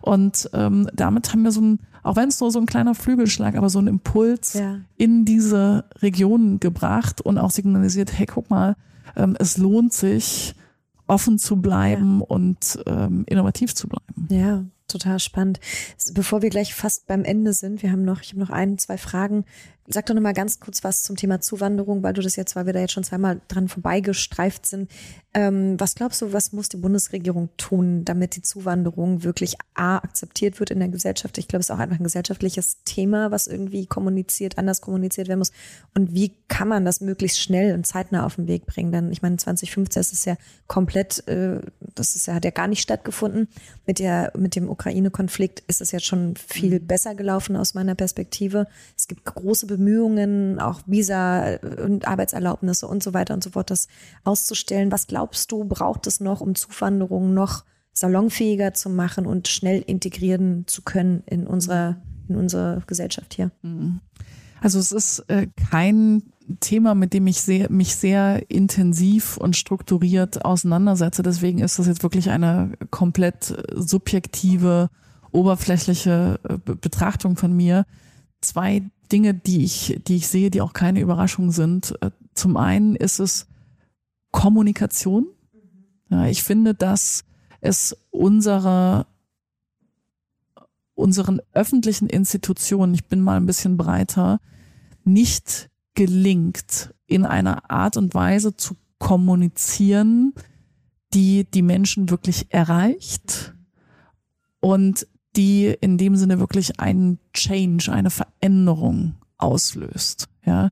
Und 0.00 0.50
ähm, 0.52 0.88
damit 0.94 1.32
haben 1.32 1.42
wir 1.42 1.52
so 1.52 1.60
ein, 1.60 1.78
auch 2.02 2.16
wenn 2.16 2.28
es 2.28 2.40
nur 2.40 2.50
so 2.50 2.58
ein 2.58 2.66
kleiner 2.66 2.94
Flügelschlag, 2.94 3.56
aber 3.56 3.68
so 3.68 3.78
ein 3.78 3.86
Impuls 3.86 4.54
ja. 4.54 4.76
in 4.96 5.24
diese 5.24 5.84
Region 6.00 6.60
gebracht 6.60 7.20
und 7.20 7.38
auch 7.38 7.50
signalisiert, 7.50 8.18
hey, 8.18 8.26
guck 8.26 8.50
mal, 8.50 8.76
ähm, 9.16 9.36
es 9.38 9.58
lohnt 9.58 9.92
sich, 9.92 10.54
offen 11.06 11.38
zu 11.38 11.60
bleiben 11.60 12.20
ja. 12.20 12.26
und 12.26 12.78
ähm, 12.86 13.24
innovativ 13.26 13.74
zu 13.74 13.88
bleiben. 13.88 14.28
Ja, 14.30 14.64
total 14.90 15.18
spannend. 15.18 15.60
Bevor 16.12 16.42
wir 16.42 16.50
gleich 16.50 16.74
fast 16.74 17.06
beim 17.06 17.24
Ende 17.24 17.52
sind, 17.52 17.82
wir 17.82 17.92
haben 17.92 18.04
noch, 18.04 18.22
ich 18.22 18.30
habe 18.30 18.40
noch 18.40 18.50
ein, 18.50 18.78
zwei 18.78 18.98
Fragen. 18.98 19.44
Sag 19.92 20.06
doch 20.06 20.14
noch 20.14 20.22
mal 20.22 20.34
ganz 20.34 20.60
kurz 20.60 20.84
was 20.84 21.02
zum 21.02 21.16
Thema 21.16 21.40
Zuwanderung, 21.40 22.04
weil 22.04 22.12
du 22.12 22.22
das 22.22 22.36
jetzt, 22.36 22.54
weil 22.54 22.64
wir 22.64 22.72
da 22.72 22.78
jetzt 22.78 22.92
schon 22.92 23.02
zweimal 23.02 23.40
dran 23.48 23.66
vorbeigestreift 23.66 24.64
sind. 24.64 24.88
Ähm, 25.34 25.78
was 25.78 25.96
glaubst 25.96 26.22
du, 26.22 26.32
was 26.32 26.52
muss 26.52 26.68
die 26.68 26.76
Bundesregierung 26.76 27.50
tun, 27.56 28.04
damit 28.04 28.36
die 28.36 28.42
Zuwanderung 28.42 29.24
wirklich 29.24 29.56
A, 29.74 29.96
akzeptiert 29.96 30.60
wird 30.60 30.70
in 30.70 30.78
der 30.78 30.88
Gesellschaft? 30.88 31.38
Ich 31.38 31.48
glaube, 31.48 31.60
es 31.60 31.66
ist 31.66 31.74
auch 31.74 31.80
einfach 31.80 31.98
ein 31.98 32.04
gesellschaftliches 32.04 32.84
Thema, 32.84 33.32
was 33.32 33.48
irgendwie 33.48 33.86
kommuniziert, 33.86 34.58
anders 34.58 34.80
kommuniziert 34.80 35.26
werden 35.26 35.40
muss. 35.40 35.52
Und 35.94 36.14
wie 36.14 36.34
kann 36.46 36.68
man 36.68 36.84
das 36.84 37.00
möglichst 37.00 37.40
schnell 37.40 37.74
und 37.74 37.84
zeitnah 37.84 38.26
auf 38.26 38.36
den 38.36 38.46
Weg 38.46 38.66
bringen? 38.66 38.92
Denn 38.92 39.10
ich 39.10 39.22
meine, 39.22 39.36
2015 39.36 40.00
ist 40.00 40.12
es 40.12 40.24
ja 40.24 40.36
komplett, 40.68 41.26
äh, 41.28 41.60
das 41.94 42.14
ist 42.14 42.26
ja, 42.26 42.34
hat 42.34 42.44
ja 42.44 42.50
gar 42.50 42.68
nicht 42.68 42.82
stattgefunden. 42.82 43.48
Mit 43.86 43.98
der, 43.98 44.32
mit 44.36 44.56
dem 44.56 44.68
Ukraine-Konflikt 44.80 45.62
ist 45.66 45.82
es 45.82 45.92
jetzt 45.92 46.06
schon 46.06 46.34
viel 46.36 46.80
mhm. 46.80 46.86
besser 46.86 47.14
gelaufen 47.14 47.54
aus 47.54 47.74
meiner 47.74 47.94
Perspektive. 47.94 48.66
Es 48.96 49.08
gibt 49.08 49.26
große 49.26 49.66
Bemühungen, 49.66 50.58
auch 50.58 50.80
Visa 50.86 51.56
und 51.84 52.08
Arbeitserlaubnisse 52.08 52.86
und 52.88 53.02
so 53.02 53.12
weiter 53.12 53.34
und 53.34 53.44
so 53.44 53.50
fort, 53.50 53.70
das 53.70 53.88
auszustellen. 54.24 54.90
Was 54.90 55.06
glaubst 55.06 55.52
du, 55.52 55.64
braucht 55.64 56.06
es 56.06 56.20
noch, 56.20 56.40
um 56.40 56.54
Zuwanderung 56.54 57.34
noch 57.34 57.64
salonfähiger 57.92 58.72
zu 58.72 58.88
machen 58.88 59.26
und 59.26 59.48
schnell 59.48 59.82
integrieren 59.82 60.64
zu 60.66 60.80
können 60.80 61.24
in 61.26 61.46
unserer, 61.46 62.00
in 62.28 62.36
unsere 62.36 62.82
Gesellschaft 62.86 63.34
hier? 63.34 63.50
Mhm. 63.60 64.00
Also 64.62 64.78
es 64.78 64.92
ist 64.92 65.24
äh, 65.28 65.48
kein 65.70 66.22
Thema, 66.58 66.94
mit 66.94 67.12
dem 67.12 67.26
ich 67.26 67.40
sehr, 67.40 67.70
mich 67.70 67.94
sehr 67.96 68.50
intensiv 68.50 69.36
und 69.36 69.56
strukturiert 69.56 70.44
auseinandersetze. 70.44 71.22
Deswegen 71.22 71.58
ist 71.60 71.78
das 71.78 71.86
jetzt 71.86 72.02
wirklich 72.02 72.30
eine 72.30 72.72
komplett 72.90 73.50
äh, 73.50 73.80
subjektive, 73.80 74.90
oberflächliche 75.32 76.40
äh, 76.48 76.58
Betrachtung 76.74 77.36
von 77.36 77.54
mir. 77.54 77.86
Zwei 78.40 78.82
Dinge, 79.12 79.34
die 79.34 79.64
ich, 79.64 80.00
die 80.06 80.16
ich 80.16 80.28
sehe, 80.28 80.50
die 80.50 80.60
auch 80.60 80.72
keine 80.72 81.00
Überraschung 81.00 81.50
sind. 81.50 81.94
Zum 82.34 82.56
einen 82.56 82.96
ist 82.96 83.18
es 83.18 83.48
Kommunikation. 84.30 85.26
Ja, 86.08 86.26
ich 86.26 86.42
finde, 86.42 86.74
dass 86.74 87.24
es 87.60 87.96
unsere, 88.10 89.06
unseren 90.94 91.40
öffentlichen 91.52 92.08
Institutionen, 92.08 92.94
ich 92.94 93.06
bin 93.06 93.20
mal 93.20 93.36
ein 93.36 93.46
bisschen 93.46 93.76
breiter, 93.76 94.40
nicht 95.04 95.70
gelingt, 96.00 96.94
in 97.06 97.26
einer 97.26 97.70
Art 97.70 97.98
und 97.98 98.14
Weise 98.14 98.56
zu 98.56 98.74
kommunizieren, 98.98 100.32
die 101.12 101.44
die 101.44 101.60
Menschen 101.60 102.08
wirklich 102.08 102.46
erreicht 102.48 103.54
und 104.60 105.06
die 105.36 105.66
in 105.82 105.98
dem 105.98 106.16
Sinne 106.16 106.40
wirklich 106.40 106.80
einen 106.80 107.18
Change, 107.34 107.92
eine 107.92 108.08
Veränderung 108.08 109.16
auslöst. 109.36 110.30
Ja, 110.46 110.70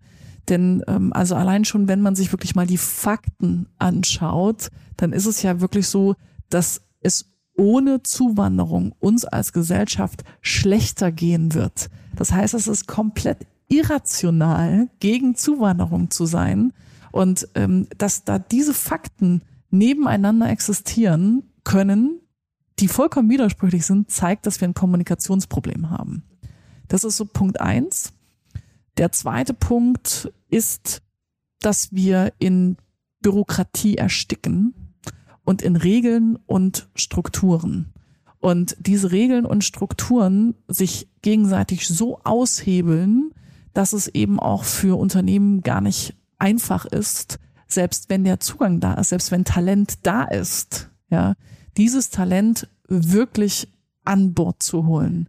denn 0.49 0.83
ähm, 0.87 1.12
also 1.12 1.35
allein 1.35 1.66
schon, 1.66 1.89
wenn 1.89 2.01
man 2.01 2.14
sich 2.14 2.33
wirklich 2.33 2.55
mal 2.55 2.66
die 2.66 2.79
Fakten 2.79 3.69
anschaut, 3.78 4.70
dann 4.97 5.12
ist 5.12 5.27
es 5.27 5.43
ja 5.43 5.61
wirklich 5.61 5.89
so, 5.89 6.15
dass 6.48 6.81
es 7.01 7.27
ohne 7.55 8.03
Zuwanderung 8.03 8.94
uns 8.98 9.27
als 9.27 9.53
Gesellschaft 9.53 10.24
schlechter 10.40 11.12
gehen 11.12 11.53
wird. 11.53 11.90
Das 12.16 12.32
heißt, 12.32 12.55
es 12.55 12.66
ist 12.66 12.86
komplett 12.86 13.47
irrational, 13.69 14.89
gegen 15.01 15.35
Zuwanderung 15.35 16.11
zu 16.11 16.27
sein. 16.27 16.73
Und 17.12 17.49
ähm, 17.55 17.86
dass 17.97 18.24
da 18.24 18.39
diese 18.39 18.74
Fakten 18.74 19.43
nebeneinander 19.70 20.49
existieren 20.51 21.43
können, 21.65 22.20
die 22.78 22.89
vollkommen 22.89 23.31
widersprüchlich 23.31 23.85
sind, 23.85 24.11
zeigt, 24.11 24.47
dass 24.47 24.61
wir 24.61 24.69
ein 24.69 24.74
Kommunikationsproblem 24.74 25.90
haben. 25.90 26.23
Das 26.89 27.05
ist 27.05 27.16
so 27.16 27.24
Punkt 27.24 27.61
eins. 27.61 28.12
Der 28.97 29.12
zweite 29.12 29.55
Punkt 29.55 30.32
ist, 30.49 31.03
dass 31.61 31.93
wir 31.93 32.32
in 32.39 32.77
Bürokratie 33.20 33.97
ersticken 33.97 34.74
und 35.45 35.62
in 35.62 35.77
Regeln 35.77 36.39
und 36.47 36.89
Strukturen. 36.95 37.93
Und 38.40 38.77
diese 38.78 39.11
Regeln 39.11 39.45
und 39.45 39.65
Strukturen 39.65 40.55
sich 40.69 41.09
gegenseitig 41.23 41.89
so 41.89 42.20
aushebeln, 42.23 43.32
dass 43.74 43.93
es 43.93 44.09
eben 44.09 44.40
auch 44.40 44.65
für 44.65 44.99
Unternehmen 44.99 45.62
gar 45.62 45.81
nicht 45.81 46.15
einfach 46.39 46.85
ist, 46.85 47.39
selbst 47.66 48.09
wenn 48.09 48.24
der 48.24 48.40
Zugang 48.40 48.81
da 48.81 48.95
ist, 48.95 49.11
selbst 49.11 49.31
wenn 49.31 49.45
Talent 49.45 50.07
da 50.07 50.24
ist, 50.24 50.90
ja, 51.11 51.35
dieses 51.77 52.11
Talent 52.11 52.69
wirklich 52.89 53.69
an 54.05 54.32
Bord 54.35 54.62
zu 54.62 54.86
holen. 54.86 55.28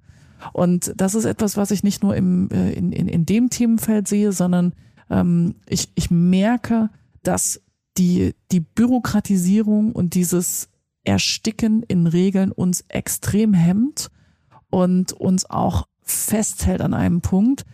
Und 0.54 0.94
das 0.96 1.16
ist 1.16 1.26
etwas, 1.26 1.58
was 1.58 1.72
ich 1.72 1.84
nicht 1.84 2.02
nur 2.02 2.16
im, 2.16 2.50
äh, 2.50 2.72
in, 2.72 2.92
in, 2.92 3.08
in 3.08 3.26
dem 3.26 3.50
Themenfeld 3.50 4.08
sehe, 4.08 4.32
sondern 4.32 4.74
ähm, 5.10 5.56
ich, 5.68 5.90
ich 5.96 6.12
merke, 6.12 6.90
dass 7.24 7.62
die, 7.98 8.34
die 8.52 8.62
Bürokratisierung 8.62 9.92
und 9.92 10.14
dieses 10.14 10.70
Ersticken 11.04 11.84
in 11.84 12.08
Regeln 12.08 12.52
uns 12.52 12.86
extrem 12.88 13.54
hemmt 13.54 14.10
und 14.70 15.12
uns 15.12 15.50
auch 15.50 15.88
festhält 16.02 16.82
an 16.82 16.94
einem 16.94 17.22
Punkt. 17.22 17.66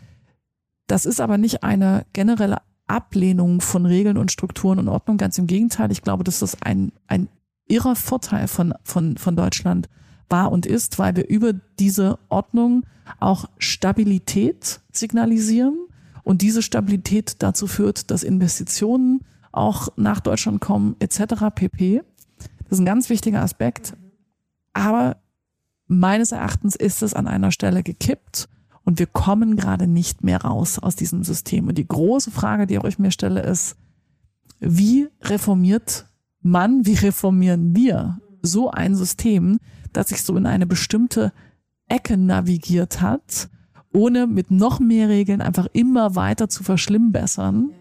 Das 0.87 1.05
ist 1.05 1.19
aber 1.19 1.37
nicht 1.37 1.63
eine 1.63 2.05
generelle 2.13 2.57
Ablehnung 2.87 3.61
von 3.61 3.85
Regeln 3.85 4.17
und 4.17 4.31
Strukturen 4.31 4.79
und 4.79 4.87
Ordnung. 4.87 5.17
Ganz 5.17 5.37
im 5.37 5.47
Gegenteil. 5.47 5.91
Ich 5.91 6.01
glaube, 6.01 6.23
dass 6.23 6.39
das 6.39 6.61
ein, 6.61 6.91
ein 7.07 7.27
irrer 7.67 7.95
Vorteil 7.95 8.47
von, 8.47 8.73
von, 8.83 9.17
von 9.17 9.35
Deutschland 9.35 9.89
war 10.29 10.51
und 10.51 10.65
ist, 10.65 10.99
weil 10.99 11.15
wir 11.15 11.27
über 11.27 11.53
diese 11.79 12.19
Ordnung 12.29 12.85
auch 13.19 13.45
Stabilität 13.57 14.81
signalisieren 14.91 15.75
und 16.23 16.41
diese 16.41 16.61
Stabilität 16.61 17.37
dazu 17.39 17.67
führt, 17.67 18.09
dass 18.11 18.23
Investitionen 18.23 19.21
auch 19.51 19.89
nach 19.95 20.19
Deutschland 20.19 20.61
kommen 20.61 20.95
etc. 20.99 21.45
pp. 21.53 22.01
Das 22.63 22.71
ist 22.71 22.79
ein 22.79 22.85
ganz 22.85 23.09
wichtiger 23.09 23.41
Aspekt. 23.41 23.95
Aber 24.73 25.17
meines 25.87 26.31
Erachtens 26.31 26.75
ist 26.75 27.03
es 27.03 27.13
an 27.13 27.27
einer 27.27 27.51
Stelle 27.51 27.83
gekippt 27.83 28.49
und 28.85 28.99
wir 28.99 29.07
kommen 29.07 29.57
gerade 29.57 29.87
nicht 29.87 30.23
mehr 30.23 30.43
raus 30.43 30.79
aus 30.79 30.95
diesem 30.95 31.23
System. 31.23 31.67
Und 31.67 31.77
die 31.77 31.87
große 31.87 32.31
Frage, 32.31 32.67
die 32.67 32.77
auch 32.77 32.85
ich 32.85 32.99
mir 32.99 33.11
stelle, 33.11 33.41
ist, 33.41 33.75
wie 34.59 35.09
reformiert 35.21 36.05
man, 36.41 36.85
wie 36.85 36.93
reformieren 36.93 37.75
wir 37.75 38.19
so 38.43 38.69
ein 38.69 38.95
System, 38.95 39.59
das 39.91 40.09
sich 40.09 40.23
so 40.23 40.37
in 40.37 40.45
eine 40.45 40.67
bestimmte 40.67 41.33
Ecke 41.87 42.15
navigiert 42.15 43.01
hat, 43.01 43.49
ohne 43.91 44.27
mit 44.27 44.51
noch 44.51 44.79
mehr 44.79 45.09
Regeln 45.09 45.41
einfach 45.41 45.67
immer 45.73 46.15
weiter 46.15 46.47
zu 46.47 46.63
verschlimmbessern. 46.63 47.71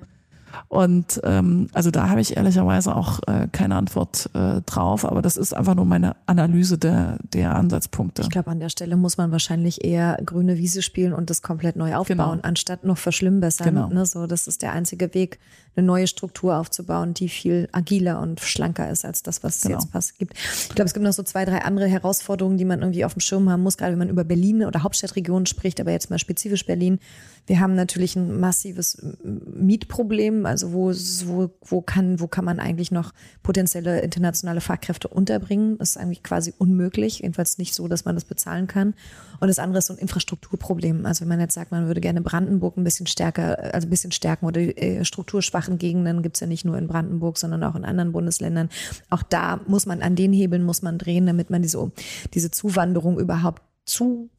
Und 0.74 1.20
ähm, 1.22 1.68
also 1.72 1.92
da 1.92 2.08
habe 2.08 2.20
ich 2.20 2.36
ehrlicherweise 2.36 2.96
auch 2.96 3.20
äh, 3.28 3.46
keine 3.52 3.76
Antwort 3.76 4.28
äh, 4.34 4.60
drauf, 4.66 5.04
aber 5.04 5.22
das 5.22 5.36
ist 5.36 5.54
einfach 5.54 5.76
nur 5.76 5.84
meine 5.84 6.16
Analyse 6.26 6.78
der, 6.78 7.18
der 7.32 7.54
Ansatzpunkte. 7.54 8.22
Ich 8.22 8.28
glaube, 8.28 8.50
an 8.50 8.58
der 8.58 8.70
Stelle 8.70 8.96
muss 8.96 9.16
man 9.16 9.30
wahrscheinlich 9.30 9.84
eher 9.84 10.18
grüne 10.26 10.58
Wiese 10.58 10.82
spielen 10.82 11.12
und 11.12 11.30
das 11.30 11.42
komplett 11.42 11.76
neu 11.76 11.94
aufbauen, 11.94 12.16
genau. 12.16 12.42
anstatt 12.42 12.82
noch 12.82 12.98
verschlimmbessern. 12.98 13.68
Genau. 13.68 13.88
Ne? 13.88 14.04
So, 14.04 14.26
das 14.26 14.48
ist 14.48 14.62
der 14.62 14.72
einzige 14.72 15.14
Weg, 15.14 15.38
eine 15.76 15.86
neue 15.86 16.06
Struktur 16.06 16.56
aufzubauen, 16.56 17.14
die 17.14 17.28
viel 17.28 17.68
agiler 17.72 18.20
und 18.20 18.40
schlanker 18.40 18.90
ist 18.90 19.04
als 19.04 19.22
das, 19.22 19.42
was 19.42 19.56
es 19.56 19.62
genau. 19.62 19.76
jetzt 19.76 19.90
passt, 19.90 20.18
gibt. 20.18 20.34
Ich 20.34 20.74
glaube, 20.74 20.86
es 20.86 20.94
gibt 20.94 21.04
noch 21.04 21.12
so 21.12 21.22
zwei, 21.22 21.44
drei 21.44 21.62
andere 21.62 21.88
Herausforderungen, 21.88 22.58
die 22.58 22.64
man 22.64 22.80
irgendwie 22.80 23.04
auf 23.04 23.14
dem 23.14 23.20
Schirm 23.20 23.48
haben 23.50 23.62
muss, 23.62 23.76
gerade 23.76 23.92
wenn 23.92 23.98
man 23.98 24.08
über 24.08 24.24
Berlin 24.24 24.64
oder 24.64 24.82
Hauptstadtregionen 24.82 25.46
spricht, 25.46 25.80
aber 25.80 25.90
jetzt 25.90 26.10
mal 26.10 26.18
spezifisch 26.18 26.64
Berlin. 26.66 26.98
Wir 27.46 27.60
haben 27.60 27.74
natürlich 27.74 28.16
ein 28.16 28.40
massives 28.40 29.02
Mietproblem, 29.22 30.46
also 30.46 30.72
wo, 30.72 30.92
wo, 31.26 31.50
wo, 31.62 31.80
kann, 31.82 32.20
wo 32.20 32.26
kann 32.26 32.44
man 32.44 32.58
eigentlich 32.58 32.90
noch 32.90 33.12
potenzielle 33.42 34.00
internationale 34.00 34.60
Fachkräfte 34.60 35.08
unterbringen? 35.08 35.76
Das 35.78 35.90
ist 35.90 35.96
eigentlich 35.98 36.22
quasi 36.22 36.54
unmöglich, 36.56 37.18
jedenfalls 37.18 37.58
nicht 37.58 37.74
so, 37.74 37.86
dass 37.86 38.04
man 38.04 38.14
das 38.14 38.24
bezahlen 38.24 38.66
kann. 38.66 38.94
Und 39.40 39.48
das 39.48 39.58
andere 39.58 39.80
ist 39.80 39.86
so 39.86 39.94
ein 39.94 39.98
Infrastrukturproblem. 39.98 41.04
Also 41.04 41.22
wenn 41.22 41.28
man 41.28 41.40
jetzt 41.40 41.54
sagt, 41.54 41.70
man 41.70 41.86
würde 41.86 42.00
gerne 42.00 42.22
Brandenburg 42.22 42.78
ein 42.78 42.84
bisschen 42.84 43.06
stärker, 43.06 43.74
also 43.74 43.86
ein 43.86 43.90
bisschen 43.90 44.12
stärken 44.12 44.46
oder 44.46 44.60
äh, 44.60 45.04
strukturschwachen 45.64 45.78
Gegenden 45.78 46.22
gibt 46.22 46.36
es 46.36 46.40
ja 46.40 46.46
nicht 46.46 46.64
nur 46.64 46.78
in 46.78 46.86
Brandenburg, 46.86 47.38
sondern 47.38 47.62
auch 47.64 47.74
in 47.74 47.84
anderen 47.84 48.12
Bundesländern. 48.12 48.68
Auch 49.10 49.22
da 49.22 49.60
muss 49.66 49.86
man 49.86 50.02
an 50.02 50.16
den 50.16 50.32
Hebeln 50.32 50.62
muss 50.62 50.82
man 50.82 50.98
drehen, 50.98 51.26
damit 51.26 51.50
man 51.50 51.62
diese, 51.62 51.90
diese 52.32 52.50
Zuwanderung 52.50 53.18
überhaupt 53.18 53.62
zu 53.84 54.30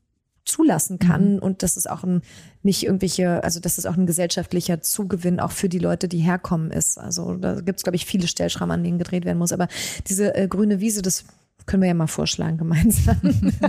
zulassen 0.45 0.99
kann 0.99 1.33
mhm. 1.33 1.39
und 1.39 1.63
dass 1.63 1.75
es 1.75 1.87
auch 1.87 2.03
ein 2.03 2.21
nicht 2.61 2.83
irgendwelche, 2.83 3.43
also 3.43 3.59
dass 3.59 3.79
es 3.79 3.87
auch 3.87 3.97
ein 3.97 4.05
gesellschaftlicher 4.05 4.79
Zugewinn 4.81 5.39
auch 5.39 5.51
für 5.51 5.69
die 5.69 5.79
Leute, 5.79 6.07
die 6.07 6.19
herkommen 6.19 6.69
ist. 6.69 6.99
Also 6.99 7.35
da 7.35 7.61
gibt 7.61 7.79
es, 7.79 7.83
glaube 7.83 7.95
ich, 7.95 8.05
viele 8.05 8.27
Stellschrauben, 8.27 8.71
an 8.71 8.83
denen 8.83 8.99
gedreht 8.99 9.25
werden 9.25 9.39
muss. 9.39 9.53
Aber 9.53 9.67
diese 10.07 10.35
äh, 10.35 10.47
grüne 10.47 10.79
Wiese, 10.79 11.01
das 11.01 11.25
können 11.65 11.81
wir 11.81 11.87
ja 11.87 11.95
mal 11.95 12.07
vorschlagen 12.07 12.57
gemeinsam. 12.57 13.19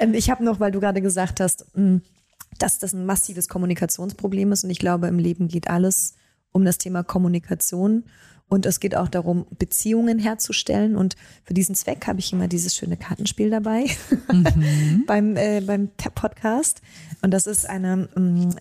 Ähm, 0.00 0.14
ich 0.14 0.30
habe 0.30 0.42
noch, 0.42 0.58
weil 0.58 0.72
du 0.72 0.80
gerade 0.80 1.00
gesagt 1.00 1.38
hast, 1.38 1.66
hm, 1.74 2.02
dass 2.58 2.80
das 2.80 2.92
ein 2.92 3.06
massives 3.06 3.48
Kommunikationsproblem 3.48 4.50
ist 4.50 4.64
und 4.64 4.70
ich 4.70 4.80
glaube, 4.80 5.06
im 5.06 5.20
Leben 5.20 5.46
geht 5.46 5.68
alles 5.68 6.14
um 6.54 6.64
das 6.64 6.78
Thema 6.78 7.02
Kommunikation. 7.02 8.04
Und 8.46 8.66
es 8.66 8.78
geht 8.78 8.94
auch 8.94 9.08
darum, 9.08 9.46
Beziehungen 9.58 10.18
herzustellen. 10.18 10.96
Und 10.96 11.16
für 11.44 11.54
diesen 11.54 11.74
Zweck 11.74 12.06
habe 12.06 12.20
ich 12.20 12.32
immer 12.32 12.46
dieses 12.46 12.76
schöne 12.76 12.96
Kartenspiel 12.96 13.50
dabei 13.50 13.86
mhm. 14.30 15.04
beim, 15.06 15.36
äh, 15.36 15.60
beim 15.60 15.88
Podcast. 16.14 16.80
Und 17.22 17.32
das 17.32 17.46
ist 17.46 17.68
eine 17.68 18.08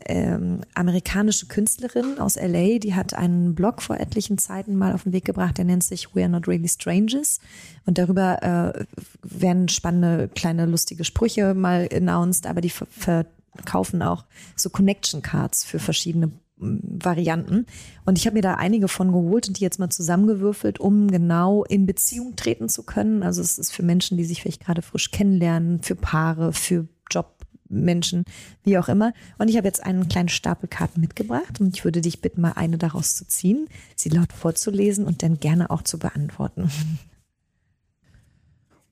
ähm, 0.06 0.62
amerikanische 0.74 1.48
Künstlerin 1.48 2.18
aus 2.18 2.38
LA, 2.38 2.80
die 2.80 2.96
hat 2.96 3.14
einen 3.14 3.56
Blog 3.56 3.82
vor 3.82 4.00
etlichen 4.00 4.38
Zeiten 4.38 4.76
mal 4.76 4.94
auf 4.94 5.04
den 5.04 5.12
Weg 5.12 5.26
gebracht, 5.26 5.58
der 5.58 5.66
nennt 5.66 5.84
sich 5.84 6.16
We 6.16 6.22
Are 6.22 6.30
Not 6.30 6.48
Really 6.48 6.70
Strangers. 6.70 7.40
Und 7.86 7.98
darüber 7.98 8.42
äh, 8.42 8.86
werden 9.22 9.68
spannende, 9.68 10.30
kleine, 10.30 10.66
lustige 10.66 11.04
Sprüche 11.04 11.54
mal 11.54 11.90
announced, 11.94 12.48
aber 12.48 12.62
die 12.62 12.72
verkaufen 12.72 14.02
auch 14.02 14.24
so 14.56 14.70
Connection 14.70 15.22
Cards 15.22 15.66
für 15.66 15.80
verschiedene 15.80 16.32
Varianten. 16.64 17.66
Und 18.06 18.18
ich 18.18 18.26
habe 18.26 18.36
mir 18.36 18.42
da 18.42 18.56
einige 18.56 18.88
von 18.88 19.12
geholt 19.12 19.48
und 19.48 19.60
die 19.60 19.64
jetzt 19.64 19.80
mal 19.80 19.90
zusammengewürfelt, 19.90 20.80
um 20.80 21.10
genau 21.10 21.64
in 21.64 21.86
Beziehung 21.86 22.36
treten 22.36 22.70
zu 22.70 22.84
können. 22.84 23.24
Also 23.24 23.42
es 23.42 23.58
ist 23.58 23.72
für 23.72 23.84
Menschen, 23.84 24.18
die 24.18 24.26
sich 24.26 24.42
vielleicht 24.42 24.64
gerade 24.64 24.82
frisch 24.82 25.12
kennenlernen, 25.12 25.82
für 25.82 25.96
Paare, 25.96 26.54
für 26.54 26.88
Jobmenschen, 27.12 28.26
wie 28.64 28.78
auch 28.78 28.90
immer. 28.90 29.14
Und 29.38 29.50
ich 29.50 29.58
habe 29.58 29.68
jetzt 29.68 29.84
einen 29.84 30.08
kleinen 30.08 30.30
Stapel 30.30 30.68
Karten 30.68 31.02
mitgebracht 31.02 31.60
und 31.60 31.76
ich 31.76 31.84
würde 31.84 32.02
dich 32.02 32.22
bitten, 32.22 32.42
mal 32.42 32.54
eine 32.54 32.78
daraus 32.78 33.16
zu 33.16 33.28
ziehen, 33.28 33.68
sie 33.96 34.10
laut 34.10 34.34
vorzulesen 34.34 35.06
und 35.06 35.24
dann 35.24 35.40
gerne 35.40 35.70
auch 35.70 35.84
zu 35.84 36.00
beantworten. 36.00 36.70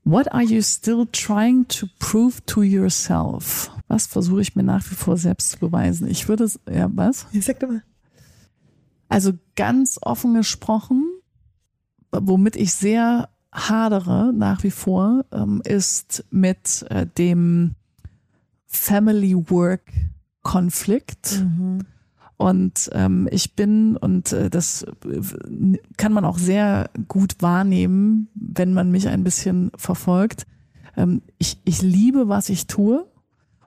What 0.03 0.31
are 0.33 0.43
you 0.43 0.61
still 0.61 1.05
trying 1.11 1.67
to 1.67 1.87
prove 1.99 2.43
to 2.47 2.63
yourself? 2.63 3.71
Was 3.87 4.07
versuche 4.07 4.41
ich 4.41 4.55
mir 4.55 4.63
nach 4.63 4.83
wie 4.89 4.95
vor 4.95 5.17
selbst 5.17 5.51
zu 5.51 5.59
beweisen? 5.59 6.07
Ich 6.07 6.27
würde, 6.27 6.49
ja, 6.69 6.89
was? 6.93 7.27
Sag 7.39 7.59
doch 7.59 7.69
mal. 7.69 7.83
Also 9.09 9.33
ganz 9.55 9.99
offen 10.01 10.33
gesprochen, 10.33 11.05
womit 12.11 12.55
ich 12.55 12.73
sehr 12.73 13.29
hadere 13.51 14.31
nach 14.33 14.63
wie 14.63 14.71
vor, 14.71 15.25
ähm, 15.31 15.61
ist 15.65 16.23
mit 16.31 16.85
äh, 16.89 17.05
dem 17.05 17.75
Family 18.65 19.35
Work 19.49 19.91
Konflikt. 20.41 21.41
Mhm. 21.41 21.85
Und 22.41 22.89
ähm, 22.93 23.29
ich 23.29 23.55
bin, 23.55 23.95
und 23.97 24.33
äh, 24.33 24.49
das 24.49 24.81
äh, 24.81 25.77
kann 25.97 26.11
man 26.11 26.25
auch 26.25 26.39
sehr 26.39 26.89
gut 27.07 27.35
wahrnehmen, 27.39 28.29
wenn 28.33 28.73
man 28.73 28.89
mich 28.89 29.07
ein 29.07 29.23
bisschen 29.23 29.69
verfolgt. 29.75 30.47
Ähm, 30.97 31.21
ich, 31.37 31.59
ich 31.65 31.83
liebe, 31.83 32.29
was 32.29 32.49
ich 32.49 32.65
tue. 32.65 33.05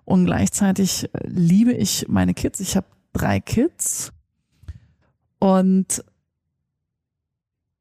Und 0.05 0.24
gleichzeitig 0.24 1.05
äh, 1.05 1.09
liebe 1.24 1.72
ich 1.72 2.09
meine 2.09 2.34
Kids. 2.34 2.59
Ich 2.59 2.74
habe 2.76 2.88
drei 3.12 3.38
Kids. 3.38 4.12
Und 5.38 6.05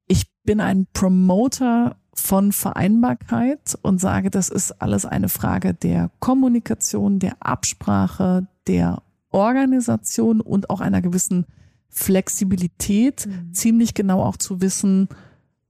ich 0.08 0.32
bin 0.44 0.62
ein 0.62 0.86
Promoter 0.94 1.96
von 2.14 2.52
Vereinbarkeit 2.52 3.80
und 3.82 4.00
sage, 4.00 4.30
das 4.30 4.50
ist 4.50 4.80
alles 4.80 5.08
eine 5.08 5.30
Frage 5.30 5.74
der 5.74 6.12
Kommunikation, 6.20 7.18
der 7.18 7.38
Absprache, 7.40 8.46
der 8.68 9.02
Organisation 9.34 10.42
und 10.42 10.70
auch 10.70 10.80
einer 10.80 11.02
gewissen 11.02 11.46
Flexibilität, 11.90 13.28
mhm. 13.28 13.54
ziemlich 13.54 13.94
genau 13.94 14.24
auch 14.24 14.38
zu 14.38 14.62
wissen, 14.62 15.10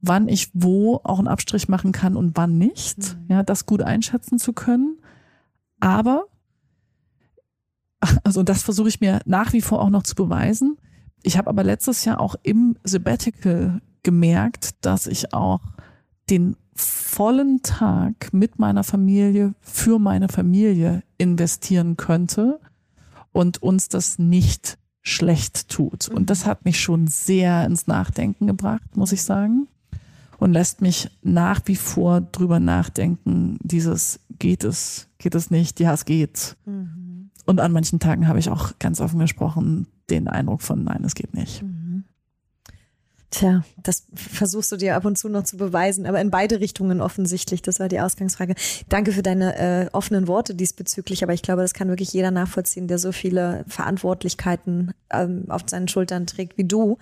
wann 0.02 0.28
ich 0.28 0.52
wo 0.54 1.00
auch 1.04 1.20
einen 1.20 1.28
Abstrich 1.28 1.70
machen 1.70 1.92
kann 1.92 2.16
und 2.16 2.36
wann 2.36 2.58
nicht, 2.58 2.98
mhm. 2.98 3.26
ja, 3.30 3.44
das 3.44 3.66
gut 3.66 3.82
einschätzen 3.82 4.38
zu 4.38 4.54
können. 4.54 4.98
Aber, 5.80 6.26
also 8.24 8.44
das 8.44 8.64
versuche 8.64 8.90
ich 8.90 9.02
mir 9.02 9.20
nach 9.26 9.54
wie 9.54 9.62
vor 9.62 9.82
auch 9.82 9.90
noch 9.90 10.04
zu 10.04 10.16
beweisen. 10.16 10.78
Ich 11.24 11.38
habe 11.38 11.50
aber 11.50 11.64
letztes 11.64 12.04
Jahr 12.06 12.20
auch 12.20 12.36
im 12.44 12.78
Sabbatical 12.84 13.82
gemerkt, 14.04 14.86
dass 14.86 15.08
ich 15.08 15.34
auch 15.34 15.62
den 16.30 16.58
vollen 16.76 17.62
Tag 17.62 18.34
mit 18.34 18.60
meiner 18.60 18.84
Familie 18.84 19.54
für 19.62 20.00
meine 20.00 20.28
Familie 20.28 21.04
investieren 21.18 21.96
könnte 21.98 22.60
und 23.34 23.62
uns 23.62 23.90
das 23.90 24.18
nicht 24.18 24.78
schlecht 25.02 25.68
tut. 25.68 26.08
Und 26.08 26.30
das 26.30 26.46
hat 26.46 26.64
mich 26.64 26.80
schon 26.80 27.08
sehr 27.08 27.66
ins 27.66 27.88
Nachdenken 27.88 28.48
gebracht, 28.48 28.96
muss 28.96 29.12
ich 29.12 29.24
sagen. 29.24 29.68
und 30.40 30.52
lässt 30.52 30.82
mich 30.82 31.10
nach 31.22 31.62
wie 31.66 31.78
vor 31.78 32.20
drüber 32.20 32.60
nachdenken, 32.60 33.58
dieses 33.62 34.20
geht 34.40 34.66
es, 34.66 35.08
geht 35.18 35.36
es 35.36 35.52
nicht, 35.52 35.80
ja, 35.80 35.94
es 35.94 36.04
geht. 36.04 36.58
Mhm. 36.66 37.30
Und 37.46 37.62
an 37.62 37.72
manchen 37.72 38.00
Tagen 38.00 38.28
habe 38.28 38.40
ich 38.40 38.50
auch 38.50 38.78
ganz 38.78 39.00
offen 39.00 39.20
gesprochen 39.20 39.88
den 40.10 40.28
Eindruck 40.28 40.62
von, 40.62 40.84
nein, 40.84 41.04
es 41.06 41.16
geht 41.16 41.34
nicht. 41.34 41.64
Mhm. 41.64 41.73
Tja, 43.34 43.64
das 43.82 44.06
versuchst 44.14 44.72
du 44.72 44.78
dir 44.78 44.96
ab 44.96 45.06
und 45.06 45.18
zu 45.18 45.28
noch 45.28 45.44
zu 45.44 45.58
beweisen, 45.58 46.06
aber 46.06 46.22
in 46.22 46.30
beide 46.30 46.60
Richtungen 46.60 47.02
offensichtlich. 47.02 47.64
Das 47.64 47.80
war 47.80 47.88
die 47.88 48.00
Ausgangsfrage. 48.00 48.54
Danke 48.90 49.12
für 49.12 49.24
deine 49.24 49.58
äh, 49.58 49.90
offenen 49.92 50.28
Worte 50.28 50.54
diesbezüglich, 50.54 51.24
aber 51.24 51.34
ich 51.34 51.42
glaube, 51.42 51.64
das 51.64 51.74
kann 51.74 51.88
wirklich 51.88 52.14
jeder 52.14 52.30
nachvollziehen, 52.30 52.88
der 52.88 53.00
so 53.00 53.12
viele 53.12 53.66
Verantwortlichkeiten 53.68 54.94
ähm, 55.12 55.46
auf 55.50 55.64
seinen 55.66 55.88
Schultern 55.88 56.28
trägt 56.28 56.60
wie 56.60 56.66
du. 56.66 57.00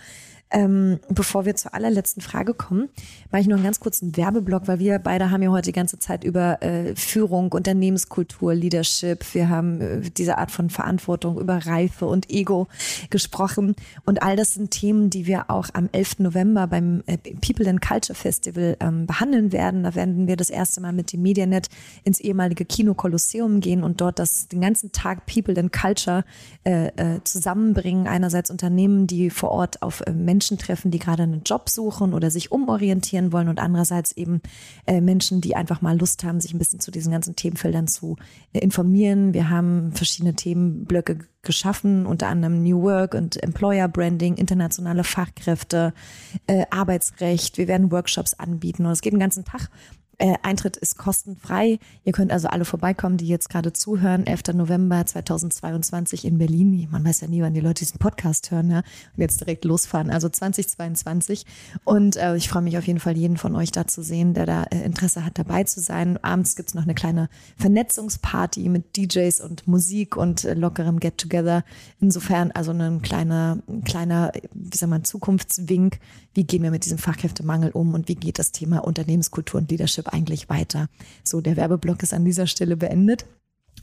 Ähm, 0.53 0.99
bevor 1.07 1.45
wir 1.45 1.55
zur 1.55 1.73
allerletzten 1.73 2.21
Frage 2.21 2.53
kommen, 2.53 2.89
mache 3.31 3.41
ich 3.41 3.47
noch 3.47 3.55
einen 3.55 3.63
ganz 3.63 3.79
kurzen 3.79 4.17
Werbeblock, 4.17 4.67
weil 4.67 4.79
wir 4.79 4.99
beide 4.99 5.31
haben 5.31 5.41
ja 5.41 5.49
heute 5.49 5.69
die 5.69 5.71
ganze 5.71 5.97
Zeit 5.97 6.25
über 6.25 6.61
äh, 6.61 6.93
Führung, 6.95 7.53
Unternehmenskultur, 7.53 8.53
Leadership, 8.53 9.33
wir 9.33 9.47
haben 9.47 9.79
äh, 9.79 10.01
diese 10.09 10.37
Art 10.37 10.51
von 10.51 10.69
Verantwortung 10.69 11.39
über 11.39 11.65
Reife 11.65 12.05
und 12.05 12.29
Ego 12.29 12.67
gesprochen. 13.09 13.75
Und 14.05 14.23
all 14.23 14.35
das 14.35 14.55
sind 14.55 14.71
Themen, 14.71 15.09
die 15.09 15.25
wir 15.25 15.49
auch 15.49 15.69
am 15.71 15.87
11. 15.93 16.19
November 16.19 16.67
beim 16.67 17.01
äh, 17.05 17.17
People 17.17 17.69
and 17.69 17.81
Culture 17.81 18.17
Festival 18.17 18.75
ähm, 18.81 19.05
behandeln 19.05 19.53
werden. 19.53 19.83
Da 19.83 19.95
werden 19.95 20.27
wir 20.27 20.35
das 20.35 20.49
erste 20.49 20.81
Mal 20.81 20.91
mit 20.91 21.13
dem 21.13 21.21
Medianet 21.21 21.69
ins 22.03 22.19
ehemalige 22.19 22.65
Kino 22.65 22.93
Kolosseum 22.93 23.61
gehen 23.61 23.83
und 23.83 24.01
dort 24.01 24.19
das 24.19 24.49
den 24.49 24.59
ganzen 24.59 24.91
Tag 24.91 25.25
People 25.27 25.57
and 25.57 25.71
Culture 25.71 26.25
äh, 26.65 26.87
äh, 26.87 27.23
zusammenbringen. 27.23 28.07
Einerseits 28.07 28.51
Unternehmen, 28.51 29.07
die 29.07 29.29
vor 29.29 29.51
Ort 29.51 29.81
auf 29.81 30.01
äh, 30.01 30.11
Menschen 30.11 30.40
Menschen 30.41 30.57
treffen, 30.57 30.89
die 30.89 30.97
gerade 30.97 31.21
einen 31.21 31.43
Job 31.43 31.69
suchen 31.69 32.15
oder 32.15 32.31
sich 32.31 32.51
umorientieren 32.51 33.31
wollen 33.31 33.47
und 33.47 33.59
andererseits 33.59 34.11
eben 34.13 34.41
äh, 34.87 34.99
Menschen, 34.99 35.39
die 35.39 35.55
einfach 35.55 35.83
mal 35.83 35.95
Lust 35.99 36.23
haben, 36.23 36.41
sich 36.41 36.51
ein 36.51 36.57
bisschen 36.57 36.79
zu 36.79 36.89
diesen 36.89 37.11
ganzen 37.11 37.35
Themenfeldern 37.35 37.87
zu 37.87 38.15
äh, 38.51 38.57
informieren. 38.57 39.35
Wir 39.35 39.51
haben 39.51 39.91
verschiedene 39.91 40.33
Themenblöcke 40.33 41.19
geschaffen, 41.43 42.07
unter 42.07 42.27
anderem 42.27 42.63
New 42.63 42.81
Work 42.81 43.13
und 43.13 43.41
Employer 43.43 43.87
Branding, 43.87 44.33
internationale 44.33 45.03
Fachkräfte, 45.03 45.93
äh, 46.47 46.65
Arbeitsrecht. 46.71 47.59
Wir 47.59 47.67
werden 47.67 47.91
Workshops 47.91 48.33
anbieten 48.33 48.87
und 48.87 48.93
es 48.93 49.01
geht 49.01 49.13
den 49.13 49.19
ganzen 49.19 49.45
Tag 49.45 49.69
äh, 50.21 50.35
Eintritt 50.43 50.77
ist 50.77 50.99
kostenfrei. 50.99 51.79
Ihr 52.05 52.13
könnt 52.13 52.31
also 52.31 52.47
alle 52.47 52.63
vorbeikommen, 52.63 53.17
die 53.17 53.27
jetzt 53.27 53.49
gerade 53.49 53.73
zuhören. 53.73 54.27
11. 54.27 54.53
November 54.53 55.03
2022 55.03 56.25
in 56.25 56.37
Berlin. 56.37 56.87
Man 56.91 57.03
weiß 57.03 57.21
ja 57.21 57.27
nie, 57.27 57.41
wann 57.41 57.55
die 57.55 57.59
Leute 57.59 57.79
diesen 57.79 57.97
Podcast 57.97 58.51
hören 58.51 58.69
ja? 58.69 58.77
und 58.77 59.17
jetzt 59.17 59.41
direkt 59.41 59.65
losfahren. 59.65 60.11
Also 60.11 60.29
2022. 60.29 61.45
Und 61.85 62.17
äh, 62.17 62.35
ich 62.35 62.49
freue 62.49 62.61
mich 62.61 62.77
auf 62.77 62.85
jeden 62.85 62.99
Fall, 62.99 63.17
jeden 63.17 63.37
von 63.37 63.55
euch 63.55 63.71
da 63.71 63.87
zu 63.87 64.03
sehen, 64.03 64.35
der 64.35 64.45
da 64.45 64.63
äh, 64.65 64.83
Interesse 64.83 65.25
hat, 65.25 65.39
dabei 65.39 65.63
zu 65.63 65.79
sein. 65.79 66.23
Abends 66.23 66.55
gibt's 66.55 66.75
noch 66.75 66.83
eine 66.83 66.93
kleine 66.93 67.27
Vernetzungsparty 67.57 68.69
mit 68.69 68.95
DJs 68.95 69.41
und 69.41 69.67
Musik 69.67 70.17
und 70.17 70.45
äh, 70.45 70.53
lockerem 70.53 70.99
Get-Together. 70.99 71.63
Insofern 71.99 72.51
also 72.51 72.71
ein 72.71 73.01
kleiner, 73.01 73.57
ein 73.67 73.83
kleiner, 73.83 74.31
wie 74.53 74.77
sagt 74.77 74.89
man, 74.91 75.03
Zukunftswink. 75.03 75.99
Wie 76.35 76.43
gehen 76.43 76.61
wir 76.61 76.71
mit 76.71 76.85
diesem 76.85 76.99
Fachkräftemangel 76.99 77.71
um 77.71 77.95
und 77.95 78.07
wie 78.07 78.15
geht 78.15 78.37
das 78.37 78.51
Thema 78.51 78.85
Unternehmenskultur 78.85 79.59
und 79.59 79.71
Leadership 79.71 80.10
eigentlich 80.11 80.49
weiter? 80.49 80.87
So, 81.23 81.41
der 81.41 81.57
Werbeblock 81.57 82.03
ist 82.03 82.13
an 82.13 82.25
dieser 82.25 82.47
Stelle 82.47 82.77
beendet. 82.77 83.25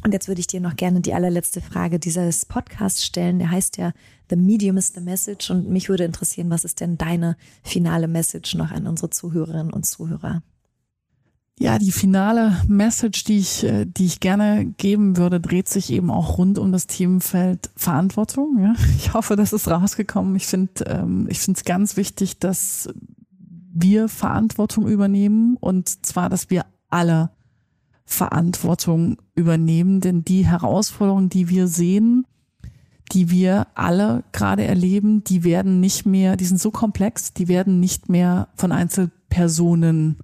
Und 0.04 0.12
jetzt 0.12 0.28
würde 0.28 0.40
ich 0.40 0.46
dir 0.46 0.60
noch 0.60 0.76
gerne 0.76 1.00
die 1.00 1.14
allerletzte 1.14 1.60
Frage 1.60 1.98
dieses 1.98 2.46
Podcasts 2.46 3.04
stellen. 3.04 3.40
Der 3.40 3.50
heißt 3.50 3.78
ja 3.78 3.92
The 4.30 4.36
Medium 4.36 4.76
is 4.76 4.92
the 4.94 5.00
Message. 5.00 5.50
Und 5.50 5.68
mich 5.68 5.88
würde 5.88 6.04
interessieren, 6.04 6.50
was 6.50 6.64
ist 6.64 6.80
denn 6.80 6.98
deine 6.98 7.36
finale 7.64 8.06
Message 8.06 8.54
noch 8.54 8.70
an 8.70 8.86
unsere 8.86 9.10
Zuhörerinnen 9.10 9.72
und 9.72 9.86
Zuhörer? 9.86 10.42
Ja, 11.60 11.80
die 11.80 11.90
finale 11.90 12.56
Message, 12.68 13.24
die 13.24 13.38
ich, 13.38 13.64
äh, 13.64 13.84
die 13.84 14.06
ich 14.06 14.20
gerne 14.20 14.66
geben 14.76 15.16
würde, 15.16 15.40
dreht 15.40 15.68
sich 15.68 15.90
eben 15.90 16.10
auch 16.10 16.38
rund 16.38 16.56
um 16.56 16.70
das 16.70 16.86
Themenfeld 16.86 17.70
Verantwortung. 17.74 18.62
Ja. 18.62 18.74
Ich 18.96 19.12
hoffe, 19.12 19.34
das 19.34 19.52
ist 19.52 19.66
rausgekommen. 19.66 20.36
Ich 20.36 20.46
finde, 20.46 20.84
ähm, 20.86 21.26
ich 21.28 21.40
finde 21.40 21.58
es 21.58 21.64
ganz 21.64 21.96
wichtig, 21.96 22.38
dass 22.38 22.88
wir 23.82 24.08
Verantwortung 24.08 24.88
übernehmen 24.88 25.56
und 25.60 26.04
zwar, 26.06 26.28
dass 26.28 26.50
wir 26.50 26.64
alle 26.88 27.30
Verantwortung 28.04 29.18
übernehmen, 29.34 30.00
denn 30.00 30.24
die 30.24 30.46
Herausforderungen, 30.46 31.28
die 31.28 31.48
wir 31.48 31.68
sehen, 31.68 32.26
die 33.12 33.30
wir 33.30 33.66
alle 33.74 34.24
gerade 34.32 34.64
erleben, 34.64 35.24
die 35.24 35.44
werden 35.44 35.80
nicht 35.80 36.06
mehr, 36.06 36.36
die 36.36 36.44
sind 36.44 36.60
so 36.60 36.70
komplex, 36.70 37.32
die 37.32 37.48
werden 37.48 37.80
nicht 37.80 38.08
mehr 38.08 38.48
von 38.54 38.72
Einzelpersonen 38.72 40.18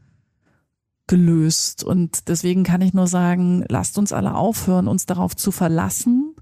gelöst. 1.06 1.84
Und 1.84 2.28
deswegen 2.28 2.64
kann 2.64 2.80
ich 2.80 2.94
nur 2.94 3.06
sagen, 3.06 3.64
lasst 3.68 3.98
uns 3.98 4.12
alle 4.12 4.34
aufhören, 4.34 4.88
uns 4.88 5.06
darauf 5.06 5.36
zu 5.36 5.50
verlassen, 5.50 6.34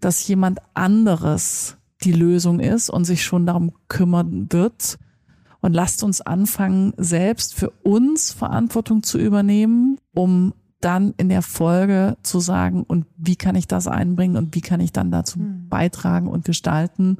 dass 0.00 0.26
jemand 0.26 0.60
anderes 0.74 1.76
die 2.02 2.12
Lösung 2.12 2.60
ist 2.60 2.90
und 2.90 3.04
sich 3.04 3.24
schon 3.24 3.46
darum 3.46 3.72
kümmern 3.88 4.46
wird, 4.50 4.98
und 5.60 5.72
lasst 5.72 6.02
uns 6.02 6.20
anfangen, 6.20 6.92
selbst 6.96 7.54
für 7.54 7.70
uns 7.82 8.32
Verantwortung 8.32 9.02
zu 9.02 9.18
übernehmen, 9.18 9.98
um 10.14 10.54
dann 10.80 11.14
in 11.16 11.28
der 11.28 11.42
Folge 11.42 12.16
zu 12.22 12.38
sagen, 12.40 12.84
und 12.84 13.06
wie 13.16 13.36
kann 13.36 13.56
ich 13.56 13.66
das 13.66 13.88
einbringen 13.88 14.36
und 14.36 14.54
wie 14.54 14.60
kann 14.60 14.80
ich 14.80 14.92
dann 14.92 15.10
dazu 15.10 15.40
mhm. 15.40 15.68
beitragen 15.68 16.28
und 16.28 16.44
gestalten. 16.44 17.18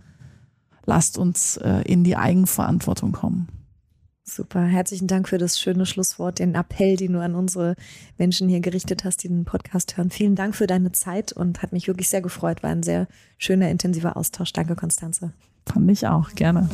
Lasst 0.87 1.19
uns 1.19 1.57
äh, 1.59 1.83
in 1.83 2.05
die 2.05 2.17
Eigenverantwortung 2.17 3.13
kommen. 3.13 3.49
Super, 4.25 4.63
herzlichen 4.63 5.07
Dank 5.07 5.29
für 5.29 5.39
das 5.39 5.59
schöne 5.59 5.87
Schlusswort, 5.87 6.39
den 6.39 6.55
Appell, 6.55 6.97
den 6.97 7.15
du 7.15 7.21
an 7.21 7.35
unsere 7.35 7.77
Menschen 8.19 8.49
hier 8.49 8.61
gerichtet 8.61 9.05
hast, 9.05 9.23
die 9.25 9.29
den 9.29 9.47
Podcast 9.47 9.97
hören. 9.97 10.11
Vielen 10.11 10.35
Dank 10.35 10.55
für 10.55 10.67
deine 10.67 10.93
Zeit 10.93 11.33
und 11.33 11.63
hat 11.63 11.73
mich 11.73 11.89
wirklich 11.89 12.11
sehr 12.11 12.21
gefreut. 12.21 12.63
War 12.63 12.71
ein 12.71 12.83
sehr 12.83 13.09
schöner, 13.39 13.71
intensiver 13.71 14.19
Austausch. 14.19 14.53
Danke, 14.53 14.77
Konstanze. 14.77 15.33
Fand 15.67 15.91
ich 15.91 16.07
auch, 16.07 16.35
gerne. 16.35 16.69